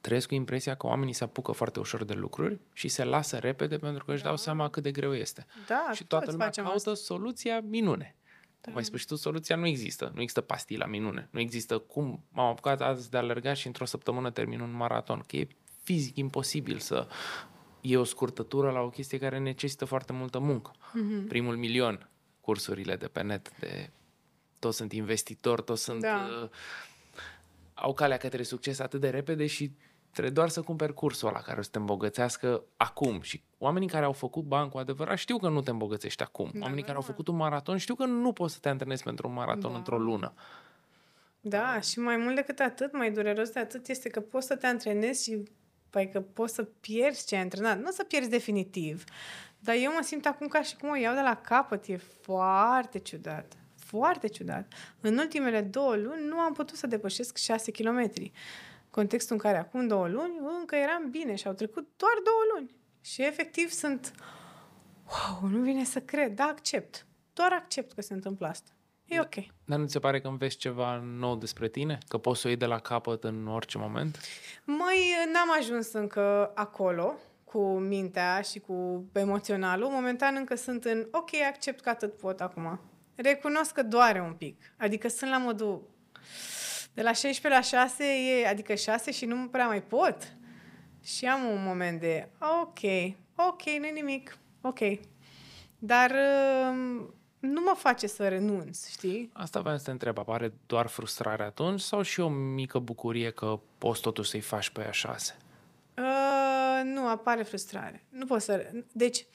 trăiesc 0.00 0.28
cu 0.28 0.34
impresia 0.34 0.74
că 0.74 0.86
oamenii 0.86 1.12
se 1.12 1.24
apucă 1.24 1.52
foarte 1.52 1.78
ușor 1.78 2.04
de 2.04 2.14
lucruri 2.14 2.58
și 2.72 2.88
se 2.88 3.04
lasă 3.04 3.38
repede 3.38 3.78
pentru 3.78 4.04
că 4.04 4.12
își 4.12 4.22
da. 4.22 4.28
dau 4.28 4.36
seama 4.36 4.68
cât 4.68 4.82
de 4.82 4.90
greu 4.90 5.14
este. 5.14 5.46
Da, 5.66 5.90
și 5.92 6.04
toată 6.04 6.30
lumea 6.30 6.48
caută 6.48 6.90
asta. 6.90 6.94
soluția 6.94 7.60
minune. 7.60 8.14
Da. 8.60 8.72
Mai 8.72 8.84
spus 8.84 9.04
tu, 9.04 9.14
soluția 9.14 9.56
nu 9.56 9.66
există. 9.66 10.04
Nu 10.14 10.20
există 10.20 10.40
pastila 10.40 10.86
minune. 10.86 11.28
Nu 11.30 11.40
există 11.40 11.78
cum 11.78 12.24
m-am 12.32 12.46
apucat 12.46 12.80
azi 12.80 13.10
de 13.10 13.16
alergat 13.16 13.56
și 13.56 13.66
într-o 13.66 13.84
săptămână 13.84 14.30
termin 14.30 14.60
un 14.60 14.72
maraton. 14.72 15.24
Că 15.26 15.36
e 15.36 15.48
fizic 15.82 16.16
imposibil 16.16 16.78
să 16.78 17.08
e 17.80 17.96
o 17.96 18.04
scurtătură 18.04 18.70
la 18.70 18.80
o 18.80 18.90
chestie 18.90 19.18
care 19.18 19.38
necesită 19.38 19.84
foarte 19.84 20.12
multă 20.12 20.38
muncă. 20.38 20.70
Mm-hmm. 20.74 21.28
Primul 21.28 21.56
milion, 21.56 22.10
cursurile 22.40 22.96
de 22.96 23.06
pe 23.06 23.22
net, 23.22 23.58
de 23.58 23.90
toți 24.58 24.76
sunt 24.76 24.92
investitori, 24.92 25.64
toți 25.64 25.82
sunt... 25.82 26.00
Da. 26.00 26.28
Uh, 26.42 26.48
au 27.74 27.94
calea 27.94 28.16
către 28.16 28.42
succes 28.42 28.78
atât 28.78 29.00
de 29.00 29.10
repede 29.10 29.46
și 29.46 29.72
Trebuie 30.10 30.32
doar 30.32 30.48
să 30.48 30.62
cumperi 30.62 30.94
cursul 30.94 31.28
ăla 31.28 31.40
care 31.40 31.58
o 31.58 31.62
să 31.62 31.68
te 31.70 31.78
îmbogățească 31.78 32.64
acum. 32.76 33.20
Și 33.20 33.42
oamenii 33.58 33.88
care 33.88 34.04
au 34.04 34.12
făcut 34.12 34.44
bani 34.44 34.70
cu 34.70 34.78
adevărat 34.78 35.18
știu 35.18 35.38
că 35.38 35.48
nu 35.48 35.60
te 35.60 35.70
îmbogățești 35.70 36.22
acum. 36.22 36.50
Da, 36.52 36.60
oamenii 36.60 36.82
da, 36.82 36.86
care 36.86 36.98
da. 36.98 37.04
au 37.04 37.10
făcut 37.10 37.28
un 37.28 37.36
maraton 37.36 37.76
știu 37.76 37.94
că 37.94 38.04
nu 38.04 38.32
poți 38.32 38.54
să 38.54 38.60
te 38.60 38.68
antrenezi 38.68 39.02
pentru 39.02 39.28
un 39.28 39.34
maraton 39.34 39.70
da. 39.70 39.76
într-o 39.76 39.98
lună. 39.98 40.32
Da, 41.40 41.80
și 41.80 41.98
mai 41.98 42.16
mult 42.16 42.34
decât 42.34 42.58
atât, 42.58 42.92
mai 42.92 43.10
dureros 43.10 43.50
de 43.50 43.60
atât 43.60 43.88
este 43.88 44.08
că 44.08 44.20
poți 44.20 44.46
să 44.46 44.56
te 44.56 44.66
antrenezi 44.66 45.22
și 45.22 45.42
păi 45.90 46.10
că 46.10 46.20
poți 46.20 46.54
să 46.54 46.62
pierzi 46.62 47.26
ce 47.26 47.34
ai 47.34 47.40
antrenat. 47.40 47.78
Nu 47.78 47.86
o 47.88 47.90
să 47.90 48.04
pierzi 48.04 48.28
definitiv, 48.28 49.04
dar 49.58 49.74
eu 49.74 49.92
mă 49.92 50.00
simt 50.02 50.26
acum 50.26 50.46
ca 50.46 50.62
și 50.62 50.76
cum 50.76 50.88
o 50.88 50.96
iau 50.96 51.14
de 51.14 51.20
la 51.20 51.36
capăt. 51.36 51.86
E 51.86 51.96
foarte 51.96 52.98
ciudat. 52.98 53.52
Foarte 53.76 54.28
ciudat. 54.28 54.72
În 55.00 55.18
ultimele 55.18 55.60
două 55.60 55.96
luni 55.96 56.26
nu 56.26 56.38
am 56.38 56.52
putut 56.52 56.76
să 56.76 56.86
depășesc 56.86 57.36
6 57.36 57.70
kilometri 57.70 58.32
contextul 58.90 59.34
în 59.34 59.42
care 59.42 59.58
acum 59.58 59.86
două 59.86 60.08
luni 60.08 60.38
încă 60.58 60.76
eram 60.76 61.10
bine 61.10 61.34
și 61.34 61.46
au 61.46 61.52
trecut 61.52 61.88
doar 61.96 62.12
două 62.24 62.40
luni. 62.54 62.78
Și 63.00 63.22
efectiv 63.22 63.70
sunt, 63.70 64.12
wow, 65.06 65.50
nu 65.50 65.62
vine 65.62 65.84
să 65.84 66.00
cred, 66.00 66.34
da, 66.34 66.44
accept. 66.44 67.06
Doar 67.32 67.52
accept 67.52 67.92
că 67.92 68.00
se 68.00 68.12
întâmplă 68.12 68.46
asta. 68.46 68.70
E 69.04 69.20
ok. 69.20 69.34
Dar 69.64 69.78
nu 69.78 69.84
ți 69.86 69.92
se 69.92 69.98
pare 69.98 70.20
că 70.20 70.28
înveți 70.28 70.56
ceva 70.56 71.02
nou 71.04 71.36
despre 71.36 71.68
tine? 71.68 71.98
Că 72.08 72.18
poți 72.18 72.40
să 72.40 72.46
o 72.46 72.50
iei 72.50 72.58
de 72.58 72.66
la 72.66 72.78
capăt 72.78 73.24
în 73.24 73.46
orice 73.46 73.78
moment? 73.78 74.18
Mai 74.64 75.14
n-am 75.32 75.56
ajuns 75.58 75.92
încă 75.92 76.52
acolo 76.54 77.14
cu 77.44 77.78
mintea 77.78 78.40
și 78.40 78.58
cu 78.58 79.04
emoționalul. 79.12 79.88
Momentan 79.88 80.34
încă 80.36 80.54
sunt 80.54 80.84
în 80.84 81.08
ok, 81.10 81.30
accept 81.48 81.80
că 81.80 81.88
atât 81.88 82.16
pot 82.16 82.40
acum. 82.40 82.80
Recunosc 83.14 83.72
că 83.72 83.82
doare 83.82 84.20
un 84.20 84.32
pic. 84.32 84.74
Adică 84.78 85.08
sunt 85.08 85.30
la 85.30 85.38
modul 85.38 85.82
de 86.94 87.02
la 87.02 87.12
16 87.12 87.48
la 87.48 87.82
6, 87.82 88.04
e, 88.04 88.48
adică 88.48 88.74
6 88.74 89.10
și 89.10 89.24
nu 89.24 89.48
prea 89.48 89.66
mai 89.66 89.82
pot. 89.82 90.36
Și 91.02 91.26
am 91.26 91.44
un 91.44 91.62
moment 91.64 92.00
de, 92.00 92.28
ok, 92.62 92.80
ok, 93.34 93.62
nu 93.62 93.90
nimic, 93.92 94.38
ok. 94.60 94.78
Dar 95.78 96.10
uh, 96.10 97.06
nu 97.38 97.60
mă 97.60 97.74
face 97.76 98.06
să 98.06 98.28
renunț, 98.28 98.88
știi? 98.88 99.30
Asta 99.32 99.60
vreau 99.60 99.76
să 99.76 99.84
te 99.84 99.90
întreb, 99.90 100.18
apare 100.18 100.52
doar 100.66 100.86
frustrare 100.86 101.42
atunci 101.42 101.80
sau 101.80 102.02
și 102.02 102.20
o 102.20 102.28
mică 102.28 102.78
bucurie 102.78 103.30
că 103.30 103.60
poți 103.78 104.00
totuși 104.00 104.30
să-i 104.30 104.40
faci 104.40 104.70
pe 104.70 104.80
aia 104.80 104.90
6? 104.90 105.36
Uh, 105.96 106.80
nu, 106.84 107.08
apare 107.08 107.42
frustrare. 107.42 108.04
Nu 108.08 108.24
pot 108.24 108.40
să... 108.40 108.70
Deci, 108.92 109.26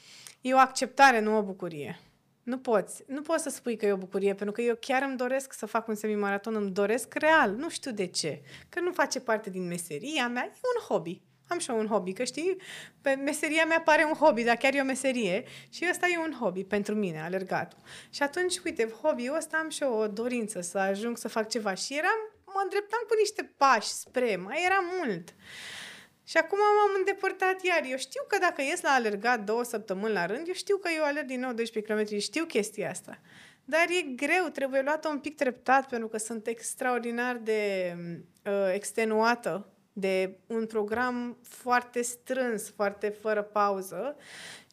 e 0.41 0.53
o 0.53 0.58
acceptare, 0.58 1.20
nu 1.20 1.38
o 1.38 1.41
bucurie. 1.41 1.99
Nu 2.46 2.58
poți. 2.58 3.04
Nu 3.08 3.22
poți 3.22 3.43
să 3.43 3.50
spui 3.50 3.78
că 3.78 3.86
e 3.86 3.91
o 3.91 3.98
bucurie, 3.98 4.34
pentru 4.34 4.52
că 4.56 4.62
eu 4.62 4.76
chiar 4.80 5.02
îmi 5.02 5.18
doresc 5.18 5.54
să 5.54 5.66
fac 5.66 5.88
un 5.88 5.96
semimaraton, 5.96 6.56
îmi 6.56 6.72
doresc 6.72 7.14
real. 7.14 7.52
Nu 7.52 7.70
știu 7.70 7.91
de 7.91 8.06
ce. 8.06 8.41
Că 8.70 8.80
nu 8.80 8.91
face 8.91 9.20
parte 9.20 9.50
din 9.50 9.68
meseria 9.68 10.28
mea, 10.28 10.43
e 10.43 10.60
un 10.76 10.88
hobby. 10.88 11.22
Am 11.48 11.60
și 11.60 11.70
eu 11.70 11.80
un 11.80 11.88
hobby, 11.88 12.14
că 12.14 12.24
știi, 12.24 12.58
pe 13.02 13.14
meseria 13.14 13.66
mea 13.66 13.82
pare 13.82 14.04
un 14.04 14.14
hobby, 14.14 14.43
dar 14.43 14.56
chiar 14.56 14.74
e 14.74 14.82
o 14.82 14.84
meserie 14.84 15.43
și 15.70 15.88
ăsta 15.89 16.08
e 16.08 16.18
un 16.18 16.36
hobby 16.39 16.64
pentru 16.64 16.96
mine, 16.96 17.22
alergatul. 17.22 17.80
Și 18.10 18.24
atunci, 18.24 18.58
uite, 18.66 18.93
hobby-ul 19.02 19.36
ăsta 19.36 19.58
am 19.58 19.70
și 19.70 19.84
eu 19.84 19.93
o 19.93 20.08
dorință 20.08 20.62
să 20.62 20.78
ajung 20.78 21.18
să 21.18 21.28
fac 21.28 21.50
ceva 21.50 21.74
și 21.74 21.98
eram, 21.98 22.34
mă 22.46 22.60
îndreptam 22.64 23.04
cu 23.08 23.16
niște 23.20 23.54
pași 23.58 23.88
spre, 23.88 24.36
mai 24.36 24.62
era 24.66 24.80
mult. 25.00 25.34
Și 26.26 26.38
acum 26.38 26.57
m-am 26.57 26.95
îndepărtat 26.97 27.63
iar. 27.63 27.84
Eu 27.89 27.97
știu 27.97 28.21
că 28.28 28.38
dacă 28.38 28.61
ies 28.61 28.82
la 28.82 28.89
alergat 28.89 29.43
două 29.43 29.63
săptămâni 29.63 30.13
la 30.13 30.26
rând, 30.26 30.47
eu 30.47 30.53
știu 30.53 30.78
că 30.78 30.89
eu 30.95 31.03
alerg 31.03 31.28
din 31.28 31.39
nou 31.39 31.53
12 31.53 31.93
km, 31.93 32.19
știu 32.19 32.45
chestia 32.45 32.89
asta. 32.89 33.19
Dar 33.65 33.86
e 33.89 34.01
greu, 34.01 34.47
trebuie 34.51 34.82
luată 34.82 35.07
un 35.07 35.19
pic 35.19 35.36
treptat, 35.36 35.88
pentru 35.88 36.07
că 36.07 36.17
sunt 36.17 36.47
extraordinar 36.47 37.38
de 37.38 37.93
uh, 38.45 38.73
extenuată 38.73 39.69
de 39.93 40.38
un 40.47 40.65
program 40.65 41.38
foarte 41.41 42.01
strâns, 42.01 42.69
foarte 42.69 43.09
fără 43.09 43.41
pauză 43.41 44.15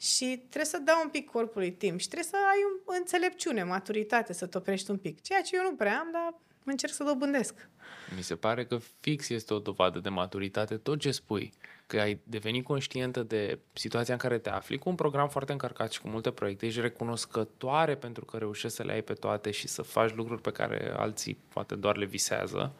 și 0.00 0.24
trebuie 0.36 0.64
să 0.64 0.78
dau 0.78 1.00
un 1.02 1.08
pic 1.08 1.30
corpului 1.30 1.72
timp 1.72 2.00
și 2.00 2.08
trebuie 2.08 2.28
să 2.30 2.36
ai 2.36 2.58
o 2.84 2.92
înțelepciune, 2.98 3.62
maturitate, 3.62 4.32
să 4.32 4.46
te 4.46 4.58
oprești 4.58 4.90
un 4.90 4.98
pic. 4.98 5.20
Ceea 5.20 5.40
ce 5.40 5.56
eu 5.56 5.62
nu 5.62 5.74
prea 5.74 5.98
am, 5.98 6.08
dar 6.12 6.34
încerc 6.70 6.92
să 6.92 7.04
dobândesc. 7.04 7.68
Mi 8.16 8.22
se 8.22 8.36
pare 8.36 8.64
că 8.64 8.78
fix 9.00 9.28
este 9.28 9.54
o 9.54 9.58
dovadă 9.58 9.98
de 9.98 10.08
maturitate 10.08 10.76
tot 10.76 10.98
ce 10.98 11.10
spui, 11.10 11.52
că 11.86 12.00
ai 12.00 12.20
devenit 12.24 12.64
conștientă 12.64 13.22
de 13.22 13.58
situația 13.72 14.14
în 14.14 14.20
care 14.20 14.38
te 14.38 14.50
afli, 14.50 14.78
cu 14.78 14.88
un 14.88 14.94
program 14.94 15.28
foarte 15.28 15.52
încărcat 15.52 15.92
și 15.92 16.00
cu 16.00 16.08
multe 16.08 16.30
proiecte, 16.30 16.66
ești 16.66 16.80
recunoscătoare 16.80 17.94
pentru 17.96 18.24
că 18.24 18.36
reușești 18.36 18.76
să 18.76 18.82
le 18.82 18.92
ai 18.92 19.02
pe 19.02 19.12
toate 19.12 19.50
și 19.50 19.68
să 19.68 19.82
faci 19.82 20.14
lucruri 20.14 20.40
pe 20.40 20.50
care 20.50 20.92
alții 20.96 21.38
poate 21.48 21.74
doar 21.74 21.96
le 21.96 22.04
visează 22.04 22.72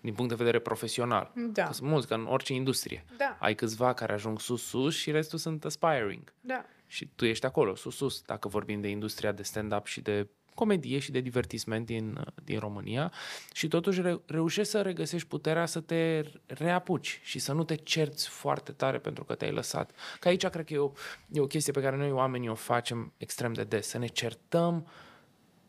din 0.00 0.14
punct 0.14 0.30
de 0.30 0.36
vedere 0.36 0.58
profesional. 0.58 1.32
Da. 1.34 1.64
Că 1.64 1.72
sunt 1.72 1.88
mulți, 1.88 2.06
ca 2.06 2.14
în 2.14 2.26
orice 2.26 2.52
industrie. 2.52 3.04
Da. 3.16 3.36
Ai 3.40 3.54
câțiva 3.54 3.92
care 3.92 4.12
ajung 4.12 4.40
sus-sus 4.40 4.94
și 4.94 5.10
restul 5.10 5.38
sunt 5.38 5.64
aspiring. 5.64 6.32
Da. 6.40 6.64
Și 6.86 7.08
tu 7.16 7.24
ești 7.24 7.46
acolo, 7.46 7.74
sus-sus, 7.74 8.22
dacă 8.22 8.48
vorbim 8.48 8.80
de 8.80 8.88
industria 8.88 9.32
de 9.32 9.42
stand-up 9.42 9.86
și 9.86 10.00
de 10.00 10.28
comedie 10.54 10.98
și 10.98 11.10
de 11.10 11.20
divertisment 11.20 11.86
din, 11.86 12.24
din 12.44 12.58
România 12.58 13.12
și 13.52 13.68
totuși 13.68 14.00
re- 14.00 14.20
reușești 14.26 14.70
să 14.70 14.80
regăsești 14.80 15.28
puterea 15.28 15.66
să 15.66 15.80
te 15.80 16.22
reapuci 16.46 17.20
și 17.22 17.38
să 17.38 17.52
nu 17.52 17.64
te 17.64 17.74
cerți 17.74 18.28
foarte 18.28 18.72
tare 18.72 18.98
pentru 18.98 19.24
că 19.24 19.34
te-ai 19.34 19.52
lăsat. 19.52 19.90
Că 20.20 20.28
aici 20.28 20.46
cred 20.46 20.64
că 20.64 20.74
e 20.74 20.78
o, 20.78 20.92
e 21.30 21.40
o 21.40 21.46
chestie 21.46 21.72
pe 21.72 21.80
care 21.80 21.96
noi 21.96 22.10
oamenii 22.10 22.48
o 22.48 22.54
facem 22.54 23.12
extrem 23.16 23.52
de 23.52 23.64
des, 23.64 23.86
să 23.86 23.98
ne 23.98 24.06
certăm, 24.06 24.86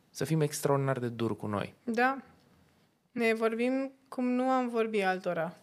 să 0.10 0.24
fim 0.24 0.42
extraordinar 0.42 1.00
de 1.00 1.08
dur 1.08 1.38
cu 1.38 1.48
noi. 1.48 1.74
Da. 1.84 2.22
Ne 3.12 3.34
vorbim 3.34 3.92
cum 4.08 4.26
nu 4.26 4.44
am 4.44 4.70
vorbit 4.70 5.04
altora. 5.04 5.58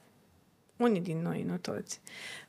Unii 0.77 1.01
din 1.01 1.23
noi, 1.23 1.43
nu 1.43 1.59
toți. 1.59 2.01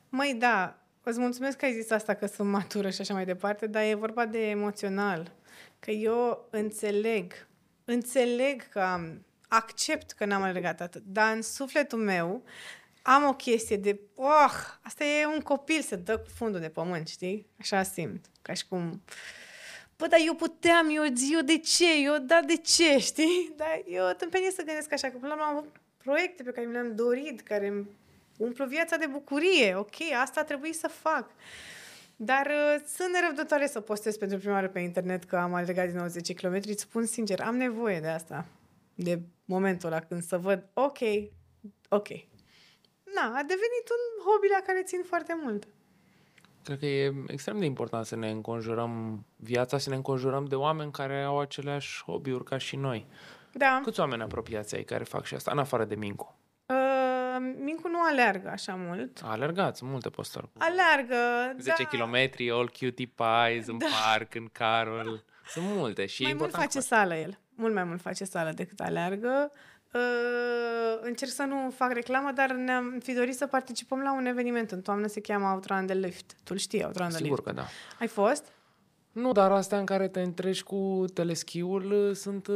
Măi, 0.08 0.36
da, 0.38 0.78
îți 1.02 1.18
mulțumesc 1.18 1.56
că 1.56 1.64
ai 1.64 1.72
zis 1.72 1.90
asta, 1.90 2.14
că 2.14 2.26
sunt 2.26 2.48
matură 2.48 2.90
și 2.90 3.00
așa 3.00 3.14
mai 3.14 3.24
departe, 3.24 3.66
dar 3.66 3.82
e 3.82 3.94
vorba 3.94 4.26
de 4.26 4.48
emoțional. 4.48 5.32
Că 5.84 5.90
eu 5.90 6.48
înțeleg, 6.50 7.46
înțeleg 7.84 8.68
că 8.68 8.80
am, 8.80 9.24
accept 9.48 10.10
că 10.10 10.24
n-am 10.24 10.42
alergat 10.42 10.80
atât, 10.80 11.02
dar 11.06 11.34
în 11.34 11.42
sufletul 11.42 11.98
meu 11.98 12.42
am 13.02 13.24
o 13.24 13.34
chestie 13.34 13.76
de, 13.76 14.00
oh, 14.14 14.52
asta 14.82 15.04
e 15.04 15.26
un 15.26 15.40
copil 15.40 15.80
să 15.80 15.96
dă 15.96 16.18
cu 16.18 16.28
fundul 16.36 16.60
de 16.60 16.68
pământ, 16.68 17.08
știi? 17.08 17.46
Așa 17.60 17.82
simt, 17.82 18.24
ca 18.42 18.52
și 18.52 18.66
cum... 18.68 19.02
Bă, 19.96 20.06
dar 20.06 20.18
eu 20.26 20.34
puteam, 20.34 20.88
eu, 20.90 21.02
eu 21.32 21.40
de 21.40 21.58
ce, 21.58 22.02
eu, 22.02 22.18
da, 22.18 22.40
de 22.40 22.56
ce, 22.56 22.98
știi? 23.10 23.52
Dar 23.56 23.82
eu 23.86 24.12
tâmpenie 24.16 24.50
să 24.50 24.62
gândesc 24.62 24.92
așa, 24.92 25.08
că 25.08 25.16
până 25.16 25.34
la 25.34 25.34
urmă 25.34 25.46
am 25.46 25.56
avut 25.56 25.76
proiecte 25.96 26.42
pe 26.42 26.50
care 26.50 26.66
mi 26.66 26.72
le-am 26.72 26.94
dorit, 26.94 27.40
care 27.40 27.66
îmi 27.66 27.86
umplu 28.36 28.66
viața 28.66 28.96
de 28.96 29.06
bucurie, 29.06 29.74
ok, 29.74 30.00
asta 30.20 30.40
a 30.40 30.44
trebuit 30.44 30.74
să 30.74 30.88
fac. 30.88 31.30
Dar 32.16 32.46
uh, 32.46 32.82
sunt 32.86 33.12
nerăbdătoare 33.12 33.66
să 33.66 33.80
postez 33.80 34.16
pentru 34.16 34.38
prima 34.38 34.54
oară 34.54 34.68
pe 34.68 34.80
internet 34.80 35.24
că 35.24 35.36
am 35.36 35.54
alergat 35.54 35.86
din 35.86 35.96
90 35.96 36.34
km. 36.34 36.54
Îți 36.54 36.80
spun 36.80 37.04
sincer, 37.04 37.40
am 37.40 37.56
nevoie 37.56 38.00
de 38.00 38.08
asta. 38.08 38.46
De 38.94 39.20
momentul 39.44 39.88
ăla 39.88 40.00
când 40.00 40.22
să 40.22 40.38
văd, 40.38 40.66
ok, 40.74 40.98
ok. 41.88 42.08
Na, 43.14 43.26
a 43.26 43.42
devenit 43.42 43.86
un 43.90 44.24
hobby 44.24 44.48
la 44.50 44.62
care 44.66 44.82
țin 44.82 45.02
foarte 45.06 45.36
mult. 45.42 45.66
Cred 46.64 46.78
că 46.78 46.86
e 46.86 47.14
extrem 47.26 47.58
de 47.58 47.64
important 47.64 48.06
să 48.06 48.16
ne 48.16 48.30
înconjurăm 48.30 49.24
viața, 49.36 49.78
să 49.78 49.90
ne 49.90 49.96
înconjurăm 49.96 50.44
de 50.44 50.54
oameni 50.54 50.92
care 50.92 51.22
au 51.22 51.40
aceleași 51.40 52.02
hobby-uri 52.04 52.44
ca 52.44 52.58
și 52.58 52.76
noi. 52.76 53.06
Da. 53.52 53.80
Câți 53.84 54.00
oameni 54.00 54.22
apropiați 54.22 54.74
ai 54.74 54.82
care 54.82 55.04
fac 55.04 55.24
și 55.24 55.34
asta, 55.34 55.50
în 55.50 55.58
afară 55.58 55.84
de 55.84 55.94
Mincu? 55.94 56.38
Uh, 57.48 57.54
Mincu 57.64 57.88
nu 57.88 57.98
alergă 58.02 58.48
așa 58.48 58.74
mult. 58.74 59.20
A 59.22 59.30
alergat, 59.30 59.76
sunt 59.76 59.90
multe 59.90 60.08
postări. 60.08 60.46
cu 60.52 60.58
Alergă, 60.58 61.54
10 61.58 61.82
da. 61.82 61.88
km, 61.88 62.14
all 62.52 62.68
cutie 62.68 63.12
pies, 63.14 63.66
în 63.66 63.78
parc, 63.78 64.34
în 64.34 64.48
carul. 64.52 65.24
Sunt 65.46 65.64
multe 65.68 66.06
și 66.06 66.22
e 66.22 66.24
mai 66.24 66.32
mult 66.32 66.44
important 66.44 66.72
face 66.72 66.86
sală 66.86 67.14
el. 67.14 67.38
Mult 67.54 67.74
mai 67.74 67.84
mult 67.84 68.00
face 68.00 68.24
sală 68.24 68.50
decât 68.50 68.80
alergă. 68.80 69.52
Uh, 69.92 70.00
încerc 71.00 71.30
să 71.30 71.42
nu 71.42 71.70
fac 71.70 71.92
reclamă, 71.92 72.32
dar 72.34 72.52
ne-am 72.52 72.98
fi 73.02 73.12
dorit 73.12 73.34
să 73.36 73.46
participăm 73.46 74.00
la 74.00 74.14
un 74.14 74.26
eveniment 74.26 74.70
în 74.70 74.80
toamnă, 74.80 75.06
se 75.06 75.20
cheamă 75.20 75.46
Outrun 75.46 75.86
the 75.86 75.94
Lift. 75.94 76.36
Tu 76.44 76.56
știi 76.56 76.84
Outrun 76.84 77.08
the 77.08 77.16
Sigur 77.16 77.30
Lift. 77.30 77.42
că 77.42 77.52
da. 77.52 77.64
Ai 78.00 78.06
fost? 78.06 78.52
Nu, 79.12 79.32
dar 79.32 79.50
astea 79.52 79.78
în 79.78 79.84
care 79.84 80.08
te 80.08 80.20
întreci 80.20 80.62
cu 80.62 81.04
teleschiul 81.14 81.92
uh, 81.92 82.14
sunt... 82.14 82.48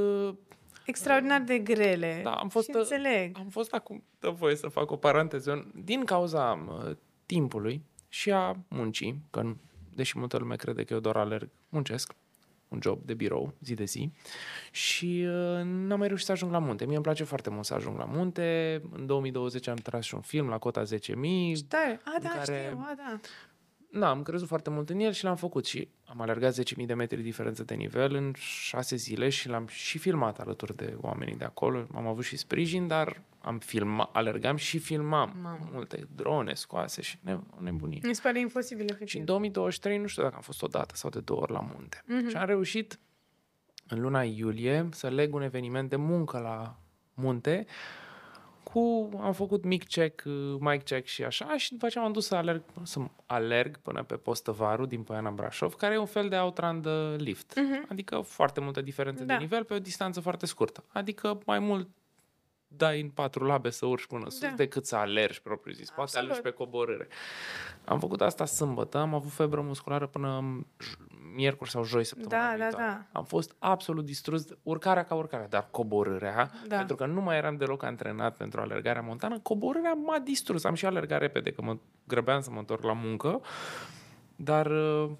uh, 0.89 0.95
Extraordinar 0.95 1.41
de 1.41 1.59
grele. 1.59 2.21
Da, 2.25 2.31
am 2.33 2.49
fost, 2.49 2.69
Și 2.69 2.77
înțeleg. 2.77 3.37
am 3.39 3.49
fost 3.49 3.73
acum, 3.73 4.03
dă 4.21 4.31
voie 4.31 4.57
să 4.57 4.69
fac 4.69 4.91
o 4.91 4.97
paranteză, 4.97 5.71
din 5.85 6.05
cauza 6.05 6.67
uh, 6.87 6.97
timpului 7.27 7.83
și 8.09 8.31
a 8.33 8.57
muncii, 8.69 9.23
că 9.31 9.41
nu- 9.43 9.57
deși 9.95 10.19
multă 10.19 10.37
lume 10.39 10.57
crede 10.57 10.85
că 10.85 10.93
eu 10.95 11.01
doar 11.01 11.17
alerg, 11.17 11.49
muncesc, 11.69 12.13
un 12.69 12.79
job 12.83 13.03
de 13.05 13.15
birou, 13.15 13.53
zi 13.61 13.75
de 13.75 13.85
zi, 13.85 14.11
și 14.71 15.25
uh, 15.27 15.61
n-am 15.65 15.99
mai 15.99 16.07
reușit 16.07 16.27
să 16.27 16.33
ajung 16.33 16.53
la 16.53 16.59
munte. 16.59 16.85
Mie 16.85 16.95
îmi 16.95 17.05
place 17.05 17.25
foarte 17.25 17.51
mult 17.51 17.65
să 17.65 17.75
ajung 17.75 17.99
la 17.99 18.05
munte. 18.05 18.81
În 18.93 19.07
2020 19.07 19.67
am 19.67 19.77
tras 19.77 20.05
și 20.05 20.15
un 20.15 20.21
film 20.21 20.49
la 20.49 20.59
cota 20.59 20.83
10.000. 20.83 20.89
Tare. 21.69 22.01
A, 22.05 22.17
da, 22.23 22.29
care- 22.29 22.65
știu, 22.67 22.79
a, 22.91 22.95
da. 22.97 23.21
Da, 23.91 24.09
am 24.09 24.23
crezut 24.23 24.49
foarte 24.49 24.71
mult 24.71 24.91
în 24.91 24.99
el 24.99 25.13
și 25.13 25.25
l-am 25.25 25.37
făcut 25.37 25.67
și 25.67 25.89
am 26.05 26.21
alergat 26.21 26.55
10.000 26.61 26.87
de 26.87 26.95
metri 26.95 27.23
diferență 27.23 27.65
de 27.65 27.75
nivel 27.75 28.15
în 28.15 28.33
6 28.37 28.97
zile 28.97 29.29
și 29.29 29.49
l-am 29.49 29.67
și 29.67 29.99
filmat 29.99 30.39
alături 30.39 30.77
de 30.77 30.97
oamenii 31.01 31.37
de 31.37 31.45
acolo. 31.45 31.87
Am 31.95 32.07
avut 32.07 32.25
și 32.25 32.37
sprijin, 32.37 32.87
dar 32.87 33.23
am 33.41 33.59
filmat, 33.59 34.09
alergam 34.13 34.57
și 34.57 34.79
filmam. 34.79 35.37
Mamă. 35.43 35.69
Multe 35.73 36.09
drone 36.15 36.55
scoase 36.55 37.03
și 37.03 37.19
ne, 37.21 37.35
o 37.35 37.63
nebunie. 37.63 38.01
Mi 38.03 38.15
se 38.15 38.21
pare 38.23 38.41
imposibil, 38.41 38.85
efectiv. 38.85 39.09
Și 39.09 39.19
în 39.19 39.25
2023 39.25 39.99
nu 39.99 40.07
știu 40.07 40.23
dacă 40.23 40.35
am 40.35 40.43
fost 40.43 40.63
o 40.63 40.67
dată 40.67 40.95
sau 40.97 41.11
de 41.11 41.21
două 41.21 41.41
ori 41.41 41.53
la 41.53 41.69
munte. 41.75 42.05
Mhm. 42.07 42.29
Și 42.29 42.37
am 42.37 42.47
reușit 42.47 42.99
în 43.89 44.01
luna 44.01 44.23
iulie 44.23 44.89
să 44.93 45.09
leg 45.09 45.35
un 45.35 45.43
eveniment 45.43 45.89
de 45.89 45.97
muncă 45.97 46.39
la 46.39 46.79
munte 47.15 47.67
cu, 48.73 49.09
am 49.21 49.33
făcut 49.33 49.65
mic 49.65 49.87
check, 49.89 50.23
uh, 50.27 50.57
mic 50.59 50.83
check 50.85 51.07
și 51.07 51.25
așa 51.25 51.57
și 51.57 51.71
după 51.73 51.87
aceea 51.87 52.05
m-am 52.05 52.13
dus 52.13 52.27
să 52.27 52.35
alerg, 52.35 52.63
să 52.83 53.01
alerg 53.27 53.77
până 53.77 54.03
pe 54.03 54.17
Postăvaru 54.17 54.87
din 54.87 55.03
Poiana 55.03 55.31
Brașov, 55.31 55.75
care 55.75 55.95
e 55.95 55.99
un 55.99 56.07
fel 56.07 56.29
de 56.29 56.37
outrun 56.37 56.81
de 56.81 57.17
lift. 57.23 57.55
Adică 57.89 58.21
foarte 58.21 58.61
multe 58.61 58.83
diferențe 58.83 59.25
Da. 59.25 59.35
de 59.35 59.41
nivel 59.41 59.65
pe 59.65 59.75
o 59.75 59.79
distanță 59.79 60.21
foarte 60.21 60.47
scurtă. 60.47 60.85
Adică 60.93 61.39
mai 61.47 61.59
mult 61.59 61.89
dai 62.69 63.01
în 63.01 63.09
patru 63.09 63.45
labe 63.45 63.71
să 63.71 63.87
urci 63.87 64.07
până 64.07 64.29
sus 64.29 64.41
Da. 64.41 64.49
decât 64.57 64.87
să 64.87 64.97
alergi 64.97 65.43
propriu 65.43 65.73
zis. 65.73 65.87
Poate 65.87 66.01
Absolut. 66.01 66.29
alergi 66.31 66.49
pe 66.49 66.51
coborâre. 66.57 67.09
Am 67.85 67.99
făcut 67.99 68.21
asta 68.21 68.45
sâmbătă, 68.45 68.99
am 68.99 69.15
avut 69.15 69.31
febră 69.33 69.61
musculară 69.61 70.07
până 70.07 70.61
j- 70.83 70.99
miercuri 71.35 71.71
sau 71.71 71.85
joi 71.85 72.05
săptămâna 72.05 72.51
Da, 72.51 72.57
da, 72.57 72.63
viitoare. 72.65 72.87
da. 73.13 73.19
Am 73.19 73.25
fost 73.25 73.55
absolut 73.59 74.05
distrus, 74.05 74.45
de- 74.45 74.59
urcarea 74.63 75.05
ca 75.05 75.15
urcarea, 75.15 75.47
dar 75.49 75.69
coborârea, 75.71 76.51
Da. 76.69 76.77
pentru 76.77 76.97
că 76.97 77.07
nu 77.07 77.21
mai 77.21 77.37
eram 77.37 77.57
deloc 77.57 77.83
antrenat 77.83 78.37
pentru 78.37 78.61
alergarea 78.61 79.03
montană, 79.03 79.39
coborârea 79.39 79.93
m-a 79.93 80.19
distrus. 80.19 80.65
Am 80.65 80.75
și 80.75 80.87
alergat 80.87 81.21
repede, 81.21 81.51
că 81.53 81.63
mă 81.63 81.77
grăbeam 82.07 82.41
să 82.41 82.51
mă 82.51 82.59
întorc 82.59 82.83
la 82.83 82.93
muncă, 82.93 83.41
dar 84.37 84.67
uh, 84.67 85.11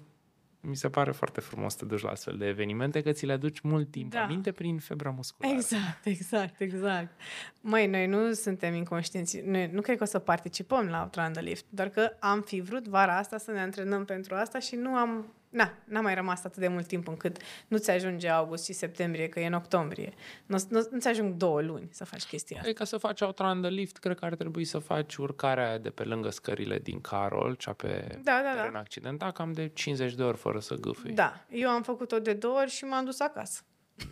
mi 0.61 0.75
se 0.75 0.89
pare 0.89 1.11
foarte 1.11 1.41
frumos 1.41 1.71
să 1.71 1.77
te 1.79 1.85
duci 1.85 2.01
la 2.01 2.09
astfel 2.09 2.37
de 2.37 2.45
evenimente, 2.47 3.01
că 3.01 3.11
ți 3.11 3.25
le 3.25 3.33
aduci 3.33 3.59
mult 3.59 3.91
timp 3.91 4.11
Da. 4.11 4.23
aminte 4.23 4.51
prin 4.51 4.77
febra 4.79 5.09
musculară. 5.09 5.55
Exact, 5.57 6.05
exact, 6.05 6.59
exact. 6.61 7.19
Măi, 7.61 7.87
noi 7.87 8.07
nu 8.07 8.31
suntem 8.33 8.73
inconștienți. 8.73 9.39
Noi 9.45 9.69
nu 9.73 9.81
cred 9.81 9.97
că 9.97 10.03
o 10.03 10.05
să 10.05 10.19
participăm 10.19 10.87
la 10.87 10.99
Outrun 11.01 11.31
the 11.31 11.41
Lift, 11.41 11.65
doar 11.69 11.89
că 11.89 12.11
am 12.19 12.41
fi 12.41 12.59
vrut 12.59 12.87
vara 12.87 13.17
asta 13.17 13.37
să 13.37 13.51
ne 13.51 13.59
antrenăm 13.61 14.05
pentru 14.05 14.35
asta 14.35 14.59
și 14.59 14.75
nu 14.75 14.95
am 14.95 15.33
na, 15.49 15.73
n-a 15.85 16.01
mai 16.01 16.15
rămas 16.15 16.43
atât 16.43 16.59
de 16.59 16.67
mult 16.67 16.87
timp 16.87 17.07
încât 17.07 17.37
nu-ți 17.67 17.91
ajunge 17.91 18.29
august 18.29 18.65
și 18.65 18.73
septembrie, 18.73 19.29
că 19.29 19.39
e 19.39 19.45
în 19.45 19.53
octombrie. 19.53 20.13
Nu, 20.45 20.57
nu, 20.69 20.87
nu-ți 20.91 21.07
ajung 21.07 21.33
două 21.33 21.61
luni 21.61 21.87
să 21.91 22.05
faci 22.05 22.23
chestia 22.23 22.57
asta. 22.57 22.69
E 22.69 22.73
ca 22.73 22.83
să 22.83 22.97
faci 22.97 23.21
outrun 23.21 23.61
the 23.61 23.69
lift, 23.69 23.97
cred 23.97 24.19
că 24.19 24.25
ar 24.25 24.35
trebui 24.35 24.65
să 24.65 24.79
faci 24.79 25.15
urcarea 25.15 25.77
de 25.77 25.89
pe 25.89 26.03
lângă 26.03 26.29
scările 26.29 26.77
din 26.79 27.01
Carol, 27.01 27.53
cea 27.55 27.73
pe 27.73 28.19
Da, 28.23 28.41
da, 28.43 28.53
teren 28.55 28.73
da. 28.73 28.79
accidentat, 28.79 29.33
cam 29.33 29.51
de 29.51 29.67
50 29.67 30.13
de 30.13 30.23
ori 30.23 30.37
fără 30.37 30.59
să 30.59 30.75
gâfâi. 30.75 31.11
Da, 31.11 31.45
eu 31.49 31.69
am 31.69 31.83
făcut-o 31.83 32.19
de 32.19 32.33
două 32.33 32.59
ori 32.59 32.69
și 32.69 32.83
m-am 32.83 33.05
dus 33.05 33.19
acasă. 33.19 33.61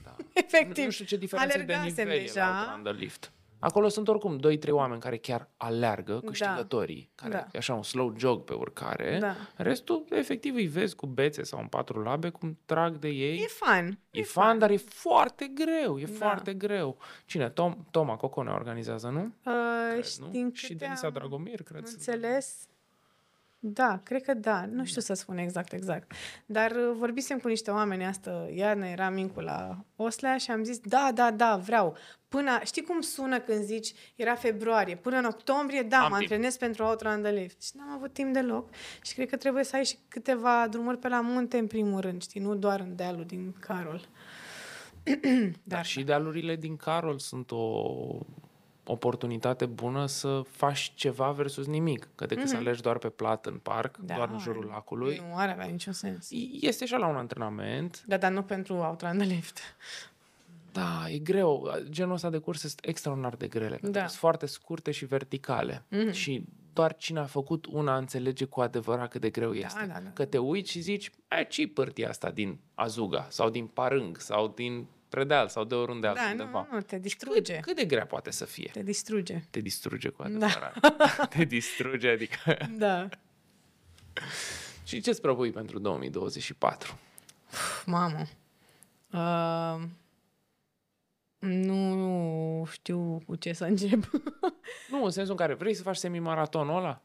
Da. 0.04 0.16
Efectiv. 0.34 0.78
Nu, 0.78 0.84
nu 0.84 0.90
știu 0.92 1.06
ce 1.06 1.18
diferență 1.18 1.58
de 1.58 1.64
Alergasem 1.74 2.08
nivel 2.08 2.12
e 2.12 2.16
la 2.16 2.22
deja. 2.26 2.60
outrun 2.60 2.84
the 2.94 3.02
lift. 3.04 3.32
Acolo 3.60 3.88
sunt 3.88 4.08
oricum 4.08 4.40
2-3 4.40 4.70
oameni 4.70 5.00
care 5.02 5.18
chiar 5.18 5.50
aleargă, 5.58 6.20
câștigătorii, 6.26 7.12
care 7.16 7.32
Da. 7.32 7.38
e 7.52 7.58
așa 7.58 7.74
un 7.74 7.84
slow 7.84 8.14
jog 8.18 8.44
pe 8.44 8.54
urcare. 8.54 9.18
Da. 9.20 9.36
Restul, 9.56 10.06
efectiv, 10.10 10.56
îi 10.56 10.68
vezi 10.68 10.96
cu 10.96 11.06
bețe 11.06 11.44
sau 11.44 11.60
în 11.60 11.68
patru 11.68 12.02
labe, 12.02 12.30
cum 12.30 12.58
trag 12.66 12.98
de 12.98 13.08
ei. 13.08 13.38
E 13.40 13.48
fun. 13.48 14.00
E 14.12 14.24
fan, 14.24 14.60
dar 14.60 14.70
e 14.70 14.78
foarte 14.78 15.52
greu, 15.54 16.00
e 16.00 16.06
Da. 16.06 16.12
foarte 16.26 16.54
greu. 16.54 16.98
Cine? 17.26 17.50
Tom, 17.50 17.76
Toma 17.92 18.16
Cocone 18.16 18.50
organizează, 18.52 19.08
nu? 19.10 19.22
Uh, 19.46 19.54
Cred, 19.92 20.06
și 20.06 20.18
nu? 20.20 20.28
din 20.28 20.52
Și 20.54 20.68
câte 20.68 20.84
Denisa 20.86 21.08
am 21.08 21.14
Dragomir, 21.14 21.62
cred. 21.64 21.86
sunt. 21.86 21.98
înțeles, 22.08 22.68
da, 23.60 24.00
cred 24.04 24.22
că 24.22 24.34
da. 24.34 24.66
Nu 24.66 24.86
știu 24.86 25.02
să 25.02 25.14
spun 25.14 25.38
exact, 25.38 25.74
exact. 25.74 26.12
Dar 26.46 26.72
uh, 26.72 26.96
vorbisem 26.98 27.38
cu 27.40 27.48
niște 27.48 27.72
oameni 27.72 28.06
asta 28.06 28.50
iarnă, 28.54 28.86
era 28.86 29.10
mincul 29.10 29.44
la 29.44 29.86
Oslea 29.96 30.38
și 30.38 30.52
am 30.52 30.64
zis, 30.64 30.80
da, 30.80 31.12
da, 31.14 31.32
da, 31.32 31.56
vreau. 31.56 31.98
Până, 32.28 32.60
știi 32.64 32.82
cum 32.82 33.02
sună 33.02 33.40
când 33.40 33.64
zici, 33.64 33.94
era 34.16 34.36
februarie, 34.36 34.96
până 34.96 35.18
în 35.18 35.26
octombrie, 35.26 35.82
da, 35.82 35.98
Am 35.98 36.10
mă 36.10 36.18
timp. 36.18 36.32
antrenez 36.32 36.58
pentru 36.58 36.84
Outrun 36.84 37.22
the 37.22 37.32
Lift. 37.32 37.64
Și 37.64 37.72
n-am 37.74 37.90
avut 37.90 38.14
timp 38.14 38.34
deloc. 38.34 38.70
Și 39.02 39.14
cred 39.14 39.30
că 39.30 39.36
trebuie 39.38 39.64
să 39.64 39.76
ai 39.76 39.86
și 39.86 39.98
câteva 40.08 40.68
drumuri 40.70 40.98
pe 40.98 41.08
la 41.08 41.22
munte, 41.22 41.58
în 41.58 41.68
primul 41.68 42.00
rând, 42.00 42.22
știi, 42.22 42.42
nu 42.42 42.56
doar 42.56 42.80
în 42.80 42.96
dealul 42.96 43.26
din 43.26 43.56
Carol. 43.60 44.08
Dar 45.64 45.86
și 45.86 46.04
dealurile 46.04 46.56
din 46.56 46.76
Carol 46.76 47.20
sunt 47.20 47.52
o 47.52 47.84
oportunitate 48.88 49.66
bună 49.66 50.06
să 50.06 50.42
faci 50.50 50.92
ceva 50.96 51.32
versus 51.32 51.66
nimic. 51.66 52.10
Că 52.16 52.26
decât 52.26 52.48
să 52.48 52.56
alegi 52.56 52.82
doar 52.82 52.98
pe 52.98 53.10
plat 53.10 53.46
în 53.46 53.58
parc, 53.58 53.98
Da, 53.98 54.16
doar 54.16 54.30
în 54.30 54.40
jurul 54.40 54.66
lacului, 54.66 55.22
Nu 55.30 55.36
are 55.38 55.52
avea 55.52 55.66
niciun 55.66 55.94
sens. 55.94 56.30
este 56.62 56.86
și 56.86 56.94
la 56.94 57.08
un 57.08 57.16
antrenament. 57.16 58.04
Da, 58.08 58.18
dar 58.18 58.32
nu 58.32 58.44
pentru 58.44 58.74
Outrun 58.76 59.18
the 59.18 59.28
Lift. 59.28 59.60
Da, 60.72 61.10
e 61.10 61.18
greu. 61.18 61.72
Genul 61.90 62.14
ăsta 62.14 62.30
de 62.30 62.38
curse 62.38 62.68
sunt 62.68 62.80
extraordinar 62.86 63.36
de 63.36 63.48
grele. 63.48 63.80
Da. 63.82 64.00
Sunt 64.00 64.20
foarte 64.20 64.46
scurte 64.46 64.92
și 64.92 65.06
verticale. 65.06 65.84
Mhm. 65.90 66.12
Și 66.12 66.44
doar 66.74 66.96
cine 66.96 67.20
a 67.20 67.26
făcut 67.26 67.66
una 67.66 67.98
înțelege 67.98 68.46
cu 68.46 68.62
adevărat 68.62 69.10
cât 69.10 69.22
de 69.22 69.30
greu 69.30 69.52
Da, 69.52 69.58
este. 69.58 69.86
da, 69.88 70.00
da. 70.04 70.10
Că 70.14 70.26
te 70.26 70.38
uiți 70.38 70.72
și 70.72 70.80
zici, 70.80 71.12
ai 71.28 71.48
ce 71.48 71.68
părtia 71.68 72.10
asta 72.10 72.30
din 72.32 72.60
Azuga 72.76 73.28
sau 73.30 73.50
din 73.50 73.66
Parâng 73.68 74.20
sau 74.20 74.48
din 74.56 74.86
Predeal 75.10 75.48
sau 75.48 75.64
de 75.64 75.76
oriunde 75.76 76.12
Da, 76.16 76.22
altundeva. 76.22 76.68
nu, 76.70 76.76
nu, 76.76 76.82
te 76.82 76.94
Cât, 76.96 77.02
distruge. 77.02 77.60
cât 77.60 77.76
de 77.76 77.86
grea 77.86 78.06
poate 78.06 78.32
să 78.32 78.46
fie? 78.46 78.70
Te 78.74 78.84
distruge. 78.84 79.44
Te 79.50 79.60
distruge 79.60 80.10
cu 80.10 80.24
Da. 80.28 80.46
adevărat. 80.46 81.30
Te 81.36 81.44
distruge, 81.44 82.10
adică... 82.10 82.58
Da. 82.78 83.10
Și 84.86 85.02
ce-ți 85.02 85.22
propui 85.22 85.52
pentru 85.52 85.80
2024? 85.80 87.00
Mamă. 87.86 88.22
Uh, 89.12 89.84
nu 91.40 92.68
știu 92.72 93.22
cu 93.26 93.36
ce 93.36 93.54
să 93.54 93.64
încep. 93.66 94.10
Nu, 94.90 95.04
în 95.04 95.12
sensul 95.12 95.32
în 95.32 95.38
care 95.38 95.54
vrei 95.54 95.74
să 95.74 95.82
faci 95.82 95.96
semimaratonul 95.96 96.78
ăla? 96.78 97.02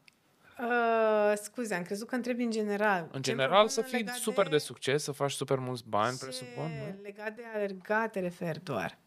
Uh, 0.59 1.33
scuze, 1.35 1.75
am 1.75 1.83
crezut 1.83 2.07
că 2.07 2.15
întrebi 2.15 2.43
în 2.43 2.51
general. 2.51 3.09
În 3.11 3.21
Ce 3.21 3.31
general 3.31 3.67
să 3.67 3.79
propun 3.79 3.97
fii 3.97 4.05
legat 4.05 4.21
super 4.21 4.47
de 4.47 4.57
succes, 4.57 5.03
să 5.03 5.11
faci 5.11 5.31
super 5.31 5.57
mulți 5.57 5.83
bani, 5.87 6.17
ce 6.17 6.25
presupun, 6.25 6.63
nu? 6.63 7.01
Legat 7.01 7.35
de 7.35 7.43
alergat 7.53 8.11
te 8.11 8.19
refer 8.19 8.59
doar. 8.59 8.97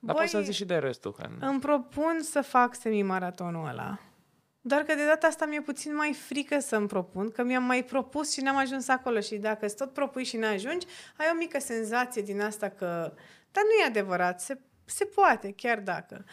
Dar 0.00 0.14
poți 0.14 0.30
să 0.30 0.40
zici 0.40 0.54
și 0.54 0.64
de 0.64 0.76
restul. 0.78 1.12
Că... 1.12 1.28
Îmi 1.40 1.60
propun 1.60 2.18
să 2.22 2.40
fac 2.40 2.74
semimaratonul 2.74 3.68
ăla. 3.68 3.98
Doar 4.62 4.82
că 4.82 4.94
de 4.94 5.04
data 5.04 5.26
asta 5.26 5.46
mi-e 5.46 5.60
puțin 5.60 5.94
mai 5.94 6.12
frică 6.12 6.58
să-mi 6.58 6.86
propun, 6.86 7.30
că 7.30 7.42
mi-am 7.42 7.62
mai 7.62 7.84
propus 7.84 8.32
și 8.32 8.40
n-am 8.40 8.56
ajuns 8.56 8.88
acolo 8.88 9.20
și 9.20 9.36
dacă 9.36 9.64
îți 9.64 9.76
tot 9.76 9.92
propui 9.92 10.24
și 10.24 10.36
n-ajungi, 10.36 10.86
ai 11.16 11.26
o 11.32 11.36
mică 11.36 11.58
senzație 11.60 12.22
din 12.22 12.40
asta 12.40 12.68
că... 12.68 13.12
Dar 13.52 13.64
nu 13.64 13.82
e 13.82 13.86
adevărat, 13.86 14.40
se, 14.40 14.60
se 14.84 15.04
poate, 15.04 15.52
chiar 15.52 15.78
dacă. 15.78 16.24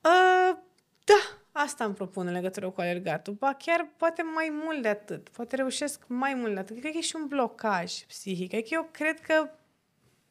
Uh, 0.00 0.58
da, 1.04 1.37
asta 1.58 1.84
îmi 1.84 1.94
propun 1.94 2.26
în 2.26 2.32
legătură 2.32 2.70
cu 2.70 2.80
alergatul. 2.80 3.32
Ba 3.32 3.54
chiar 3.54 3.88
poate 3.96 4.22
mai 4.22 4.48
mult 4.64 4.82
de 4.82 4.88
atât. 4.88 5.28
Poate 5.28 5.56
reușesc 5.56 6.04
mai 6.06 6.34
mult 6.34 6.54
de 6.54 6.60
atât. 6.60 6.78
Cred 6.78 6.92
că 6.92 6.98
e 6.98 7.00
și 7.00 7.16
un 7.16 7.26
blocaj 7.26 7.92
psihic. 7.92 8.54
Adică 8.54 8.68
eu 8.72 8.88
cred 8.92 9.20
că 9.20 9.50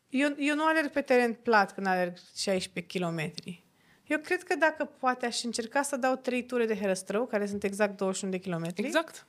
eu, 0.09 0.35
eu 0.37 0.55
nu 0.55 0.65
alerg 0.65 0.89
pe 0.89 1.01
teren 1.01 1.33
plat 1.33 1.73
când 1.73 1.87
alerg 1.87 2.17
16 2.35 2.99
km. 2.99 3.33
Eu 4.07 4.17
cred 4.17 4.43
că 4.43 4.55
dacă 4.55 4.85
poate 4.85 5.25
aș 5.25 5.43
încerca 5.43 5.81
să 5.81 5.95
dau 5.95 6.15
trei 6.15 6.45
ture 6.45 6.65
de 6.65 6.77
herăstrău, 6.77 7.25
care 7.25 7.45
sunt 7.45 7.63
exact 7.63 7.97
21 7.97 8.31
de 8.31 8.39
kilometri. 8.39 8.85
Exact. 8.85 9.25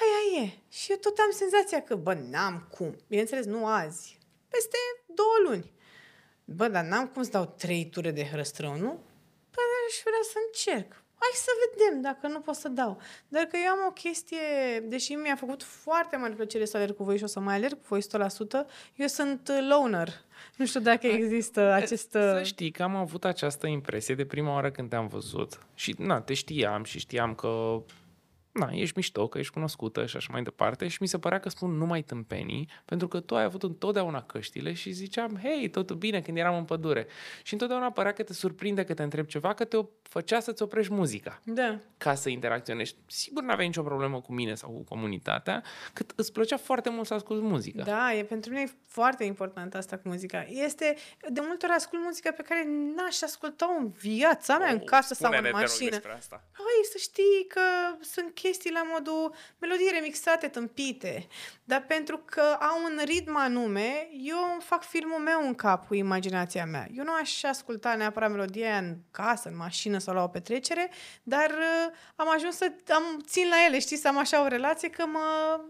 Aia 0.00 0.44
e. 0.44 0.50
Și 0.68 0.90
eu 0.90 0.96
tot 0.96 1.18
am 1.18 1.30
senzația 1.32 1.82
că, 1.82 1.96
bă, 1.96 2.14
n-am 2.30 2.68
cum. 2.70 2.96
Bineînțeles, 3.08 3.44
nu 3.44 3.66
azi. 3.66 4.18
Peste 4.48 4.76
două 5.06 5.48
luni. 5.48 5.72
Bă, 6.44 6.68
dar 6.68 6.84
n-am 6.84 7.06
cum 7.06 7.22
să 7.22 7.30
dau 7.30 7.44
trei 7.44 7.88
ture 7.88 8.10
de 8.10 8.24
hrăstrău, 8.24 8.76
nu? 8.76 9.00
Bă, 9.84 9.90
aș 9.90 10.00
vrea 10.04 10.24
să 10.32 10.38
încerc. 10.46 11.02
Hai 11.18 11.32
să 11.34 11.50
vedem 11.64 12.00
dacă 12.00 12.26
nu 12.26 12.40
pot 12.40 12.54
să 12.54 12.68
dau. 12.68 13.00
Dar 13.28 13.42
că 13.44 13.56
eu 13.64 13.70
am 13.70 13.86
o 13.88 13.92
chestie, 13.92 14.38
deși 14.82 15.12
mi-a 15.12 15.36
făcut 15.36 15.62
foarte 15.62 16.16
mare 16.16 16.34
plăcere 16.34 16.64
să 16.64 16.76
alerg 16.76 16.96
cu 16.96 17.04
voi 17.04 17.16
și 17.16 17.24
o 17.24 17.26
să 17.26 17.40
mai 17.40 17.54
alerg 17.54 17.74
cu 17.74 17.86
voi 17.88 18.00
100%, 18.02 18.06
eu 18.94 19.06
sunt 19.06 19.48
uh, 19.48 19.66
loner. 19.70 20.08
Nu 20.56 20.66
știu 20.66 20.80
dacă 20.80 21.06
există 21.06 21.60
acest... 21.80 22.10
Să 22.10 22.36
uh, 22.38 22.46
știi 22.46 22.70
că 22.70 22.82
am 22.82 22.96
avut 22.96 23.24
această 23.24 23.66
impresie 23.66 24.14
de 24.14 24.24
prima 24.24 24.52
oară 24.52 24.70
când 24.70 24.88
te-am 24.88 25.06
văzut. 25.06 25.58
Și, 25.74 25.94
na, 25.98 26.20
te 26.20 26.34
știam 26.34 26.84
și 26.84 26.98
știam 26.98 27.34
că 27.34 27.82
na, 28.54 28.68
ești 28.72 28.92
mișto, 28.96 29.28
că 29.28 29.38
ești 29.38 29.52
cunoscută 29.52 30.06
și 30.06 30.16
așa 30.16 30.28
mai 30.32 30.42
departe 30.42 30.88
și 30.88 30.98
mi 31.00 31.06
se 31.08 31.18
părea 31.18 31.40
că 31.40 31.48
spun 31.48 31.70
numai 31.76 32.02
tâmpenii, 32.02 32.68
pentru 32.84 33.08
că 33.08 33.20
tu 33.20 33.36
ai 33.36 33.42
avut 33.44 33.62
întotdeauna 33.62 34.22
căștile 34.22 34.72
și 34.72 34.90
ziceam, 34.90 35.38
hei, 35.42 35.68
totul 35.70 35.96
bine 35.96 36.20
când 36.20 36.36
eram 36.36 36.56
în 36.56 36.64
pădure. 36.64 37.06
Și 37.42 37.52
întotdeauna 37.52 37.90
părea 37.90 38.12
că 38.12 38.22
te 38.22 38.32
surprinde 38.32 38.84
că 38.84 38.94
te 38.94 39.02
întreb 39.02 39.26
ceva, 39.26 39.54
că 39.54 39.64
te 39.64 39.76
făcea 40.02 40.40
să-ți 40.40 40.62
oprești 40.62 40.92
muzica 40.92 41.40
Da. 41.44 41.78
ca 41.98 42.14
să 42.14 42.28
interacționezi. 42.28 42.96
Sigur 43.06 43.42
n-aveai 43.42 43.66
nicio 43.66 43.82
problemă 43.82 44.20
cu 44.20 44.32
mine 44.32 44.54
sau 44.54 44.70
cu 44.70 44.82
comunitatea, 44.84 45.62
cât 45.92 46.12
îți 46.16 46.32
plăcea 46.32 46.56
foarte 46.56 46.90
mult 46.90 47.06
să 47.06 47.14
asculti 47.14 47.44
muzică. 47.44 47.82
Da, 47.82 48.14
e 48.14 48.22
pentru 48.24 48.50
mine 48.52 48.64
foarte 48.86 49.24
important 49.24 49.74
asta 49.74 49.96
cu 49.96 50.08
muzica. 50.08 50.46
Este, 50.48 50.96
de 51.30 51.40
multe 51.46 51.66
ori 51.66 51.74
ascult 51.74 52.02
muzică 52.04 52.32
pe 52.36 52.42
care 52.42 52.64
n-aș 52.96 53.22
asculta 53.22 53.76
în 53.78 53.88
viața 53.88 54.58
mea, 54.58 54.72
în 54.72 54.84
casă 54.84 55.14
sau 55.14 55.30
în 55.30 55.36
Oh, 55.36 55.40
Spune-ne, 55.42 55.42
te 55.42 55.50
rog, 55.50 55.60
mașină. 55.60 55.90
despre 55.90 56.12
asta. 56.12 56.44
Păi, 56.56 56.84
să 56.92 56.98
știi 56.98 57.46
că 57.48 57.60
sunt 58.00 58.34
chestii 58.44 58.70
la 58.72 58.82
modul 58.92 59.34
melodii 59.58 59.90
remixate, 59.92 60.48
tâmpite, 60.48 61.26
dar 61.64 61.84
pentru 61.88 62.22
că 62.24 62.40
au 62.60 62.82
un 62.84 63.00
ritm 63.04 63.36
anume, 63.36 64.08
eu 64.12 64.36
îmi 64.52 64.62
fac 64.62 64.82
filmul 64.82 65.18
meu 65.18 65.46
în 65.46 65.54
cap 65.54 65.86
cu 65.86 65.94
imaginația 65.94 66.64
mea. 66.66 66.88
Eu 66.96 67.04
nu 67.04 67.12
aș 67.20 67.42
asculta 67.42 67.94
neapărat 67.94 68.30
melodia 68.30 68.66
aia 68.66 68.78
în 68.78 68.96
casă, 69.10 69.48
în 69.48 69.56
mașină 69.56 69.98
sau 69.98 70.14
la 70.14 70.22
o 70.22 70.28
petrecere, 70.28 70.90
dar 71.22 71.50
uh, 71.50 71.92
am 72.16 72.30
ajuns 72.34 72.56
să 72.56 72.72
am, 72.94 73.02
țin 73.26 73.48
la 73.48 73.56
ele, 73.66 73.78
știi, 73.78 73.96
să 73.96 74.08
am 74.08 74.18
așa 74.18 74.44
o 74.44 74.46
relație 74.46 74.88
că 74.90 75.06
mă... 75.06 75.60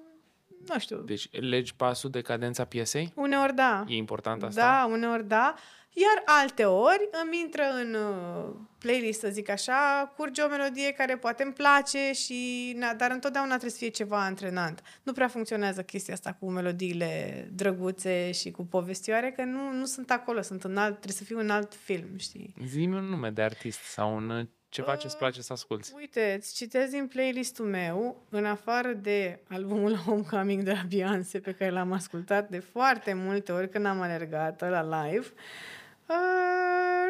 Nu 0.66 0.78
știu, 0.78 0.96
Deci 0.96 1.28
legi 1.40 1.74
pasul 1.74 2.10
de 2.10 2.20
cadența 2.20 2.64
piesei? 2.64 3.12
uneori 3.14 3.54
da. 3.54 3.84
E 3.88 3.96
important 3.96 4.42
asta? 4.42 4.60
Da, 4.60 4.86
uneori 4.90 5.24
da. 5.24 5.54
Iar 5.96 6.22
alte 6.24 6.64
ori 6.64 7.08
îmi 7.24 7.40
intră 7.40 7.62
în 7.82 7.94
uh, 7.94 8.54
playlist, 8.78 9.20
să 9.20 9.28
zic 9.28 9.48
așa, 9.48 10.12
curge 10.16 10.42
o 10.42 10.48
melodie 10.48 10.92
care 10.92 11.16
poate 11.16 11.42
îmi 11.42 11.52
place, 11.52 12.12
și, 12.12 12.72
na, 12.76 12.94
dar 12.94 13.10
întotdeauna 13.10 13.50
trebuie 13.50 13.70
să 13.70 13.78
fie 13.78 13.88
ceva 13.88 14.24
antrenant. 14.24 14.82
Nu 15.02 15.12
prea 15.12 15.28
funcționează 15.28 15.82
chestia 15.82 16.14
asta 16.14 16.36
cu 16.40 16.50
melodiile 16.50 17.48
drăguțe 17.52 18.32
și 18.32 18.50
cu 18.50 18.64
povestioare, 18.64 19.30
că 19.30 19.42
nu, 19.42 19.72
nu 19.72 19.84
sunt 19.84 20.10
acolo, 20.10 20.42
sunt 20.42 20.64
în 20.64 20.76
alt, 20.76 20.92
trebuie 20.92 21.16
să 21.16 21.24
fiu 21.24 21.38
în 21.38 21.50
alt 21.50 21.74
film, 21.74 22.16
știi? 22.16 22.54
Zi-mi 22.66 22.94
un 22.94 23.04
nume 23.04 23.30
de 23.30 23.42
artist 23.42 23.80
sau 23.80 24.16
un 24.16 24.30
uh, 24.30 24.46
ceva 24.68 24.96
ce-ți 24.96 25.16
place 25.16 25.42
să 25.42 25.52
asculti. 25.52 25.92
Uite, 25.96 26.34
îți 26.38 26.54
citesc 26.54 26.90
din 26.90 27.06
playlistul 27.06 27.66
meu, 27.66 28.26
în 28.28 28.44
afară 28.44 28.92
de 28.92 29.40
albumul 29.48 29.94
Homecoming 30.06 30.62
de 30.62 30.72
la 30.72 30.82
Beyoncé, 30.88 31.38
pe 31.38 31.52
care 31.52 31.70
l-am 31.70 31.92
ascultat 31.92 32.48
de 32.48 32.58
foarte 32.58 33.12
multe 33.12 33.52
ori 33.52 33.68
când 33.68 33.86
am 33.86 34.00
alergat 34.00 34.60
la 34.60 35.04
live. 35.04 35.26
Uh, 35.26 35.82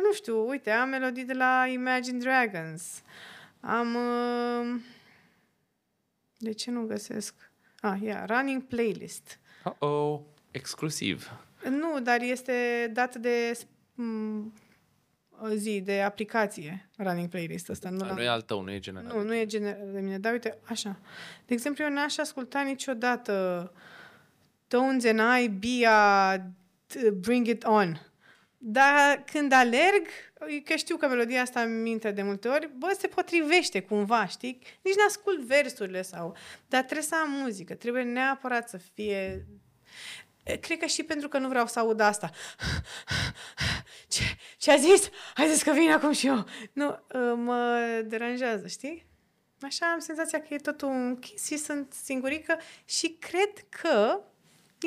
nu 0.03 0.13
știu, 0.13 0.49
uite, 0.49 0.71
am 0.71 0.89
melodii 0.89 1.25
de 1.25 1.33
la 1.33 1.67
Imagine 1.67 2.19
Dragons. 2.19 3.03
Am... 3.61 3.95
Uh, 3.95 4.81
de 6.39 6.53
ce 6.53 6.71
nu 6.71 6.87
găsesc? 6.87 7.35
Ah, 7.81 8.01
ia, 8.03 8.25
Running 8.29 8.63
Playlist. 8.63 9.39
Oh-oh, 9.65 10.21
exclusiv. 10.51 11.31
Nu, 11.69 12.01
dar 12.01 12.21
este 12.21 12.91
dat 12.93 13.15
de... 13.17 13.59
m, 13.95 14.53
uh, 15.41 15.51
zi 15.55 15.81
de 15.81 16.01
aplicație, 16.03 16.89
running 16.97 17.29
playlist 17.29 17.69
ăsta. 17.69 17.89
Nu, 17.91 17.97
Dar 17.97 18.07
l-am- 18.07 18.17
nu 18.17 18.23
e 18.23 18.29
al 18.29 18.43
tău, 18.43 18.61
nu 18.61 18.71
e 18.71 18.79
general. 18.79 19.17
nu, 19.17 19.23
nu 19.23 19.35
e 19.35 19.47
general 19.47 19.89
de 19.93 20.01
mine, 20.01 20.19
dar 20.19 20.33
uite, 20.33 20.59
așa. 20.65 20.97
De 21.47 21.55
exemplu, 21.55 21.85
eu 21.85 21.91
n-aș 21.91 22.17
asculta 22.19 22.61
niciodată 22.63 23.73
Tones 24.69 25.05
and 25.05 25.21
I, 25.43 25.49
Bia, 25.49 26.39
t- 26.93 27.13
Bring 27.21 27.47
It 27.47 27.65
On. 27.65 28.01
Dar 28.67 29.25
când 29.33 29.53
alerg, 29.53 30.07
că 30.65 30.75
știu 30.77 30.97
că 30.97 31.09
melodia 31.09 31.41
asta 31.41 31.61
îmi 31.61 31.91
intră 31.91 32.11
de 32.11 32.23
multe 32.23 32.49
ori, 32.49 32.71
bă, 32.77 32.97
se 32.99 33.07
potrivește 33.07 33.83
cumva, 33.83 34.27
știi? 34.27 34.59
Nici 34.83 34.95
n-ascult 34.95 35.41
versurile 35.41 36.03
sau... 36.03 36.37
Dar 36.69 36.83
trebuie 36.83 37.07
să 37.07 37.15
am 37.15 37.31
muzică, 37.31 37.75
trebuie 37.75 38.03
neapărat 38.03 38.69
să 38.69 38.77
fie... 38.95 39.47
Cred 40.61 40.79
că 40.79 40.87
și 40.87 41.03
pentru 41.03 41.29
că 41.29 41.39
nu 41.39 41.49
vreau 41.49 41.67
să 41.67 41.79
aud 41.79 42.01
asta. 42.01 42.31
Ce, 44.09 44.23
ce 44.57 44.71
a 44.71 44.77
zis? 44.77 45.09
Ai 45.35 45.49
zis 45.49 45.63
că 45.63 45.71
vin 45.71 45.91
acum 45.91 46.13
și 46.13 46.27
eu. 46.27 46.45
Nu, 46.73 46.89
uh, 46.89 47.33
mă 47.37 47.81
deranjează, 48.05 48.67
știi? 48.67 49.07
Așa 49.61 49.87
am 49.93 49.99
senzația 49.99 50.41
că 50.41 50.55
e 50.55 50.57
totul 50.57 50.89
închis 50.89 51.47
și 51.47 51.57
sunt 51.57 51.93
singurică 51.93 52.57
și 52.85 53.17
cred 53.21 53.53
că 53.69 54.21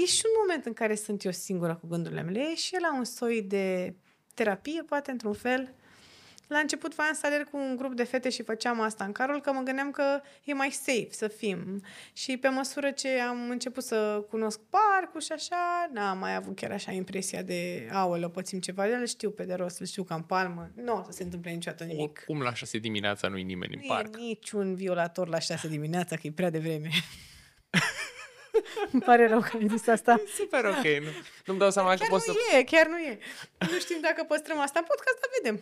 e 0.01 0.05
și 0.05 0.21
un 0.25 0.31
moment 0.39 0.65
în 0.65 0.73
care 0.73 0.95
sunt 0.95 1.23
eu 1.23 1.31
singură 1.31 1.75
cu 1.75 1.87
gândurile 1.87 2.21
mele. 2.21 2.39
E 2.39 2.55
și 2.55 2.77
la 2.81 2.95
un 2.97 3.03
soi 3.03 3.41
de 3.41 3.95
terapie, 4.33 4.83
poate, 4.83 5.11
într-un 5.11 5.33
fel. 5.33 5.73
La 6.47 6.59
început 6.59 6.95
voiam 6.95 7.13
să 7.13 7.25
alerg 7.25 7.49
cu 7.49 7.57
un 7.57 7.75
grup 7.75 7.93
de 7.93 8.03
fete 8.03 8.29
și 8.29 8.43
făceam 8.43 8.81
asta 8.81 9.03
în 9.03 9.11
carul, 9.11 9.41
că 9.41 9.51
mă 9.51 9.61
gândeam 9.61 9.91
că 9.91 10.21
e 10.43 10.53
mai 10.53 10.69
safe 10.71 11.07
să 11.09 11.27
fim. 11.27 11.81
Și 12.13 12.37
pe 12.37 12.47
măsură 12.47 12.91
ce 12.91 13.19
am 13.19 13.49
început 13.49 13.83
să 13.83 14.25
cunosc 14.29 14.59
parcul 14.69 15.21
și 15.21 15.31
așa, 15.31 15.89
n-am 15.93 16.17
mai 16.17 16.35
avut 16.35 16.55
chiar 16.55 16.71
așa 16.71 16.91
impresia 16.91 17.41
de, 17.41 17.89
aoleu, 17.91 18.29
pățim 18.29 18.59
ceva, 18.59 18.85
le 18.85 19.05
știu 19.05 19.29
pe 19.29 19.43
de 19.43 19.53
rost, 19.53 19.79
le 19.79 19.85
știu 19.85 20.03
ca 20.03 20.15
în 20.15 20.21
palmă. 20.21 20.71
Nu 20.75 20.93
o 20.93 21.03
să 21.03 21.11
se 21.11 21.23
întâmple 21.23 21.51
niciodată 21.51 21.83
nimic. 21.83 22.01
Oricum 22.01 22.41
la 22.41 22.53
6 22.53 22.77
dimineața 22.77 23.27
nu-i 23.27 23.43
nimeni 23.43 23.73
în 23.73 23.79
Nu 23.81 23.87
parc. 23.87 24.15
e 24.15 24.19
niciun 24.19 24.75
violator 24.75 25.27
la 25.27 25.39
6 25.39 25.67
dimineața, 25.67 26.15
că 26.15 26.27
e 26.27 26.31
prea 26.31 26.49
devreme. 26.49 26.89
Îmi 28.91 29.01
pare 29.01 29.28
rău 29.28 29.39
că 29.39 29.49
ai 29.58 29.68
zis 29.70 29.88
asta. 29.88 30.22
Super 30.36 30.66
ok. 30.66 30.84
Nu, 30.84 31.10
nu-mi 31.45 31.60
dau 31.60 31.72
seama 31.72 31.89
că 31.89 31.95
Chiar 31.95 32.08
pot 32.10 32.22
să 32.22 32.32
nu 32.32 32.58
e, 32.58 32.64
chiar 32.64 32.88
nu 32.88 32.97
e. 32.97 33.20
Nu 33.72 33.80
știm 33.80 33.97
dacă 34.01 34.24
păstrăm 34.28 34.60
asta 34.60 34.80
în 34.80 34.86
podcast, 34.88 35.18
dar 35.20 35.30
vedem. 35.41 35.62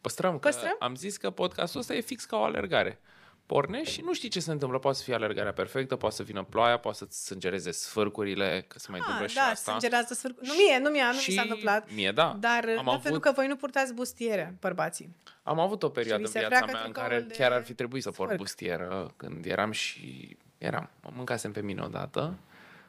păstrăm. 0.00 0.32
Că 0.32 0.38
Păstrăm? 0.38 0.76
am 0.78 0.94
zis 0.94 1.16
că 1.16 1.30
podcastul 1.30 1.80
ăsta 1.80 1.94
e 1.94 2.00
fix 2.00 2.24
ca 2.24 2.36
o 2.36 2.42
alergare. 2.42 3.00
Pornești 3.46 3.92
și 3.94 4.00
nu 4.00 4.12
știi 4.14 4.28
ce 4.28 4.40
se 4.40 4.50
întâmplă. 4.50 4.78
Poate 4.78 4.96
să 4.96 5.02
fie 5.02 5.14
alergarea 5.14 5.52
perfectă, 5.52 5.96
poate 5.96 6.14
să 6.14 6.22
vină 6.22 6.44
ploaia, 6.50 6.78
poate 6.78 6.98
să-ți 6.98 7.24
sângereze 7.24 7.70
sfârcurile, 7.70 8.64
că 8.68 8.78
se 8.78 8.86
mai 8.90 8.98
întâmplă 9.00 9.24
Ah, 9.24 9.30
și 9.30 9.36
da, 9.36 9.42
asta. 9.42 9.70
sângerează 9.70 10.14
sfârcul. 10.14 10.42
Nu 10.46 10.52
mie, 10.54 10.78
nu 10.78 10.90
mie, 10.90 11.02
nu 11.12 11.18
și 11.18 11.30
mi 11.30 11.36
s-a 11.36 11.42
întâmplat. 11.42 11.90
Mie, 11.94 12.10
da. 12.12 12.36
Dar, 12.40 12.64
am 12.68 12.78
am 12.78 12.88
avut, 12.88 13.02
pentru 13.02 13.20
că 13.20 13.32
voi 13.32 13.46
nu 13.46 13.56
purtați 13.56 13.94
bustiere, 13.94 14.54
bărbații. 14.60 15.16
am 15.42 15.58
avut 15.58 15.82
o 15.82 15.88
perioadă 15.88 16.20
vi 16.22 16.26
în 16.26 16.32
se 16.32 16.38
viața 16.38 16.56
freacă 16.56 16.72
mea 16.72 16.84
în 16.84 16.92
tricoul 16.92 17.08
care 17.08 17.20
de 17.20 17.34
chiar 17.34 17.52
ar 17.52 17.64
fi 17.64 17.74
trebuit 17.74 18.02
să 18.02 18.10
port 18.10 18.28
sfârc. 18.28 18.40
bustieră 18.42 19.12
când 19.16 19.46
eram 19.46 19.70
și 19.70 20.36
eram. 20.58 20.90
Mă 21.02 21.10
mâncasem 21.14 21.52
pe 21.52 21.60
mine 21.62 21.82
odată. 21.82 22.20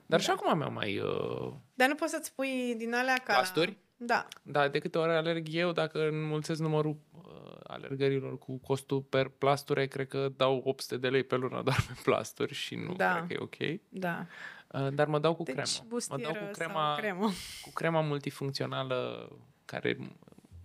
Dar 0.05 0.20
Da. 0.20 0.26
și 0.26 0.30
acum 0.30 0.57
mi-am 0.57 0.74
mai... 0.74 0.99
Uh, 0.99 1.51
Dar 1.74 1.88
nu 1.88 1.95
poți 1.95 2.11
să-ți 2.11 2.34
pui 2.36 2.76
din 2.78 2.93
alea 2.93 3.13
ca... 3.15 3.24
la- 3.28 3.34
Plasturi? 3.34 3.78
Da. 3.97 4.28
Da, 4.43 4.67
de 4.67 4.80
câte 4.80 4.97
ori 4.97 5.11
alerg 5.11 5.47
eu, 5.51 5.72
dacă 5.72 6.07
înmulțesc 6.07 6.59
numărul 6.59 6.97
uh, 7.26 7.57
alergărilor 7.63 8.38
cu 8.38 8.57
costul 8.57 9.01
per 9.01 9.28
plasture, 9.28 9.86
cred 9.88 10.07
că 10.07 10.30
dau 10.38 10.61
800 10.65 10.97
de 10.97 11.09
lei 11.09 11.24
pe 11.24 11.36
lună 11.36 11.61
doar 11.63 11.78
pe 11.88 11.93
plasturi 12.03 12.53
și 12.53 12.76
nu 12.76 12.93
Da. 12.93 13.13
cred 13.15 13.28
că 13.28 13.34
e 13.34 13.38
ok. 13.74 13.80
Da. 13.89 14.26
Uh, 14.67 14.88
dar 14.93 15.07
mă 15.07 15.20
dau 15.20 15.36
cu 15.36 15.43
Deci, 15.43 15.53
cremă. 15.55 15.67
Mă 15.82 15.86
bustieră 15.88 16.22
dau 16.22 16.32
cu 16.32 16.38
sau 16.39 16.51
crema, 16.51 16.95
cremă. 16.95 17.30
cu 17.61 17.70
crema 17.74 18.01
multifuncțională 18.01 19.30
care 19.65 19.97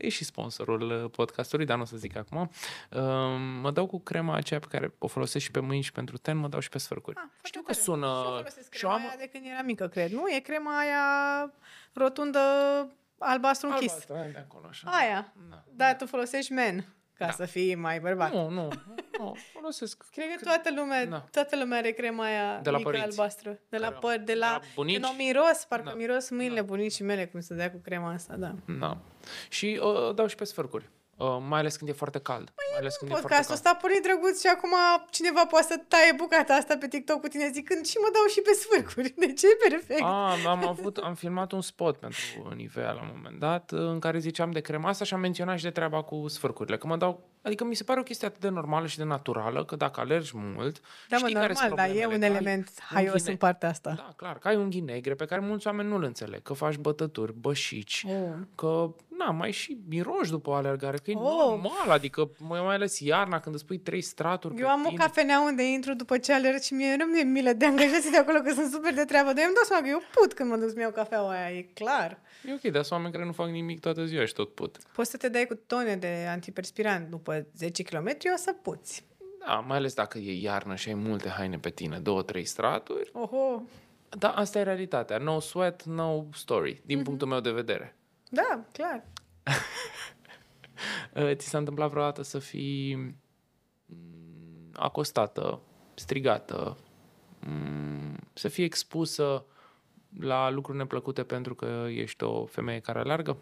e 0.04 0.08
și 0.08 0.24
sponsorul 0.24 1.02
uh, 1.04 1.10
podcastului, 1.10 1.64
dar 1.66 1.76
nu 1.76 1.82
o 1.82 1.86
să 1.86 1.96
zic 1.96 2.16
acum. 2.16 2.40
Uh, 2.40 3.00
mă 3.60 3.70
dau 3.74 3.86
cu 3.86 4.00
crema 4.00 4.34
aceea 4.34 4.60
pe 4.60 4.66
care 4.70 4.94
o 4.98 5.06
folosesc 5.06 5.44
și 5.44 5.50
pe 5.50 5.60
mâini 5.60 5.82
și 5.82 5.92
pentru 5.92 6.16
ten, 6.16 6.36
mă 6.36 6.48
dau 6.48 6.60
și 6.60 6.68
pe 6.68 6.78
sfârcuri. 6.78 7.16
Ah, 7.16 7.22
foarte 7.28 7.46
Știu 7.48 7.60
că 7.60 7.72
tare. 7.72 7.82
sună... 7.84 8.06
Și 8.06 8.26
eu 8.26 8.32
folosesc 8.36 8.72
și 8.72 8.78
crema 8.78 8.94
am- 8.94 9.00
aia 9.00 9.14
de 9.18 9.26
când 9.32 9.44
era 9.46 9.62
mică, 9.62 9.88
cred. 9.88 10.10
Nu, 10.10 10.22
e 10.36 10.40
crema 10.40 10.78
aia 10.78 11.00
rotundă 11.92 12.38
albastru 13.18 13.68
închis. 13.68 13.90
Albastră, 13.90 14.14
aia 14.14 14.30
de 14.30 14.38
acolo, 14.38 14.66
așa. 14.68 14.88
Aia. 14.90 15.32
Da. 15.50 15.64
Da, 15.70 15.94
tu 15.94 16.06
folosești 16.06 16.52
men 16.52 16.94
ca 17.18 17.24
Da. 17.26 17.30
să 17.32 17.44
fii 17.44 17.74
mai 17.74 18.00
bărbat. 18.00 18.32
Nu, 18.32 18.48
nu, 18.48 18.68
nu, 19.18 19.36
folosesc 19.52 20.04
Cred 20.12 20.26
că 20.36 20.44
toată 20.44 20.70
lumea, 20.76 21.06
Da. 21.06 21.24
toată 21.30 21.56
lumea 21.56 21.78
are 21.78 21.90
crema 21.90 22.24
aia 22.24 22.60
De 22.62 22.70
la 22.70 22.76
mică 22.76 22.90
părinți. 22.90 23.18
albastră. 23.20 23.58
De 23.68 23.76
la 23.78 23.86
Care- 23.86 23.98
păr, 24.00 24.16
de 24.16 24.22
de 24.22 24.34
la... 24.34 24.50
la 24.50 24.60
bunici. 24.74 24.92
Când 25.00 25.04
o 25.12 25.14
miros, 25.16 25.64
parcă 25.68 25.88
Da. 25.88 25.94
miros 25.94 26.30
mâinile 26.30 26.62
bunicii 26.62 27.04
mele 27.04 27.26
cum 27.26 27.40
se 27.40 27.54
dea 27.54 27.70
cu 27.70 27.78
crema 27.84 28.12
asta, 28.12 28.36
da. 28.36 28.54
Da. 28.78 28.98
Și 29.48 29.80
uh, 29.82 30.14
dau 30.14 30.26
și 30.26 30.34
pe 30.36 30.44
sfârcuri. 30.44 30.88
Uh, 31.16 31.36
mai 31.48 31.58
ales 31.60 31.76
când 31.76 31.90
e 31.90 31.92
foarte 32.02 32.18
cald. 32.18 32.52
mai 32.70 32.78
ales 32.80 32.96
când 32.96 33.10
e 33.10 33.14
foarte 33.14 33.28
Podcastul 33.28 33.54
cald. 33.54 33.58
ăsta 33.58 33.70
a 33.74 33.80
pornit 33.82 34.02
drăguț 34.02 34.40
și 34.40 34.46
acum 34.46 34.74
cineva 35.10 35.46
poate 35.46 35.66
să 35.70 35.76
taie 35.88 36.12
bucata 36.16 36.54
asta 36.54 36.76
pe 36.76 36.88
TikTok 36.88 37.20
cu 37.20 37.28
tine 37.28 37.50
zicând 37.52 37.84
și 37.86 37.96
mă 38.02 38.08
dau 38.12 38.26
și 38.34 38.40
pe 38.40 38.52
sfârcuri. 38.62 39.14
De 39.26 39.32
ce? 39.32 39.46
Perfect. 39.68 40.00
Am, 40.02 40.46
am, 40.46 40.66
avut, 40.68 40.96
am 40.96 41.14
filmat 41.14 41.52
un 41.52 41.60
spot 41.62 41.96
pentru 41.96 42.52
Nivea 42.54 42.90
la 42.92 43.02
un 43.02 43.10
moment 43.16 43.38
dat 43.38 43.70
în 43.70 43.98
care 43.98 44.18
ziceam 44.18 44.50
de 44.50 44.60
crema 44.60 44.88
asta 44.88 45.04
și 45.04 45.14
am 45.14 45.20
menționat 45.20 45.56
și 45.58 45.64
de 45.64 45.70
treaba 45.70 46.02
cu 46.02 46.28
sfârcurile. 46.28 46.76
Că 46.76 46.86
mă 46.86 46.96
dau, 46.96 47.28
adică 47.44 47.64
mi 47.64 47.74
se 47.74 47.84
pare 47.84 48.00
o 48.00 48.02
chestie 48.02 48.26
atât 48.26 48.40
de 48.40 48.48
normală 48.48 48.86
și 48.86 48.96
de 48.96 49.04
naturală 49.04 49.64
că 49.64 49.76
dacă 49.76 50.00
alergi 50.00 50.30
mult, 50.34 50.80
Da, 51.08 51.16
mă, 51.16 51.22
știi 51.26 51.34
care 51.34 51.54
sunt 51.54 51.68
normal, 51.68 51.86
dar 51.86 51.96
e 51.96 51.98
problemele, 52.00 52.14
un 52.14 52.20
că 52.20 52.36
ai 52.38 52.42
element 52.42 52.68
un 52.90 52.96
haios 52.96 53.14
ghine- 53.16 53.30
în 53.30 53.36
partea 53.36 53.68
asta. 53.68 53.92
Da, 53.96 54.12
clar, 54.16 54.38
că 54.38 54.48
ai 54.48 54.56
unghi 54.56 54.80
negre 54.80 55.14
pe 55.14 55.24
care 55.24 55.40
mulți 55.40 55.66
oameni 55.66 55.88
nu-l 55.88 56.02
înțeleg, 56.02 56.42
că 56.42 56.52
faci 56.52 56.76
bătături, 56.76 57.32
bășici, 57.32 58.04
Oh. 58.08 58.34
că, 58.54 58.94
na, 59.18 59.30
mai 59.30 59.50
și 59.50 59.78
miroși 59.88 60.30
după 60.30 60.50
o 60.50 60.52
alergare, 60.54 60.96
că 60.96 61.10
e 61.10 61.14
Oh. 61.16 61.22
normal, 61.48 61.90
adică 61.90 62.30
mai 62.38 62.60
mai 62.60 62.74
ales 62.74 63.00
iarna 63.00 63.40
când 63.40 63.54
îți 63.54 63.64
pui 63.66 63.78
trei 63.78 64.00
straturi 64.00 64.54
Eu 64.56 64.64
pe 64.66 64.70
am 64.72 64.84
o 64.84 64.88
tine. 64.88 65.02
cafenea 65.02 65.40
unde 65.40 65.62
intru 65.62 65.94
după 65.94 66.18
ce 66.18 66.32
alerg 66.32 66.60
și 66.60 66.74
mie 66.74 66.96
nu 66.98 67.04
mi-e 67.04 67.22
milă 67.22 67.52
de 67.52 67.66
angajații 67.66 68.10
de 68.10 68.16
acolo 68.18 68.38
că 68.40 68.52
sunt 68.52 68.72
super 68.72 68.94
de 68.94 69.04
treabă, 69.04 69.28
dar 69.32 69.38
eu 69.38 69.44
îmi 69.46 69.54
dau 69.54 69.64
seama 69.64 69.82
că 69.82 69.88
eu 69.88 70.00
put 70.20 70.34
când 70.34 70.50
mă 70.50 70.56
duc 70.56 70.68
să-mi 70.68 70.80
iau 70.80 70.90
cafeaua 70.90 71.30
aia, 71.30 71.56
e 71.56 71.62
clar. 71.62 72.18
E 72.48 72.52
ok, 72.52 72.60
dar 72.72 72.82
sunt 72.82 72.90
oameni 72.92 73.12
care 73.12 73.24
nu 73.24 73.32
fac 73.32 73.48
nimic 73.48 73.80
toată 73.80 74.04
ziua 74.04 74.24
și 74.24 74.32
tot 74.32 74.54
put. 74.54 74.78
Poți 74.92 75.10
să 75.10 75.16
te 75.16 75.28
dai 75.28 75.46
cu 75.46 75.54
tone 75.54 75.96
de 75.96 76.26
antiperspirant 76.28 77.08
după 77.10 77.46
10 77.56 77.82
km, 77.82 78.08
o 78.34 78.36
să 78.36 78.52
puți. 78.62 79.04
Da, 79.46 79.54
mai 79.54 79.76
ales 79.76 79.94
dacă 79.94 80.18
e 80.18 80.40
iarnă 80.40 80.74
și 80.74 80.88
ai 80.88 80.94
multe 80.94 81.28
haine 81.28 81.58
pe 81.58 81.70
tine, 81.70 81.98
două, 81.98 82.22
trei 82.22 82.44
straturi. 82.44 83.10
Oho, 83.12 83.62
Da, 84.18 84.30
asta 84.30 84.58
e 84.58 84.62
realitatea. 84.62 85.18
No 85.18 85.40
sweat, 85.40 85.82
no 85.84 86.24
story, 86.32 86.82
din 86.84 86.96
Mhm. 86.96 87.04
punctul 87.06 87.28
meu 87.28 87.40
de 87.40 87.50
vedere. 87.50 87.96
da, 88.30 88.64
clar. 88.72 89.04
Uh, 91.14 91.30
Ți 91.38 91.48
s-a 91.48 91.58
întâmplat 91.58 91.90
vreodată 91.90 92.22
să 92.22 92.38
fii 92.38 92.94
mm, 93.86 94.70
acostată, 94.72 95.60
strigată, 95.94 96.76
mm, 97.40 98.16
să 98.32 98.48
fii 98.48 98.64
expusă 98.64 99.44
la 100.20 100.50
lucruri 100.50 100.78
neplăcute 100.78 101.24
pentru 101.24 101.54
că 101.54 101.86
ești 101.88 102.24
o 102.24 102.46
femeie 102.46 102.80
care 102.80 102.98
alergă? 102.98 103.36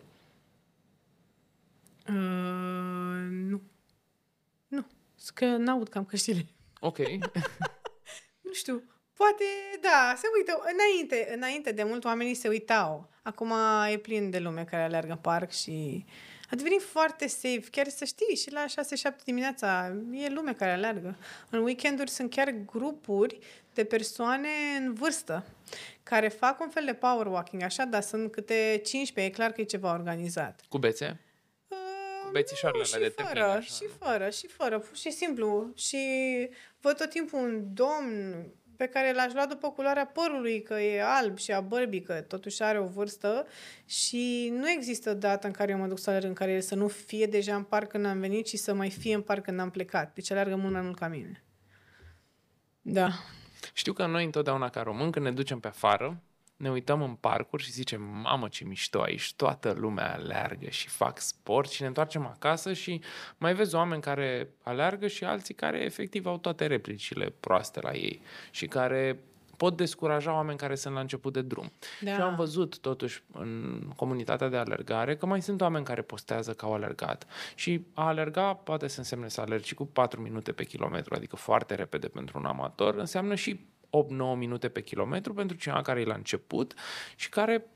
Uh, 2.09 3.27
nu. 3.29 3.63
Nu. 4.69 4.87
Sunt 5.15 5.37
că 5.37 5.45
n-aud 5.45 5.89
cam 5.89 6.05
căștile. 6.05 6.47
Ok. 6.81 6.99
Nu 8.41 8.53
știu. 8.53 8.83
Poate, 9.15 9.45
da, 9.81 10.15
se 10.17 10.27
uită. 10.37 10.63
Înainte, 10.73 11.33
înainte 11.35 11.73
de 11.73 11.83
mult 11.83 12.05
oamenii 12.05 12.35
se 12.35 12.49
uitau. 12.49 13.11
Acum 13.23 13.53
e 13.91 13.97
plin 13.97 14.31
de 14.31 14.39
lume 14.39 14.65
care 14.65 14.83
alergă 14.83 15.13
în 15.13 15.19
parc 15.19 15.51
și 15.51 16.05
a 16.51 16.57
devenit 16.57 16.83
foarte 16.83 17.27
safe. 17.27 17.65
Chiar 17.71 17.89
să 17.89 18.05
știi, 18.05 18.37
și 18.37 18.53
la 18.53 18.65
6-7 19.13 19.25
dimineața 19.25 19.97
e 20.13 20.29
lume 20.29 20.53
care 20.53 20.71
alergă. 20.71 21.17
În 21.51 21.63
weekenduri 21.63 22.11
sunt 22.11 22.31
chiar 22.31 22.55
grupuri 22.67 23.39
de 23.75 23.85
persoane 23.85 24.49
în 24.79 24.95
vârstă 24.95 25.45
care 26.13 26.29
fac 26.29 26.61
un 26.61 26.69
fel 26.69 26.85
de 26.85 26.95
power 26.95 27.27
walking, 27.27 27.63
așa, 27.63 27.85
dar 27.85 28.03
sunt 28.03 28.31
câte 28.31 28.81
15, 28.85 29.21
e 29.21 29.37
clar 29.37 29.53
că 29.53 29.61
e 29.61 29.65
ceva 29.65 29.93
organizat. 29.93 30.61
Cu 30.69 30.79
bețe? 30.79 31.21
Uh, 31.69 32.31
bețișoarele 32.33 32.85
nu, 32.85 32.91
alea 32.95 33.09
și 33.09 33.15
de 33.15 33.23
te 33.23 33.29
fără, 33.29 33.45
prinde 33.45 33.59
așa, 33.59 33.75
și 33.75 33.83
nu? 33.83 34.07
fără, 34.07 34.31
și 34.31 34.47
fără, 34.47 34.79
pur 34.79 34.97
și 34.97 35.11
simplu. 35.11 35.73
Și 35.75 35.99
văd 36.81 36.97
tot 36.97 37.11
timpul 37.11 37.39
un 37.39 37.65
domn 37.75 38.47
pe 38.77 38.87
care 38.87 39.13
l-aș 39.13 39.33
lua 39.33 39.47
după 39.47 39.71
culoarea 39.71 40.07
părului, 40.07 40.63
că 40.63 40.75
e 40.75 41.03
alb 41.03 41.39
și 41.39 41.53
a 41.53 41.61
bărbii, 41.61 42.03
că 42.03 42.21
totuși 42.21 42.63
are 42.63 42.81
o 42.81 42.87
vârstă 42.87 43.47
și 43.87 44.53
nu 44.57 44.71
există 44.71 45.15
dată 45.15 45.47
în 45.47 45.53
care 45.53 45.73
eu 45.73 45.79
mă 45.79 45.87
duc 45.87 45.99
să 45.99 46.11
alerg 46.11 46.27
în 46.27 46.33
care 46.33 46.53
el 46.53 46.61
să 46.61 46.75
nu 46.75 46.89
fie 46.89 47.27
deja 47.27 47.57
în 47.57 47.63
parc 47.63 47.89
când 47.89 48.07
am 48.07 48.21
venit 48.21 48.47
și 48.47 48.57
să 48.57 48.75
mai 48.75 48.91
fie 48.91 49.15
în 49.15 49.23
parc 49.23 49.45
când 49.45 49.61
am 49.61 49.71
plecat. 49.71 50.15
Deci 50.15 50.31
alergă 50.31 50.57
mult 50.57 50.73
mai 50.73 50.83
mult 50.83 50.99
ca 50.99 51.09
mine. 51.09 51.45
Da. 52.83 53.09
Știu 53.73 53.93
că 53.93 54.07
noi 54.07 54.25
întotdeauna 54.25 54.69
ca 54.69 54.83
români, 54.83 55.13
când 55.13 55.25
ne 55.25 55.33
ducem 55.33 55.61
pe 55.61 55.69
afară, 55.69 56.23
ne 56.63 56.71
uităm 56.71 57.03
în 57.03 57.15
parcuri 57.15 57.63
și 57.63 57.71
zicem, 57.71 58.03
mamă 58.03 58.49
ce 58.49 58.65
mișto 58.65 59.01
aici, 59.01 59.35
toată 59.35 59.73
lumea 59.73 60.13
aleargă 60.13 60.69
și 60.69 60.89
fac 60.89 61.21
sport 61.21 61.71
și 61.71 61.81
ne 61.81 61.87
întoarcem 61.87 62.27
acasă 62.27 62.73
și 62.73 63.01
mai 63.39 63.55
vezi 63.55 63.75
oameni 63.75 64.03
care 64.03 64.49
aleargă 64.63 65.07
și 65.07 65.25
alții 65.25 65.55
care 65.55 65.79
efectiv 65.79 66.27
au 66.27 66.39
toate 66.39 66.67
replicile 66.67 67.33
proaste 67.41 67.81
la 67.81 67.93
ei 67.93 68.23
și 68.51 68.67
care 68.67 69.19
pot 69.63 69.77
descuraja 69.77 70.33
oameni 70.33 70.59
care 70.59 70.75
sunt 70.75 70.95
la 70.95 71.01
început 71.01 71.33
de 71.33 71.43
drum. 71.43 71.73
Da. 72.01 72.13
Și 72.15 72.21
am 72.21 72.35
văzut 72.35 72.79
totuși 72.79 73.23
în 73.33 73.83
comunitatea 73.97 74.49
de 74.49 74.57
alergare 74.57 75.17
că 75.17 75.27
mai 75.27 75.43
sunt 75.43 75.61
oameni 75.61 75.85
care 75.85 76.03
postează 76.03 76.53
că 76.53 76.65
au 76.65 76.75
alergat. 76.75 77.27
Și 77.55 77.87
a 77.95 78.07
alerga 78.07 78.55
poate 78.55 78.89
să 78.89 78.99
însemne 78.99 79.29
să 79.29 79.41
alergi 79.41 79.75
cu 79.75 79.87
4 79.87 80.21
minute 80.21 80.53
pe 80.53 80.65
kilometru, 80.65 81.15
adică 81.15 81.37
foarte 81.37 81.75
repede 81.75 82.09
pentru 82.09 82.39
un 82.39 82.45
amator, 82.45 82.95
înseamnă 82.95 83.35
și 83.35 83.67
8-9 83.87 83.89
minute 84.37 84.69
pe 84.69 84.83
kilometru 84.83 85.35
pentru 85.35 85.57
cineva 85.57 85.83
care 85.83 86.01
e 86.01 86.05
la 86.05 86.15
început 86.15 86.75
și 87.17 87.29
care 87.29 87.67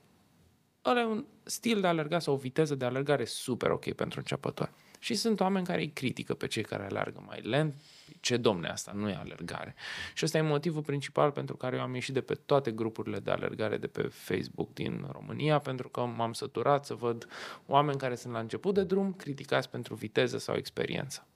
are 0.83 1.05
un 1.05 1.25
stil 1.43 1.81
de 1.81 1.87
alergat 1.87 2.23
sau 2.23 2.35
o 2.35 2.37
viteză 2.37 2.75
de 2.75 2.85
alergare 2.85 3.25
super 3.25 3.71
ok 3.71 3.93
pentru 3.93 4.19
începători. 4.19 4.71
Și 5.07 5.15
sunt 5.15 5.41
oameni 5.41 5.67
care 5.67 5.81
îi 5.81 5.91
critică 5.93 6.35
pe 6.35 6.47
cei 6.47 6.63
care 6.63 6.85
alergă 6.85 7.23
mai 7.27 7.41
lent. 7.41 7.75
Ce 8.21 8.37
domne 8.37 8.69
asta, 8.69 8.93
nu 8.95 9.09
e 9.09 9.15
alergare. 9.15 9.75
Și 10.15 10.25
ăsta 10.25 10.39
e 10.39 10.41
motivul 10.41 10.83
principal 10.83 11.31
pentru 11.31 11.57
care 11.57 11.77
eu 11.77 11.83
am 11.83 11.95
ieșit 11.95 12.15
de 12.15 12.21
pe 12.21 12.35
toate 12.35 12.71
grupurile 12.71 13.19
de 13.19 13.31
alergare 13.31 13.77
de 13.77 13.87
pe 13.87 14.03
Facebook 14.03 14.75
din 14.75 15.07
România, 15.13 15.59
pentru 15.59 15.89
că 15.89 16.01
m-am 16.01 16.33
săturat 16.33 16.85
să 16.85 16.95
văd 16.95 17.27
oameni 17.67 17.99
care 17.99 18.15
sunt 18.15 18.33
la 18.33 18.39
început 18.39 18.75
de 18.75 18.85
drum 18.85 19.13
criticați 19.13 19.71
pentru 19.71 19.95
viteză 19.95 20.39
sau 20.39 20.57
experiență. 20.57 21.27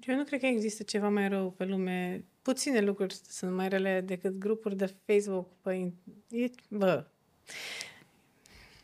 Eu 0.00 0.16
nu 0.16 0.24
cred 0.24 0.40
că 0.40 0.46
există 0.46 0.82
ceva 0.82 1.08
mai 1.08 1.28
rău 1.28 1.50
pe 1.50 1.64
lume. 1.64 2.24
Puține 2.42 2.80
lucruri 2.80 3.14
sunt 3.28 3.54
mai 3.54 3.68
rele 3.68 4.00
decât 4.00 4.38
grupuri 4.38 4.76
de 4.76 4.94
Facebook. 5.04 5.48
Păi, 5.60 5.94
e, 6.28 6.50
bă, 6.68 7.04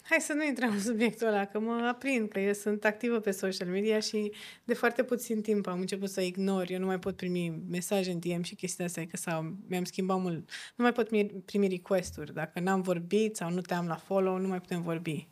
Hai 0.09 0.21
să 0.21 0.33
nu 0.33 0.45
intrăm 0.45 0.73
în 0.73 0.81
subiectul 0.81 1.27
ăla, 1.27 1.45
că 1.45 1.59
mă 1.61 1.87
aprind, 1.89 2.29
că 2.29 2.41
eu 2.41 2.53
sunt 2.53 2.85
activă 2.85 3.21
pe 3.21 3.31
social 3.31 3.69
media 3.69 4.01
și 4.01 4.33
de 4.65 4.75
foarte 4.75 5.03
puțin 5.05 5.43
timp 5.43 5.67
am 5.67 5.81
început 5.81 6.09
să 6.09 6.21
ignor. 6.21 6.71
Eu 6.71 6.79
nu 6.79 6.87
mai 6.87 6.99
pot 6.99 7.17
primi 7.17 7.63
mesaje 7.71 8.11
în 8.11 8.19
DM 8.19 8.43
și 8.43 8.55
chestia 8.55 8.85
asta, 8.85 9.07
că 9.11 9.17
sau 9.17 9.57
mi-am 9.69 9.85
schimbat 9.85 10.21
mult. 10.21 10.51
Nu 10.77 10.85
mai 10.85 10.93
pot 10.93 11.09
primi 11.45 11.69
request-uri. 11.69 12.35
Dacă 12.35 12.61
n-am 12.61 12.81
vorbit 12.81 13.37
sau 13.37 13.51
nu 13.51 13.61
te-am 13.61 13.87
la 13.87 13.97
follow, 13.97 14.37
nu 14.39 14.49
mai 14.49 14.61
putem 14.61 14.83
vorbi 14.83 15.29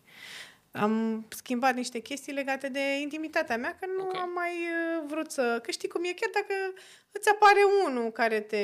am 0.76 1.26
schimbat 1.28 1.74
niște 1.74 1.98
chestii 1.98 2.32
legate 2.32 2.68
de 2.68 3.00
intimitatea 3.00 3.56
mea, 3.56 3.76
că 3.80 3.86
nu 3.96 4.02
okay. 4.02 4.20
am 4.20 4.30
mai 4.34 4.50
uh, 4.50 5.04
vrut 5.06 5.30
să... 5.30 5.60
Că 5.62 5.70
știi 5.70 5.88
cum 5.88 6.04
e, 6.04 6.12
chiar 6.12 6.30
dacă 6.32 6.54
îți 7.12 7.28
apare 7.28 7.60
unul 7.86 8.10
care 8.10 8.40
te 8.40 8.56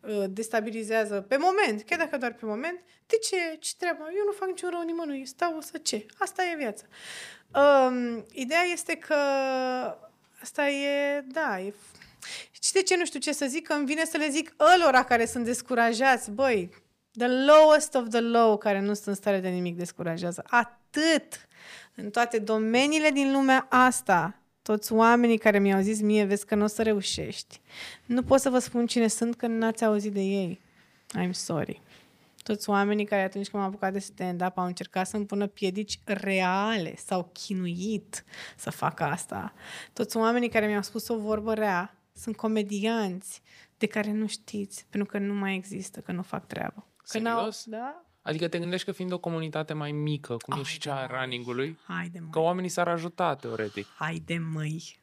uh, 0.00 0.24
destabilizează 0.28 1.20
pe 1.20 1.36
moment, 1.36 1.82
chiar 1.82 1.98
dacă 1.98 2.16
doar 2.16 2.32
pe 2.32 2.46
moment, 2.46 2.80
de 3.06 3.16
ce? 3.16 3.56
Ce 3.58 3.72
treabă? 3.78 4.02
Eu 4.16 4.24
nu 4.24 4.32
fac 4.32 4.48
niciun 4.48 4.70
rău 4.70 4.82
nimănui, 4.82 5.26
stau 5.26 5.60
să 5.60 5.78
ce? 5.78 6.06
Asta 6.18 6.44
e 6.44 6.56
viața. 6.56 6.84
Um, 7.54 8.26
ideea 8.32 8.62
este 8.72 8.96
că 8.96 9.14
asta 10.42 10.68
e, 10.68 11.20
da, 11.20 11.60
e... 11.60 11.74
Și 12.50 12.72
de 12.72 12.82
ce 12.82 12.96
nu 12.96 13.04
știu 13.04 13.20
ce 13.20 13.32
să 13.32 13.46
zic? 13.46 13.66
Că 13.66 13.72
îmi 13.72 13.86
vine 13.86 14.04
să 14.04 14.16
le 14.16 14.28
zic 14.28 14.54
ălora 14.74 15.04
care 15.04 15.26
sunt 15.26 15.44
descurajați, 15.44 16.30
băi, 16.30 16.70
the 17.18 17.28
lowest 17.28 17.94
of 17.94 18.08
the 18.08 18.20
low, 18.20 18.58
care 18.58 18.80
nu 18.80 18.94
sunt 18.94 19.06
în 19.06 19.14
stare 19.14 19.40
de 19.40 19.48
nimic, 19.48 19.76
descurajează. 19.76 20.44
Atât 20.46 20.82
atât 20.94 21.48
în 21.94 22.10
toate 22.10 22.38
domeniile 22.38 23.10
din 23.10 23.32
lumea 23.32 23.66
asta, 23.70 24.38
toți 24.62 24.92
oamenii 24.92 25.38
care 25.38 25.58
mi-au 25.58 25.80
zis 25.80 26.00
mie, 26.00 26.24
vezi 26.24 26.46
că 26.46 26.54
nu 26.54 26.64
o 26.64 26.66
să 26.66 26.82
reușești. 26.82 27.60
Nu 28.06 28.22
pot 28.22 28.40
să 28.40 28.50
vă 28.50 28.58
spun 28.58 28.86
cine 28.86 29.06
sunt, 29.06 29.36
că 29.36 29.46
n-ați 29.46 29.84
auzit 29.84 30.12
de 30.12 30.20
ei. 30.20 30.60
I'm 31.18 31.30
sorry. 31.30 31.82
Toți 32.42 32.70
oamenii 32.70 33.04
care 33.04 33.22
atunci 33.22 33.48
când 33.48 33.62
m-am 33.62 33.72
apucat 33.72 33.92
de 33.92 33.98
stand-up 33.98 34.58
au 34.58 34.66
încercat 34.66 35.06
să-mi 35.06 35.26
pună 35.26 35.46
piedici 35.46 36.00
reale, 36.04 36.94
sau 36.96 37.30
chinuit 37.32 38.24
să 38.56 38.70
fac 38.70 39.00
asta. 39.00 39.52
Toți 39.92 40.16
oamenii 40.16 40.48
care 40.48 40.66
mi-au 40.66 40.82
spus 40.82 41.08
o 41.08 41.18
vorbă 41.18 41.54
rea 41.54 41.98
sunt 42.12 42.36
comedianți 42.36 43.42
de 43.78 43.86
care 43.86 44.12
nu 44.12 44.26
știți, 44.26 44.86
pentru 44.90 45.10
că 45.10 45.18
nu 45.18 45.34
mai 45.34 45.54
există, 45.54 46.00
că 46.00 46.12
nu 46.12 46.22
fac 46.22 46.46
treabă. 46.46 46.86
Că 47.08 47.18
n-au, 47.18 47.50
da? 47.64 48.04
Adică 48.26 48.48
te 48.48 48.58
gândești 48.58 48.86
că 48.86 48.92
fiind 48.92 49.12
o 49.12 49.18
comunitate 49.18 49.72
mai 49.72 49.92
mică, 49.92 50.36
cum 50.36 50.52
Hai 50.52 50.60
e 50.60 50.64
și 50.64 50.78
cea 50.78 50.94
a 50.94 51.06
running-ului, 51.06 51.78
Haide, 51.86 52.22
că 52.30 52.38
oamenii 52.38 52.68
s-ar 52.68 52.88
ajuta, 52.88 53.34
teoretic. 53.34 53.86
Haide, 53.96 54.38
măi! 54.52 54.98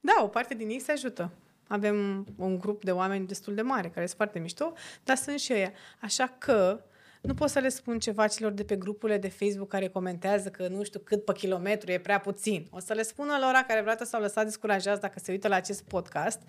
da, 0.00 0.22
o 0.22 0.26
parte 0.26 0.54
din 0.54 0.68
ei 0.68 0.78
se 0.78 0.92
ajută. 0.92 1.30
Avem 1.68 2.26
un 2.36 2.58
grup 2.58 2.84
de 2.84 2.90
oameni 2.90 3.26
destul 3.26 3.54
de 3.54 3.62
mare, 3.62 3.88
care 3.88 4.06
sunt 4.06 4.16
foarte 4.16 4.38
mișto, 4.38 4.72
dar 5.04 5.16
sunt 5.16 5.38
și 5.38 5.52
ăia. 5.52 5.72
Așa 6.00 6.34
că 6.38 6.84
nu 7.20 7.34
pot 7.34 7.48
să 7.48 7.58
le 7.58 7.68
spun 7.68 7.98
ceva 7.98 8.26
celor 8.26 8.52
de 8.52 8.64
pe 8.64 8.76
grupurile 8.76 9.18
de 9.18 9.28
Facebook 9.28 9.68
care 9.68 9.88
comentează 9.88 10.48
că 10.48 10.68
nu 10.68 10.82
știu 10.82 11.00
cât 11.00 11.24
pe 11.24 11.32
kilometru 11.32 11.90
e 11.90 11.98
prea 11.98 12.20
puțin. 12.20 12.66
O 12.70 12.78
să 12.78 12.92
le 12.92 13.02
spună 13.02 13.32
lor 13.40 13.52
care 13.52 13.80
vreodată 13.80 14.04
s-au 14.04 14.20
lăsat 14.20 14.44
descurajați 14.44 15.00
dacă 15.00 15.18
se 15.18 15.30
uită 15.30 15.48
la 15.48 15.54
acest 15.54 15.82
podcast 15.82 16.42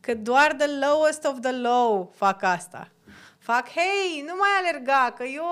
că 0.00 0.14
doar 0.14 0.54
the 0.54 0.66
lowest 0.86 1.24
of 1.24 1.40
the 1.40 1.52
low 1.52 2.12
fac 2.14 2.42
asta 2.42 2.90
fac, 3.46 3.68
hei, 3.68 4.24
nu 4.26 4.34
mai 4.36 4.48
alerga, 4.58 5.12
că 5.16 5.24
eu 5.24 5.44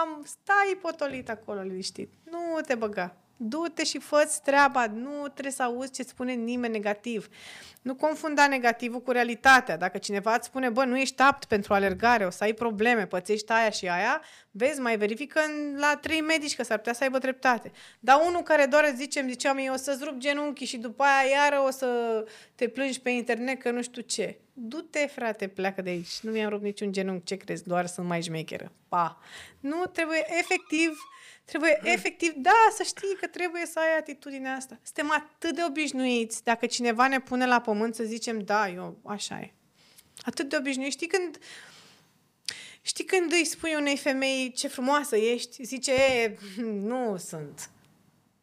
am, 0.00 0.22
stai 0.24 0.78
potolit 0.80 1.28
acolo 1.28 1.60
liniștit, 1.60 2.12
nu 2.24 2.60
te 2.66 2.74
băga. 2.74 3.16
Du-te 3.40 3.84
și 3.84 3.98
fă 3.98 4.30
treaba, 4.44 4.86
nu 4.86 5.28
trebuie 5.28 5.52
să 5.52 5.62
auzi 5.62 5.92
ce 5.92 6.02
spune 6.02 6.32
nimeni 6.32 6.72
negativ. 6.72 7.28
Nu 7.82 7.94
confunda 7.94 8.46
negativul 8.46 9.00
cu 9.00 9.10
realitatea. 9.10 9.76
Dacă 9.76 9.98
cineva 9.98 10.34
îți 10.34 10.46
spune, 10.46 10.68
bă, 10.68 10.84
nu 10.84 10.98
ești 10.98 11.22
apt 11.22 11.44
pentru 11.44 11.74
alergare, 11.74 12.26
o 12.26 12.30
să 12.30 12.44
ai 12.44 12.52
probleme, 12.52 13.06
pățești 13.06 13.52
aia 13.52 13.70
și 13.70 13.88
aia, 13.88 14.22
vezi, 14.50 14.80
mai 14.80 14.96
verifică 14.96 15.40
la 15.76 15.98
trei 16.00 16.20
medici 16.20 16.56
că 16.56 16.62
s-ar 16.62 16.76
putea 16.76 16.92
să 16.92 17.02
aibă 17.02 17.18
dreptate. 17.18 17.72
Dar 18.00 18.20
unul 18.26 18.42
care 18.42 18.66
doar 18.66 18.84
îți 18.84 18.96
zice, 18.96 19.20
îmi 19.20 19.30
ziceam 19.30 19.58
eu, 19.58 19.72
o 19.72 19.76
să-ți 19.76 20.04
rup 20.04 20.16
genunchii 20.16 20.66
și 20.66 20.76
după 20.76 21.02
aia 21.02 21.30
iară 21.30 21.64
o 21.66 21.70
să 21.70 22.24
te 22.54 22.68
plângi 22.68 23.00
pe 23.00 23.10
internet 23.10 23.60
că 23.60 23.70
nu 23.70 23.82
știu 23.82 24.02
ce. 24.02 24.38
Du-te, 24.52 25.06
frate, 25.06 25.48
pleacă 25.48 25.82
de 25.82 25.90
aici. 25.90 26.20
Nu 26.20 26.30
mi-am 26.30 26.50
rupt 26.50 26.62
niciun 26.62 26.92
genunchi, 26.92 27.24
ce 27.24 27.36
crezi? 27.36 27.64
Doar 27.66 27.86
sunt 27.86 28.06
mai 28.06 28.22
șmecheră. 28.22 28.72
Pa! 28.88 29.18
Nu 29.60 29.84
trebuie, 29.84 30.24
efectiv, 30.38 30.98
Trebuie 31.48 31.80
efectiv, 31.82 32.32
da, 32.36 32.68
să 32.74 32.82
știi 32.82 33.16
că 33.20 33.26
trebuie 33.26 33.66
să 33.66 33.78
ai 33.78 33.98
atitudinea 33.98 34.54
asta. 34.54 34.78
Suntem 34.82 35.10
atât 35.10 35.54
de 35.54 35.64
obișnuiți, 35.68 36.44
dacă 36.44 36.66
cineva 36.66 37.08
ne 37.08 37.20
pune 37.20 37.46
la 37.46 37.60
pământ 37.60 37.94
să 37.94 38.04
zicem, 38.04 38.38
da, 38.38 38.68
eu, 38.68 38.98
așa 39.04 39.38
e. 39.40 39.52
Atât 40.22 40.48
de 40.48 40.56
obișnuiți. 40.56 40.92
Știi 40.92 41.06
când, 41.06 41.38
știi 42.82 43.04
când 43.04 43.32
îi 43.32 43.44
spui 43.44 43.74
unei 43.74 43.96
femei 43.96 44.52
ce 44.52 44.68
frumoasă 44.68 45.16
ești, 45.16 45.64
zice, 45.64 45.92
e, 45.92 46.38
nu 46.62 47.16
sunt. 47.16 47.70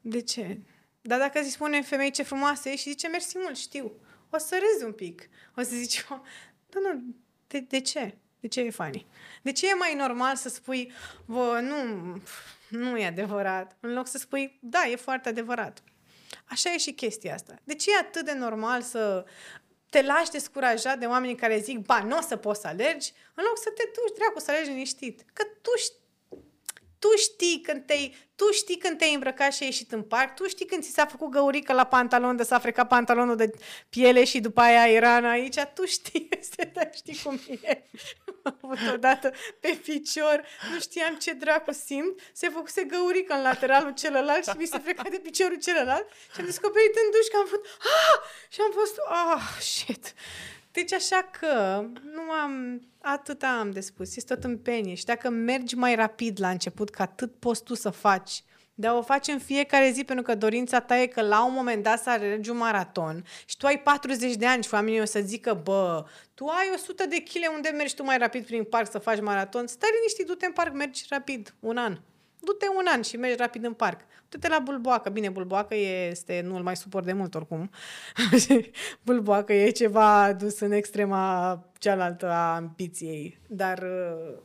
De 0.02 0.22
ce? 0.22 0.60
Dar 1.02 1.20
dacă 1.20 1.40
îi 1.40 1.50
spune 1.50 1.82
femei 1.82 2.12
ce 2.12 2.24
frumoasă 2.24 2.70
ești 2.70 2.82
și 2.82 2.90
zice, 2.90 3.08
mersi 3.08 3.38
mult, 3.38 3.58
știu. 3.58 3.92
O 4.30 4.38
să 4.38 4.60
râzi 4.60 4.86
un 4.86 4.94
pic. 4.94 5.30
O 5.56 5.62
să 5.62 5.76
zici, 5.76 6.06
nu, 6.74 6.82
nu, 6.82 7.04
de, 7.48 7.60
de 7.60 7.80
ce? 7.80 8.18
De 8.46 8.52
ce 8.52 8.62
e 8.62 8.70
funny? 8.70 9.06
De 9.42 9.52
ce 9.52 9.68
e 9.68 9.74
mai 9.74 9.96
normal 9.96 10.36
să 10.36 10.50
spui, 10.50 10.92
bă, 11.26 11.60
nu, 11.62 11.76
nu 12.70 12.98
e 12.98 13.06
adevărat, 13.06 13.78
în 13.80 13.94
loc 13.94 14.08
să 14.08 14.18
spui, 14.18 14.60
da, 14.62 14.88
e 14.88 14.96
foarte 14.96 15.30
adevărat. 15.30 15.84
Așa 16.46 16.74
e 16.74 16.78
și 16.78 16.92
chestia 16.92 17.34
asta. 17.34 17.56
De 17.64 17.76
ce 17.76 17.92
e 17.92 17.98
atât 17.98 18.26
de 18.26 18.34
normal 18.34 18.82
să 18.82 19.26
te 19.90 20.02
lași 20.02 20.32
descurajat 20.32 21.00
de 21.00 21.06
oamenii 21.06 21.36
care 21.36 21.60
zic, 21.60 21.78
ba, 21.80 22.04
nu 22.04 22.18
o 22.18 22.22
să 22.22 22.36
poți 22.36 22.62
să 22.62 22.68
alergi, 22.68 23.14
în 23.34 23.44
loc 23.48 23.58
să 23.58 23.70
te 23.76 23.84
duci, 23.84 24.18
dracu, 24.18 24.40
să 24.40 24.52
alergi 24.52 24.70
liniștit. 24.70 25.24
Că 25.34 25.44
tu 25.62 25.70
știi 25.78 26.05
tu 27.06 27.18
știi 27.18 27.62
când 27.62 27.86
te-ai, 27.86 28.16
tu 28.36 28.52
știi 28.52 28.78
când 28.78 28.98
te-ai 28.98 29.14
îmbrăcat 29.14 29.54
și 29.54 29.64
ai 29.64 29.70
ieșit 29.70 29.92
în 29.92 30.04
parc, 30.04 30.36
tu 30.36 30.48
știi 30.48 30.66
când 30.66 30.84
ți 30.84 30.92
s-a 30.92 31.06
făcut 31.06 31.30
găurică 31.30 31.74
la 31.74 31.84
pantalon 31.84 32.36
de 32.36 32.44
s-a 32.44 32.60
frecat 32.60 32.88
pantalonul 32.88 33.36
de 33.36 33.52
piele 33.90 34.24
și 34.24 34.40
după 34.40 34.62
aia 34.62 34.88
era 34.88 35.18
în 35.18 35.26
aici, 35.26 35.60
tu 35.74 35.86
știi, 35.86 36.30
da, 36.74 36.82
știi 36.94 37.20
cum 37.24 37.40
e. 37.62 37.84
Am 38.44 38.58
avut 38.62 38.78
odată 38.94 39.34
pe 39.60 39.80
picior, 39.84 40.46
nu 40.72 40.80
știam 40.80 41.16
ce 41.16 41.34
dracu 41.34 41.72
simt, 41.72 42.20
se 42.34 42.50
făcuse 42.50 42.84
găurică 42.84 43.34
în 43.34 43.42
lateralul 43.42 43.94
celălalt 43.94 44.46
și 44.46 44.58
mi 44.58 44.66
se 44.66 44.78
freca 44.78 45.10
de 45.10 45.20
piciorul 45.24 45.60
celălalt 45.60 46.08
și 46.34 46.40
am 46.40 46.46
descoperit 46.46 46.96
în 46.96 47.12
duș 47.12 47.28
că 47.32 47.38
am 47.38 47.46
fost, 47.46 47.66
ah! 47.80 48.20
și 48.50 48.62
am 48.62 48.72
fost, 48.72 48.96
ah, 49.08 49.62
shit. 49.62 50.14
Deci 50.76 50.94
așa 50.94 51.30
că 51.40 51.84
nu 52.14 52.22
am, 52.44 52.82
atâta 53.02 53.58
am 53.60 53.72
de 53.72 53.80
spus, 53.80 54.16
este 54.16 54.34
tot 54.34 54.44
în 54.44 54.58
penie 54.58 54.94
și 54.94 55.06
dacă 55.06 55.30
mergi 55.30 55.76
mai 55.76 55.96
rapid 55.96 56.40
la 56.40 56.50
început, 56.50 56.90
că 56.90 57.02
atât 57.02 57.36
poți 57.40 57.64
tu 57.64 57.74
să 57.74 57.90
faci, 57.90 58.44
dar 58.74 58.96
o 58.96 59.02
faci 59.02 59.28
în 59.28 59.40
fiecare 59.40 59.92
zi 59.92 60.04
pentru 60.04 60.26
că 60.26 60.36
dorința 60.36 60.80
ta 60.80 60.98
e 60.98 61.08
că 61.08 61.22
la 61.22 61.46
un 61.46 61.54
moment 61.54 61.84
dat 61.84 62.02
să 62.02 62.10
alergi 62.10 62.50
un 62.50 62.58
maraton 62.58 63.26
și 63.46 63.58
tu 63.58 63.66
ai 63.66 63.80
40 63.80 64.36
de 64.36 64.46
ani 64.46 64.64
și 64.64 64.74
oamenii 64.74 65.02
o 65.02 65.06
să 65.06 65.20
zică, 65.20 65.62
bă, 65.64 66.06
tu 66.34 66.46
ai 66.46 66.72
100 66.74 67.06
de 67.06 67.24
kg 67.24 67.54
unde 67.56 67.70
mergi 67.70 67.96
tu 67.96 68.04
mai 68.04 68.18
rapid 68.18 68.46
prin 68.46 68.64
parc 68.64 68.92
să 68.92 68.98
faci 68.98 69.22
maraton, 69.22 69.68
stai 69.68 69.90
liniștit, 69.96 70.26
du-te 70.26 70.46
în 70.46 70.52
parc, 70.52 70.74
mergi 70.74 71.06
rapid, 71.10 71.56
un 71.60 71.78
an. 71.78 71.98
Du-te 72.46 72.66
un 72.76 72.86
an 72.88 73.02
și 73.02 73.18
mergi 73.18 73.38
rapid 73.38 73.64
în 73.64 73.74
parc. 73.74 74.00
Du-te 74.30 74.48
la 74.48 74.60
bulboacă. 74.60 75.10
Bine, 75.10 75.30
bulboacă 75.30 75.76
este, 76.10 76.42
nu-l 76.46 76.64
mai 76.64 76.76
suport 76.76 77.06
de 77.06 77.14
mult 77.14 77.36
oricum. 77.36 77.70
bulboacă 79.06 79.54
e 79.54 79.70
ceva 79.70 80.34
dus 80.34 80.60
în 80.60 80.72
extrema 80.72 81.64
cealaltă 81.80 82.30
a 82.30 82.56
ambiției. 82.56 83.40
Dar 83.48 83.78
uh, 83.78 84.38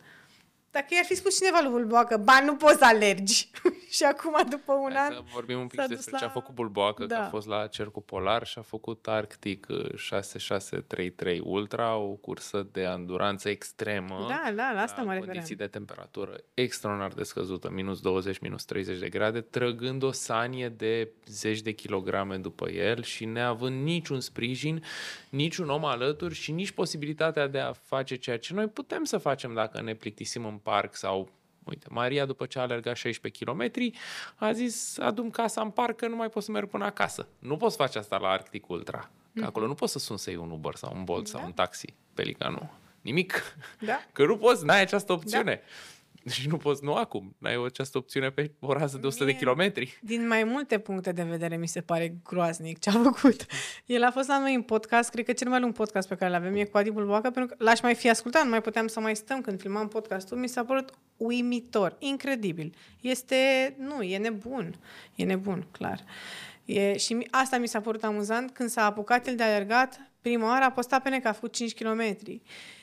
Dacă 0.72 0.86
i-ar 0.90 1.04
fi 1.04 1.14
spus 1.14 1.36
cineva 1.38 1.58
lui 1.62 1.70
Bulboacă, 1.70 2.16
ba, 2.16 2.40
nu 2.44 2.56
poți 2.56 2.78
să 2.78 2.84
alergi. 2.84 3.50
și 3.96 4.02
acum, 4.04 4.36
după 4.50 4.72
un 4.72 4.92
Hai 4.94 5.06
an, 5.06 5.12
să 5.14 5.22
vorbim 5.32 5.60
un 5.60 5.66
pic 5.66 5.80
s-a 5.80 5.86
dus 5.86 5.96
despre 5.96 6.16
ce 6.18 6.24
a 6.24 6.26
la- 6.26 6.32
făcut 6.32 6.54
Bulboacă, 6.54 7.04
da. 7.06 7.14
că 7.14 7.20
Da. 7.20 7.26
a 7.26 7.30
fost 7.30 7.46
la 7.46 7.66
Cercul 7.66 8.02
Polar 8.02 8.46
și 8.46 8.58
a 8.58 8.62
făcut 8.62 9.06
Arctic 9.08 9.66
uh, 9.70 9.94
6633 9.96 11.40
Ultra, 11.44 11.96
o 11.96 12.08
cursă 12.08 12.66
de 12.72 12.84
anduranță 12.84 13.48
extremă. 13.48 14.26
Da, 14.28 14.52
da, 14.54 14.72
la 14.72 14.80
asta 14.80 15.02
la 15.02 15.02
mă 15.12 15.18
condiții 15.18 15.32
refeream. 15.40 15.58
de 15.58 15.66
temperatură 15.78 16.36
extraordinar 16.54 17.12
de 17.12 17.22
scăzută, 17.22 17.70
minus 17.70 18.00
20, 18.00 18.38
minus 18.38 18.64
30 18.64 18.98
de 18.98 19.08
grade, 19.08 19.40
trăgând 19.40 20.02
o 20.02 20.12
sanie 20.12 20.68
de 20.68 21.08
zeci 21.26 21.60
de 21.60 21.72
kilograme 21.72 22.36
după 22.36 22.70
el 22.70 23.02
și 23.02 23.24
neavând 23.24 23.82
niciun 23.82 24.20
sprijin, 24.20 24.82
niciun 25.30 25.68
om 25.70 25.84
alături 25.84 26.34
și 26.34 26.52
nici 26.52 26.70
posibilitatea 26.70 27.46
de 27.46 27.58
a 27.58 27.72
face 27.72 28.14
ceea 28.16 28.38
ce 28.38 28.54
noi 28.54 28.66
putem 28.66 29.04
să 29.04 29.18
facem 29.18 29.54
dacă 29.54 29.82
ne 29.82 29.94
plictisim 29.94 30.44
în 30.44 30.58
parc 30.62 30.94
sau 30.96 31.28
Uite, 31.64 31.86
Maria, 31.90 32.24
după 32.24 32.46
ce 32.46 32.58
a 32.58 32.62
alergat 32.62 32.96
16 32.96 33.44
km, 33.44 33.70
a 34.36 34.52
zis, 34.52 34.98
adum 34.98 35.30
casa 35.30 35.60
în 35.60 35.70
parc, 35.70 35.96
că 35.96 36.06
nu 36.08 36.16
mai 36.16 36.28
pot 36.28 36.42
să 36.42 36.50
merg 36.50 36.68
până 36.68 36.84
acasă. 36.84 37.28
Nu 37.38 37.56
poți 37.56 37.76
face 37.76 37.98
asta 37.98 38.16
la 38.18 38.28
Arctic 38.28 38.68
Ultra. 38.68 39.10
Că 39.34 39.44
acolo 39.44 39.66
nu 39.66 39.74
poți 39.74 39.92
să 39.92 39.98
sunți 39.98 40.22
să 40.22 40.30
iei 40.30 40.38
un 40.38 40.50
Uber 40.50 40.74
sau 40.74 40.92
un 40.96 41.04
Bolt 41.04 41.26
sau 41.28 41.40
Da. 41.40 41.46
un 41.46 41.52
taxi, 41.52 41.94
Pelicanu. 42.14 42.70
Nimic. 43.00 43.56
Da. 43.80 44.04
Că 44.12 44.24
nu 44.26 44.36
poți, 44.36 44.64
n-ai 44.64 44.80
această 44.80 45.12
opțiune. 45.12 45.60
Și 46.30 46.48
nu 46.48 46.56
poți, 46.56 46.84
nu 46.84 46.94
acum, 46.94 47.34
n-ai 47.38 47.64
această 47.66 47.98
opțiune 47.98 48.30
pe 48.30 48.52
o 48.60 48.72
rază 48.72 48.98
de 48.98 49.06
100 49.06 49.24
de 49.24 49.30
Mie- 49.30 49.38
kilometri. 49.38 49.98
Din 50.02 50.26
mai 50.26 50.44
multe 50.44 50.78
puncte 50.78 51.12
de 51.12 51.22
vedere 51.22 51.56
mi 51.56 51.68
se 51.68 51.80
pare 51.80 52.14
groaznic 52.24 52.78
ce 52.78 52.88
a 52.90 52.92
făcut. 52.92 53.46
El 53.86 54.02
a 54.04 54.10
fost 54.10 54.28
la 54.28 54.38
noi 54.38 54.54
în 54.54 54.62
podcast, 54.62 55.10
cred 55.10 55.24
că 55.24 55.32
cel 55.32 55.48
mai 55.48 55.60
lung 55.60 55.72
podcast 55.72 56.08
pe 56.08 56.14
care 56.14 56.30
l-avem 56.30 56.54
e 56.56 56.64
cu 56.64 56.76
Adi 56.76 56.90
Bulboacă, 56.90 57.30
pentru 57.30 57.56
că 57.56 57.64
l-aș 57.64 57.80
mai 57.80 57.94
fi 57.94 58.10
ascultat, 58.10 58.44
nu 58.44 58.50
mai 58.50 58.60
puteam 58.60 58.86
să 58.86 59.00
mai 59.00 59.16
stăm 59.16 59.40
când 59.40 59.60
filmam 59.60 59.88
podcastul, 59.88 60.36
mi 60.38 60.48
s-a 60.48 60.64
părut 60.64 60.90
uimitor, 61.16 61.96
incredibil. 61.98 62.74
Este, 63.00 63.36
nu, 63.78 64.02
e 64.02 64.18
nebun, 64.18 64.74
e 65.14 65.24
nebun, 65.24 65.66
clar. 65.70 66.00
E, 66.64 66.96
și 66.96 67.12
mi, 67.12 67.26
asta 67.30 67.58
mi 67.58 67.68
s-a 67.68 67.80
părut 67.80 68.04
amuzant 68.04 68.50
când 68.50 68.68
s-a 68.68 68.84
apucat 68.84 69.26
el 69.26 69.36
de 69.36 69.42
alergat, 69.42 70.00
prima 70.22 70.46
oară 70.46 70.64
a 70.64 70.70
postat 70.70 71.02
pe 71.02 71.08
net 71.08 71.22
că 71.22 71.28
a 71.28 71.32
făcut 71.32 71.52
5 71.52 71.74
km. 71.74 72.16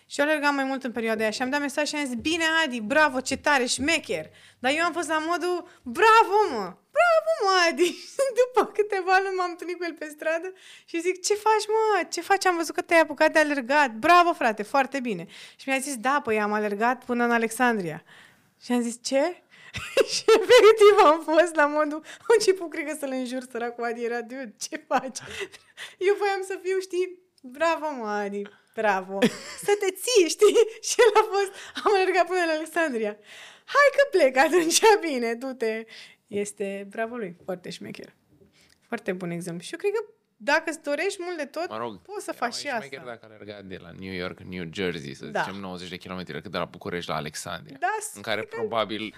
Și 0.09 0.19
eu 0.19 0.25
alergam 0.25 0.55
mai 0.55 0.63
mult 0.63 0.84
în 0.84 0.91
perioada 0.91 1.21
aia 1.21 1.29
și 1.29 1.41
am 1.41 1.49
dat 1.49 1.59
mesaj 1.59 1.88
și 1.88 1.95
am 1.95 2.05
zis, 2.05 2.15
bine 2.15 2.43
Adi, 2.63 2.79
bravo, 2.79 3.19
ce 3.19 3.38
tare, 3.38 3.65
șmecher. 3.65 4.29
Dar 4.59 4.71
eu 4.75 4.84
am 4.84 4.93
fost 4.93 5.07
la 5.07 5.17
modul, 5.17 5.67
bravo 5.84 6.38
mă, 6.51 6.73
bravo 6.97 7.31
mă 7.43 7.53
Adi. 7.69 7.84
Și 7.84 8.23
după 8.41 8.71
câteva 8.71 9.19
luni 9.23 9.35
m-am 9.35 9.49
întâlnit 9.49 9.77
cu 9.77 9.84
el 9.84 9.93
pe 9.93 10.07
stradă 10.15 10.53
și 10.85 11.01
zic, 11.01 11.21
ce 11.23 11.34
faci 11.34 11.67
mă, 11.67 12.03
ce 12.09 12.21
faci, 12.21 12.45
am 12.45 12.55
văzut 12.55 12.75
că 12.75 12.81
te-ai 12.81 12.99
apucat 12.99 13.31
de 13.31 13.39
alergat, 13.39 13.91
bravo 13.91 14.34
frate, 14.34 14.63
foarte 14.63 14.99
bine. 14.99 15.25
Și 15.55 15.69
mi-a 15.69 15.79
zis, 15.79 15.97
da, 15.97 16.21
păi 16.23 16.41
am 16.41 16.53
alergat 16.53 17.03
până 17.03 17.23
în 17.23 17.31
Alexandria. 17.31 18.03
Și 18.61 18.71
am 18.71 18.81
zis, 18.81 18.99
ce? 19.01 19.41
și 20.13 20.23
efectiv 20.27 20.95
am 21.03 21.21
fost 21.23 21.55
la 21.55 21.65
modul, 21.65 22.01
am 22.03 22.35
început, 22.38 22.69
cred 22.69 22.85
că 22.85 22.95
să-l 22.99 23.11
înjur 23.11 23.43
săracul 23.51 23.84
Adi, 23.84 24.03
era, 24.03 24.21
dude, 24.21 24.55
ce 24.59 24.84
faci? 24.88 25.17
Eu 26.07 26.15
voiam 26.17 26.41
să 26.47 26.59
fiu, 26.63 26.79
știi, 26.79 27.19
bravo 27.41 27.85
mă, 27.97 28.07
Adi, 28.07 28.41
bravo, 28.81 29.17
să 29.67 29.71
te 29.81 29.89
ții, 30.03 30.29
știi? 30.35 30.55
Și 30.87 30.95
el 31.05 31.11
a 31.21 31.23
fost, 31.33 31.51
am 31.85 31.91
alergat 31.95 32.25
până 32.31 32.39
în 32.47 32.49
Alexandria. 32.57 33.13
Hai 33.75 33.87
că 33.95 34.03
plec 34.17 34.37
atunci, 34.45 34.79
bine, 35.07 35.33
du-te. 35.33 35.85
Este, 36.27 36.87
bravo 36.89 37.15
lui, 37.15 37.35
foarte 37.45 37.69
șmecher. 37.69 38.09
Foarte 38.87 39.11
bun 39.13 39.29
exemplu. 39.31 39.63
Și 39.63 39.73
eu 39.73 39.79
cred 39.79 39.91
că 39.91 40.03
dacă 40.39 40.63
îți 40.65 40.81
dorești 40.83 41.19
mult 41.25 41.37
de 41.37 41.45
tot, 41.45 41.69
Mă 41.69 41.77
rog, 41.77 42.01
poți 42.01 42.23
să 42.25 42.31
era 42.35 42.45
faci 42.45 42.51
mai 42.53 42.61
și 42.61 42.67
asta. 42.67 42.79
șmecher 42.85 43.05
dacă 43.05 43.25
alergat 43.25 43.63
de 43.63 43.77
la 43.81 43.91
New 43.99 44.13
York, 44.13 44.39
New 44.39 44.65
Jersey, 44.73 45.13
să 45.13 45.25
Da. 45.25 45.41
zicem 45.41 45.59
90 45.59 45.89
de 45.89 45.97
kilometri, 45.97 46.33
decât 46.33 46.51
de 46.51 46.57
la 46.57 46.65
București 46.65 47.09
la 47.09 47.15
Alexandria. 47.15 47.77
Da, 47.79 47.87
în 48.13 48.21
care 48.21 48.39
cred 48.41 48.49
că- 48.51 48.55
probabil 48.59 49.15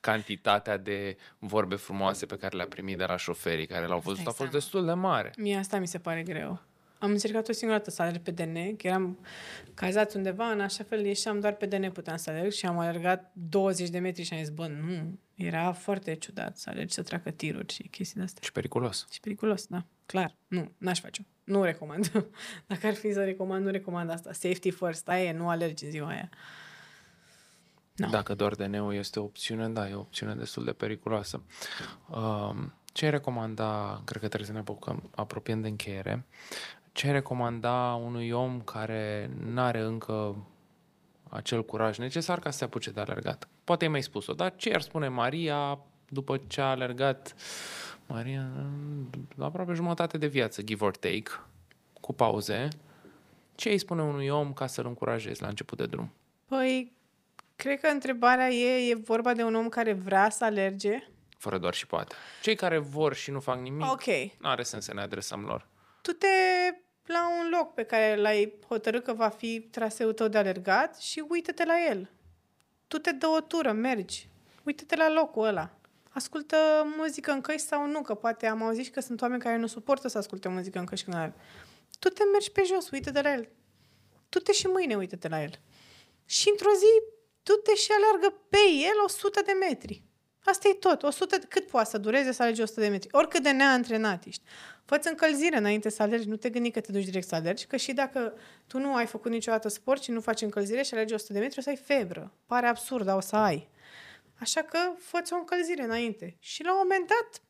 cantitatea 0.00 0.76
de 0.76 1.16
vorbe 1.38 1.74
frumoase 1.76 2.26
pe 2.26 2.36
care 2.36 2.56
le-a 2.56 2.66
primit 2.66 2.98
de 2.98 3.04
la 3.04 3.16
șoferii 3.16 3.66
care 3.66 3.86
l-au 3.86 3.98
văzut 3.98 4.18
a 4.20 4.22
dai 4.22 4.24
fost 4.24 4.36
seama. 4.36 4.52
destul 4.52 4.84
de 4.84 4.92
mare. 4.92 5.32
Mie 5.36 5.56
asta 5.56 5.78
mi 5.78 5.86
se 5.86 5.98
pare 5.98 6.22
greu. 6.22 6.62
Am 7.00 7.10
încercat 7.10 7.48
o 7.48 7.52
singură 7.52 7.78
dată 7.78 7.90
să 7.90 8.02
alerg 8.02 8.22
pe 8.22 8.30
DN, 8.30 8.76
că 8.76 8.86
eram 8.86 9.18
cazat 9.74 10.14
undeva, 10.14 10.50
în 10.50 10.60
așa 10.60 10.84
fel 10.84 11.04
ieșeam 11.04 11.40
doar 11.40 11.52
pe 11.54 11.66
DN 11.66 11.90
puteam 11.90 12.16
să 12.16 12.30
alerg 12.30 12.52
și 12.52 12.66
am 12.66 12.78
alergat 12.78 13.30
20 13.34 13.88
de 13.88 13.98
metri 13.98 14.22
și 14.22 14.32
am 14.32 14.38
zis, 14.38 14.50
bă, 14.50 14.66
nu, 14.66 15.18
era 15.34 15.72
foarte 15.72 16.14
ciudat 16.14 16.56
să 16.56 16.70
alergi 16.70 16.94
să 16.94 17.02
treacă 17.02 17.30
tiruri 17.30 17.72
și 17.72 17.82
chestii 17.82 18.16
de 18.16 18.22
astea. 18.22 18.42
Și 18.44 18.52
periculos. 18.52 19.06
Și 19.10 19.20
periculos, 19.20 19.66
da, 19.66 19.84
clar. 20.06 20.36
Nu, 20.46 20.72
n-aș 20.78 21.00
face-o. 21.00 21.24
Nu 21.44 21.62
recomand. 21.62 22.10
Dacă 22.66 22.86
ar 22.86 22.94
fi 22.94 23.12
să 23.12 23.24
recomand, 23.24 23.64
nu 23.64 23.70
recomand 23.70 24.10
asta. 24.10 24.32
Safety 24.32 24.70
first, 24.70 25.08
aia 25.08 25.24
e, 25.24 25.32
nu 25.32 25.48
alergi 25.48 25.84
în 25.84 25.90
ziua 25.90 26.08
aia. 26.08 26.28
No. 27.94 28.08
Dacă 28.08 28.34
doar 28.34 28.54
DN-ul 28.54 28.94
este 28.94 29.20
o 29.20 29.22
opțiune, 29.22 29.68
da, 29.68 29.88
e 29.88 29.94
o 29.94 30.00
opțiune 30.00 30.34
destul 30.34 30.64
de 30.64 30.72
periculoasă. 30.72 31.42
Um, 32.08 32.74
ce 32.92 33.04
ai 33.04 33.10
recomanda, 33.10 34.02
cred 34.04 34.20
că 34.20 34.28
trebuie 34.28 34.48
să 34.48 34.52
ne 34.52 34.58
apucăm, 34.58 35.10
apropiem 35.14 35.60
de 35.60 35.68
încheiere, 35.68 36.26
ce 36.92 37.06
ai 37.06 37.12
recomanda 37.12 37.94
unui 37.94 38.30
om 38.30 38.60
care 38.60 39.30
nu 39.44 39.60
are 39.60 39.80
încă 39.80 40.36
acel 41.28 41.64
curaj 41.64 41.98
necesar 41.98 42.38
ca 42.38 42.50
să 42.50 42.58
se 42.58 42.64
apuce 42.64 42.90
de 42.90 43.00
alergat? 43.00 43.48
Poate 43.64 43.84
ai 43.84 43.90
mai 43.90 44.02
spus-o, 44.02 44.32
dar 44.32 44.56
ce 44.56 44.72
ar 44.74 44.80
spune 44.80 45.08
Maria 45.08 45.78
după 46.08 46.40
ce 46.46 46.60
a 46.60 46.64
alergat 46.70 47.34
Maria 48.06 48.50
mm, 48.54 49.10
aproape 49.38 49.72
jumătate 49.72 50.18
de 50.18 50.26
viață, 50.26 50.62
give 50.62 50.84
or 50.84 50.96
take, 50.96 51.30
cu 52.00 52.12
pauze, 52.12 52.68
ce 53.54 53.68
îi 53.68 53.78
spune 53.78 54.02
unui 54.02 54.28
om 54.28 54.52
ca 54.52 54.66
să-l 54.66 54.86
încurajezi 54.86 55.42
la 55.42 55.48
început 55.48 55.78
de 55.78 55.86
drum? 55.86 56.12
Păi, 56.46 56.92
cred 57.56 57.80
că 57.80 57.86
întrebarea 57.86 58.48
e, 58.48 58.90
e 58.90 58.94
vorba 58.94 59.34
de 59.34 59.42
un 59.42 59.54
om 59.54 59.68
care 59.68 59.92
vrea 59.92 60.30
să 60.30 60.44
alerge. 60.44 61.08
Fără 61.38 61.58
doar 61.58 61.74
și 61.74 61.86
poate. 61.86 62.14
Cei 62.42 62.54
care 62.54 62.78
vor 62.78 63.14
și 63.14 63.30
nu 63.30 63.40
fac 63.40 63.60
nimic, 63.60 63.90
Ok. 63.92 64.06
nu 64.40 64.48
are 64.48 64.62
sens 64.62 64.84
să 64.84 64.94
ne 64.94 65.00
adresăm 65.00 65.40
lor. 65.44 65.66
Tu 66.02 66.12
te 66.12 66.26
la 67.06 67.28
un 67.40 67.48
loc 67.50 67.74
pe 67.74 67.82
care 67.82 68.16
l-ai 68.16 68.58
hotărât 68.66 69.04
că 69.04 69.12
va 69.12 69.28
fi 69.28 69.60
traseul 69.60 70.12
tău 70.12 70.28
de 70.28 70.38
alergat 70.38 70.98
și 70.98 71.24
uită-te 71.28 71.64
la 71.64 71.86
el. 71.88 72.10
Tu 72.88 72.98
te 72.98 73.12
dă 73.12 73.26
o 73.26 73.40
tură, 73.40 73.72
mergi. 73.72 74.28
Uită-te 74.64 74.96
la 74.96 75.10
locul 75.10 75.46
ăla. 75.46 75.70
Ascultă 76.10 76.56
muzică 76.96 77.30
în 77.30 77.40
căști 77.40 77.66
sau 77.66 77.86
nu, 77.86 78.02
că 78.02 78.14
poate 78.14 78.46
am 78.46 78.62
auzit 78.62 78.84
și 78.84 78.90
că 78.90 79.00
sunt 79.00 79.20
oameni 79.20 79.42
care 79.42 79.56
nu 79.56 79.66
suportă 79.66 80.08
să 80.08 80.18
asculte 80.18 80.48
muzică 80.48 80.78
în 80.78 80.84
căști 80.84 81.04
când 81.04 81.16
alerg. 81.16 81.32
Tu 81.98 82.08
te 82.08 82.24
mergi 82.32 82.50
pe 82.50 82.62
jos, 82.66 82.90
uită-te 82.90 83.22
la 83.22 83.32
el. 83.32 83.48
Tu 84.28 84.38
te 84.38 84.52
și 84.52 84.66
mâine 84.66 84.96
uită-te 84.96 85.28
la 85.28 85.42
el. 85.42 85.60
Și 86.24 86.48
într-o 86.48 86.70
zi, 86.70 87.02
tu 87.42 87.52
te 87.52 87.74
și 87.74 87.90
alergă 87.92 88.36
pe 88.48 88.58
el 88.90 89.02
100 89.04 89.40
de 89.44 89.52
metri. 89.52 90.02
Asta 90.44 90.68
e 90.68 90.74
tot. 90.74 91.02
100, 91.02 91.36
de- 91.36 91.46
cât 91.48 91.66
poate 91.66 91.90
să 91.90 91.98
dureze 91.98 92.32
să 92.32 92.42
alegi 92.42 92.60
100 92.60 92.80
de 92.80 92.88
metri? 92.88 93.08
Oricât 93.12 93.42
de 93.42 93.50
neantrenat 93.50 94.24
ești. 94.24 94.42
Fă-ți 94.90 95.08
încălzire 95.08 95.56
înainte 95.56 95.88
să 95.88 96.02
alergi. 96.02 96.28
Nu 96.28 96.36
te 96.36 96.50
gândi 96.50 96.70
că 96.70 96.80
te 96.80 96.92
duci 96.92 97.04
direct 97.04 97.26
să 97.26 97.34
alergi, 97.34 97.66
că 97.66 97.76
și 97.76 97.92
dacă 97.92 98.34
tu 98.66 98.78
nu 98.78 98.94
ai 98.94 99.06
făcut 99.06 99.30
niciodată 99.30 99.68
sport 99.68 100.02
și 100.02 100.10
nu 100.10 100.20
faci 100.20 100.40
încălzire 100.40 100.82
și 100.82 100.94
alegi 100.94 101.14
100 101.14 101.32
de 101.32 101.38
metri, 101.38 101.58
o 101.58 101.62
să 101.62 101.68
ai 101.68 101.76
febră. 101.76 102.32
Pare 102.46 102.66
absurd, 102.66 103.04
dar 103.04 103.16
o 103.16 103.20
să 103.20 103.36
ai. 103.36 103.68
Așa 104.40 104.62
că 104.62 104.78
fă-ți 104.98 105.32
o 105.32 105.36
încălzire 105.36 105.82
înainte. 105.82 106.36
Și 106.38 106.62
la 106.62 106.72
un 106.72 106.78
moment 106.82 107.06
dat, 107.08 107.42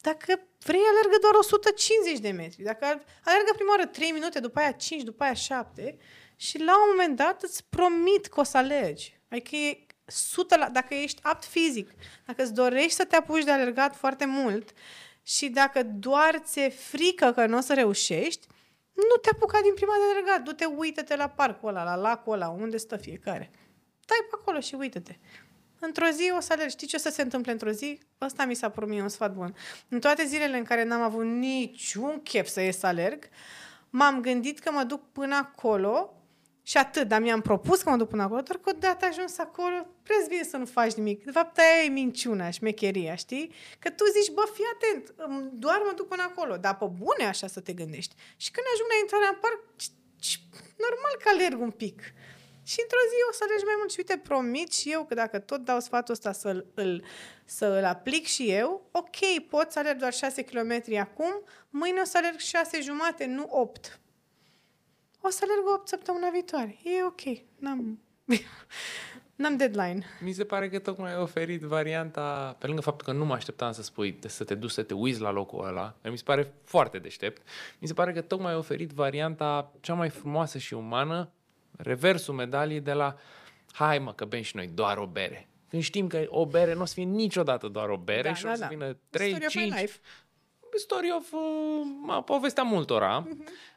dacă 0.00 0.40
vrei, 0.58 0.80
alergă 0.90 1.18
doar 1.20 1.34
150 1.34 2.18
de 2.18 2.30
metri. 2.30 2.62
Dacă 2.62 2.84
alergă 3.24 3.52
prima 3.54 3.70
oară 3.70 3.86
3 3.86 4.10
minute, 4.10 4.40
după 4.40 4.58
aia 4.58 4.72
5, 4.72 5.02
după 5.02 5.22
aia 5.22 5.34
7 5.34 5.98
și 6.36 6.58
la 6.58 6.82
un 6.82 6.88
moment 6.90 7.16
dat 7.16 7.42
îți 7.42 7.64
promit 7.68 8.26
că 8.26 8.40
o 8.40 8.42
să 8.42 8.56
alergi. 8.56 9.20
Adică 9.28 9.56
e 9.56 9.86
100 10.08 10.56
la, 10.56 10.68
dacă 10.68 10.94
ești 10.94 11.20
apt 11.22 11.44
fizic, 11.44 11.90
dacă 12.26 12.42
îți 12.42 12.54
dorești 12.54 12.90
să 12.90 13.04
te 13.04 13.16
apuci 13.16 13.44
de 13.44 13.50
alergat 13.50 13.96
foarte 13.96 14.24
mult 14.24 14.72
și 15.26 15.48
dacă 15.48 15.82
doar 15.82 16.38
ți-e 16.44 16.68
frică 16.68 17.32
că 17.32 17.46
nu 17.46 17.56
o 17.56 17.60
să 17.60 17.74
reușești, 17.74 18.46
nu 18.94 19.16
te 19.22 19.28
apuca 19.32 19.60
din 19.60 19.74
prima 19.74 19.92
de 19.92 20.10
alergat. 20.10 20.42
Du-te, 20.44 20.64
uită-te 20.64 21.16
la 21.16 21.28
parcul 21.28 21.68
ăla, 21.68 21.84
la 21.84 21.94
lacul 21.94 22.32
ăla, 22.32 22.48
unde 22.48 22.76
stă 22.76 22.96
fiecare. 22.96 23.50
Stai 24.00 24.26
pe 24.30 24.36
acolo 24.40 24.60
și 24.60 24.74
uită-te. 24.74 25.16
Într-o 25.78 26.06
zi 26.06 26.32
o 26.36 26.40
să 26.40 26.52
alergi. 26.52 26.74
Știi 26.74 26.86
ce 26.86 26.96
o 26.96 26.98
să 26.98 27.10
se 27.10 27.22
întâmple 27.22 27.52
într-o 27.52 27.70
zi? 27.70 28.00
Ăsta 28.20 28.44
mi 28.44 28.54
s-a 28.54 28.70
părut 28.70 28.88
mie 28.88 29.02
un 29.02 29.08
sfat 29.08 29.34
bun. 29.34 29.54
În 29.88 30.00
toate 30.00 30.24
zilele 30.24 30.56
în 30.56 30.64
care 30.64 30.84
n-am 30.84 31.00
avut 31.00 31.24
niciun 31.24 32.20
chef 32.22 32.46
să 32.46 32.60
ies 32.60 32.78
să 32.78 32.86
alerg, 32.86 33.28
m-am 33.90 34.20
gândit 34.20 34.58
că 34.58 34.70
mă 34.70 34.82
duc 34.82 35.12
până 35.12 35.36
acolo 35.36 36.23
și 36.66 36.76
atât, 36.76 37.08
dar 37.08 37.20
mi-am 37.20 37.40
propus 37.40 37.82
că 37.82 37.90
mă 37.90 37.96
duc 37.96 38.08
până 38.08 38.22
acolo, 38.22 38.40
doar 38.40 38.58
că 38.58 38.70
odată 38.70 39.04
ajuns 39.04 39.38
acolo, 39.38 39.86
preț 40.02 40.26
bine 40.28 40.42
să 40.42 40.56
nu 40.56 40.64
faci 40.66 40.92
nimic. 40.92 41.24
De 41.24 41.30
fapt, 41.30 41.58
aia 41.58 41.82
e 41.84 41.88
minciuna, 41.88 42.50
șmecheria, 42.50 43.14
știi? 43.14 43.52
Că 43.78 43.90
tu 43.90 44.04
zici, 44.16 44.32
bă, 44.34 44.42
fii 44.54 44.64
atent, 44.74 45.14
îm- 45.26 45.50
doar 45.52 45.80
mă 45.84 45.92
duc 45.96 46.08
până 46.08 46.22
acolo, 46.22 46.56
dar 46.56 46.76
pe 46.76 46.84
bune 47.02 47.24
așa 47.26 47.46
să 47.46 47.60
te 47.60 47.72
gândești. 47.72 48.14
Și 48.36 48.50
când 48.50 48.66
ajung 48.72 48.88
la 48.92 48.98
intrarea 49.02 49.28
în 49.32 49.38
parc, 49.44 49.58
c- 49.82 49.94
c- 50.26 50.42
normal 50.86 51.14
că 51.22 51.28
alerg 51.28 51.60
un 51.60 51.70
pic. 51.70 51.98
Și 52.66 52.78
într-o 52.82 52.98
zi 53.10 53.16
o 53.30 53.32
să 53.32 53.42
alergi 53.44 53.64
mai 53.64 53.74
mult 53.78 53.90
și 53.90 53.98
uite, 53.98 54.16
promit 54.28 54.72
și 54.72 54.90
eu 54.92 55.04
că 55.04 55.14
dacă 55.14 55.38
tot 55.38 55.60
dau 55.64 55.80
sfatul 55.80 56.14
ăsta 56.14 56.32
să-l, 56.32 56.66
îl, 56.74 57.04
să 57.44 57.66
îl 57.66 57.84
aplic 57.84 58.26
și 58.26 58.50
eu, 58.50 58.88
ok, 58.92 59.18
pot 59.48 59.70
să 59.72 59.78
alerg 59.78 59.98
doar 59.98 60.12
6 60.12 60.42
km 60.42 60.82
acum, 61.00 61.42
mâine 61.70 62.00
o 62.00 62.04
să 62.04 62.16
alerg 62.16 62.38
6 62.38 62.80
jumate, 62.80 63.24
nu 63.26 63.46
8. 63.50 63.98
O 65.26 65.30
să 65.30 65.40
alerg 65.42 65.74
8 65.74 65.88
săptămâna 65.88 66.28
viitoare. 66.30 66.78
E 66.82 67.04
ok. 67.04 67.38
N-am... 67.58 68.00
N-am 69.36 69.56
deadline. 69.56 70.04
Mi 70.20 70.32
se 70.32 70.44
pare 70.44 70.68
că 70.68 70.78
tocmai 70.78 71.12
ai 71.12 71.18
oferit 71.20 71.60
varianta, 71.60 72.56
pe 72.58 72.66
lângă 72.66 72.82
faptul 72.82 73.06
că 73.06 73.18
nu 73.18 73.24
mă 73.24 73.34
așteptam 73.34 73.72
să 73.72 73.82
spui 73.82 74.18
să 74.26 74.44
te 74.44 74.54
duci 74.54 74.70
să 74.70 74.82
te 74.82 74.94
uiți 74.94 75.20
la 75.20 75.30
locul 75.30 75.66
ăla, 75.66 75.96
mi 76.02 76.16
se 76.16 76.22
pare 76.24 76.52
foarte 76.64 76.98
deștept, 76.98 77.42
mi 77.78 77.86
se 77.88 77.94
pare 77.94 78.12
că 78.12 78.20
tocmai 78.20 78.50
ai 78.50 78.56
oferit 78.58 78.90
varianta 78.90 79.72
cea 79.80 79.94
mai 79.94 80.08
frumoasă 80.08 80.58
și 80.58 80.74
umană, 80.74 81.30
reversul 81.76 82.34
medaliei 82.34 82.80
de 82.80 82.92
la 82.92 83.16
hai 83.72 83.98
mă 83.98 84.12
că 84.12 84.24
bem 84.24 84.42
și 84.42 84.56
noi 84.56 84.66
doar 84.66 84.96
o 84.98 85.06
bere. 85.06 85.48
Când 85.68 85.82
știm 85.82 86.06
că 86.06 86.24
o 86.28 86.46
bere 86.46 86.74
nu 86.74 86.80
o 86.80 86.84
să 86.84 86.94
fie 86.94 87.04
niciodată 87.04 87.68
doar 87.68 87.88
o 87.88 87.96
bere 87.96 88.28
Da, 88.28 88.34
și 88.34 88.44
da, 88.44 88.50
o 88.50 88.54
să 88.54 88.60
da. 88.60 88.66
vină 88.66 88.96
3, 89.10 89.28
Story 89.28 89.46
of 89.46 89.54
my 89.54 89.60
5, 89.62 89.80
life. 89.80 89.98
story 90.76 91.12
of 91.16 91.32
uh, 91.32 92.22
povestea 92.24 92.62
multora, 92.62 93.26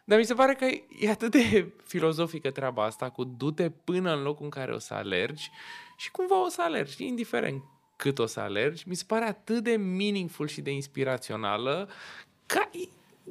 dar 0.08 0.18
mi 0.18 0.26
se 0.26 0.34
pare 0.34 0.54
că 0.54 0.66
e 1.00 1.10
atât 1.10 1.32
de 1.32 1.72
filozofică 1.94 2.52
treaba 2.52 2.84
asta 2.86 3.10
cu 3.10 3.24
du-te 3.24 3.70
până 3.70 4.14
în 4.16 4.22
locul 4.22 4.44
în 4.44 4.50
care 4.52 4.74
o 4.74 4.80
să 4.80 4.94
alergi 4.94 5.50
și 5.98 6.12
cumva 6.12 6.44
o 6.46 6.50
să 6.50 6.62
alergi, 6.62 7.06
indiferent 7.06 7.64
cât 7.96 8.20
o 8.20 8.26
să 8.26 8.40
alergi, 8.40 8.84
mi 8.88 8.96
se 8.96 9.04
pare 9.08 9.26
atât 9.26 9.64
de 9.64 9.76
meaningful 9.76 10.48
și 10.48 10.62
de 10.62 10.72
inspirațională 10.72 11.90
că 12.46 12.62
e, 12.72 12.88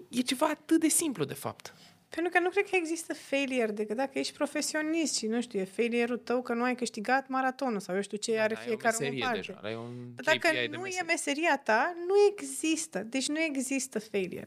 e 0.09 0.21
ceva 0.21 0.47
atât 0.47 0.81
de 0.81 0.89
simplu 0.89 1.25
de 1.25 1.35
fapt. 1.35 1.75
Pentru 2.09 2.33
că 2.33 2.41
nu 2.41 2.49
cred 2.51 2.65
că 2.71 2.77
există 2.77 3.15
failure 3.15 3.67
decât 3.73 3.97
dacă 3.97 4.19
ești 4.19 4.33
profesionist 4.37 5.17
și, 5.17 5.27
nu 5.27 5.41
știu, 5.41 5.59
e 5.61 5.65
failure-ul 5.65 6.19
tău 6.19 6.43
că 6.43 6.53
nu 6.55 6.63
ai 6.63 6.75
câștigat 6.75 7.29
maratonul 7.29 7.81
sau 7.81 7.95
eu 7.95 8.01
știu 8.01 8.17
ce 8.17 8.39
are 8.39 8.55
Da, 8.55 8.61
fiecare 8.61 8.97
e 9.01 9.05
o 9.05 9.09
om 9.09 9.13
în 9.13 9.19
meserie 9.19 9.25
parte. 9.25 9.39
deja, 9.39 9.59
ăla 9.59 9.71
e 9.71 9.77
un 9.77 10.15
Dacă 10.25 10.39
KPI 10.39 10.53
de 10.69 10.77
nu 10.77 10.77
e 10.77 10.81
meserie. 10.83 11.03
meseria 11.07 11.61
ta, 11.65 11.95
nu 12.07 12.15
există. 12.31 12.99
Deci 12.99 13.29
nu 13.29 13.41
există 13.41 13.99
failure. 13.99 14.47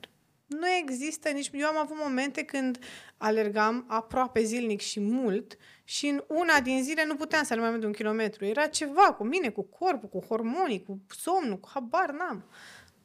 Nu 0.49 0.67
există 0.81 1.29
nici... 1.29 1.49
Eu 1.53 1.67
am 1.67 1.77
avut 1.77 1.97
momente 1.97 2.43
când 2.43 2.79
alergam 3.17 3.85
aproape 3.87 4.43
zilnic 4.43 4.79
și 4.81 4.99
mult 4.99 5.57
și 5.83 6.07
în 6.07 6.23
una 6.27 6.59
din 6.59 6.83
zile 6.83 7.05
nu 7.05 7.15
puteam 7.15 7.43
să 7.43 7.47
alerg 7.53 7.61
mai 7.61 7.69
mult 7.69 7.81
de 7.81 7.87
un 7.87 7.93
kilometru. 7.93 8.45
Era 8.45 8.67
ceva 8.67 9.13
cu 9.13 9.23
mine, 9.23 9.49
cu 9.49 9.61
corpul, 9.63 10.09
cu 10.09 10.25
hormonii, 10.27 10.83
cu 10.83 10.99
somnul, 11.07 11.57
cu 11.59 11.69
habar 11.73 12.11
n-am. 12.11 12.43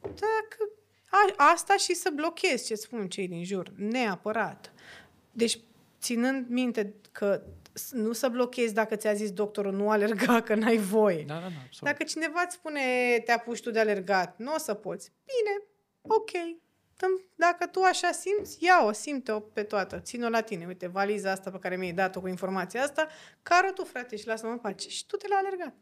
Dacă... 0.01 0.69
A, 1.09 1.33
asta 1.51 1.77
și 1.77 1.93
să 1.93 2.09
blochezi 2.15 2.65
ce 2.65 2.75
spun 2.75 3.07
cei 3.09 3.27
din 3.27 3.43
jur, 3.43 3.71
neapărat. 3.75 4.73
Deci, 5.31 5.59
ținând 6.01 6.49
minte 6.49 6.93
că 7.11 7.41
s- 7.73 7.91
nu 7.91 8.11
să 8.13 8.27
blochezi 8.29 8.73
dacă 8.73 8.95
ți-a 8.95 9.13
zis 9.13 9.31
doctorul 9.31 9.73
nu 9.73 9.89
alerga 9.89 10.41
că 10.41 10.55
n-ai 10.55 10.77
voie. 10.77 11.23
Da, 11.27 11.33
da, 11.33 11.39
da, 11.39 11.45
absolut. 11.45 11.81
Dacă 11.81 12.03
cineva 12.03 12.41
îți 12.45 12.55
spune 12.55 12.81
te 13.25 13.31
apuci 13.31 13.61
tu 13.61 13.71
de 13.71 13.79
alergat, 13.79 14.37
nu 14.37 14.53
o 14.53 14.57
să 14.57 14.73
poți. 14.73 15.11
Bine, 15.25 15.65
ok. 16.01 16.31
Dăm- 16.97 17.31
Dacă 17.35 17.67
tu 17.67 17.81
așa 17.81 18.11
simți, 18.11 18.63
ia-o, 18.63 18.91
simte-o 18.91 19.39
pe 19.39 19.63
toată. 19.63 19.99
Țin-o 19.99 20.29
la 20.29 20.41
tine. 20.41 20.65
Uite, 20.65 20.87
valiza 20.87 21.31
asta 21.31 21.51
pe 21.51 21.57
care 21.59 21.75
mi-ai 21.77 21.91
dat-o 21.93 22.19
cu 22.21 22.27
informația 22.27 22.81
asta, 22.83 23.07
care 23.43 23.71
tu, 23.71 23.83
frate, 23.83 24.15
și 24.15 24.27
lasă-mă 24.27 24.51
în 24.51 24.57
pace. 24.57 24.89
Și 24.89 25.05
tu 25.05 25.15
te 25.15 25.27
la 25.27 25.35
alergat. 25.35 25.73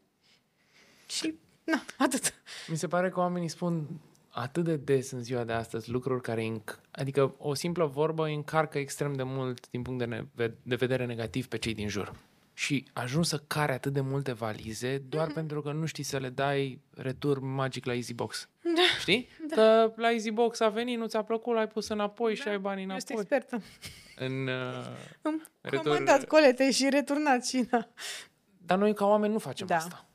Și, 1.08 1.38
na, 1.64 1.82
atât. 1.98 2.34
Mi 2.68 2.76
se 2.76 2.88
pare 2.88 3.08
că 3.10 3.18
oamenii 3.20 3.48
spun 3.48 3.86
atât 4.28 4.64
de 4.64 4.76
des 4.76 5.10
în 5.10 5.22
ziua 5.22 5.44
de 5.44 5.52
astăzi 5.52 5.90
lucruri 5.90 6.22
care, 6.22 6.42
înc- 6.52 6.80
adică 6.90 7.34
o 7.38 7.54
simplă 7.54 7.86
vorbă 7.86 8.26
încarcă 8.26 8.78
extrem 8.78 9.12
de 9.12 9.22
mult 9.22 9.70
din 9.70 9.82
punct 9.82 9.98
de, 9.98 10.04
ne- 10.04 10.50
de 10.62 10.74
vedere 10.74 11.04
negativ 11.06 11.46
pe 11.46 11.58
cei 11.58 11.74
din 11.74 11.88
jur. 11.88 12.12
Și 12.56 12.86
ajungi 12.92 13.28
să 13.28 13.38
care 13.46 13.72
atât 13.72 13.92
de 13.92 14.00
multe 14.00 14.32
valize 14.32 14.98
doar 14.98 15.24
Mhm. 15.26 15.34
pentru 15.34 15.62
că 15.62 15.72
nu 15.72 15.86
știi 15.86 16.04
să 16.04 16.16
le 16.18 16.28
dai 16.28 16.80
retur 16.90 17.38
magic 17.38 17.84
la 17.84 17.94
EasyBox. 17.94 18.48
Da. 18.74 18.82
Știi? 19.00 19.28
Da. 19.48 19.54
Că 19.54 19.92
la 19.96 20.10
EasyBox 20.12 20.60
a 20.60 20.68
venit, 20.68 20.98
nu 20.98 21.06
ți-a 21.06 21.22
plăcut, 21.22 21.54
l-ai 21.54 21.68
pus 21.68 21.88
înapoi 21.88 22.34
și 22.34 22.48
ai 22.48 22.58
banii 22.58 22.84
Eu 22.84 22.98
sunt 22.98 23.08
înapoi. 23.10 23.36
expertă. 23.38 23.64
În, 24.16 24.46
uh, 24.46 24.86
Am 25.22 25.46
Retur- 25.60 25.82
comandat 25.82 26.24
colete 26.26 26.70
și 26.70 26.88
returnat 26.90 27.46
și 27.46 27.62
da. 27.70 27.88
Dar 28.58 28.78
noi 28.78 28.94
ca 28.94 29.06
oameni 29.06 29.32
nu 29.32 29.38
facem 29.38 29.66
Da. 29.66 29.76
asta. 29.76 30.08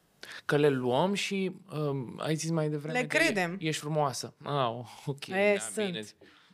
Că 0.45 0.55
le 0.57 0.69
luăm 0.69 1.13
și 1.13 1.51
um, 1.77 2.15
ai 2.17 2.35
zis 2.35 2.49
mai 2.49 2.69
devreme 2.69 2.99
Le 2.99 3.05
că 3.07 3.17
credem. 3.17 3.57
E, 3.59 3.67
ești 3.67 3.81
frumoasă. 3.81 4.33
Ah, 4.43 4.69
ok. 5.05 5.27
E, 5.27 5.53
da, 5.57 5.59
sunt. 5.61 5.85
Bine. 5.85 6.01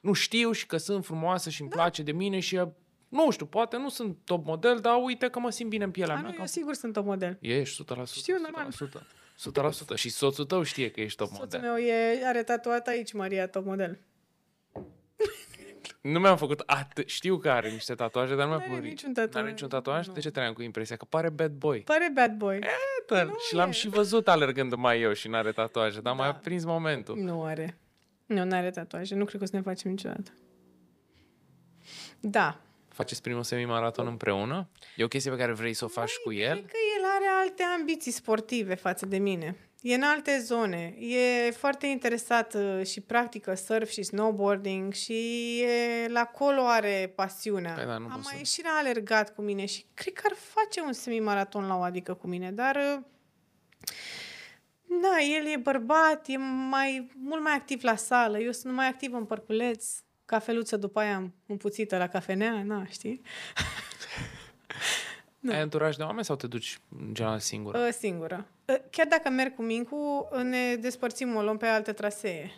Nu 0.02 0.14
știu 0.14 0.52
și 0.52 0.65
că 0.65 0.77
sunt 0.77 1.06
frumoasă 1.06 1.49
și 1.49 1.61
îmi 1.61 1.69
da. 1.69 1.76
place 1.76 2.02
de 2.03 2.11
mine 2.11 2.40
și 2.40 2.56
uh, 2.56 2.68
nu 3.10 3.32
știu, 3.32 3.45
poate 3.45 3.77
nu 3.77 3.90
sunt 3.90 4.18
top 4.23 4.45
model, 4.45 4.80
dar 4.80 4.94
uite 5.03 5.27
că 5.30 5.40
mă 5.40 5.49
simt 5.49 5.69
bine 5.69 5.84
în 5.84 5.91
pielea 5.91 6.15
A, 6.15 6.19
mea. 6.19 6.26
nu, 6.27 6.34
că- 6.34 6.40
eu 6.41 6.45
sigur 6.48 6.73
sunt 6.73 6.94
top 6.94 7.06
model. 7.06 7.38
Ești 7.41 7.84
100%. 7.84 7.86
Știu, 8.15 8.36
normal. 8.41 8.68
100%. 8.72 9.02
100%. 9.94 9.95
Și 9.95 10.10
soțul 10.10 10.45
tău 10.45 10.64
știe 10.64 10.91
că 10.91 11.02
ești 11.02 11.18
top 11.18 11.28
Soțul 11.28 11.44
model. 11.44 11.60
meu 11.62 11.76
e, 11.78 12.26
are 12.28 12.44
tatuat 12.44 12.88
aici 12.88 13.14
Maria 13.14 13.48
top 13.48 13.66
model. 13.66 13.99
Nu 16.02 16.20
mi-am 16.20 16.38
făcut 16.38 16.64
atât. 16.66 17.07
Știu 17.07 17.38
că 17.38 17.49
are 17.52 17.70
niște 17.70 17.94
tatuaje, 17.95 18.36
dar 18.36 18.44
nu 18.44 18.48
mi-am 18.48 18.60
N-are 18.60 18.72
făcut 18.74 18.88
niciun 18.90 19.14
tatuaj. 19.14 19.34
N-are 19.36 19.49
niciun 19.49 19.68
tatuaj? 19.70 20.07
Nu. 20.07 20.14
De 20.14 20.20
ce 20.20 20.30
trăiam 20.32 20.53
cu 20.53 20.62
impresia? 20.62 20.95
Că 20.95 21.06
pare 21.10 21.30
bad 21.30 21.52
boy. 21.52 21.80
Pare 21.80 22.12
bad 22.14 22.38
boy. 22.38 22.60
Etă, 23.02 23.36
și 23.48 23.56
l-am 23.56 23.70
e. 23.70 23.72
și 23.72 23.88
văzut 23.88 24.28
alergând 24.28 24.74
mai 24.74 25.02
eu 25.02 25.14
și 25.14 25.28
n-are 25.28 25.52
tatuaje, 25.52 26.02
dar 26.02 26.14
mai 26.16 26.28
Da. 26.30 26.34
a 26.34 26.40
prins 26.40 26.64
momentul. 26.64 27.18
Nu 27.18 27.44
are. 27.44 27.78
Nu, 28.26 28.44
nu 28.44 28.56
are 28.56 28.70
tatuaje. 28.72 29.16
Nu 29.16 29.26
cred 29.26 29.38
că 29.38 29.44
o 29.44 29.49
să 29.49 29.56
ne 29.56 29.62
facem 29.62 29.91
niciodată. 29.91 30.32
Da. 32.20 32.60
Faceți 32.96 33.22
primul 33.22 33.44
semimaraton 33.44 34.08
împreună? 34.08 34.68
E 34.96 35.04
o 35.04 35.08
chestie 35.08 35.32
pe 35.32 35.38
care 35.38 35.54
vrei 35.54 35.74
să 35.74 35.86
o 35.86 35.88
faci 35.88 36.12
cu 36.24 36.32
el? 36.32 36.52
Cred 36.54 36.66
că 36.66 36.78
el 37.00 37.06
are 37.16 37.26
alte 37.42 37.64
ambiții 37.64 38.12
sportive 38.12 38.76
față 38.76 39.06
de 39.06 39.18
mine. 39.18 39.56
E 39.82 39.94
în 39.96 40.02
alte 40.04 40.40
zone. 40.40 40.96
E 41.00 41.52
foarte 41.52 41.88
interesat 41.88 42.54
uh, 42.54 42.86
și 42.86 43.02
practică 43.02 43.54
surf 43.56 43.90
și 43.90 44.04
snowboarding 44.04 44.94
și 44.94 45.60
e, 45.62 46.08
la 46.08 46.20
acolo 46.20 46.62
are 46.62 47.12
pasiunea. 47.16 47.74
Păi 47.74 47.86
da, 47.86 47.98
nu 47.98 48.06
Am 48.06 48.12
poți 48.12 48.24
mai 48.24 48.34
să- 48.34 48.38
ieșit 48.38 48.64
la 48.64 48.78
alergat 48.80 49.36
cu 49.36 49.42
mine 49.42 49.66
și 49.66 49.86
cred 49.94 50.14
că 50.14 50.22
ar 50.26 50.36
face 50.36 50.82
un 50.82 50.94
semimaraton 50.94 51.68
la 51.68 51.78
o 51.78 51.82
adică 51.82 52.14
cu 52.14 52.28
mine, 52.28 52.52
dar 52.52 52.76
uh, 52.76 53.02
da, 55.02 55.22
el 55.38 55.46
e 55.54 55.58
bărbat, 55.58 56.28
e 56.28 56.38
mai, 56.70 57.12
mult 57.16 57.42
mai 57.44 57.54
activ 57.54 57.84
la 57.84 57.96
sală, 57.96 58.40
eu 58.40 58.52
sunt 58.52 58.74
mai 58.74 58.88
activ 58.88 59.14
în 59.14 59.26
părculeț, 59.26 59.86
cafeluță 60.26 60.78
după 60.78 61.00
aia 61.00 61.32
împuțită 61.46 61.98
la 61.98 62.08
cafenea, 62.08 62.64
na, 62.64 62.86
știi? 62.86 63.22
Ai 65.50 65.60
anturaj 65.60 65.96
de 65.96 66.04
oameni 66.04 66.26
sau 66.26 66.36
te 66.36 66.48
duci 66.48 66.80
în 67.00 67.14
general 67.14 67.40
singur? 67.40 67.76
Uh, 67.76 67.88
singură. 67.92 68.46
Uh, 68.66 68.76
Chiar 68.90 69.08
dacă 69.08 69.30
merg 69.30 69.56
cu 69.56 69.62
Mincu, 69.64 70.28
uh, 70.32 70.42
ne 70.42 70.76
despărțim, 70.76 71.36
o 71.36 71.42
luăm 71.42 71.58
pe 71.58 71.66
alte 71.68 71.94
trasee. 71.94 72.52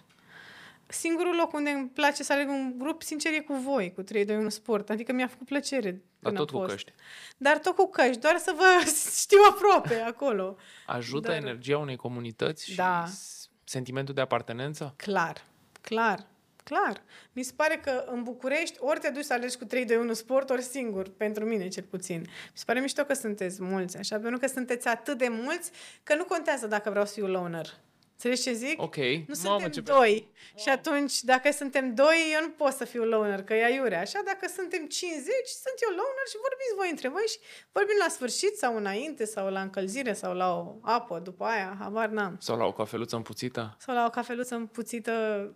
Singurul 0.90 1.36
loc 1.36 1.54
unde 1.54 1.70
îmi 1.70 1.88
place 1.88 2.24
să 2.24 2.34
aleg 2.34 2.48
un 2.50 2.74
grup, 2.78 3.02
sincer, 3.02 3.34
e 3.34 3.40
cu 3.40 3.54
voi, 3.54 3.94
cu 3.94 4.02
3 4.02 4.26
2 4.26 4.36
1 4.38 4.50
Sport. 4.50 4.90
Adică 4.90 5.14
mi-a 5.14 5.28
făcut 5.28 5.48
plăcere 5.48 5.90
Dar 6.20 6.34
când 6.34 6.38
tot 6.38 6.50
a 6.50 6.52
cu 6.52 6.58
fost. 6.58 6.72
căști. 6.72 6.94
Dar 7.38 7.58
tot 7.58 7.76
cu 7.76 7.90
căști, 7.90 8.20
doar 8.22 8.38
să 8.38 8.54
vă 8.56 8.90
știu 9.22 9.38
aproape 9.50 9.96
acolo. 9.96 10.56
Ajută 10.86 11.28
Dar- 11.28 11.38
energia 11.38 11.78
unei 11.78 11.96
comunități 11.96 12.70
și 12.70 12.76
Da. 12.76 13.06
s- 13.06 13.50
sentimentul 13.64 14.14
de 14.14 14.22
apartenență? 14.22 14.94
Clar, 14.98 15.46
clar, 15.82 16.26
clar. 16.70 17.02
Mi 17.34 17.44
se 17.44 17.54
pare 17.56 17.80
că 17.84 18.04
în 18.08 18.24
București 18.24 18.78
ori 18.80 19.00
te 19.00 19.10
duci 19.10 19.24
să 19.24 19.34
alegi 19.34 19.58
cu 19.58 19.66
3 19.66 19.86
2 19.86 19.98
1 19.98 20.14
Sport, 20.14 20.50
ori 20.50 20.62
singur, 20.62 21.10
pentru 21.10 21.46
mine 21.46 21.68
cel 21.68 21.84
puțin. 21.84 22.20
Mi 22.20 22.52
se 22.54 22.64
pare 22.66 22.80
mișto 22.80 23.04
că 23.04 23.14
sunteți 23.14 23.64
mulți, 23.64 23.98
așa, 23.98 24.20
pentru 24.20 24.40
că 24.40 24.48
sunteți 24.48 24.88
atât 24.88 25.18
de 25.18 25.28
mulți 25.30 25.72
că 26.04 26.16
nu 26.16 26.26
contează 26.26 26.68
dacă 26.68 26.90
vreau 26.90 27.06
să 27.06 27.14
fiu 27.14 27.28
loner. 27.28 27.78
Înțelegi 28.20 28.42
ce 28.42 28.54
zic? 28.54 28.82
Ok. 28.82 28.96
Nu 28.96 29.36
Mamă, 29.44 29.60
suntem 29.60 29.70
ce- 29.70 29.82
doi. 29.82 30.32
Și 30.56 30.70
atunci, 30.70 31.22
dacă 31.22 31.52
suntem 31.52 31.94
doi, 31.94 32.18
eu 32.34 32.42
nu 32.42 32.50
pot 32.50 32.72
să 32.72 32.86
fiu 32.86 33.04
loner, 33.04 33.44
că 33.44 33.54
e 33.54 33.64
aiurea. 33.66 34.00
Așa, 34.00 34.22
dacă 34.26 34.52
suntem 34.56 34.86
50, 34.86 35.26
sunt 35.64 35.76
eu 35.86 35.90
loner 35.90 36.26
și 36.32 36.38
vorbiți 36.46 36.74
voi 36.78 36.90
între 36.90 37.08
voi 37.08 37.26
și 37.32 37.38
vorbim 37.72 37.96
la 38.00 38.10
sfârșit 38.10 38.58
sau 38.58 38.76
înainte 38.76 39.26
sau 39.26 39.50
la 39.50 39.62
încălzire 39.62 40.14
sau 40.14 40.34
la 40.34 40.54
o 40.58 40.76
apă 40.82 41.20
după 41.20 41.44
aia, 41.44 41.78
habar 41.80 42.08
n-am. 42.10 42.38
Sau 42.40 42.58
la 42.58 42.66
o 42.66 42.72
cafeluță 42.74 43.16
împuțită? 43.16 43.76
Sau 43.80 43.96
la 43.96 44.06
o 44.06 44.10
cafeluță 44.10 44.56
împuțită, 44.56 45.14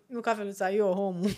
nu 0.08 0.20
cafeluța, 0.20 0.72
eu, 0.72 0.88
omul. 0.90 1.30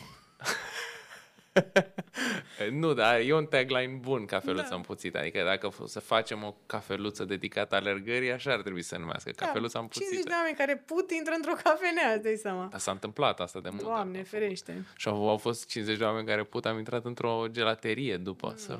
E, 2.59 2.69
Nu, 2.81 2.93
dar 2.93 3.19
e 3.19 3.33
un 3.33 3.45
tagline 3.45 3.97
bun, 4.01 4.25
cafeluță 4.25 4.67
Da. 4.69 4.75
împuțită. 4.75 5.17
Adică 5.17 5.43
dacă 5.43 5.69
f- 5.71 5.85
să 5.85 5.99
facem 5.99 6.43
o 6.43 6.55
cafeluță 6.65 7.23
dedicată 7.25 7.75
alergării, 7.75 8.31
așa 8.31 8.51
ar 8.51 8.61
trebui 8.61 8.81
să 8.81 8.87
se 8.87 8.97
numească, 8.97 9.31
cafeluța 9.31 9.79
50 9.79 10.01
împuțită. 10.01 10.29
de 10.29 10.33
oameni 10.37 10.55
care 10.57 10.83
put 10.85 11.11
intră 11.11 11.33
într-o 11.35 11.53
cafenea, 11.63 12.13
îți 12.13 12.23
dai 12.23 12.35
seama. 12.35 12.67
Dar 12.71 12.79
s-a 12.79 12.91
întâmplat 12.91 13.39
asta 13.39 13.59
de 13.59 13.69
mult. 13.69 13.81
Doamne, 13.83 14.17
am 14.17 14.23
făcut. 14.23 14.27
ferește. 14.39 14.85
Și 14.95 15.07
au, 15.07 15.29
au 15.29 15.37
fost 15.37 15.67
50 15.67 15.97
de 15.97 16.03
oameni 16.03 16.27
care 16.27 16.43
put, 16.43 16.65
am 16.65 16.77
intrat 16.77 17.05
într-o 17.05 17.45
gelaterie 17.51 18.17
după 18.17 18.53
să... 18.57 18.79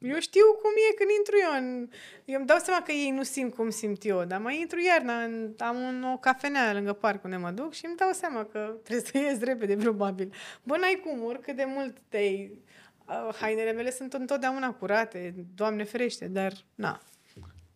Eu 0.00 0.18
știu 0.20 0.44
cum 0.62 0.70
e 0.90 0.94
când 0.94 1.10
intru 1.18 1.34
eu 1.42 1.62
în... 1.62 1.88
Eu 2.24 2.38
îmi 2.38 2.46
dau 2.46 2.58
seama 2.58 2.82
că 2.82 2.92
ei 2.92 3.10
nu 3.10 3.22
simt 3.22 3.54
cum 3.54 3.70
simt 3.70 4.04
eu, 4.04 4.24
dar 4.24 4.40
mai 4.40 4.60
intru 4.60 4.80
iarna, 4.80 5.22
în... 5.22 5.54
am 5.58 5.76
un, 5.76 6.02
o 6.02 6.16
cafenea 6.16 6.72
lângă 6.72 6.92
parc 6.92 7.24
unde 7.24 7.36
mă 7.36 7.50
duc 7.50 7.72
și 7.72 7.86
îmi 7.86 7.96
dau 7.96 8.12
seama 8.12 8.44
că 8.44 8.58
trebuie 8.84 9.06
să 9.06 9.18
ies 9.18 9.40
repede, 9.40 9.76
probabil. 9.76 10.32
Bă, 10.62 10.76
n-ai 10.76 11.02
cum, 11.04 11.24
oricât 11.24 11.56
de 11.56 11.64
mult 11.66 11.96
te 12.08 12.18
uh, 12.18 13.34
hainele 13.40 13.72
mele 13.72 13.90
sunt 13.90 14.12
întotdeauna 14.12 14.72
curate, 14.72 15.34
Doamne 15.54 15.84
ferește, 15.84 16.28
dar 16.28 16.52
na, 16.74 17.00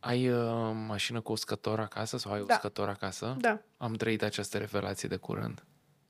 Ai 0.01 0.29
uh, 0.29 0.73
mașină 0.87 1.21
cu 1.21 1.33
uscător 1.33 1.81
acasă 1.81 2.17
sau 2.19 2.33
ai 2.33 2.45
Da. 2.47 2.55
uscător 2.55 2.89
acasă? 2.89 3.37
da. 3.41 3.63
Am 3.77 3.93
trăit 3.95 4.23
această 4.23 4.59
revelație 4.59 5.09
de 5.09 5.17
curând. 5.17 5.65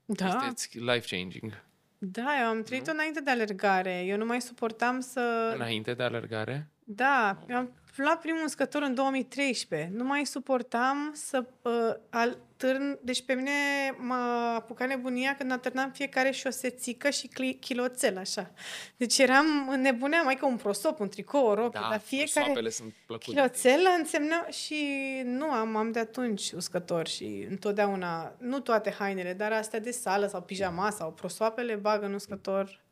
Da, 0.04 0.52
Este 0.54 0.78
life-changing. 0.78 1.62
Da, 1.98 2.40
eu 2.40 2.46
am 2.46 2.62
trăit-o 2.62 2.90
înainte 2.90 3.20
de 3.20 3.30
alergare. 3.30 4.04
Eu 4.04 4.16
nu 4.16 4.24
mai 4.24 4.40
suportam 4.40 5.00
să... 5.00 5.52
Înainte 5.54 5.94
de 5.94 6.02
alergare? 6.02 6.68
Da, 6.84 7.38
eu 7.48 7.56
am 7.56 7.70
luat 8.02 8.20
primul 8.20 8.44
uscător 8.44 8.82
în 8.82 8.94
2013. 8.94 9.90
Nu 9.94 10.04
mai 10.04 10.26
suportam 10.26 11.10
să 11.14 11.44
uh, 11.62 11.72
al, 12.10 12.38
târn... 12.56 12.98
Deci 13.02 13.24
pe 13.24 13.34
mine 13.34 13.50
m-a 13.98 14.54
apucat 14.54 14.88
nebunia 14.88 15.34
când 15.36 15.52
atârnam 15.52 15.90
fiecare 15.90 16.30
șosețică 16.30 17.10
și 17.10 17.26
cli, 17.26 17.58
chiloțel, 17.60 18.18
așa. 18.18 18.50
Deci 18.96 19.18
eram 19.18 19.46
nebunea, 19.80 20.22
mai 20.22 20.34
ca 20.34 20.46
un 20.46 20.56
prosop, 20.56 21.00
un 21.00 21.08
tricou, 21.08 21.46
o 21.46 21.54
rochie, 21.54 21.80
Da, 21.82 21.88
dar 21.90 22.00
fiecare 22.00 22.30
prosoapele 22.32 22.70
sunt 22.70 22.92
plăcute. 23.06 23.30
chiloțel 23.30 23.80
însemna 23.98 24.46
și 24.48 24.86
nu 25.24 25.50
am, 25.50 25.76
am 25.76 25.92
de 25.92 25.98
atunci 25.98 26.50
uscător 26.50 27.06
și 27.06 27.46
întotdeauna, 27.50 28.34
nu 28.38 28.60
toate 28.60 28.90
hainele, 28.90 29.32
dar 29.32 29.52
astea 29.52 29.80
de 29.80 29.90
sală 29.90 30.26
sau 30.26 30.42
pijama 30.42 30.90
sau 30.90 31.12
prosoapele 31.12 31.74
bagă 31.74 32.06
în 32.06 32.14
uscător. 32.14 32.82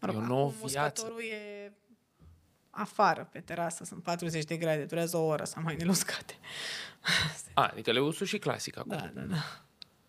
Mă 0.00 0.08
E 0.12 0.16
o 0.16 0.20
rog, 0.20 0.28
nouă 0.28 0.52
acum 0.56 0.68
viață. 0.68 1.02
uscătorul 1.02 1.22
e 1.22 1.72
afară, 2.80 3.28
pe 3.32 3.40
terasă, 3.40 3.84
sunt 3.84 4.02
40 4.02 4.44
de 4.44 4.56
grade, 4.56 4.84
durează 4.84 5.16
o 5.16 5.24
oră 5.24 5.44
să 5.44 5.54
am 5.56 5.64
hainele 5.64 5.90
uscate. 5.90 6.34
A, 7.54 7.62
adică 7.62 7.92
le 7.92 8.00
usu 8.00 8.24
și 8.24 8.38
clasic 8.38 8.78
acum. 8.78 8.90
Da, 8.96 9.10
da, 9.14 9.20
da. 9.20 9.36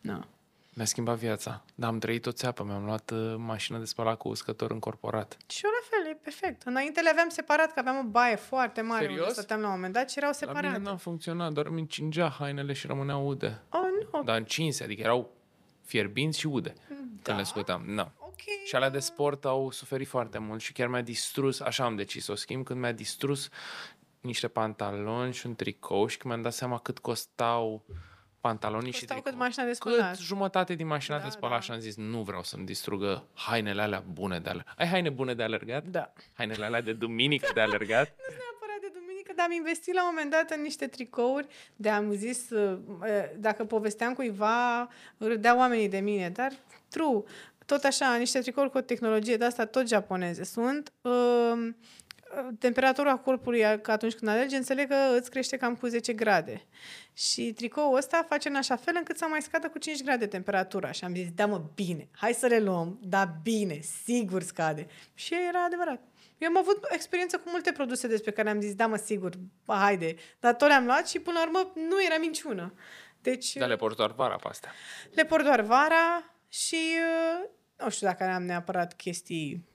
da. 0.02 0.28
Mi-a 0.74 0.86
schimbat 0.86 1.18
viața. 1.18 1.64
Dar 1.76 1.90
am 1.90 2.00
trăit 2.00 2.26
o 2.26 2.32
țeapă. 2.32 2.64
Mi-am 2.64 2.84
luat 2.86 3.12
uh, 3.12 3.36
mașină 3.38 3.78
de 3.78 3.86
spălat 3.86 4.18
cu 4.18 4.28
uscător 4.28 4.72
încorporat. 4.72 5.38
Și 5.48 5.62
eu 5.66 5.72
la 5.72 5.88
fel, 5.90 6.12
e 6.12 6.20
perfect. 6.24 6.62
Înainte 6.64 7.02
le 7.02 7.10
aveam 7.10 7.30
separat, 7.30 7.74
că 7.74 7.80
aveam 7.80 7.98
o 7.98 8.04
baie 8.10 8.36
foarte 8.36 8.82
mare 8.82 9.02
Serios? 9.02 9.20
unde 9.22 9.34
stăteam 9.34 9.60
la 9.60 9.68
un 9.68 9.74
moment 9.74 9.94
dat 9.94 10.10
și 10.10 10.18
erau 10.18 10.30
La 10.40 10.46
mine 10.46 10.56
separate. 10.62 10.84
n-a 10.84 10.96
funcționat, 10.96 11.52
doar 11.52 11.70
mi 11.70 11.80
încingea 11.80 12.30
hainele 12.30 12.74
și 12.74 12.88
rămâneau 12.88 13.28
ude. 13.28 13.62
Oh, 13.70 13.80
nu. 14.14 14.24
Dar 14.24 14.38
încinse, 14.38 14.84
adică 14.84 15.02
erau 15.02 15.30
fierbinți 15.86 16.40
și 16.40 16.48
ude 16.48 16.74
Da. 16.88 16.96
când 17.24 17.38
le 17.38 17.44
scoteam. 17.44 17.84
No. 17.86 18.06
Ok. 18.48 18.66
Și 18.66 18.76
alea 18.76 18.90
de 18.90 19.00
sport 19.00 19.46
au 19.46 19.72
suferit 19.72 20.08
foarte 20.08 20.38
mult 20.38 20.62
și 20.62 20.74
chiar 20.74 20.88
mi-a 20.88 21.02
distrus, 21.02 21.60
așa 21.60 21.84
am 21.84 21.96
decis 21.96 22.24
să 22.24 22.32
o 22.32 22.36
schimb, 22.36 22.66
când 22.66 22.80
mi-a 22.80 22.92
distrus 22.92 23.50
niște 24.22 24.48
pantaloni 24.48 25.34
și 25.34 25.46
un 25.46 25.56
tricou 25.56 26.08
și 26.08 26.18
când 26.18 26.34
mi-am 26.34 26.44
dat 26.44 26.54
seama 26.54 26.78
cât 26.80 27.00
costau 27.00 27.86
pantalonii 28.42 28.92
și 28.92 29.00
Costau 29.00 29.16
tricou. 29.18 29.32
cât 29.32 29.42
mașina 29.42 29.66
de 29.66 29.74
spălat. 29.74 30.12
Cât 30.16 30.20
jumătate 30.20 30.74
din 30.76 30.88
mașina 30.88 31.18
Da, 31.18 31.24
de 31.24 31.30
spălat 31.30 31.56
da. 31.56 31.62
și 31.62 31.72
am 31.72 31.80
zis, 31.80 31.96
nu 31.96 32.22
vreau 32.22 32.44
să-mi 32.44 32.66
distrugă 32.66 33.28
hainele 33.34 33.82
alea 33.82 34.04
bune 34.12 34.40
de 34.40 34.50
alergat. 34.50 34.74
Ai 34.78 34.88
haine 34.88 35.10
bune 35.10 35.34
de 35.34 35.44
alergat? 35.44 35.84
Da. 35.86 36.14
Hainele 36.34 36.66
alea 36.66 36.82
de 36.82 36.94
duminică 36.94 37.52
de 37.54 37.62
alergat? 37.62 38.08
Nu 38.30 38.36
neapărat 38.38 38.82
de 38.82 39.00
duminică, 39.00 39.32
dar 39.36 39.46
am 39.46 39.52
investit 39.52 39.94
la 39.94 40.02
un 40.04 40.08
moment 40.14 40.32
dat 40.32 40.50
în 40.58 40.62
niște 40.62 40.88
tricouri 40.88 41.48
de 41.76 41.90
am 41.90 42.12
zis, 42.12 42.50
uh, 42.50 42.78
uh, 43.02 43.08
dacă 43.38 43.66
povesteam 43.66 44.14
cuiva, 44.14 44.88
râdeau 45.18 45.58
oamenii 45.58 45.90
de 45.90 46.00
mine, 46.00 46.30
dar 46.30 46.52
true. 46.90 47.24
Tot 47.72 47.84
așa, 47.84 48.16
niște 48.16 48.40
tricouri 48.40 48.70
cu 48.70 48.78
o 48.78 48.82
tehnologie 48.82 49.38
de 49.38 49.46
asta, 49.46 49.66
tot 49.66 49.88
japoneze 49.88 50.44
sunt. 50.44 50.94
Uh, 51.02 51.74
temperatura 52.60 53.16
corpului, 53.16 53.82
că 53.82 53.92
atunci 53.92 54.14
când 54.14 54.32
alergi, 54.32 54.56
înțeleg 54.56 54.88
că 54.88 54.96
îți 55.18 55.30
crește 55.30 55.58
cam 55.58 55.76
cu 55.76 55.88
10 55.88 56.14
grade. 56.14 56.68
Și 57.14 57.54
tricoul 57.54 57.98
ăsta 57.98 58.26
face 58.30 58.50
în 58.50 58.56
așa 58.56 58.76
fel 58.76 58.94
încât 58.98 59.18
să 59.18 59.26
mai 59.30 59.42
scadă 59.42 59.70
cu 59.70 59.78
5 59.78 60.04
grade 60.04 60.28
temperatura. 60.28 60.92
Și 60.92 61.04
am 61.04 61.16
zis, 61.16 61.32
da 61.36 61.46
mă, 61.46 61.62
bine, 61.76 62.10
hai 62.12 62.34
să 62.34 62.48
le 62.48 62.60
luăm, 62.60 63.00
da 63.02 63.36
bine, 63.44 63.80
sigur 64.04 64.42
scade. 64.42 64.88
Și 65.14 65.34
era 65.50 65.64
adevărat. 65.64 66.02
Eu 66.38 66.48
am 66.48 66.58
avut 66.58 66.86
experiență 66.90 67.38
cu 67.38 67.50
multe 67.50 67.72
produse 67.72 68.08
despre 68.08 68.32
care 68.32 68.50
am 68.50 68.62
zis, 68.62 68.76
da 68.76 68.88
mă, 68.88 68.96
sigur, 68.96 69.32
ba, 69.66 69.76
haide. 69.76 70.16
Dar 70.40 70.54
tot 70.54 70.68
le-am 70.68 70.86
luat 70.86 71.08
și 71.08 71.20
până 71.20 71.40
la 71.40 71.46
urmă 71.46 71.72
nu 71.76 72.04
era 72.04 72.18
minciună. 72.18 72.74
Deci 73.22 73.54
Dar 73.54 73.68
le 73.68 73.76
port 73.76 73.96
doar 73.96 74.12
vara 74.12 74.36
pe 74.36 74.48
astea. 74.48 74.72
le 75.14 75.26
port 75.26 75.44
doar 75.44 75.62
vara 75.62 76.36
și 76.48 76.76
uh, 76.76 77.50
nu 77.84 77.90
știu 77.90 78.08
dacă 78.08 78.24
am 78.24 78.44
neapărat 78.44 78.94
chestii 78.94 79.66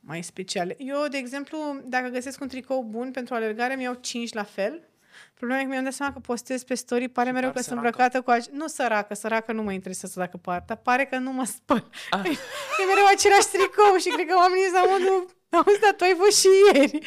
mai 0.00 0.22
speciale. 0.22 0.74
Eu, 0.78 1.06
de 1.10 1.16
exemplu, 1.16 1.58
dacă 1.84 2.08
găsesc 2.08 2.40
un 2.40 2.48
tricou 2.48 2.82
bun 2.82 3.10
pentru 3.10 3.34
alergare, 3.34 3.74
mi-au 3.74 3.94
5 3.94 4.32
la 4.32 4.42
fel. 4.42 4.88
Problema 5.34 5.60
e 5.60 5.64
că 5.64 5.70
mi-am 5.70 5.84
dat 5.84 5.92
seama 5.92 6.12
că 6.12 6.18
postez 6.18 6.62
pe 6.62 6.74
story, 6.74 7.08
pare 7.08 7.28
Și 7.28 7.34
mereu 7.34 7.50
par 7.50 7.58
că 7.58 7.64
sunt 7.64 7.78
săracă. 7.78 7.86
îmbrăcată 7.86 8.22
cu... 8.22 8.30
Ace- 8.30 8.50
nu 8.52 8.66
săracă, 8.66 9.14
săracă 9.14 9.52
nu 9.52 9.62
mă 9.62 9.72
interesează 9.72 10.20
dacă 10.20 10.36
par, 10.36 10.62
dar 10.66 10.76
pare 10.76 11.04
că 11.04 11.16
nu 11.16 11.32
mă 11.32 11.44
spăl. 11.44 11.90
Ah. 12.10 12.24
e 12.80 12.84
mereu 12.88 13.06
același 13.14 13.48
tricou 13.48 13.96
și 13.96 14.08
cred 14.08 14.26
că 14.26 14.34
oamenii 14.36 14.64
sunt 14.64 14.76
la 14.76 14.90
modul... 14.90 15.40
Auzi, 15.48 15.80
dar 15.80 15.94
tu 15.96 16.04
ai 16.04 16.14
fost 16.18 16.40
și 16.40 16.48
ieri. 16.74 16.98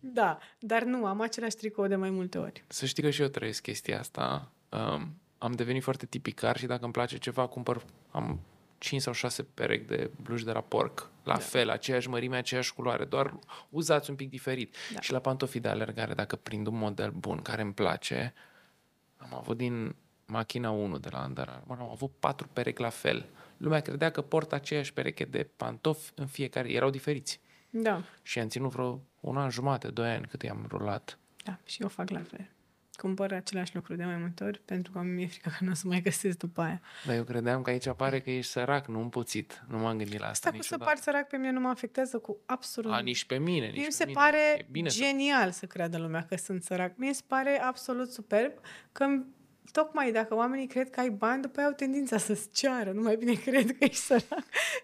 Da, 0.00 0.38
dar 0.58 0.82
nu, 0.82 1.06
am 1.06 1.20
același 1.20 1.56
tricou 1.56 1.86
de 1.86 1.96
mai 1.96 2.10
multe 2.10 2.38
ori. 2.38 2.64
Să 2.66 2.86
știi 2.86 3.02
că 3.02 3.10
și 3.10 3.22
eu 3.22 3.28
trăiesc 3.28 3.62
chestia 3.62 3.98
asta. 3.98 4.52
Um, 4.68 5.14
am 5.38 5.52
devenit 5.52 5.82
foarte 5.82 6.06
tipicar 6.06 6.56
și 6.56 6.66
dacă 6.66 6.84
îmi 6.84 6.92
place 6.92 7.18
ceva, 7.18 7.46
cumpăr... 7.46 7.84
Am 8.10 8.40
5 8.80 9.02
sau 9.02 9.12
6 9.12 9.42
perechi 9.42 9.84
de 9.84 10.10
bluși 10.22 10.44
de 10.44 10.52
la 10.52 10.60
porc. 10.60 11.10
La 11.24 11.32
da. 11.34 11.38
fel, 11.40 11.70
aceeași 11.70 12.08
mărime, 12.08 12.36
aceeași 12.36 12.74
culoare, 12.74 13.04
doar 13.04 13.38
uzați 13.70 14.10
un 14.10 14.16
pic 14.16 14.30
diferit. 14.30 14.76
Da. 14.94 15.00
Și 15.00 15.12
la 15.12 15.18
pantofii 15.18 15.60
de 15.60 15.68
alergare, 15.68 16.14
dacă 16.14 16.36
prind 16.36 16.66
un 16.66 16.76
model 16.76 17.10
bun 17.10 17.42
care 17.42 17.62
îmi 17.62 17.72
place, 17.72 18.34
am 19.16 19.34
avut 19.34 19.56
din 19.56 19.94
machina 20.26 20.70
1 20.70 20.98
de 20.98 21.08
la 21.12 21.24
Under 21.24 21.48
Armour, 21.48 21.78
am 21.78 21.90
avut 21.90 22.10
patru 22.18 22.48
perechi 22.52 22.80
la 22.80 22.88
fel. 22.88 23.26
Lumea 23.56 23.80
credea 23.80 24.10
că 24.10 24.22
port 24.22 24.52
aceeași 24.52 24.92
pereche 24.92 25.24
de 25.24 25.48
pantofi 25.56 26.12
în 26.14 26.26
fiecare, 26.26 26.72
erau 26.72 26.90
diferiți. 26.90 27.40
Da, 27.70 28.02
Și 28.22 28.38
am 28.38 28.48
ținut 28.48 28.70
vreo 28.70 29.00
un 29.20 29.36
an 29.36 29.50
jumate, 29.50 29.88
doi 29.88 30.08
ani 30.10 30.26
cât 30.26 30.42
i-am 30.42 30.66
rulat. 30.68 31.18
da, 31.44 31.58
și 31.64 31.82
eu 31.82 31.88
fac 31.88 32.10
la 32.10 32.22
fel. 32.22 32.48
Cumpăr 33.00 33.32
același 33.32 33.74
lucru 33.74 33.94
de 33.94 34.04
mai 34.04 34.16
multe 34.16 34.44
ori 34.44 34.60
pentru 34.64 34.92
că 34.92 34.98
mi-e 34.98 35.26
frică 35.26 35.48
că 35.58 35.64
nu 35.64 35.70
o 35.70 35.74
să 35.74 35.82
mai 35.86 36.00
găsesc 36.00 36.36
după 36.38 36.60
aia. 36.62 36.80
Dar 37.06 37.16
eu 37.16 37.24
credeam 37.24 37.62
că 37.62 37.70
aici 37.70 37.86
apare 37.86 38.20
că 38.20 38.30
ești 38.30 38.50
sărac, 38.52 38.86
nu 38.86 39.00
împuțit. 39.00 39.64
Nu 39.68 39.78
m-am 39.78 39.96
gândit 39.96 40.18
la 40.18 40.26
asta 40.26 40.48
Asta 40.48 40.50
cu 40.50 40.56
să 40.56 40.58
niciodată. 40.62 40.90
pari 40.90 41.00
sărac 41.04 41.26
pe 41.28 41.36
mine 41.36 41.50
nu 41.50 41.60
mă 41.60 41.68
afectează 41.68 42.18
cu 42.18 42.38
absolut 42.46 42.92
A, 42.92 42.98
nici 42.98 43.24
pe 43.24 43.38
mine, 43.38 43.66
nici 43.66 43.72
Mie 43.74 43.80
mi 43.80 43.86
pe 43.86 43.90
se 43.94 44.04
mine. 44.04 44.18
pare 44.20 44.38
E 44.58 44.66
bine 44.70 44.88
să- 44.88 44.98
genial 44.98 45.50
să 45.50 45.66
creadă 45.66 45.98
lumea 45.98 46.26
că 46.28 46.36
sunt 46.36 46.62
sărac. 46.62 46.92
Mie 46.96 47.12
se 47.12 47.22
pare 47.26 47.60
absolut 47.62 48.10
superb 48.12 48.52
că 48.92 49.06
tocmai 49.72 50.12
dacă 50.12 50.34
oamenii 50.34 50.66
cred 50.66 50.90
că 50.90 51.00
ai 51.00 51.10
bani, 51.10 51.42
după 51.42 51.58
aia 51.58 51.68
au 51.68 51.74
tendința 51.74 52.18
să-ți 52.18 52.50
ceară. 52.52 52.90
Nu 52.92 53.02
mai 53.02 53.16
bine 53.16 53.32
cred 53.46 53.66
că 53.66 53.84
ești 53.84 53.94
sărac. 54.04 54.28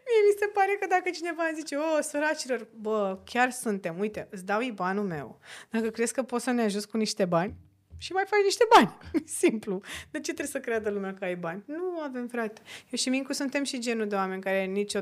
Mie 0.06 0.20
mi 0.28 0.36
se 0.38 0.46
pare 0.54 0.76
că 0.80 0.86
dacă 0.90 1.10
cineva 1.10 1.42
îmi 1.48 1.56
zice, 1.58 1.76
oh, 1.76 1.98
săracilor, 2.00 2.68
bă, 2.80 3.18
chiar 3.24 3.50
suntem, 3.50 3.98
uite, 3.98 4.28
îți 4.30 4.44
dau 4.44 4.60
banul 4.74 5.04
meu. 5.04 5.38
Dacă 5.70 5.88
crezi 5.90 6.12
că 6.12 6.22
poți 6.22 6.44
să 6.44 6.50
ne 6.50 6.62
ajuți 6.62 6.88
cu 6.88 6.96
niște 6.96 7.24
bani, 7.24 7.54
și 7.98 8.12
mai 8.12 8.24
faci 8.26 8.42
niște 8.44 8.64
bani. 8.74 8.96
Simplu. 9.42 9.80
De 10.10 10.18
ce 10.18 10.32
trebuie 10.32 10.46
să 10.46 10.60
creadă 10.60 10.90
lumea 10.90 11.14
că 11.14 11.24
ai 11.24 11.36
bani? 11.36 11.62
Nu 11.66 12.00
avem, 12.02 12.26
frate. 12.26 12.60
Eu 12.90 12.98
și 12.98 13.08
Mincu 13.08 13.32
suntem 13.32 13.64
și 13.64 13.80
genul 13.80 14.06
de 14.06 14.14
oameni 14.14 14.42
care 14.42 14.64
nicio... 14.64 15.00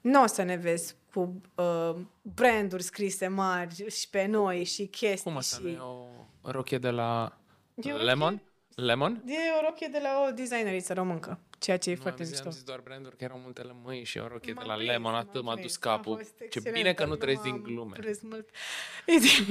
Nu 0.00 0.22
o 0.22 0.26
să 0.26 0.42
ne 0.42 0.56
vezi 0.56 0.96
cu 1.12 1.40
uh, 1.54 1.96
branduri 2.22 2.82
scrise 2.82 3.28
mari 3.28 3.90
și 3.90 4.08
pe 4.10 4.26
noi 4.26 4.64
și 4.64 4.86
chestii. 4.86 5.22
Cum 5.30 5.36
asta 5.36 5.56
și... 5.56 5.62
nu 5.62 5.68
e 5.68 5.78
o 5.78 6.50
rochie 6.50 6.78
de 6.78 6.90
la 6.90 7.38
E 7.74 7.92
o 7.92 7.96
Lemon? 7.96 8.42
Lemon? 8.80 9.22
E 9.26 9.32
o 9.60 9.64
rochie 9.64 9.88
de 9.92 9.98
la 10.02 10.24
o 10.28 10.30
designeriță 10.30 10.92
româncă, 10.92 11.38
ceea 11.58 11.76
ce 11.76 11.90
e 11.90 11.94
Nu, 11.94 12.00
foarte 12.00 12.20
am 12.22 12.26
zis, 12.28 12.34
mișto. 12.34 12.48
am 12.48 12.54
zis 12.54 12.62
doar 12.64 12.80
branduri, 12.80 13.16
că 13.16 13.24
erau 13.24 13.38
multe 13.38 13.62
lămâi 13.62 14.04
și 14.04 14.18
o 14.18 14.26
rochie 14.28 14.52
de 14.52 14.58
M-am 14.58 14.68
la 14.68 14.74
prins, 14.74 14.88
Lemon, 14.90 15.12
m-am 15.12 15.20
atât 15.20 15.42
m-a 15.42 15.52
prins. 15.52 15.66
dus 15.66 15.76
A 15.76 15.88
capul. 15.96 16.16
fost 16.16 16.34
Ce 16.38 16.44
excelent, 16.44 16.76
bine 16.76 16.92
că 16.92 17.02
nu 17.04 17.08
dar 17.08 17.18
treci 17.18 17.40
din 17.42 17.50
m-am 17.50 17.62
glume. 17.62 17.96
prins 17.96 18.20
mult. 18.20 18.48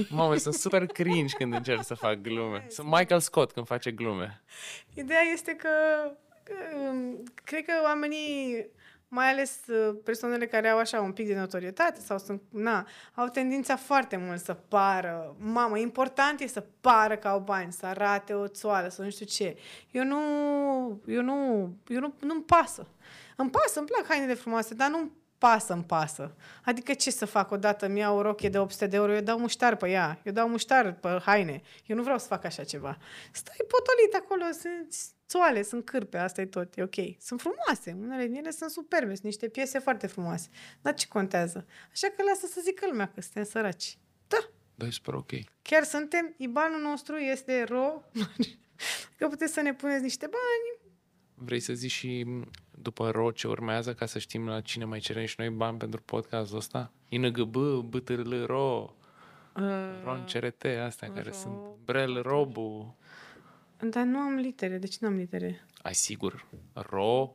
Mamă, 0.09 0.35
sunt 0.35 0.53
super 0.53 0.85
cringe 0.85 1.35
când 1.35 1.53
încerc 1.53 1.83
să 1.83 1.93
fac 1.93 2.15
glume. 2.15 2.65
Sunt 2.69 2.87
Michael 2.87 3.19
Scott 3.19 3.51
când 3.51 3.65
face 3.65 3.91
glume. 3.91 4.41
Ideea 4.93 5.21
este 5.33 5.55
că 5.55 5.69
um, 6.89 7.23
cred 7.43 7.65
că 7.65 7.73
oamenii, 7.83 8.65
mai 9.09 9.29
ales 9.29 9.59
uh, 9.67 9.95
persoanele 10.03 10.45
care 10.45 10.67
au 10.67 10.77
așa 10.77 11.01
un 11.01 11.11
pic 11.11 11.27
de 11.27 11.35
notorietate 11.35 11.99
sau 11.99 12.17
sunt, 12.17 12.41
na, 12.49 12.87
au 13.13 13.27
tendința 13.27 13.75
foarte 13.75 14.17
mult 14.17 14.39
să 14.39 14.53
pară, 14.53 15.35
mamă, 15.39 15.77
important 15.77 16.39
e 16.39 16.47
să 16.47 16.65
pară 16.81 17.15
că 17.15 17.27
au 17.27 17.39
bani, 17.39 17.71
să 17.71 17.85
arate 17.85 18.33
o 18.33 18.47
țoală 18.47 18.89
sau 18.89 19.05
nu 19.05 19.11
știu 19.11 19.25
ce. 19.25 19.57
Eu 19.91 20.03
nu, 20.03 20.19
eu 21.05 21.21
nu, 21.21 21.69
eu 21.87 21.99
nu, 21.99 22.13
nu-mi 22.19 22.43
pasă. 22.43 22.87
Îmi 23.35 23.49
pasă, 23.49 23.79
îmi 23.79 23.87
plac 23.87 24.05
hainele 24.07 24.33
frumoase, 24.33 24.73
dar 24.73 24.89
nu 24.89 25.11
pasă 25.39 25.73
îmi 25.73 25.83
pasă. 25.83 26.35
Adică 26.63 26.93
ce 26.93 27.11
să 27.11 27.25
fac 27.25 27.51
odată? 27.51 27.85
Îmi 27.85 27.99
iau 27.99 28.17
o 28.17 28.21
rochie 28.21 28.49
de 28.49 28.59
800 28.59 28.87
de 28.87 28.95
euro, 28.95 29.13
eu 29.13 29.21
dau 29.21 29.39
muștar 29.39 29.75
pe 29.75 29.89
ea, 29.89 30.19
eu 30.23 30.31
dau 30.31 30.47
muștar 30.49 30.93
pe 30.93 31.19
haine. 31.25 31.61
Eu 31.85 31.95
nu 31.95 32.03
vreau 32.03 32.17
să 32.17 32.27
fac 32.27 32.43
așa 32.43 32.63
ceva. 32.63 32.97
Stai 33.31 33.65
potolit 33.67 34.13
acolo, 34.13 34.43
sunt 34.61 34.95
țoale, 35.27 35.61
sunt 35.61 35.85
cârpe, 35.85 36.17
asta 36.17 36.41
e 36.41 36.45
tot, 36.45 36.77
e 36.77 36.81
ok. 36.83 36.95
Sunt 37.19 37.41
frumoase, 37.41 37.97
unele 37.99 38.25
din 38.25 38.35
ele 38.35 38.51
sunt 38.51 38.69
superbe, 38.69 39.11
sunt 39.11 39.25
niște 39.25 39.47
piese 39.47 39.79
foarte 39.79 40.07
frumoase. 40.07 40.49
Dar 40.81 40.93
ce 40.93 41.07
contează? 41.07 41.65
Așa 41.91 42.07
că 42.07 42.23
lasă 42.23 42.45
să 42.45 42.59
zică 42.63 42.85
lumea 42.89 43.11
că 43.15 43.21
suntem 43.21 43.43
săraci. 43.43 43.97
Da, 44.27 44.37
Da, 44.75 44.85
e 44.85 44.89
super 44.89 45.13
ok. 45.13 45.31
chiar 45.61 45.83
suntem, 45.83 46.33
IBAN-ul 46.37 46.81
nostru 46.81 47.15
este 47.15 47.63
ro, 47.63 48.03
că 49.17 49.27
puteți 49.27 49.53
să 49.53 49.61
ne 49.61 49.73
puneți 49.73 50.03
niște 50.03 50.25
bani. 50.25 50.88
Vrei 51.41 51.59
să 51.59 51.73
zici 51.73 51.91
și 51.91 52.25
după 52.81 53.09
ro 53.09 53.31
ce 53.31 53.47
urmează 53.47 53.93
ca 53.93 54.05
să 54.05 54.19
știm 54.19 54.47
la 54.47 54.61
cine 54.61 54.85
mai 54.85 54.99
cerem 54.99 55.25
și 55.25 55.35
noi 55.37 55.49
bani 55.49 55.77
pentru 55.77 56.01
podcastul 56.01 56.57
ăsta? 56.57 56.91
INGB, 57.09 57.55
BTRL, 57.83 58.43
RO, 58.45 58.93
Uh, 59.55 59.65
RON, 60.03 60.23
CRT, 60.33 60.63
astea 60.85 61.11
care 61.11 61.29
Ro- 61.29 61.33
sunt 61.33 61.53
Brel, 61.85 62.21
Robu. 62.21 62.95
dar 63.89 64.03
nu 64.03 64.17
am 64.17 64.35
litere, 64.35 64.77
de 64.77 64.87
ce 64.87 64.97
nu 65.01 65.07
am 65.07 65.15
litere? 65.15 65.65
Ai 65.81 65.93
sigur, 65.93 66.45
RO, 66.73 67.31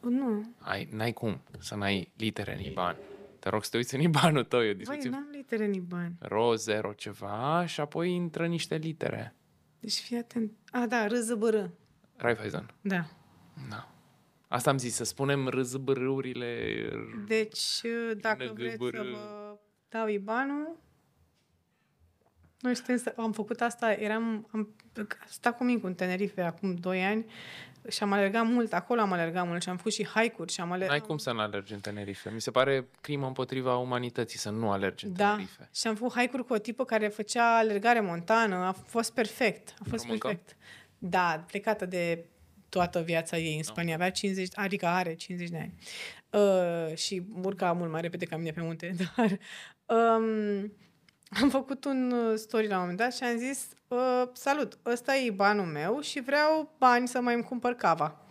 Nu, 0.00 0.54
ai, 0.58 0.88
n-ai 0.92 1.12
cum 1.12 1.40
să 1.58 1.74
n-ai 1.74 2.12
litere 2.16 2.54
în 2.54 2.60
IBAN. 2.64 2.96
Te 3.38 3.48
rog 3.48 3.64
să 3.64 3.70
te 3.70 3.76
uiți 3.76 3.94
în 3.94 4.00
ibanul 4.00 4.44
tău, 4.44 4.60
e 4.60 4.62
o 4.62 4.66
Băi, 4.72 4.74
discuție. 4.74 5.10
n-am 5.10 5.28
litere 5.32 5.64
în 5.64 5.72
Iban. 5.72 6.12
Ro, 6.18 6.54
zero, 6.54 6.92
ceva 6.92 7.66
și 7.66 7.80
apoi 7.80 8.10
intră 8.14 8.46
niște 8.46 8.76
litere. 8.76 9.34
Deci 9.80 9.92
fii 9.98 10.16
atent. 10.16 10.52
A, 10.70 10.86
da, 10.88 11.06
râzăbărâ. 11.06 11.66
Raiffeisen. 12.18 12.70
Da. 12.80 13.04
Da. 13.70 13.88
Asta 14.48 14.70
am 14.70 14.78
zis, 14.78 14.94
să 14.94 15.04
spunem 15.04 15.48
râzbârâurile. 15.48 16.74
Deci, 17.26 17.80
dacă 18.20 18.44
NGBR. 18.44 18.60
vreți 18.60 18.76
să 18.76 19.02
vă 19.12 19.56
dau 19.88 20.06
Ibanul, 20.08 20.76
noi 22.60 22.74
suntem, 22.74 22.96
să- 22.96 23.14
am 23.16 23.32
făcut 23.32 23.60
asta, 23.60 23.92
eram, 23.92 24.48
am 24.52 24.74
stat 25.26 25.56
cu 25.56 25.64
Mincu 25.64 25.86
în 25.86 25.94
Tenerife 25.94 26.40
acum 26.42 26.74
2 26.74 27.04
ani 27.04 27.26
și 27.88 28.02
am 28.02 28.12
alergat 28.12 28.46
mult, 28.46 28.72
acolo 28.72 29.00
am 29.00 29.12
alergat 29.12 29.46
mult 29.46 29.62
și 29.62 29.68
am 29.68 29.76
făcut 29.76 29.92
și 29.92 30.04
hike-uri 30.06 30.52
și 30.52 30.60
am 30.60 30.72
alergat. 30.72 30.96
N-ai 30.98 31.06
cum 31.06 31.16
să 31.18 31.32
nu 31.32 31.40
alergi 31.40 31.72
în 31.72 31.80
Tenerife. 31.80 32.30
Mi 32.30 32.40
se 32.40 32.50
pare 32.50 32.88
crimă 33.00 33.26
împotriva 33.26 33.76
umanității 33.76 34.38
să 34.38 34.50
nu 34.50 34.70
alergi 34.70 35.04
în 35.06 35.12
Da, 35.12 35.30
Tenerife. 35.30 35.68
și 35.74 35.86
am 35.86 35.94
făcut 35.94 36.12
hike-uri 36.18 36.44
cu 36.46 36.52
o 36.52 36.58
tipă 36.58 36.84
care 36.84 37.08
făcea 37.08 37.56
alergare 37.56 38.00
montană, 38.00 38.54
a 38.56 38.72
fost 38.72 39.12
perfect, 39.14 39.74
a 39.80 39.82
fost 39.88 40.02
Româncă? 40.02 40.26
perfect. 40.26 40.56
Da, 40.98 41.44
plecată 41.46 41.86
de 41.86 42.24
toată 42.68 43.00
viața 43.00 43.38
ei 43.38 43.56
în 43.56 43.62
Spania, 43.62 43.94
avea 43.94 44.10
50, 44.10 44.48
adică 44.54 44.86
are 44.86 45.14
50 45.14 45.48
de 45.48 45.58
ani. 45.58 45.74
Uh, 46.30 46.96
și 46.96 47.22
urca 47.42 47.72
mult 47.72 47.90
mai 47.90 48.00
repede 48.00 48.24
ca 48.24 48.36
mine 48.36 48.50
pe 48.50 48.60
munte, 48.60 48.94
dar 49.16 49.38
um, 49.96 50.72
am 51.40 51.50
făcut 51.50 51.84
un 51.84 52.10
uh, 52.10 52.36
story 52.36 52.66
la 52.66 52.74
un 52.74 52.80
moment 52.80 52.98
dat 52.98 53.14
și 53.14 53.22
am 53.22 53.36
zis 53.36 53.68
uh, 53.88 54.22
salut, 54.32 54.78
ăsta 54.86 55.16
e 55.16 55.30
banul 55.30 55.66
meu 55.66 56.00
și 56.00 56.20
vreau 56.20 56.74
bani 56.78 57.08
să 57.08 57.20
mai 57.20 57.34
îmi 57.34 57.42
cumpăr 57.42 57.74
cava. 57.74 58.26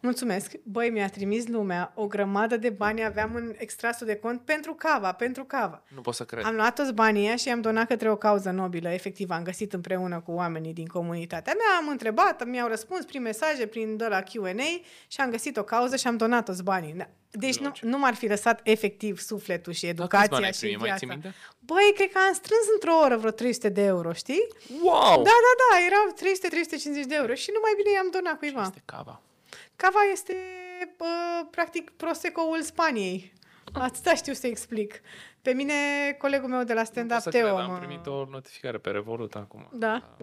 Mulțumesc. 0.00 0.52
Băi, 0.62 0.90
mi-a 0.90 1.08
trimis 1.08 1.46
lumea 1.46 1.92
o 1.94 2.06
grămadă 2.06 2.56
de 2.56 2.70
bani 2.70 3.04
aveam 3.04 3.34
în 3.34 3.54
extrasul 3.58 4.06
de 4.06 4.16
cont 4.16 4.40
pentru 4.40 4.74
cava, 4.74 5.12
pentru 5.12 5.44
cava. 5.44 5.82
Nu 5.94 6.00
pot 6.00 6.14
să 6.14 6.24
cred. 6.24 6.44
Am 6.44 6.54
luat 6.54 6.74
toți 6.74 6.92
banii 6.92 7.26
ăia 7.26 7.36
și 7.36 7.48
i-am 7.48 7.60
donat 7.60 7.86
către 7.86 8.10
o 8.10 8.16
cauză 8.16 8.50
nobilă. 8.50 8.88
Efectiv, 8.88 9.30
am 9.30 9.42
găsit 9.42 9.72
împreună 9.72 10.20
cu 10.20 10.32
oamenii 10.32 10.72
din 10.72 10.86
comunitatea 10.86 11.52
mea, 11.56 11.76
am 11.78 11.88
întrebat, 11.88 12.46
mi-au 12.46 12.68
răspuns 12.68 13.04
prin 13.04 13.22
mesaje, 13.22 13.66
prin 13.66 13.96
de 13.96 14.06
la 14.06 14.22
Q&A 14.22 14.80
și 15.08 15.20
am 15.20 15.30
găsit 15.30 15.56
o 15.56 15.62
cauză 15.62 15.96
și 15.96 16.06
am 16.06 16.16
donat 16.16 16.44
toți 16.44 16.62
banii. 16.62 16.94
Da. 16.96 17.08
Deci 17.30 17.58
nu, 17.58 17.66
Logic. 17.66 17.82
nu 17.82 17.98
m-ar 17.98 18.14
fi 18.14 18.26
lăsat 18.26 18.60
efectiv 18.62 19.18
sufletul 19.18 19.72
și 19.72 19.86
Dar 19.86 19.90
câți 19.94 20.00
educația 20.02 20.28
bani 20.30 20.44
ai 20.44 20.52
și 20.52 20.58
primit? 20.60 20.78
Mai 20.78 20.88
ții 20.96 21.06
viața. 21.06 21.20
minte? 21.20 21.38
Băi, 21.58 21.92
cred 21.94 22.10
că 22.12 22.18
am 22.28 22.34
strâns 22.34 22.66
într-o 22.74 22.94
oră 23.04 23.16
vreo 23.16 23.30
300 23.30 23.68
de 23.68 23.82
euro, 23.94 24.12
știi? 24.12 24.46
Wow! 24.82 25.16
Da, 25.28 25.36
da, 25.46 25.52
da, 25.62 25.70
erau 25.88 26.04
300-350 27.04 27.06
de 27.12 27.14
euro 27.22 27.34
și 27.42 27.50
nu 27.54 27.60
mai 27.62 27.72
bine 27.76 27.90
i-am 27.96 28.10
donat 28.16 28.38
cuiva. 28.38 28.62
Este 28.62 28.82
cava. 28.84 29.20
Cava 29.82 30.00
este, 30.12 30.34
bă, 30.96 31.06
practic, 31.50 31.90
Prosecco-ul 31.90 32.62
Spaniei. 32.62 33.32
Atâta 33.72 34.14
știu 34.14 34.32
să 34.32 34.46
explic. 34.46 35.00
Pe 35.42 35.52
mine, 35.52 35.72
colegul 36.18 36.48
meu 36.48 36.62
de 36.62 36.72
la 36.72 36.80
Nu 36.80 36.86
pot 36.86 36.94
stand-up, 36.94 37.20
să 37.20 37.30
Teo, 37.30 37.54
cred, 37.54 37.66
mă... 37.66 37.72
am 37.72 37.78
primit 37.78 38.06
o 38.06 38.26
notificare 38.30 38.78
pe 38.78 38.90
Revolut 38.90 39.34
acum. 39.34 39.68
Da. 39.72 40.16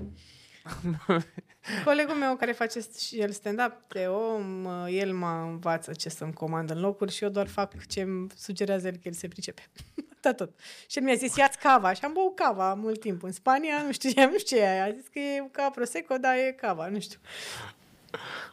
Colegul 1.86 2.16
meu 2.16 2.36
care 2.36 2.52
face 2.52 2.80
și 2.98 3.20
el 3.20 3.32
stand-up, 3.32 3.74
Teo, 3.88 4.38
mă, 4.38 4.90
el 4.90 5.14
mă 5.14 5.28
învață 5.28 5.92
ce 5.94 6.10
să-mi 6.10 6.34
comand 6.34 6.70
în 6.70 6.80
locuri 6.80 7.12
și 7.12 7.24
eu 7.24 7.30
doar 7.30 7.48
fac 7.48 7.86
ce 7.86 8.02
îmi 8.02 8.28
sugerează 8.36 8.88
el 8.88 8.94
că 8.94 9.02
el 9.04 9.14
se 9.14 9.28
pricepe. 9.28 9.62
Da 10.22 10.34
tot. 10.34 10.60
Și 10.88 10.98
el 10.98 11.04
mi-a 11.04 11.16
zis, 11.16 11.36
ia 11.36 11.52
cava. 11.62 11.94
Și 11.94 12.06
am 12.06 12.14
băut 12.14 12.36
cava 12.36 12.74
mult 12.74 13.00
timp 13.00 13.24
în 13.24 13.32
Spania, 13.32 13.82
nu 13.82 13.92
știu, 13.92 14.10
nu 14.32 14.38
știu 14.38 14.58
ce 14.58 14.64
e 14.64 14.70
aia. 14.70 14.84
A 14.84 14.92
zis 14.92 15.08
că 15.08 15.20
e 15.20 15.48
ca 15.52 15.70
prosecco, 15.70 16.18
dar 16.18 16.36
e 16.36 16.52
cava, 16.52 16.88
nu 16.88 17.00
știu. 17.00 17.20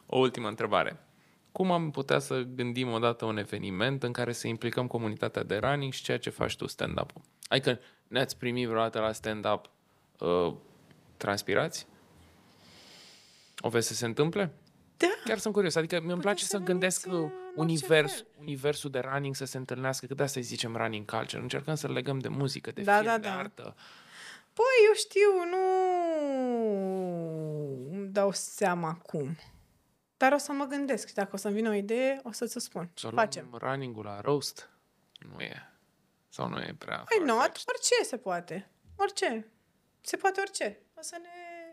O 0.06 0.18
ultimă 0.18 0.48
întrebare. 0.48 0.98
Cum 1.52 1.70
am 1.70 1.90
putea 1.90 2.18
să 2.18 2.40
gândim 2.40 2.92
odată 2.92 3.24
un 3.24 3.36
eveniment 3.36 4.02
în 4.02 4.12
care 4.12 4.32
să 4.32 4.46
implicăm 4.46 4.86
comunitatea 4.86 5.42
de 5.42 5.56
running 5.56 5.92
și 5.92 6.02
ceea 6.02 6.18
ce 6.18 6.30
faci 6.30 6.56
tu 6.56 6.66
stand-up-ul? 6.66 7.20
Adică 7.48 7.80
ne-ați 8.08 8.36
primit 8.38 8.68
vreodată 8.68 8.98
la 9.00 9.12
stand-up 9.12 9.70
uh, 10.18 10.54
transpirați? 11.16 11.86
O 13.58 13.68
vezi 13.68 13.86
să 13.86 13.94
se 13.94 14.04
întâmple? 14.06 14.52
Da. 14.96 15.06
Chiar 15.24 15.38
sunt 15.38 15.54
curios. 15.54 15.74
Adică 15.74 15.94
mi-mi 15.94 16.06
Puteți 16.06 16.22
place 16.22 16.44
să 16.44 16.56
să 16.56 16.58
gândesc 16.58 17.06
veniți, 17.06 17.22
uh, 17.22 17.30
uh, 17.30 17.36
în 17.56 17.62
orice 17.62 17.72
univers, 17.84 18.12
fel. 18.12 18.26
universul 18.40 18.90
de 18.90 18.98
running 18.98 19.34
să 19.34 19.44
se 19.44 19.56
întâlnească, 19.56 20.06
că 20.06 20.14
de 20.14 20.22
asta 20.22 20.38
îi 20.38 20.44
zicem 20.46 20.76
running 20.76 21.10
culture. 21.10 21.42
Încercăm 21.42 21.74
să 21.74 21.88
legăm 21.88 22.18
de 22.18 22.28
muzică, 22.28 22.70
de 22.70 22.82
Da, 22.82 22.94
film, 22.94 23.04
da, 23.06 23.18
de 23.18 23.28
da. 23.28 23.36
artă. 23.38 23.74
Păi, 24.52 24.86
eu 24.86 24.94
știu, 24.94 25.30
nu 25.50 25.62
îmi 27.90 28.08
dau 28.08 28.32
seama 28.32 28.94
cum. 28.94 29.36
Dar 30.16 30.32
o 30.32 30.36
să 30.38 30.52
mă 30.52 30.64
gândesc 30.64 31.08
și 31.08 31.14
dacă 31.14 31.30
o 31.32 31.36
să-mi 31.36 31.54
vină 31.54 31.68
o 31.68 31.72
idee, 31.72 32.20
o 32.22 32.32
să-ți 32.32 32.56
o 32.56 32.60
spun. 32.60 32.90
Să 32.94 33.06
luăm 33.06 33.24
Facem. 33.24 33.48
running-ul 33.52 34.04
la 34.04 34.20
roast? 34.20 34.70
Nu 35.34 35.40
e. 35.40 35.68
Sau 36.28 36.48
nu 36.48 36.58
e 36.60 36.74
prea 36.78 36.96
Păi 36.96 37.26
nu, 37.26 37.34
far-fetched? 37.34 37.68
orice 37.68 38.04
se 38.04 38.16
poate. 38.16 38.70
Orice. 38.96 39.46
Se 40.00 40.16
poate 40.16 40.40
orice. 40.40 40.78
O 40.94 41.02
să 41.02 41.16
ne... 41.22 41.28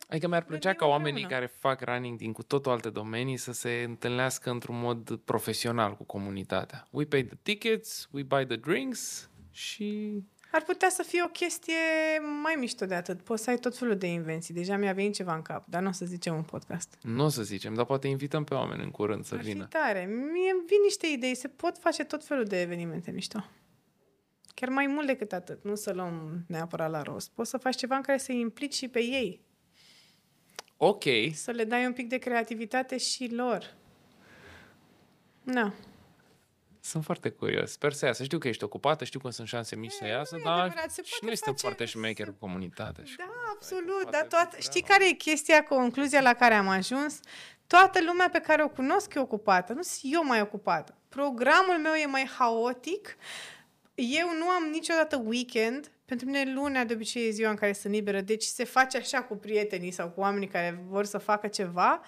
Adică 0.10 0.28
mi-ar 0.28 0.44
plăcea 0.44 0.70
Gândim 0.70 0.88
ca 0.88 0.92
oamenii 0.92 1.22
împreună. 1.22 1.46
care 1.48 1.58
fac 1.60 1.82
running 1.82 2.18
din 2.18 2.32
cu 2.32 2.44
totul 2.44 2.72
alte 2.72 2.90
domenii 2.90 3.38
să 3.38 3.52
se 3.52 3.84
întâlnească 3.88 4.50
într-un 4.50 4.80
mod 4.80 5.16
profesional 5.26 5.96
cu 5.96 6.04
comunitatea. 6.04 6.88
We 6.92 7.06
pay 7.06 7.24
the 7.24 7.38
tickets, 7.44 8.08
we 8.12 8.24
buy 8.24 8.46
the 8.46 8.56
drinks 8.56 9.30
și... 9.52 10.20
Ar 10.52 10.64
putea 10.64 10.90
să 10.90 11.04
fie 11.04 11.24
o 11.24 11.28
chestie 11.28 11.74
mai 12.44 12.56
mișto 12.60 12.86
de 12.86 12.96
atât. 12.96 13.22
Poți 13.22 13.44
să 13.44 13.50
ai 13.50 13.58
tot 13.58 13.78
felul 13.78 13.98
de 13.98 14.08
invenții. 14.08 14.54
Deja 14.54 14.78
mi-a 14.78 14.94
venit 14.94 15.14
ceva 15.14 15.36
în 15.36 15.42
cap, 15.42 15.68
dar 15.70 15.82
nu 15.82 15.88
o 15.88 15.92
să 15.92 16.06
zicem 16.06 16.36
în 16.36 16.44
podcast. 16.44 16.98
Nu 17.02 17.24
o 17.24 17.30
să 17.30 17.44
zicem, 17.44 17.74
dar 17.74 17.86
poate 17.86 18.08
invităm 18.08 18.44
pe 18.44 18.54
oameni 18.54 18.84
în 18.84 18.92
curând 18.92 19.26
să 19.26 19.34
Ar 19.36 19.40
fi 19.42 19.46
vină. 19.52 19.66
tare. 19.66 20.00
Mie 20.06 20.52
îmi 20.52 20.64
vin 20.68 20.78
niște 20.84 21.08
idei. 21.08 21.36
Se 21.36 21.48
pot 21.48 21.78
face 21.78 22.04
tot 22.04 22.26
felul 22.26 22.44
de 22.46 22.62
evenimente 22.62 23.12
mișto. 23.12 23.46
Chiar 24.56 24.70
mai 24.70 24.88
mult 24.88 25.08
decât 25.08 25.34
atât. 25.34 25.64
Nu 25.64 25.76
să 25.76 25.94
luăm 25.94 26.44
neapărat 26.48 26.90
la 26.92 27.02
rost. 27.02 27.30
Poți 27.32 27.50
să 27.50 27.58
faci 27.58 27.76
ceva 27.76 27.96
în 27.96 28.02
care 28.02 28.18
să 28.18 28.32
implici 28.32 28.74
și 28.74 28.88
pe 28.88 29.00
ei. 29.00 29.42
Ok, 30.78 31.04
Să 31.34 31.52
le 31.52 31.64
dai 31.64 31.86
un 31.86 31.94
pic 31.94 32.10
de 32.10 32.18
creativitate 32.18 32.98
și 32.98 33.30
lor. 33.34 33.76
Na. 35.44 35.74
Sunt 36.92 37.04
foarte 37.04 37.30
curios. 37.30 37.72
Sper 37.72 37.94
să 37.94 38.06
iasă. 38.06 38.24
Știu 38.24 38.38
că 38.38 38.48
ești 38.48 38.64
ocupată, 38.64 39.04
știu 39.04 39.20
că 39.20 39.30
sunt 39.30 39.48
șanse 39.48 39.76
mici 39.76 39.92
să 39.92 40.06
iasă, 40.08 40.36
e 40.40 40.42
dar 40.44 40.60
adevărat, 40.60 40.92
se 40.92 41.02
și 41.04 41.10
poate 41.10 41.26
noi 41.26 41.36
suntem 41.36 41.54
face- 41.54 41.66
foarte 41.66 41.86
șmecheri 41.86 42.30
cu 42.30 42.36
comunitatea. 42.40 43.04
și 43.04 43.16
Da, 43.18 43.24
cu- 43.24 43.32
absolut. 43.56 44.02
poate 44.02 44.18
Dar 44.18 44.28
toată, 44.28 44.56
fi 44.56 44.62
știi 44.62 44.82
treaba. 44.82 45.04
care 45.04 45.10
e 45.10 45.14
chestia, 45.14 45.64
concluzia 45.64 46.22
la 46.22 46.34
care 46.34 46.54
am 46.54 46.68
ajuns? 46.68 47.20
Toată 47.68 48.00
lumea 48.04 48.30
pe 48.30 48.40
care 48.40 48.64
o 48.64 48.70
cunosc 48.70 49.14
e 49.14 49.20
ocupată. 49.20 49.74
Nu 49.74 49.82
sunt 49.82 50.14
eu 50.14 50.26
mai 50.26 50.42
ocupată. 50.42 50.96
Programul 51.10 51.78
meu 51.78 51.94
e 51.94 52.06
mai 52.06 52.30
haotic. 52.38 53.18
Eu 53.96 54.28
nu 54.38 54.48
am 54.50 54.64
niciodată 54.72 55.22
weekend. 55.26 55.92
Pentru 56.06 56.26
mine 56.26 56.54
lunea 56.54 56.86
de 56.86 56.94
obicei 56.94 57.28
e 57.28 57.32
ziua 57.32 57.50
în 57.50 57.56
care 57.56 57.74
sunt 57.74 57.94
liberă. 57.94 58.22
Deci 58.22 58.44
se 58.44 58.64
face 58.64 58.98
așa 58.98 59.24
cu 59.24 59.36
prietenii 59.36 59.92
sau 59.92 60.10
cu 60.10 60.20
oamenii 60.20 60.48
care 60.48 60.84
vor 60.88 61.06
să 61.06 61.18
facă 61.18 61.48
ceva. 61.48 62.02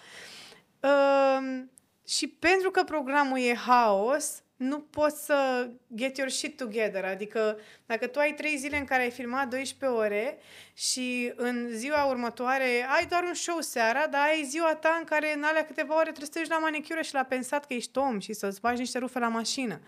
Um, 0.80 1.72
și 2.07 2.27
pentru 2.27 2.72
că 2.72 2.84
programul 2.84 3.38
e 3.39 3.55
haos, 3.55 4.43
nu 4.64 4.80
poți 4.80 5.26
să 5.26 5.69
get 5.95 6.18
your 6.18 6.30
shit 6.30 6.57
together. 6.57 7.06
Adică 7.06 7.57
dacă 7.85 8.07
tu 8.07 8.19
ai 8.19 8.34
trei 8.34 8.57
zile 8.57 8.77
în 8.77 8.85
care 8.85 9.02
ai 9.02 9.11
filmat 9.11 9.48
12 9.48 9.99
ore 9.99 10.38
și 10.74 11.34
în 11.36 11.70
ziua 11.72 12.06
următoare 12.06 12.88
ai 12.90 13.06
doar 13.06 13.24
un 13.24 13.34
show 13.34 13.60
seara, 13.60 14.08
dar 14.08 14.22
ai 14.22 14.44
ziua 14.44 14.76
ta 14.76 14.95
în 15.00 15.04
care 15.04 15.34
în 15.36 15.44
alea 15.44 15.66
câteva 15.66 15.94
ore 15.95 16.04
trebuie 16.04 16.26
să 16.26 16.32
te 16.32 16.40
duci 16.40 16.50
la 16.50 16.58
manicură 16.58 17.02
și 17.02 17.14
la 17.14 17.24
pensat 17.24 17.66
că 17.66 17.74
ești 17.74 17.98
om 17.98 18.20
și 18.20 18.34
să-ți 18.34 18.62
bagi 18.62 18.80
niște 18.80 18.98
rufe 18.98 19.20
la 19.20 19.28
mașină. 19.28 19.80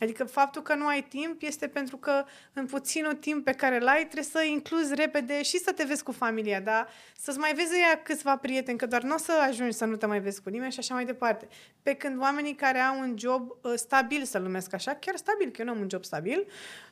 Adică 0.00 0.24
faptul 0.24 0.62
că 0.62 0.74
nu 0.74 0.86
ai 0.86 1.02
timp 1.02 1.42
este 1.42 1.68
pentru 1.68 1.96
că 1.96 2.24
în 2.52 2.66
puținul 2.66 3.14
timp 3.14 3.44
pe 3.44 3.52
care 3.52 3.78
l-ai 3.78 4.02
trebuie 4.02 4.22
să 4.22 4.42
incluzi 4.42 4.94
repede 4.94 5.42
și 5.42 5.58
să 5.58 5.72
te 5.72 5.84
vezi 5.84 6.02
cu 6.02 6.12
familia, 6.12 6.60
dar 6.60 6.88
să-ți 7.16 7.38
mai 7.38 7.54
vezi 7.54 7.78
ea 7.80 8.02
câțiva 8.02 8.36
prieteni, 8.36 8.78
că 8.78 8.86
doar 8.86 9.02
nu 9.02 9.14
o 9.14 9.18
să 9.18 9.32
ajungi 9.48 9.76
să 9.76 9.84
nu 9.84 9.96
te 9.96 10.06
mai 10.06 10.20
vezi 10.20 10.42
cu 10.42 10.48
nimeni 10.48 10.72
și 10.72 10.78
așa 10.78 10.94
mai 10.94 11.04
departe. 11.04 11.48
Pe 11.82 11.94
când 11.94 12.20
oamenii 12.20 12.54
care 12.54 12.78
au 12.78 12.98
un 12.98 13.14
job 13.18 13.50
uh, 13.50 13.72
stabil, 13.76 14.24
să-l 14.24 14.42
numesc 14.42 14.72
așa, 14.72 14.94
chiar 14.94 15.16
stabil, 15.16 15.50
că 15.50 15.56
eu 15.60 15.66
nu 15.66 15.72
am 15.72 15.80
un 15.80 15.88
job 15.90 16.04
stabil, 16.04 16.46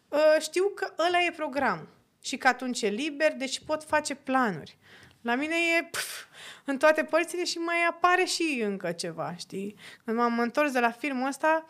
uh, 0.09 0.37
știu 0.41 0.65
că 0.75 0.93
ăla 0.99 1.23
e 1.27 1.33
program 1.37 1.89
și 2.21 2.37
că 2.37 2.49
atunci 2.49 2.83
e 2.83 2.89
liber, 2.89 3.33
deci 3.33 3.65
pot 3.65 3.85
face 3.85 4.15
planuri. 4.15 4.79
La 5.21 5.35
mine 5.35 5.55
e 5.79 5.85
pf, 5.91 6.25
în 6.65 6.79
toate 6.79 7.05
părțile 7.05 7.45
și 7.45 7.59
mai 7.59 7.77
apare 7.91 8.25
și 8.25 8.61
încă 8.65 8.93
ceva, 8.93 9.35
știi? 9.37 9.75
Când 10.05 10.17
m-am 10.17 10.39
întors 10.39 10.73
de 10.73 10.81
la 10.81 10.91
filmul 10.91 11.29
ăsta, 11.29 11.65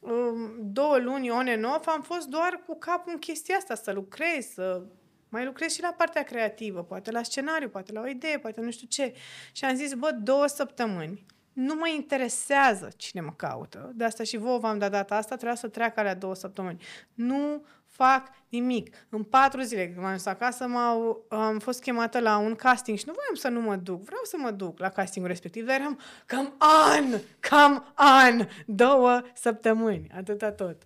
um, 0.00 0.56
două 0.60 0.98
luni 0.98 1.30
on 1.30 1.48
and 1.48 1.64
off, 1.64 1.86
am 1.86 2.02
fost 2.02 2.26
doar 2.26 2.62
cu 2.66 2.78
capul 2.78 3.12
în 3.12 3.18
chestia 3.18 3.56
asta, 3.56 3.74
să 3.74 3.92
lucrez, 3.92 4.46
să 4.52 4.82
mai 5.28 5.44
lucrez 5.44 5.72
și 5.72 5.80
la 5.80 5.94
partea 5.96 6.22
creativă, 6.22 6.82
poate 6.82 7.10
la 7.10 7.22
scenariu, 7.22 7.68
poate 7.68 7.92
la 7.92 8.00
o 8.00 8.06
idee, 8.06 8.38
poate 8.38 8.60
nu 8.60 8.70
știu 8.70 8.86
ce. 8.86 9.14
Și 9.52 9.64
am 9.64 9.74
zis, 9.74 9.94
bă, 9.94 10.10
două 10.10 10.46
săptămâni, 10.46 11.26
nu 11.52 11.74
mă 11.74 11.88
interesează 11.88 12.88
cine 12.96 13.20
mă 13.20 13.32
caută. 13.36 13.92
De 13.94 14.04
asta 14.04 14.24
și 14.24 14.36
vouă 14.36 14.58
v-am 14.58 14.78
dat 14.78 14.90
data 14.90 15.16
asta, 15.16 15.34
trebuia 15.34 15.56
să 15.56 15.68
treacă 15.68 16.00
alea 16.00 16.14
două 16.14 16.34
săptămâni. 16.34 16.82
Nu 17.14 17.66
fac 17.96 18.28
nimic. 18.48 18.96
În 19.08 19.22
patru 19.22 19.60
zile, 19.60 19.86
când 19.86 19.98
m-am 19.98 20.12
dus 20.12 20.26
acasă, 20.26 20.66
m-au, 20.66 21.26
am 21.28 21.58
fost 21.58 21.80
chemată 21.80 22.20
la 22.20 22.38
un 22.38 22.54
casting 22.54 22.98
și 22.98 23.04
nu 23.06 23.12
voiam 23.12 23.34
să 23.34 23.48
nu 23.48 23.60
mă 23.60 23.76
duc. 23.76 24.02
Vreau 24.04 24.20
să 24.24 24.36
mă 24.38 24.50
duc 24.50 24.78
la 24.78 24.88
castingul 24.88 25.30
respectiv, 25.30 25.66
dar 25.66 25.80
eram 25.80 26.00
cam 26.26 26.54
an, 26.58 27.20
cam 27.40 27.92
an, 27.94 28.48
două 28.66 29.22
săptămâni, 29.34 30.10
atâta 30.14 30.52
tot. 30.52 30.82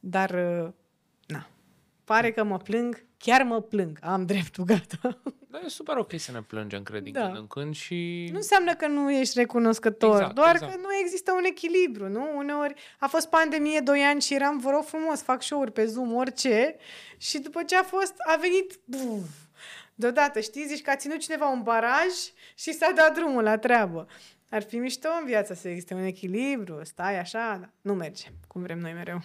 Dar 0.00 0.30
uh, 0.30 0.72
pare 2.04 2.32
că 2.32 2.44
mă 2.44 2.56
plâng, 2.56 3.04
chiar 3.24 3.42
mă 3.42 3.60
plâng, 3.60 3.98
am 4.02 4.26
dreptul, 4.26 4.64
gata. 4.64 5.20
Dar 5.50 5.62
e 5.64 5.68
super 5.68 5.96
ok 5.96 6.10
să 6.16 6.32
ne 6.32 6.42
plângem, 6.42 6.82
cred, 6.82 7.02
din 7.02 7.12
Da. 7.12 7.24
când 7.24 7.36
în 7.36 7.46
când 7.46 7.74
și... 7.74 8.28
Nu 8.30 8.36
înseamnă 8.36 8.74
că 8.74 8.86
nu 8.86 9.12
ești 9.12 9.38
recunoscător, 9.38 10.14
Exact, 10.14 10.34
doar 10.34 10.54
exact. 10.54 10.72
că 10.72 10.78
nu 10.80 10.88
există 11.02 11.32
un 11.32 11.44
echilibru, 11.44 12.08
nu? 12.08 12.36
Uneori 12.36 12.74
a 12.98 13.06
fost 13.06 13.28
pandemie 13.28 13.80
2 13.80 14.00
ani 14.00 14.20
și 14.20 14.34
eram, 14.34 14.58
vă 14.58 14.70
rog 14.70 14.84
frumos, 14.84 15.22
fac 15.22 15.42
show-uri 15.42 15.72
pe 15.72 15.86
Zoom, 15.86 16.14
orice, 16.14 16.76
și 17.16 17.38
după 17.38 17.62
ce 17.62 17.76
a 17.76 17.82
fost, 17.82 18.14
a 18.18 18.36
venit, 18.36 18.78
buf, 18.84 19.28
deodată, 19.94 20.40
știi, 20.40 20.66
zici 20.66 20.82
că 20.82 20.90
a 20.90 20.96
ținut 20.96 21.18
cineva 21.18 21.48
un 21.48 21.62
baraj 21.62 22.12
și 22.54 22.72
s-a 22.72 22.92
dat 22.94 23.14
drumul 23.14 23.42
la 23.42 23.58
treabă. 23.58 24.06
Ar 24.50 24.62
fi 24.62 24.76
mișto 24.76 25.08
în 25.20 25.26
viață 25.26 25.54
să 25.54 25.68
existe 25.68 25.94
un 25.94 26.02
echilibru, 26.04 26.80
stai 26.84 27.18
așa, 27.18 27.56
dar 27.60 27.70
nu 27.80 27.94
merge, 27.94 28.26
cum 28.46 28.62
vrem 28.62 28.78
noi 28.78 28.92
mereu. 28.92 29.20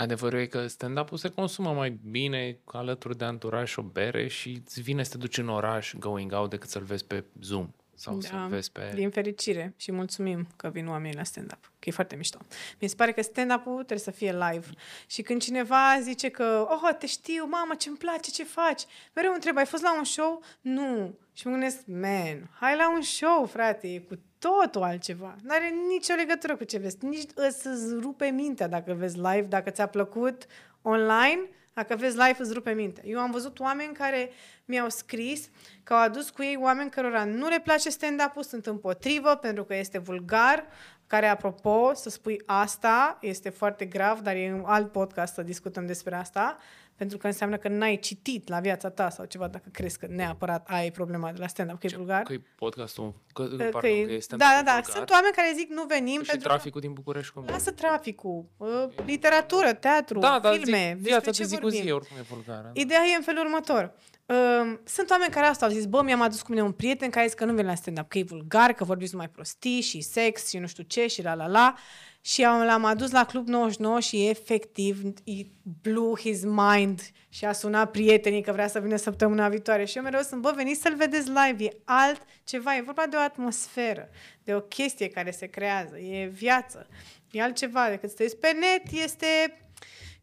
Adevărul 0.00 0.38
e 0.38 0.46
că 0.46 0.66
stand-up-ul 0.66 1.16
se 1.16 1.28
consumă 1.28 1.72
mai 1.72 1.98
bine 2.10 2.58
alături 2.64 3.18
de 3.18 3.24
anturaj 3.24 3.70
și 3.70 3.78
o 3.78 3.82
bere 3.82 4.28
și 4.28 4.62
îți 4.64 4.80
vine 4.80 5.02
să 5.02 5.10
te 5.10 5.16
duci 5.16 5.38
în 5.38 5.48
oraș 5.48 5.94
going 5.98 6.32
out 6.32 6.50
decât 6.50 6.68
să-l 6.68 6.82
vezi 6.82 7.04
pe 7.04 7.24
Zoom 7.40 7.70
sau 7.94 8.20
să-l 8.20 8.46
vezi 8.48 8.72
pe... 8.72 8.92
Din 8.94 9.10
fericire 9.10 9.74
și 9.76 9.92
mulțumim 9.92 10.46
că 10.56 10.68
vin 10.68 10.88
oamenii 10.88 11.16
la 11.16 11.22
stand-up, 11.22 11.72
că 11.78 11.88
e 11.88 11.92
foarte 11.92 12.16
mișto. 12.16 12.38
Mi 12.80 12.88
se 12.88 12.94
pare 12.94 13.12
că 13.12 13.22
stand-up-ul 13.22 13.74
trebuie 13.74 13.98
să 13.98 14.10
fie 14.10 14.32
live. 14.32 14.66
Și 15.06 15.22
când 15.22 15.42
cineva 15.42 16.00
zice 16.02 16.28
că, 16.28 16.66
oh, 16.68 16.96
te 16.98 17.06
știu, 17.06 17.46
mamă, 17.46 17.74
ce-mi 17.74 17.96
place, 17.96 18.30
ce 18.30 18.44
faci? 18.44 18.82
Mereu 19.14 19.32
întreb, 19.32 19.56
ai 19.56 19.66
fost 19.66 19.82
la 19.82 19.96
un 19.98 20.04
show? 20.04 20.42
Nu. 20.60 21.18
Și 21.32 21.46
mă 21.46 21.52
gândesc, 21.52 21.78
man, 21.86 22.50
hai 22.60 22.76
la 22.76 22.92
un 22.94 23.02
show, 23.02 23.46
frate, 23.46 23.88
e 23.88 23.98
cu 23.98 24.18
totul 24.38 24.82
altceva. 24.82 25.36
Nu 25.42 25.50
are 25.50 25.72
nicio 25.88 26.14
legătură 26.14 26.56
cu 26.56 26.64
ce 26.64 26.78
vezi. 26.78 27.04
Nici 27.04 27.30
să-ți 27.34 27.94
rupe 28.00 28.26
mintea 28.26 28.68
dacă 28.68 28.92
vezi 28.92 29.16
live, 29.16 29.46
dacă 29.48 29.70
ți-a 29.70 29.86
plăcut 29.86 30.46
online, 30.82 31.40
dacă 31.72 31.96
vezi 31.96 32.16
live, 32.16 32.36
îți 32.38 32.52
rupe 32.52 32.72
mintea. 32.72 33.02
Eu 33.06 33.18
am 33.18 33.30
văzut 33.30 33.58
oameni 33.58 33.92
care 33.92 34.30
mi-au 34.64 34.88
scris 34.88 35.48
că 35.82 35.94
au 35.94 36.00
adus 36.00 36.30
cu 36.30 36.42
ei 36.42 36.58
oameni 36.60 36.90
cărora 36.90 37.24
nu 37.24 37.48
le 37.48 37.60
place 37.60 37.90
stand-up-ul, 37.90 38.42
sunt 38.42 38.66
împotrivă 38.66 39.34
pentru 39.34 39.64
că 39.64 39.74
este 39.74 39.98
vulgar, 39.98 40.66
care, 41.06 41.26
apropo, 41.26 41.90
să 41.94 42.10
spui 42.10 42.42
asta, 42.46 43.18
este 43.20 43.48
foarte 43.48 43.84
grav, 43.84 44.20
dar 44.20 44.34
e 44.34 44.52
un 44.52 44.64
alt 44.66 44.92
podcast 44.92 45.34
să 45.34 45.42
discutăm 45.42 45.86
despre 45.86 46.14
asta, 46.14 46.58
pentru 46.98 47.18
că 47.18 47.26
înseamnă 47.26 47.56
că 47.56 47.68
n-ai 47.68 47.98
citit 47.98 48.48
la 48.48 48.60
viața 48.60 48.88
ta 48.90 49.10
sau 49.10 49.24
ceva, 49.24 49.48
dacă 49.48 49.68
crezi 49.72 49.98
că 49.98 50.06
neapărat 50.10 50.66
ai 50.70 50.90
problema 50.90 51.32
de 51.32 51.38
la 51.38 51.46
stand-up, 51.46 51.80
că 51.80 51.86
e 51.86 51.96
vulgar. 51.96 52.22
Că 52.22 52.32
e 52.32 52.40
podcastul... 52.56 53.14
Că, 53.32 53.42
Că 53.48 53.68
pardon, 53.70 53.90
e- 53.90 54.04
că 54.04 54.12
e 54.12 54.14
da, 54.14 54.20
stand-up-ul 54.20 54.54
da, 54.56 54.62
da. 54.64 54.72
vulgar 54.72 54.94
Sunt 54.96 55.10
oameni 55.10 55.34
care 55.34 55.52
zic 55.56 55.68
nu 55.70 55.84
venim 55.84 56.22
și 56.22 56.30
pentru 56.30 56.48
traficul 56.48 56.80
din 56.80 56.92
București 56.92 57.32
cum 57.32 57.44
că... 57.44 57.50
Lasă 57.50 57.70
traficul, 57.70 58.44
uh, 58.56 58.68
literatură, 59.06 59.72
teatru, 59.72 60.18
Da, 60.18 60.38
dar 60.42 60.54
filme, 60.54 60.76
zic, 60.78 60.94
despre 60.94 61.10
viața 61.10 61.30
ce 61.30 61.42
de 61.42 61.48
zi 61.48 61.54
cu 61.54 61.60
vorbim. 61.60 61.82
zi 61.82 61.90
oricum 61.90 62.16
e 62.16 62.24
vulgară. 62.30 62.70
Ideea 62.74 63.00
e 63.12 63.16
în 63.16 63.22
felul 63.22 63.44
următor. 63.44 63.94
Um, 64.28 64.80
Sunt 64.84 65.10
oameni 65.10 65.30
care 65.30 65.46
asta 65.46 65.66
au 65.66 65.72
zis, 65.72 65.84
bă, 65.84 66.02
mi-am 66.02 66.20
adus 66.20 66.42
cu 66.42 66.50
mine 66.50 66.62
un 66.62 66.72
prieten 66.72 67.10
care 67.10 67.24
a 67.24 67.28
zis 67.28 67.36
că 67.36 67.44
nu 67.44 67.54
vine 67.54 67.66
la 67.66 67.74
stand-up, 67.74 68.08
că 68.08 68.18
e 68.18 68.22
vulgar, 68.22 68.72
că 68.72 68.84
vorbiți 68.84 69.12
numai 69.12 69.28
prostii 69.28 69.80
și 69.80 70.00
sex 70.00 70.48
și 70.48 70.58
nu 70.58 70.66
știu 70.66 70.82
ce 70.82 71.06
și 71.06 71.22
la 71.22 71.34
la 71.34 71.46
la. 71.46 71.74
Și 72.20 72.44
am, 72.44 72.64
l-am 72.64 72.84
adus 72.84 73.10
la 73.10 73.24
Club 73.24 73.46
99 73.46 74.00
și 74.00 74.28
efectiv 74.28 75.02
it 75.24 75.52
blew 75.82 76.16
his 76.16 76.44
mind 76.44 77.00
și 77.28 77.44
a 77.44 77.52
sunat 77.52 77.90
prietenii 77.90 78.42
că 78.42 78.52
vrea 78.52 78.68
să 78.68 78.80
vină 78.80 78.96
săptămâna 78.96 79.48
viitoare. 79.48 79.84
Și 79.84 79.96
eu 79.96 80.02
mereu 80.02 80.20
sunt, 80.20 80.40
bă, 80.40 80.52
veniți 80.56 80.80
să-l 80.80 80.94
vedeți 80.94 81.28
live, 81.28 81.64
e 81.64 81.76
alt 81.84 82.22
ceva, 82.44 82.76
e 82.76 82.82
vorba 82.82 83.06
de 83.10 83.16
o 83.16 83.20
atmosferă, 83.20 84.08
de 84.44 84.54
o 84.54 84.60
chestie 84.60 85.08
care 85.08 85.30
se 85.30 85.46
creează, 85.46 85.98
e 85.98 86.26
viață, 86.26 86.86
e 87.30 87.42
altceva 87.42 87.88
decât 87.88 88.08
să 88.08 88.16
te 88.16 88.22
uiți 88.22 88.36
pe 88.36 88.52
net, 88.52 89.02
este 89.02 89.26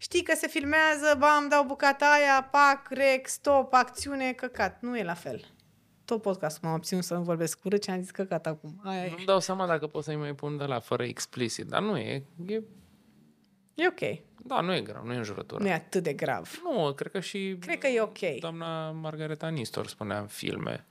Știi 0.05 0.23
că 0.23 0.33
se 0.35 0.47
filmează, 0.47 1.15
bam, 1.17 1.47
dau 1.49 1.63
bucata 1.63 2.05
aia, 2.05 2.47
pac, 2.51 2.87
rec, 2.89 3.27
stop, 3.27 3.73
acțiune, 3.73 4.31
căcat. 4.31 4.77
Nu 4.81 4.97
e 4.97 5.03
la 5.03 5.13
fel. 5.13 5.45
Tot 6.05 6.21
podcastul 6.21 6.61
m-am 6.67 6.77
obținut 6.77 7.03
să 7.03 7.13
nu 7.13 7.21
vorbesc 7.21 7.59
urât 7.63 7.83
și 7.83 7.89
am 7.89 7.99
zis 8.01 8.11
căcat 8.11 8.47
acum. 8.47 8.81
Aia 8.83 9.05
e. 9.05 9.09
Nu-mi 9.09 9.25
dau 9.25 9.39
seama 9.39 9.67
dacă 9.67 9.87
pot 9.87 10.03
să-i 10.03 10.15
mai 10.15 10.33
pun 10.35 10.57
de 10.57 10.63
la 10.63 10.79
fără 10.79 11.03
explicit, 11.03 11.65
dar 11.65 11.81
nu 11.81 11.97
e, 11.97 12.23
e 12.45 12.61
E 13.75 13.87
ok. 13.87 14.19
da, 14.43 14.59
nu 14.61 14.73
e 14.73 14.81
grav, 14.81 15.03
nu 15.05 15.13
e 15.13 15.17
înjurătură. 15.17 15.63
Nu 15.63 15.69
e 15.69 15.73
atât 15.73 16.03
de 16.03 16.13
grav. 16.13 16.59
Nu, 16.63 16.93
cred 16.93 17.11
că 17.11 17.19
și 17.19 17.57
Cred 17.59 17.77
că 17.77 17.87
e 17.87 18.01
ok. 18.01 18.19
doamna 18.39 18.91
Margareta 18.91 19.47
Nistor 19.47 19.87
spunea 19.87 20.19
în 20.19 20.27
filme. 20.27 20.85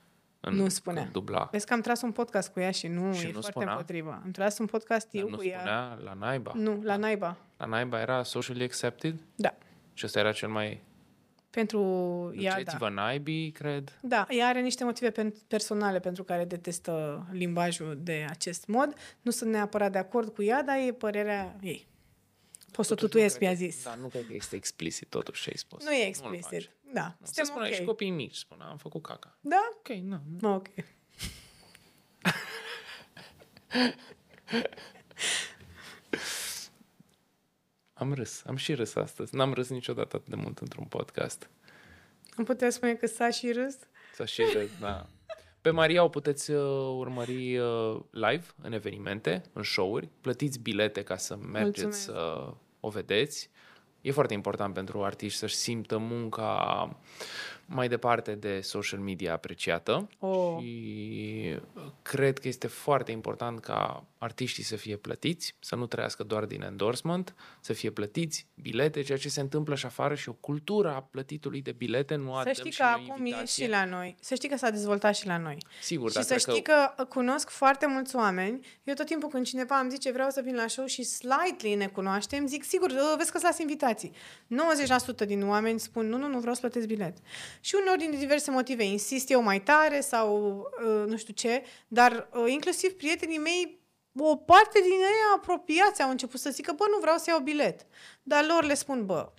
În, 0.47 0.55
Nu 0.55 0.69
spunea. 0.69 1.01
când 1.01 1.13
Dubla. 1.13 1.47
Vezi 1.51 1.65
că 1.65 1.73
am 1.73 1.81
tras 1.81 2.01
un 2.01 2.11
podcast 2.11 2.51
cu 2.51 2.59
ea 2.59 2.71
și 2.71 2.87
nu 2.87 3.13
Și 3.13 3.21
e 3.21 3.25
nu 3.25 3.31
foarte 3.31 3.49
spunea? 3.51 3.71
împotrivă. 3.71 4.21
Am 4.23 4.31
tras 4.31 4.57
un 4.57 4.65
podcast 4.65 5.07
Dar 5.11 5.21
eu 5.23 5.29
nu 5.29 5.35
cu 5.37 5.43
ea. 5.43 5.57
spunea 5.57 5.97
la 6.03 6.13
naiba. 6.13 6.51
Nu, 6.55 6.79
la 6.83 6.95
naiba. 6.95 7.37
La 7.57 7.65
naiba 7.65 8.01
era 8.01 8.23
socially 8.23 8.63
accepted 8.63 9.15
Da. 9.35 9.55
și 9.93 10.05
ăsta 10.05 10.19
era 10.19 10.31
cel 10.31 10.49
mai... 10.49 10.81
Pentru 11.49 11.79
ea, 12.37 12.51
da. 12.51 12.57
Duceți-vă 12.57 12.89
naibii, 12.89 13.51
cred. 13.51 13.97
Da, 14.01 14.25
ea 14.29 14.47
are 14.47 14.61
niște 14.61 14.83
motive 14.83 15.11
pen- 15.11 15.47
personale 15.47 15.99
pentru 15.99 16.23
care 16.23 16.45
detestă 16.45 17.25
limbajul 17.31 17.97
de 18.01 18.25
acest 18.29 18.67
mod. 18.67 18.93
Nu 19.21 19.31
sunt 19.31 19.51
neapărat 19.51 19.91
de 19.91 19.97
acord 19.97 20.33
cu 20.33 20.43
ea, 20.43 20.63
dar 20.63 20.77
e 20.87 20.91
părerea 20.91 21.55
ei. 21.61 21.87
Poți 22.71 22.87
să 22.87 22.93
Totuși, 22.93 23.11
tutuiesc, 23.11 23.39
nu 23.39 23.47
mi-a 23.47 23.55
cred 23.55 23.67
că- 23.67 23.73
zis. 23.73 23.83
Da, 23.83 23.95
nu 24.01 24.07
cred 24.07 24.25
că 24.25 24.33
este 24.33 24.55
explicit 24.55 25.07
totuși 25.09 25.41
ce 25.43 25.49
ai 25.49 25.57
spus. 25.57 25.83
Nu 25.83 25.91
e 25.91 25.97
Nu-l 25.97 26.07
explicit. 26.07 26.74
Faci. 27.01 27.03
Da, 27.03 27.15
Se 27.21 27.25
suntem 27.33 27.45
spune 27.45 27.67
ok. 27.67 27.73
și 27.73 27.83
copiii 27.83 28.09
mici, 28.11 28.35
spunea, 28.35 28.65
am 28.65 28.77
făcut 28.77 29.01
caca. 29.01 29.37
Da? 29.41 29.69
Ok, 29.77 29.87
nu. 29.87 30.21
nu. 30.39 30.49
Mă, 30.49 30.49
ok. 30.49 30.67
Am 37.93 38.13
râs, 38.13 38.43
am 38.45 38.55
și 38.55 38.73
râs 38.73 38.95
astăzi. 38.95 39.35
N-am 39.35 39.53
râs 39.53 39.69
niciodată 39.69 40.15
atât 40.15 40.29
de 40.29 40.35
mult 40.35 40.59
într-un 40.59 40.85
podcast. 40.85 41.49
Îmi 42.35 42.45
putea 42.45 42.69
spune 42.69 42.95
că 42.95 43.05
s-a 43.05 43.29
și 43.29 43.51
râs? 43.51 43.77
Să 44.13 44.25
și 44.25 44.41
râs, 44.53 44.69
da. 44.79 45.07
Pe 45.61 45.69
Maria 45.69 46.03
o 46.03 46.09
puteți 46.09 46.51
uh, 46.51 46.95
urmări 46.97 47.57
uh, 47.57 47.99
live 48.11 48.45
în 48.61 48.73
evenimente, 48.73 49.43
în 49.53 49.63
show-uri. 49.63 50.09
Plătiți 50.21 50.59
bilete 50.59 51.03
ca 51.03 51.17
să 51.17 51.35
mergeți 51.35 51.63
Mulțumesc. 51.83 52.01
să 52.01 52.53
o 52.79 52.89
vedeți. 52.89 53.49
E 54.05 54.11
foarte 54.11 54.33
important 54.33 54.73
pentru 54.73 55.03
artiști 55.03 55.37
să-și 55.37 55.55
simtă 55.55 55.97
munca 55.97 56.89
mai 57.65 57.87
departe 57.87 58.35
de 58.35 58.59
social 58.61 58.99
media 58.99 59.33
apreciată 59.33 60.07
Oh. 60.19 60.57
și 60.61 61.59
cred 62.01 62.39
că 62.39 62.47
este 62.47 62.67
foarte 62.67 63.11
important 63.11 63.59
ca 63.59 64.05
artiștii 64.17 64.63
să 64.63 64.75
fie 64.75 64.95
plătiți, 64.95 65.55
să 65.59 65.75
nu 65.75 65.85
trăiască 65.85 66.23
doar 66.23 66.45
din 66.45 66.61
endorsement, 66.61 67.35
să 67.61 67.73
fie 67.73 67.89
plătiți 67.91 68.47
bilete, 68.53 69.01
ceea 69.01 69.17
ce 69.17 69.29
se 69.29 69.39
întâmplă 69.41 69.75
și 69.75 69.85
afară 69.85 70.15
și 70.15 70.29
o 70.29 70.33
cultură 70.33 70.93
a 70.93 71.01
plătitului 71.11 71.61
de 71.61 71.71
bilete, 71.71 72.15
nu 72.15 72.35
Să 72.37 72.43
dăm 72.43 72.53
știi 72.53 72.71
și 72.71 72.77
că 72.77 72.83
noi 72.83 73.07
acum 73.09 73.25
e 73.25 73.27
invitație. 73.27 73.63
și 73.65 73.69
la 73.69 73.85
noi. 73.85 74.15
Să 74.19 74.35
știi 74.35 74.49
că 74.49 74.57
s-a 74.57 74.69
dezvoltat 74.69 75.15
și 75.15 75.25
la 75.27 75.37
noi. 75.37 75.57
Sigur, 75.81 76.07
și 76.09 76.13
dar 76.15 76.23
să 76.23 76.29
cred 76.35 76.39
știi 76.55 76.61
că... 76.63 77.03
cunosc 77.09 77.49
foarte 77.49 77.85
mulți 77.87 78.15
oameni. 78.15 78.65
Eu 78.83 78.93
tot 78.93 79.05
timpul 79.05 79.29
când 79.29 79.45
cineva 79.45 79.75
îmi 79.79 79.89
zice 79.91 80.11
vreau 80.11 80.29
să 80.29 80.41
vin 80.41 80.55
la 80.55 80.67
show 80.67 80.85
și 80.85 81.03
slightly 81.03 81.75
ne 81.75 81.87
cunoaștem, 81.87 82.47
zic 82.47 82.63
sigur, 82.63 82.89
"Uh, 82.89 83.13
vezi 83.17 83.31
că 83.31 83.37
îți 83.37 83.45
las 83.45 83.59
invitații. 83.59 84.11
90% 84.47 85.25
din 85.25 85.47
oameni 85.47 85.79
spun 85.79 86.07
nu, 86.07 86.17
nu, 86.17 86.27
nu 86.27 86.39
vreau 86.39 86.53
să 86.53 86.59
plătesc 86.59 86.87
bilet. 86.87 87.17
Și 87.59 87.75
uneori 87.79 87.99
din 87.99 88.19
diverse 88.19 88.51
motive 88.51 88.83
insist 88.83 89.29
eu 89.29 89.41
mai 89.41 89.61
tare 89.61 89.99
sau 89.99 90.57
uh, 90.85 91.07
nu 91.07 91.17
știu 91.17 91.33
ce, 91.33 91.63
dar 91.87 92.29
uh, 92.33 92.51
inclusiv 92.51 92.91
prietenii 92.91 93.37
mei 93.37 93.83
o 94.17 94.35
parte 94.35 94.79
din 94.79 94.91
ei 94.91 95.35
apropiați 95.35 96.01
au 96.01 96.09
început 96.09 96.39
să 96.39 96.49
zică, 96.49 96.73
bă, 96.77 96.85
nu 96.91 96.99
vreau 97.01 97.17
să 97.17 97.29
iau 97.29 97.39
bilet. 97.39 97.85
Dar 98.23 98.45
lor 98.45 98.63
le 98.63 98.73
spun, 98.73 99.05
bă, 99.05 99.31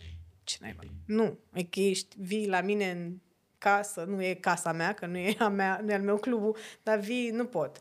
ce 0.45 0.57
naiba? 0.61 0.83
Nu, 1.07 1.39
e 1.53 1.63
că 1.63 1.81
ești, 1.81 2.17
vii 2.19 2.49
la 2.49 2.61
mine 2.61 2.91
în 2.91 3.17
casă, 3.59 4.05
nu 4.09 4.23
e 4.23 4.35
casa 4.35 4.73
mea, 4.73 4.93
că 4.93 5.07
nu 5.07 5.17
e, 5.17 5.37
a 5.39 5.49
mea, 5.49 5.81
nu 5.85 5.91
e 5.91 5.95
al 5.95 6.03
meu 6.03 6.17
clubul, 6.17 6.57
dar 6.83 6.99
vii, 6.99 7.31
nu 7.31 7.45
pot. 7.45 7.77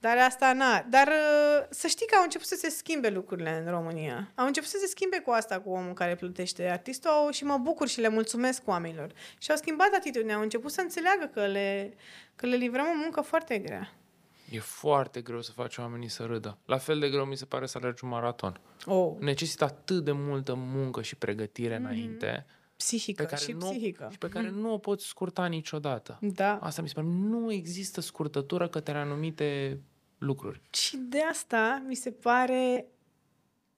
Dar 0.00 0.18
asta, 0.18 0.52
na. 0.52 0.86
Dar 0.88 1.06
uh, 1.06 1.66
să 1.70 1.86
știi 1.86 2.06
că 2.06 2.14
au 2.14 2.22
început 2.22 2.46
să 2.46 2.54
se 2.54 2.68
schimbe 2.68 3.08
lucrurile 3.08 3.62
în 3.64 3.70
România. 3.70 4.30
Au 4.34 4.46
început 4.46 4.68
să 4.68 4.76
se 4.80 4.86
schimbe 4.86 5.18
cu 5.18 5.30
asta, 5.30 5.60
cu 5.60 5.70
omul 5.70 5.92
care 5.92 6.14
plătește 6.14 6.68
artistul 6.68 7.10
au, 7.10 7.30
și 7.30 7.44
mă 7.44 7.58
bucur 7.58 7.88
și 7.88 8.00
le 8.00 8.08
mulțumesc 8.08 8.62
oamenilor. 8.68 9.12
Și 9.38 9.50
au 9.50 9.56
schimbat 9.56 9.94
atitudinea, 9.94 10.36
au 10.36 10.42
început 10.42 10.72
să 10.72 10.80
înțeleagă 10.80 11.30
că 11.32 11.46
le, 11.46 11.94
că 12.36 12.46
le 12.46 12.56
livrăm 12.56 12.86
o 12.86 12.96
muncă 13.02 13.20
foarte 13.20 13.58
grea. 13.58 13.92
E 14.50 14.58
foarte 14.58 15.20
greu 15.20 15.42
să 15.42 15.52
faci 15.52 15.76
oamenii 15.76 16.08
să 16.08 16.24
râdă. 16.24 16.58
La 16.64 16.78
fel 16.78 16.98
de 16.98 17.10
greu 17.10 17.24
mi 17.24 17.36
se 17.36 17.44
pare 17.44 17.66
să 17.66 17.78
alergi 17.78 18.04
un 18.04 18.10
maraton. 18.10 18.60
Oh, 18.86 19.16
Necesită 19.18 19.64
atât 19.64 20.04
de 20.04 20.12
multă 20.12 20.54
muncă 20.54 21.02
și 21.02 21.16
pregătire 21.16 21.74
mm-hmm. 21.74 21.80
înainte 21.80 22.46
psihică 22.80 23.22
pe 23.22 23.28
care, 23.28 23.42
și 23.42 23.52
nu, 23.52 23.68
psihică. 23.68 24.08
și 24.10 24.18
pe 24.18 24.28
care 24.28 24.50
nu 24.50 24.72
o 24.72 24.78
poți 24.78 25.06
scurta 25.06 25.46
niciodată. 25.46 26.18
Da. 26.20 26.58
Asta 26.62 26.82
mi 26.82 26.88
se 26.88 26.94
pare. 26.94 27.06
Nu 27.06 27.52
există 27.52 28.00
scurtătură 28.00 28.68
către 28.68 28.98
anumite 28.98 29.80
lucruri. 30.18 30.60
Și 30.70 30.96
de 30.96 31.22
asta 31.22 31.82
mi 31.86 31.94
se 31.94 32.10
pare 32.10 32.86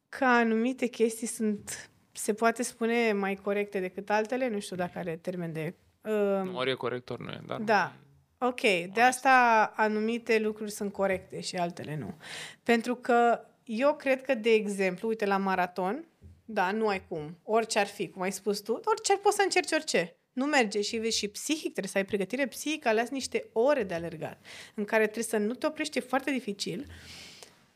că 0.09 0.25
anumite 0.25 0.87
chestii 0.87 1.27
sunt, 1.27 1.91
se 2.13 2.35
poate 2.35 2.63
spune, 2.63 3.13
mai 3.13 3.35
corecte 3.35 3.81
decât 3.81 4.11
altele. 4.11 4.49
Nu 4.49 4.61
știu 4.61 4.77
dacă 4.77 4.99
are 4.99 5.17
termen 5.17 5.53
de... 5.53 5.75
Uh, 6.03 6.55
Ori 6.55 6.71
e 6.71 6.75
corect, 6.75 7.11
ori 7.11 7.23
nu 7.23 7.31
e. 7.31 7.41
Dar 7.47 7.61
da. 7.61 7.93
Ok, 8.39 8.61
de 8.93 9.01
asta 9.01 9.73
anumite 9.77 10.39
lucruri 10.39 10.71
sunt 10.71 10.93
corecte 10.93 11.41
și 11.41 11.57
altele 11.57 11.97
nu. 11.97 12.15
Pentru 12.63 12.95
că 12.95 13.41
eu 13.65 13.95
cred 13.95 14.23
că, 14.23 14.35
de 14.35 14.51
exemplu, 14.51 15.09
uite, 15.09 15.27
la 15.27 15.37
maraton, 15.37 16.05
Da, 16.45 16.71
nu 16.71 16.89
ai 16.89 17.07
cum. 17.09 17.39
Orice 17.43 17.79
ar 17.79 17.87
fi, 17.87 18.09
cum 18.09 18.23
ai 18.23 18.33
spus 18.33 18.61
tu, 18.61 18.81
orice 18.85 19.13
ar 19.13 19.19
poți 19.19 19.37
să 19.37 19.43
încerci 19.43 19.73
orice. 19.73 20.17
Nu 20.33 20.45
merge 20.45 20.81
și 20.81 20.97
vezi 20.97 21.19
și 21.19 21.29
psihic, 21.29 21.61
trebuie 21.61 21.89
să 21.89 21.99
ai 21.99 22.05
pregătire 22.05 22.47
psihică, 22.47 22.89
ales 22.89 23.09
niște 23.09 23.49
ore 23.53 23.83
de 23.83 23.95
alergat, 23.95 24.45
în 24.75 24.85
care 24.85 25.03
trebuie 25.03 25.25
să 25.25 25.37
nu 25.37 25.55
te 25.55 25.67
oprești, 25.67 25.99
e 25.99 26.01
foarte 26.01 26.31
dificil. 26.31 26.87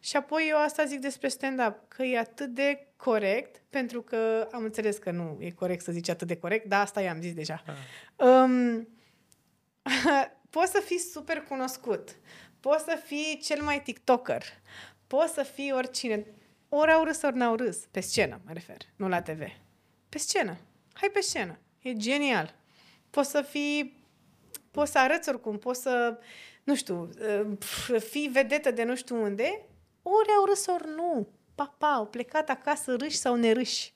Și 0.00 0.16
apoi 0.16 0.46
eu 0.48 0.58
asta 0.58 0.84
zic 0.84 1.00
despre 1.00 1.28
stand-up, 1.28 1.74
că 1.88 2.02
e 2.02 2.18
atât 2.18 2.54
de 2.54 2.86
corect, 2.96 3.62
pentru 3.70 4.02
că 4.02 4.48
am 4.52 4.64
înțeles 4.64 4.96
că 4.96 5.10
nu 5.10 5.36
e 5.40 5.50
corect 5.50 5.82
să 5.82 5.92
zici 5.92 6.08
atât 6.08 6.26
de 6.26 6.36
corect, 6.36 6.66
dar 6.66 6.80
asta 6.80 7.00
i-am 7.00 7.20
zis 7.20 7.34
deja. 7.34 7.62
Ah. 7.66 8.26
Um, 8.26 8.88
poți 10.50 10.70
să 10.70 10.82
fii 10.84 10.98
super 10.98 11.42
cunoscut, 11.48 12.16
poți 12.60 12.84
să 12.84 12.98
fii 13.04 13.40
cel 13.42 13.62
mai 13.62 13.82
TikToker, 13.82 14.42
poți 15.06 15.32
să 15.32 15.42
fii 15.42 15.72
oricine. 15.72 16.26
Ori 16.68 16.90
au 16.92 17.04
râs, 17.04 17.22
ori 17.22 17.36
n-au 17.36 17.56
râs. 17.56 17.76
Pe 17.90 18.00
scenă, 18.00 18.40
mă 18.44 18.52
refer, 18.52 18.76
nu 18.96 19.08
la 19.08 19.22
TV. 19.22 19.40
Pe 20.08 20.18
scenă. 20.18 20.56
Hai 20.92 21.08
pe 21.12 21.20
scenă. 21.20 21.58
E 21.78 21.92
genial. 21.92 22.54
Poți 23.10 23.30
să 23.30 23.42
fii... 23.42 24.04
Poți 24.70 24.92
să 24.92 24.98
arăți 24.98 25.28
oricum, 25.28 25.58
poți 25.58 25.82
să, 25.82 26.18
nu 26.64 26.74
știu, 26.74 27.10
uh, 27.88 28.00
fii 28.00 28.28
vedetă 28.28 28.70
de 28.70 28.84
nu 28.84 28.96
știu 28.96 29.22
unde, 29.22 29.66
ori 30.02 30.28
au 30.38 30.44
râs, 30.44 30.66
ori 30.66 30.88
nu. 30.96 31.28
Pa, 31.54 31.74
pa, 31.78 31.92
au 31.92 32.06
plecat 32.06 32.50
acasă 32.50 32.96
râși 32.96 33.16
sau 33.16 33.34
nerâși. 33.34 33.92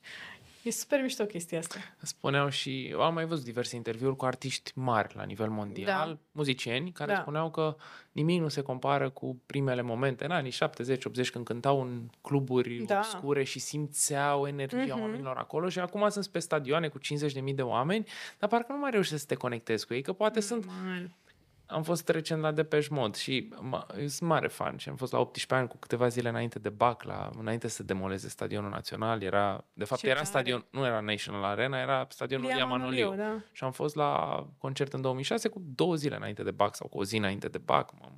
E 0.63 0.71
super 0.71 1.01
mișto 1.03 1.25
chestia 1.25 1.59
asta. 1.59 1.77
Spuneau 2.03 2.49
și, 2.49 2.95
am 2.99 3.15
mai 3.15 3.25
văzut 3.25 3.45
diverse 3.45 3.77
interviuri 3.77 4.17
cu 4.17 4.25
artiști 4.25 4.71
mari 4.75 5.15
la 5.17 5.23
nivel 5.25 5.49
mondial, 5.49 6.09
Da. 6.09 6.19
muzicieni, 6.33 6.93
care 6.93 7.13
Da. 7.13 7.21
spuneau 7.21 7.51
că 7.51 7.77
nimic 8.13 8.41
nu 8.41 8.49
se 8.49 8.61
compară 8.61 9.11
cu 9.11 9.41
primele 9.47 9.83
momente, 9.83 10.25
în 10.25 10.31
anii 10.31 10.51
70-80, 10.51 11.31
când 11.31 11.45
cântau 11.45 11.81
în 11.81 12.09
cluburi 12.21 12.77
Da. 12.77 12.97
obscure 12.99 13.45
și 13.45 13.59
simțeau 13.59 14.47
energia 14.47 14.95
Mhm. 14.95 15.01
oamenilor 15.01 15.37
acolo 15.37 15.69
și 15.69 15.79
acum 15.79 16.09
sunt 16.09 16.27
pe 16.27 16.39
stadioane 16.39 16.89
cu 16.89 16.99
50.000 16.99 17.55
de 17.55 17.63
oameni, 17.63 18.07
dar 18.39 18.49
parcă 18.49 18.73
nu 18.73 18.79
mai 18.79 18.91
reușești 18.91 19.19
să 19.19 19.27
te 19.27 19.35
conectezi 19.35 19.87
cu 19.87 19.95
ei, 19.95 20.03
că 20.03 20.13
poate 20.13 20.41
sunt 20.41 20.65
Normal. 20.67 21.11
Am 21.71 21.83
fost 21.83 22.09
recent 22.09 22.41
la 22.41 22.53
Depeche 22.53 22.87
Mode 22.91 23.19
și 23.19 23.55
ma, 23.61 23.87
eu 23.99 24.07
sunt 24.07 24.29
mare 24.29 24.49
fan 24.49 24.77
și 24.77 24.89
am 24.89 24.97
fost 24.97 25.13
la 25.13 25.19
18 25.19 25.55
ani 25.55 25.69
cu 25.69 25.77
câteva 25.77 26.09
zile 26.09 26.29
înainte 26.29 26.59
de 26.59 26.69
BAC, 26.69 27.03
la, 27.03 27.31
înainte 27.39 27.69
să 27.69 27.83
demoleze 27.83 28.29
stadionul 28.29 28.71
național. 28.71 29.23
Era, 29.23 29.65
de 29.73 29.85
fapt, 29.85 30.01
Ce 30.01 30.07
era 30.07 30.15
tare. 30.15 30.29
stadion, 30.29 30.67
nu 30.71 30.85
era 30.87 31.01
National 31.01 31.45
Arena, 31.45 31.81
era 31.81 32.07
stadionul 32.09 32.47
Lia 32.47 32.55
Lia 32.55 32.65
Manoliu. 32.65 33.09
Manoliu, 33.09 33.25
da. 33.25 33.43
Și 33.53 33.65
am 33.65 33.73
fost 33.73 33.95
la 33.95 34.47
concert 34.59 34.93
în 34.93 35.01
2006 35.01 35.49
cu 35.49 35.63
două 35.75 35.95
zile 35.95 36.17
înainte 36.17 36.43
de 36.43 36.51
BAC 36.51 36.75
sau 36.75 36.89
cu 36.89 36.99
o 36.99 37.05
zi 37.05 37.17
înainte 37.17 37.49
de 37.49 37.59
BAC. 37.59 37.93
M-am... 38.01 38.13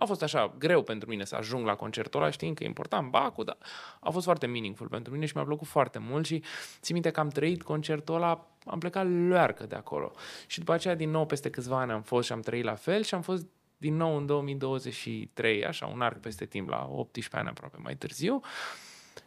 A 0.00 0.04
fost 0.04 0.22
așa 0.22 0.54
greu 0.58 0.82
pentru 0.82 1.08
mine 1.08 1.24
să 1.24 1.36
ajung 1.36 1.66
la 1.66 1.74
concertul 1.74 2.20
ăla, 2.20 2.30
știind 2.30 2.56
că 2.56 2.62
e 2.62 2.66
important 2.66 3.10
BAC-ul, 3.10 3.44
dar 3.44 3.56
a 4.00 4.10
fost 4.10 4.24
foarte 4.24 4.46
meaningful 4.46 4.88
pentru 4.88 5.12
mine 5.12 5.26
și 5.26 5.32
mi-a 5.34 5.44
plăcut 5.44 5.66
foarte 5.66 5.98
mult 5.98 6.26
și 6.26 6.42
țin 6.80 6.94
minte 6.94 7.10
că 7.10 7.20
am 7.20 7.28
trăit 7.28 7.62
concertul 7.62 8.14
ăla, 8.14 8.46
am 8.64 8.78
plecat 8.78 9.06
learcă 9.28 9.66
de 9.66 9.74
acolo. 9.74 10.12
Și 10.46 10.58
după 10.58 10.72
aceea, 10.72 10.94
din 10.94 11.10
nou, 11.10 11.26
peste 11.26 11.50
câțiva 11.50 11.80
ani 11.80 11.92
am 11.92 12.02
fost 12.02 12.26
și 12.26 12.32
am 12.32 12.40
trăit 12.40 12.64
la 12.64 12.74
fel 12.74 13.02
și 13.02 13.14
am 13.14 13.22
fost 13.22 13.46
din 13.76 13.96
nou 13.96 14.16
în 14.16 14.26
2023, 14.26 15.66
așa, 15.66 15.86
un 15.86 16.00
arc 16.00 16.20
peste 16.20 16.44
timp, 16.44 16.68
la 16.68 16.88
18 16.90 17.36
ani 17.36 17.48
aproape 17.48 17.76
mai 17.82 17.96
târziu. 17.96 18.40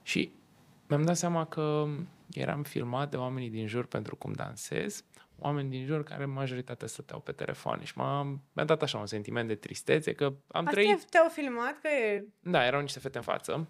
Și 0.02 0.32
mi-am 0.88 1.04
dat 1.04 1.18
seama 1.18 1.46
că 1.46 1.88
eram 2.32 2.64
filmat 2.64 3.10
de 3.10 3.18
oamenii 3.18 3.50
din 3.50 3.68
jur 3.68 3.86
pentru 3.86 4.16
cum 4.16 4.32
dansez, 4.32 5.04
oameni 5.38 5.70
din 5.70 5.86
jur 5.86 6.04
care 6.04 6.26
majoritatea 6.26 6.88
stăteau 6.88 7.20
pe 7.20 7.32
telefoane 7.32 7.84
și 7.84 7.98
m-a, 7.98 8.24
mi-a 8.54 8.66
dat 8.66 8.82
așa 8.82 8.98
un 8.98 9.06
sentiment 9.06 9.48
de 9.48 9.56
tristețe 9.56 10.14
că 10.14 10.24
am 10.26 10.66
Asta 10.66 10.72
trăit... 10.72 11.10
te-au 11.10 11.30
filmat 11.30 11.80
că 11.82 11.88
e... 11.88 12.26
Da, 12.40 12.66
erau 12.66 12.82
niște 12.82 13.00
fete 13.00 13.18
în 13.18 13.24
față. 13.24 13.68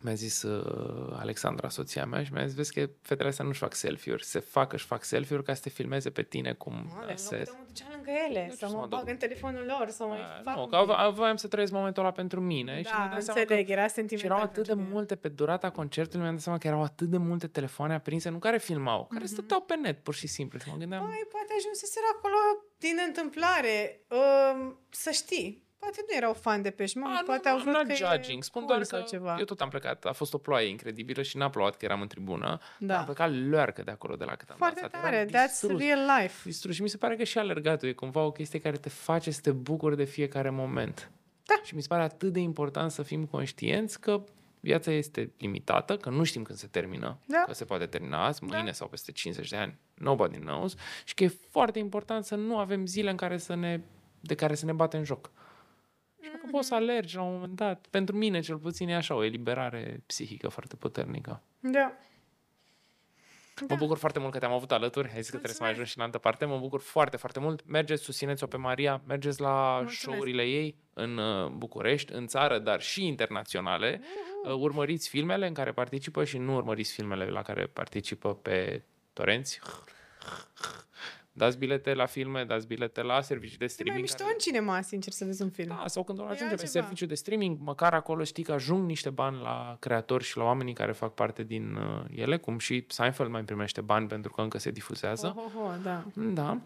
Mi-a 0.00 0.14
zis 0.14 0.42
uh, 0.42 1.16
Alexandra, 1.18 1.68
soția 1.68 2.04
mea, 2.04 2.24
și 2.24 2.32
mi-a 2.32 2.46
zis, 2.46 2.54
vezi 2.56 2.72
că 2.72 2.88
fetele 3.02 3.28
astea 3.28 3.44
nu-și 3.44 3.58
fac 3.58 3.74
selfie-uri. 3.74 4.24
Se 4.24 4.38
fac, 4.38 4.72
își 4.72 4.84
fac 4.84 5.04
selfie-uri 5.04 5.44
ca 5.44 5.54
să 5.54 5.60
te 5.62 5.68
filmeze 5.68 6.10
pe 6.10 6.22
tine 6.22 6.52
cum 6.52 6.72
Mă, 6.72 6.80
în 6.92 6.96
loc 6.98 7.06
dansezi. 7.06 7.44
de 7.44 7.56
mă 7.58 7.64
duceam 7.66 7.88
lângă 7.94 8.10
ele, 8.28 8.42
Nu 8.42 8.48
să 8.48 8.54
știu 8.54 8.66
să 8.66 8.72
mă 8.72 8.78
mă 8.80 8.86
duc. 8.86 8.98
bag 8.98 9.08
în 9.08 9.16
telefonul 9.16 9.64
lor, 9.64 9.88
să 9.90 10.04
mai 10.04 10.18
Uh, 10.18 10.24
fac 10.44 10.54
Nu, 10.56 10.62
un 10.62 10.68
că 10.68 10.76
pic. 10.76 10.94
vo- 10.94 11.14
voiam 11.14 11.36
să 11.36 11.48
trăiesc 11.48 11.72
momentul 11.72 12.02
ăla 12.02 12.12
pentru 12.12 12.40
mine. 12.40 12.82
și 12.82 12.88
mi-am 12.92 13.08
Da, 13.08 13.14
dat 13.14 13.22
seama 13.22 13.40
că 13.40 13.46
înțeleg, 13.52 13.70
era 13.70 13.86
și 13.86 13.92
sentimental. 13.92 14.30
erau 14.30 14.42
atât 14.42 14.54
de 14.62 14.62
pentru 14.68 14.84
tine. 14.84 14.94
multe 14.94 15.14
pe 15.16 15.28
durata 15.28 15.70
concertului, 15.70 16.20
mi-am 16.20 16.34
dat 16.34 16.42
seama 16.42 16.58
că 16.58 16.66
erau 16.66 16.82
atât 16.82 17.08
de 17.08 17.16
multe 17.16 17.46
telefoane 17.46 17.94
aprinse, 17.94 18.28
nu 18.28 18.38
care 18.38 18.58
filmau, 18.58 19.06
care 19.12 19.26
stăteau 19.26 19.60
pe 19.60 19.76
net, 19.76 20.02
pur 20.02 20.14
și 20.14 20.26
simplu. 20.26 20.58
Și 20.58 20.68
mă 20.70 20.76
gândeam, 20.76 21.06
Păi, 21.06 21.26
poate 21.30 21.52
ajunseseră 21.58 22.06
acolo 22.16 22.36
din 22.78 22.96
întâmplare. 23.06 24.00
Uh, 24.08 24.72
să 24.90 25.10
știi. 25.10 25.66
Poate 25.78 26.04
nu 26.08 26.16
erau 26.16 26.32
fan 26.32 26.62
de 26.62 26.70
pești, 26.70 26.98
mă, 26.98 27.06
A, 27.20 27.22
poate 27.26 27.48
nu, 27.48 27.54
au 27.54 27.60
vrut 27.60 27.72
not 27.74 27.86
că 27.86 27.94
judging. 27.94 28.38
e 28.38 28.44
Spun 28.44 28.62
cool 28.62 28.74
doar 28.74 28.82
sau 28.86 29.00
că 29.00 29.06
ceva. 29.10 29.36
eu 29.38 29.44
tot 29.44 29.60
am 29.60 29.68
plecat. 29.68 30.04
A 30.04 30.12
fost 30.12 30.34
o 30.34 30.38
ploaie 30.38 30.68
incredibilă 30.68 31.22
și 31.22 31.36
n-a 31.36 31.50
plouat 31.50 31.76
că 31.76 31.84
eram 31.84 32.00
în 32.00 32.08
tribună. 32.08 32.58
Da. 32.78 32.98
Am 32.98 33.04
plecat 33.04 33.30
learcă 33.32 33.82
de 33.82 33.90
acolo, 33.90 34.16
de 34.16 34.24
la 34.24 34.34
cât 34.36 34.48
am 34.50 34.56
Foarte 34.56 34.80
dansat. 34.80 35.00
tare, 35.02 35.16
Eram 35.16 35.28
that's 35.28 35.48
distrus. 35.50 35.80
real 35.80 36.20
life. 36.20 36.34
distrus. 36.44 36.74
Și 36.74 36.82
mi 36.82 36.88
se 36.88 36.96
pare 36.96 37.16
că 37.16 37.24
și 37.24 37.38
alergatul 37.38 37.88
e 37.88 37.92
cumva 37.92 38.22
o 38.24 38.30
chestie 38.32 38.58
care 38.60 38.76
te 38.76 38.88
face 38.88 39.30
să 39.30 39.40
te 39.40 39.50
bucuri 39.52 39.96
de 39.96 40.04
fiecare 40.04 40.50
moment. 40.50 41.10
Da. 41.44 41.54
Și 41.64 41.74
mi 41.74 41.80
se 41.82 41.88
pare 41.88 42.02
atât 42.02 42.32
de 42.32 42.40
important 42.40 42.90
să 42.90 43.02
fim 43.02 43.24
conștienți 43.26 44.00
că 44.00 44.24
viața 44.60 44.90
este 44.90 45.32
limitată, 45.38 45.96
că 45.96 46.10
nu 46.10 46.24
știm 46.24 46.42
când 46.42 46.58
se 46.58 46.66
termină, 46.66 47.18
Da. 47.26 47.42
că 47.46 47.52
se 47.54 47.64
poate 47.64 47.86
termina 47.86 48.24
azi, 48.24 48.44
mâine 48.44 48.62
Da. 48.64 48.72
sau 48.72 48.88
peste 48.88 49.12
50 49.12 49.48
de 49.48 49.56
ani, 49.56 49.78
nobody 49.94 50.38
knows, 50.38 50.74
și 51.04 51.14
că 51.14 51.24
e 51.24 51.28
foarte 51.50 51.78
important 51.78 52.24
să 52.24 52.34
nu 52.34 52.58
avem 52.58 52.86
zile 52.86 53.10
în 53.10 53.16
care 53.16 53.36
să 53.38 53.54
ne, 53.54 53.80
de 54.20 54.34
care 54.34 54.54
să 54.54 54.64
ne 54.64 54.72
batem 54.72 55.04
joc. 55.04 55.30
Și 56.22 56.30
că 56.30 56.46
poți 56.50 56.66
să 56.68 56.74
Mm-hmm. 56.74 56.78
alergi 56.78 57.16
la 57.16 57.22
un 57.22 57.32
moment 57.32 57.54
dat. 57.54 57.86
Pentru 57.90 58.16
mine, 58.16 58.40
cel 58.40 58.56
puțin, 58.56 58.88
e 58.88 58.94
așa, 58.96 59.14
o 59.14 59.24
eliberare 59.24 60.02
psihică 60.06 60.48
foarte 60.48 60.76
puternică. 60.76 61.42
Da. 61.60 61.92
Mă 63.68 63.76
bucur 63.76 63.98
foarte 63.98 64.18
mult 64.18 64.32
că 64.32 64.38
te-am 64.38 64.52
avut 64.52 64.72
alături. 64.72 65.06
Ai 65.08 65.20
zis 65.20 65.24
că 65.24 65.30
trebuie 65.30 65.52
să 65.54 65.62
mai 65.62 65.70
ajungi 65.70 65.90
și 65.90 65.98
în 65.98 66.04
altă 66.04 66.18
parte. 66.18 66.44
Mă 66.44 66.58
bucur 66.58 66.80
foarte, 66.80 67.16
foarte 67.16 67.40
mult. 67.40 67.66
Mergeți, 67.66 68.02
susțineți-o 68.02 68.46
pe 68.46 68.56
Maria, 68.56 69.00
mergeți 69.06 69.40
la 69.40 69.70
Mulțumesc. 69.70 69.98
show-urile 69.98 70.42
ei 70.42 70.76
în 70.94 71.16
uh, 71.16 71.50
București, 71.50 72.12
în 72.12 72.26
țară, 72.26 72.58
dar 72.58 72.80
și 72.80 73.06
internaționale. 73.06 74.00
Uh, 74.44 74.52
urmăriți 74.54 75.08
filmele 75.08 75.46
în 75.46 75.54
care 75.54 75.72
participă 75.72 76.24
și 76.24 76.38
nu 76.38 76.54
urmăriți 76.54 76.92
filmele 76.92 77.24
la 77.26 77.42
care 77.42 77.66
participă 77.66 78.34
pe 78.34 78.82
torenți. 79.12 79.60
Dați 81.38 81.58
bilete 81.58 81.94
la 81.94 82.06
filme, 82.06 82.44
dați 82.44 82.66
bilete 82.66 83.02
la 83.02 83.20
servicii 83.20 83.56
de 83.58 83.64
E 83.64 83.66
mai 83.66 83.74
streaming. 83.76 84.00
mișto 84.02 84.16
care- 84.22 84.32
în 84.32 84.38
cinema, 84.38 84.80
sincer, 84.80 85.12
să 85.12 85.24
vezi 85.24 85.42
un 85.42 85.50
film. 85.50 85.68
da, 85.68 85.82
sau 85.86 86.04
când 86.04 86.18
o 86.18 86.22
E 86.22 86.24
ajunge 86.24 86.44
pe 86.44 86.50
altceva. 86.60 86.70
serviciu 86.84 87.06
de 87.06 87.14
streaming, 87.14 87.58
măcar 87.60 87.94
acolo 87.94 88.24
știi 88.24 88.42
că 88.44 88.52
ajung 88.52 88.86
niște 88.86 89.10
bani 89.10 89.40
la 89.42 89.76
creatori 89.80 90.24
și 90.24 90.36
la 90.36 90.44
oamenii 90.44 90.74
care 90.74 90.92
fac 90.92 91.14
parte 91.14 91.42
din 91.42 91.74
uh, 91.74 92.04
ele, 92.14 92.36
cum 92.36 92.58
și 92.58 92.84
Seinfeld 92.88 93.30
mai 93.30 93.42
primește 93.44 93.80
bani 93.80 94.06
pentru 94.06 94.32
că 94.32 94.40
încă 94.40 94.58
se 94.58 94.70
difuzează. 94.70 95.34
Oh, 95.36 95.44
oh, 95.44 95.62
oh, 95.64 95.74
da. 95.82 96.04
Da. 96.14 96.60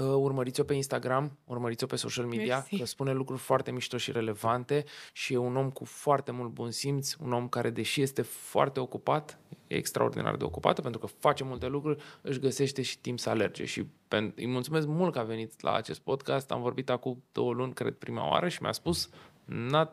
Uh, 0.00 0.06
urmăriți-o 0.06 0.64
pe 0.64 0.74
Instagram, 0.74 1.38
urmăriți-o 1.44 1.86
pe 1.86 1.96
social 1.96 2.24
media, 2.26 2.54
Mersi. 2.54 2.78
că 2.78 2.84
spune 2.84 3.12
lucruri 3.12 3.40
foarte 3.40 3.70
mișto 3.70 3.96
și 3.96 4.12
relevante 4.12 4.84
și 5.12 5.32
e 5.32 5.36
un 5.36 5.56
om 5.56 5.70
cu 5.70 5.84
foarte 5.84 6.30
mult 6.32 6.50
bun 6.50 6.70
simț, 6.70 7.14
un 7.14 7.32
om 7.32 7.48
care, 7.48 7.70
deși 7.70 8.02
este 8.02 8.22
foarte 8.22 8.80
ocupat, 8.80 9.38
e 9.66 9.74
extraordinar 9.76 10.36
de 10.36 10.44
ocupată 10.44 10.80
pentru 10.80 11.00
că 11.00 11.06
face 11.06 11.44
multe 11.44 11.66
lucruri, 11.66 12.02
își 12.22 12.38
găsește 12.38 12.82
și 12.82 12.98
timp 12.98 13.18
să 13.18 13.30
alerge 13.30 13.64
și 13.64 13.82
pen- 13.84 14.34
îi 14.34 14.46
mulțumesc 14.46 14.86
mult 14.86 15.12
că 15.12 15.18
a 15.18 15.22
venit 15.22 15.60
la 15.62 15.72
acest 15.74 16.00
podcast, 16.00 16.50
am 16.50 16.60
vorbit 16.60 16.90
acum 16.90 17.22
două 17.32 17.52
luni, 17.52 17.72
cred, 17.72 17.94
prima 17.94 18.28
oară 18.28 18.48
și 18.48 18.62
mi-a 18.62 18.72
spus 18.72 19.08
"N-a- 19.44 19.92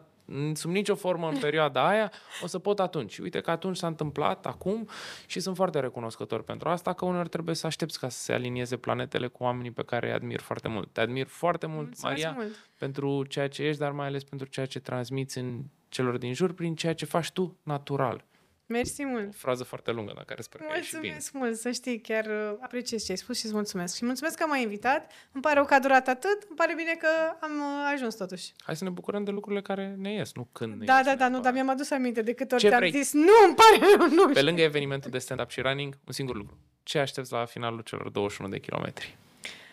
sub 0.53 0.71
nicio 0.71 0.95
formă 0.95 1.29
în 1.29 1.37
perioada 1.37 1.87
aia, 1.87 2.11
o 2.43 2.47
să 2.47 2.59
pot 2.59 2.79
atunci. 2.79 3.17
Uite 3.17 3.41
că 3.41 3.51
atunci 3.51 3.77
s-a 3.77 3.87
întâmplat, 3.87 4.45
acum, 4.45 4.87
și 5.25 5.39
sunt 5.39 5.55
foarte 5.55 5.79
recunoscător 5.79 6.43
pentru 6.43 6.69
asta, 6.69 6.93
că 6.93 7.05
uneori 7.05 7.29
trebuie 7.29 7.55
să 7.55 7.67
aștepți 7.67 7.99
ca 7.99 8.09
să 8.09 8.19
se 8.23 8.33
alinieze 8.33 8.77
planetele 8.77 9.27
cu 9.27 9.43
oamenii 9.43 9.71
pe 9.71 9.83
care 9.83 10.07
îi 10.07 10.13
admir 10.13 10.39
foarte 10.39 10.67
mult. 10.67 10.89
Te 10.93 11.01
admir 11.01 11.27
foarte 11.27 11.65
mult, 11.65 11.85
Mulțumesc 11.85 12.23
Maria, 12.23 12.31
mult. 12.39 12.69
pentru 12.77 13.23
ceea 13.25 13.47
ce 13.47 13.63
ești, 13.63 13.79
dar 13.79 13.91
mai 13.91 14.07
ales 14.07 14.23
pentru 14.23 14.47
ceea 14.47 14.65
ce 14.65 14.79
transmiți 14.79 15.37
în 15.37 15.61
celor 15.89 16.17
din 16.17 16.33
jur, 16.33 16.53
prin 16.53 16.75
ceea 16.75 16.93
ce 16.93 17.05
faci 17.05 17.31
tu 17.31 17.57
natural. 17.63 18.25
Mersi 18.65 19.05
mult. 19.05 19.27
O 19.27 19.31
frază 19.37 19.63
foarte 19.63 19.91
lungă, 19.91 20.11
dar 20.15 20.23
care 20.23 20.41
sper 20.41 20.61
că 20.61 20.67
e 20.77 20.81
și 20.81 20.89
bine. 20.99 21.01
Mulțumesc 21.01 21.33
mult, 21.33 21.55
să 21.55 21.71
știi, 21.71 21.99
chiar 22.01 22.25
uh, 22.25 22.57
apreciez 22.61 23.03
ce 23.05 23.11
ai 23.11 23.17
spus 23.17 23.37
și 23.39 23.45
îți 23.45 23.53
mulțumesc. 23.53 23.95
Și 23.95 24.05
mulțumesc 24.05 24.37
că 24.37 24.45
m-ai 24.47 24.61
invitat. 24.61 25.11
Îmi 25.31 25.41
pare 25.43 25.55
rău 25.55 25.65
că 25.65 25.73
a 25.73 25.79
durat 25.79 26.07
atât, 26.07 26.43
îmi 26.47 26.57
pare 26.57 26.73
bine 26.75 26.93
că 26.99 27.07
am 27.39 27.51
uh, 27.51 27.91
ajuns 27.93 28.15
totuși. 28.15 28.53
Hai 28.63 28.75
să 28.75 28.83
ne 28.83 28.89
bucurăm 28.89 29.23
de 29.23 29.31
lucrurile 29.31 29.61
care 29.61 29.95
ne 29.97 30.13
ies, 30.13 30.33
nu 30.33 30.47
când 30.51 30.79
ne 30.79 30.85
Da, 30.85 30.95
ies 30.97 31.05
da, 31.05 31.15
da, 31.15 31.15
nu, 31.15 31.19
neapărat. 31.19 31.43
dar 31.43 31.53
mi-am 31.53 31.69
adus 31.69 31.91
aminte 31.91 32.21
de 32.21 32.33
câte 32.33 32.53
ori 32.53 32.63
Ce 32.63 32.69
te-am 32.69 32.79
vrei? 32.79 32.91
zis, 32.91 33.13
nu, 33.13 33.31
îmi 33.47 33.55
pare 33.55 33.95
rău, 33.97 34.07
nu 34.09 34.25
Pe 34.25 34.31
știu. 34.33 34.45
lângă 34.45 34.61
evenimentul 34.61 35.11
de 35.11 35.17
stand-up 35.17 35.49
și 35.49 35.61
running, 35.61 35.97
un 36.07 36.13
singur 36.13 36.35
lucru. 36.35 36.57
Ce 36.83 36.99
aștepți 36.99 37.31
la 37.31 37.45
finalul 37.45 37.81
celor 37.81 38.09
21 38.09 38.49
de 38.49 38.59
kilometri? 38.59 39.17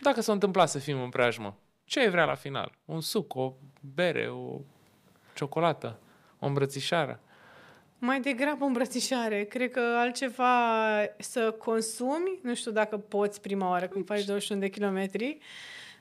Dacă 0.02 0.20
s-a 0.20 0.32
întâmplat 0.32 0.68
să 0.68 0.78
fim 0.78 1.02
în 1.02 1.08
preajmă, 1.08 1.56
ce 1.84 2.00
ai 2.00 2.10
vrea 2.10 2.24
la 2.24 2.34
final? 2.34 2.72
Un 2.84 3.00
suc, 3.00 3.34
o 3.34 3.54
bere, 3.94 4.28
o 4.28 4.60
ciocolată, 5.34 5.98
o 6.38 6.46
îmbrățișare? 6.46 7.20
Mai 8.02 8.20
degrabă 8.20 8.64
îmbrățișare. 8.64 9.44
Cred 9.44 9.70
că 9.70 9.80
altceva 9.80 10.46
să 11.18 11.50
consumi, 11.50 12.38
nu 12.42 12.54
știu 12.54 12.70
dacă 12.70 12.98
poți 12.98 13.40
prima 13.40 13.68
oară 13.68 13.88
când 13.88 14.06
faci 14.06 14.24
21 14.24 14.60
de 14.60 14.68
kilometri, 14.68 15.38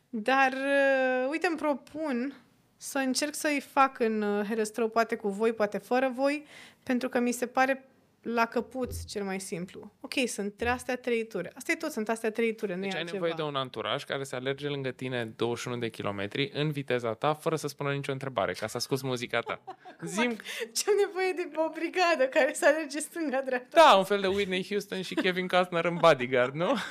dar 0.09 0.51
uh, 0.51 1.27
uite, 1.29 1.47
îmi 1.47 1.57
propun 1.57 2.33
să 2.77 2.97
încerc 2.97 3.33
să-i 3.33 3.59
fac 3.71 3.99
în 3.99 4.21
uh, 4.21 4.45
Herăstrău, 4.47 4.89
poate 4.89 5.15
cu 5.15 5.29
voi, 5.29 5.53
poate 5.53 5.77
fără 5.77 6.11
voi, 6.15 6.45
pentru 6.83 7.09
că 7.09 7.19
mi 7.19 7.31
se 7.31 7.45
pare 7.45 7.85
la 8.21 8.45
căpuț 8.45 9.03
cel 9.03 9.23
mai 9.23 9.39
simplu. 9.39 9.93
Ok, 9.99 10.13
sunt 10.27 10.61
astea 10.67 10.97
trei 10.97 11.27
ture. 11.27 11.51
Asta 11.55 11.71
e 11.71 11.75
tot, 11.75 11.91
sunt 11.91 12.09
astea 12.09 12.31
trei 12.31 12.55
ture, 12.55 12.75
nu 12.75 12.81
Deci 12.81 12.91
e 12.91 12.95
ai 12.95 12.99
altceva. 13.01 13.25
nevoie 13.25 13.33
de 13.35 13.49
un 13.49 13.55
anturaj 13.55 14.03
care 14.03 14.23
să 14.23 14.35
alerge 14.35 14.67
lângă 14.67 14.91
tine 14.91 15.25
21 15.25 15.77
de 15.77 15.89
kilometri 15.89 16.51
în 16.53 16.71
viteza 16.71 17.13
ta, 17.13 17.33
fără 17.33 17.55
să 17.55 17.67
spună 17.67 17.91
nicio 17.91 18.11
întrebare, 18.11 18.53
ca 18.53 18.67
să 18.67 18.77
asculti 18.77 19.05
muzica 19.05 19.39
ta. 19.39 19.61
Zim, 20.01 20.37
Ce 20.73 20.83
am 20.87 20.95
nevoie 21.05 21.31
de 21.35 21.49
o 21.55 21.69
brigadă 21.69 22.23
care 22.29 22.53
să 22.53 22.65
alerge 22.65 22.99
stânga-dreapta. 22.99 23.81
da, 23.81 23.95
un 23.95 24.03
fel 24.03 24.21
de 24.21 24.27
Whitney 24.27 24.65
Houston 24.69 25.01
și 25.01 25.13
Kevin 25.13 25.47
Costner 25.47 25.85
în 25.85 25.95
Bodyguard, 25.95 26.53
nu? 26.53 26.73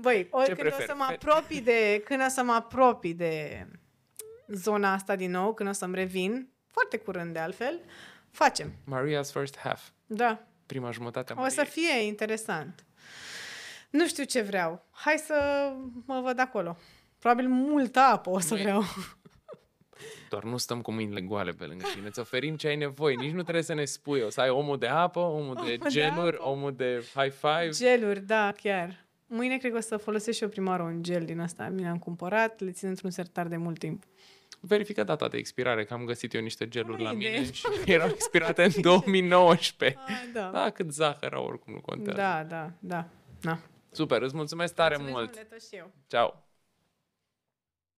Băi, 0.00 0.28
ori 0.30 0.46
când 0.46 0.58
o 0.58 0.60
preferi? 0.60 0.88
să 0.88 0.94
mă 0.96 1.06
apropii 1.10 1.60
de, 1.60 2.02
când 2.04 2.22
o 2.26 2.28
să 2.28 2.42
mă 2.42 2.52
apropii 2.52 3.14
de 3.14 3.66
zona 4.46 4.92
asta 4.92 5.16
din 5.16 5.30
nou, 5.30 5.54
când 5.54 5.68
o 5.68 5.72
să-mi 5.72 5.94
revin, 5.94 6.52
foarte 6.70 6.96
curând 6.96 7.32
de 7.32 7.38
altfel, 7.38 7.80
facem. 8.38 8.72
Maria's 8.84 9.30
First 9.32 9.58
Half, 9.58 9.88
Da. 10.06 10.42
prima 10.66 10.90
jumătate 10.90 11.32
a 11.32 11.42
O 11.42 11.48
să 11.48 11.54
Mariei. 11.56 11.72
fie 11.96 12.06
interesant. 12.06 12.84
Nu 13.90 14.06
știu 14.06 14.24
ce 14.24 14.40
vreau. 14.42 14.84
Hai 14.90 15.14
să 15.26 15.70
mă 16.06 16.20
văd 16.24 16.40
acolo. 16.40 16.76
Probabil 17.18 17.48
multă 17.48 17.98
apă 18.00 18.30
o 18.30 18.38
să 18.38 18.54
Nu 18.54 18.60
e- 18.60 18.62
vreau. 18.62 18.82
Doar 20.30 20.42
nu 20.42 20.56
stăm 20.56 20.80
cu 20.80 20.92
mâinile 20.92 21.20
goale 21.20 21.50
pe 21.50 21.64
lângă 21.64 21.84
tine, 21.94 22.06
îți 22.06 22.20
oferim 22.20 22.56
ce 22.56 22.66
ai 22.68 22.76
nevoie, 22.76 23.14
nici 23.14 23.32
nu 23.32 23.42
trebuie 23.42 23.62
să 23.64 23.74
ne 23.74 23.84
spui, 23.84 24.20
o 24.20 24.28
să 24.30 24.40
ai 24.40 24.48
omul 24.50 24.78
de 24.78 24.86
apă, 24.86 25.18
omul 25.18 25.54
de 25.54 25.60
Omul 25.60 25.76
de 25.82 25.88
geluri, 25.88 26.36
apă. 26.36 26.48
omul 26.48 26.74
de 26.76 27.04
high 27.14 27.32
five. 27.32 27.68
Geluri, 27.70 28.20
da, 28.20 28.52
chiar. 28.62 29.06
Mâine 29.26 29.56
cred 29.58 29.70
că 29.72 29.76
o 29.76 29.80
să 29.80 29.96
folosesc 29.96 30.36
și 30.36 30.42
eu 30.42 30.48
prima 30.48 30.70
oară 30.70 30.82
un 30.82 31.02
gel 31.02 31.24
din 31.24 31.40
asta. 31.40 31.68
Mi 31.68 31.82
l-am 31.82 31.98
cumpărat, 31.98 32.60
le 32.60 32.70
țin 32.70 32.88
într-un 32.88 33.10
sertar 33.10 33.46
de 33.46 33.56
mult 33.56 33.78
timp. 33.78 34.02
Verifică 34.60 35.04
data 35.04 35.28
de 35.28 35.36
expirare, 35.36 35.84
că 35.84 35.94
am 35.94 36.04
găsit 36.04 36.34
eu 36.34 36.40
niște 36.40 36.68
geluri 36.68 37.02
la 37.02 37.08
Bună 37.12 37.18
mine 37.18 37.30
idee. 37.40 37.52
și 37.52 37.66
erau 37.92 38.08
expirate 38.08 38.64
în 38.64 38.70
2019. 38.80 39.98
Ah, 40.06 40.12
da. 40.32 40.50
Da, 40.52 40.70
cât 40.70 40.92
zahăr 40.92 41.32
au, 41.32 41.44
oricum 41.44 41.72
nu 41.72 41.80
contează. 41.80 42.20
Da, 42.20 42.44
da, 42.44 42.70
da. 42.78 43.04
da. 43.40 43.58
Super, 43.90 44.22
îți 44.22 44.36
mulțumesc 44.36 44.74
tare 44.74 44.96
Mulțumesc 44.96 45.16
mult. 45.18 45.34
mult 45.36 45.48
de 45.48 45.54
tot 45.54 45.62
și 45.68 45.76
eu. 45.76 45.90
Ciao. 46.06 46.42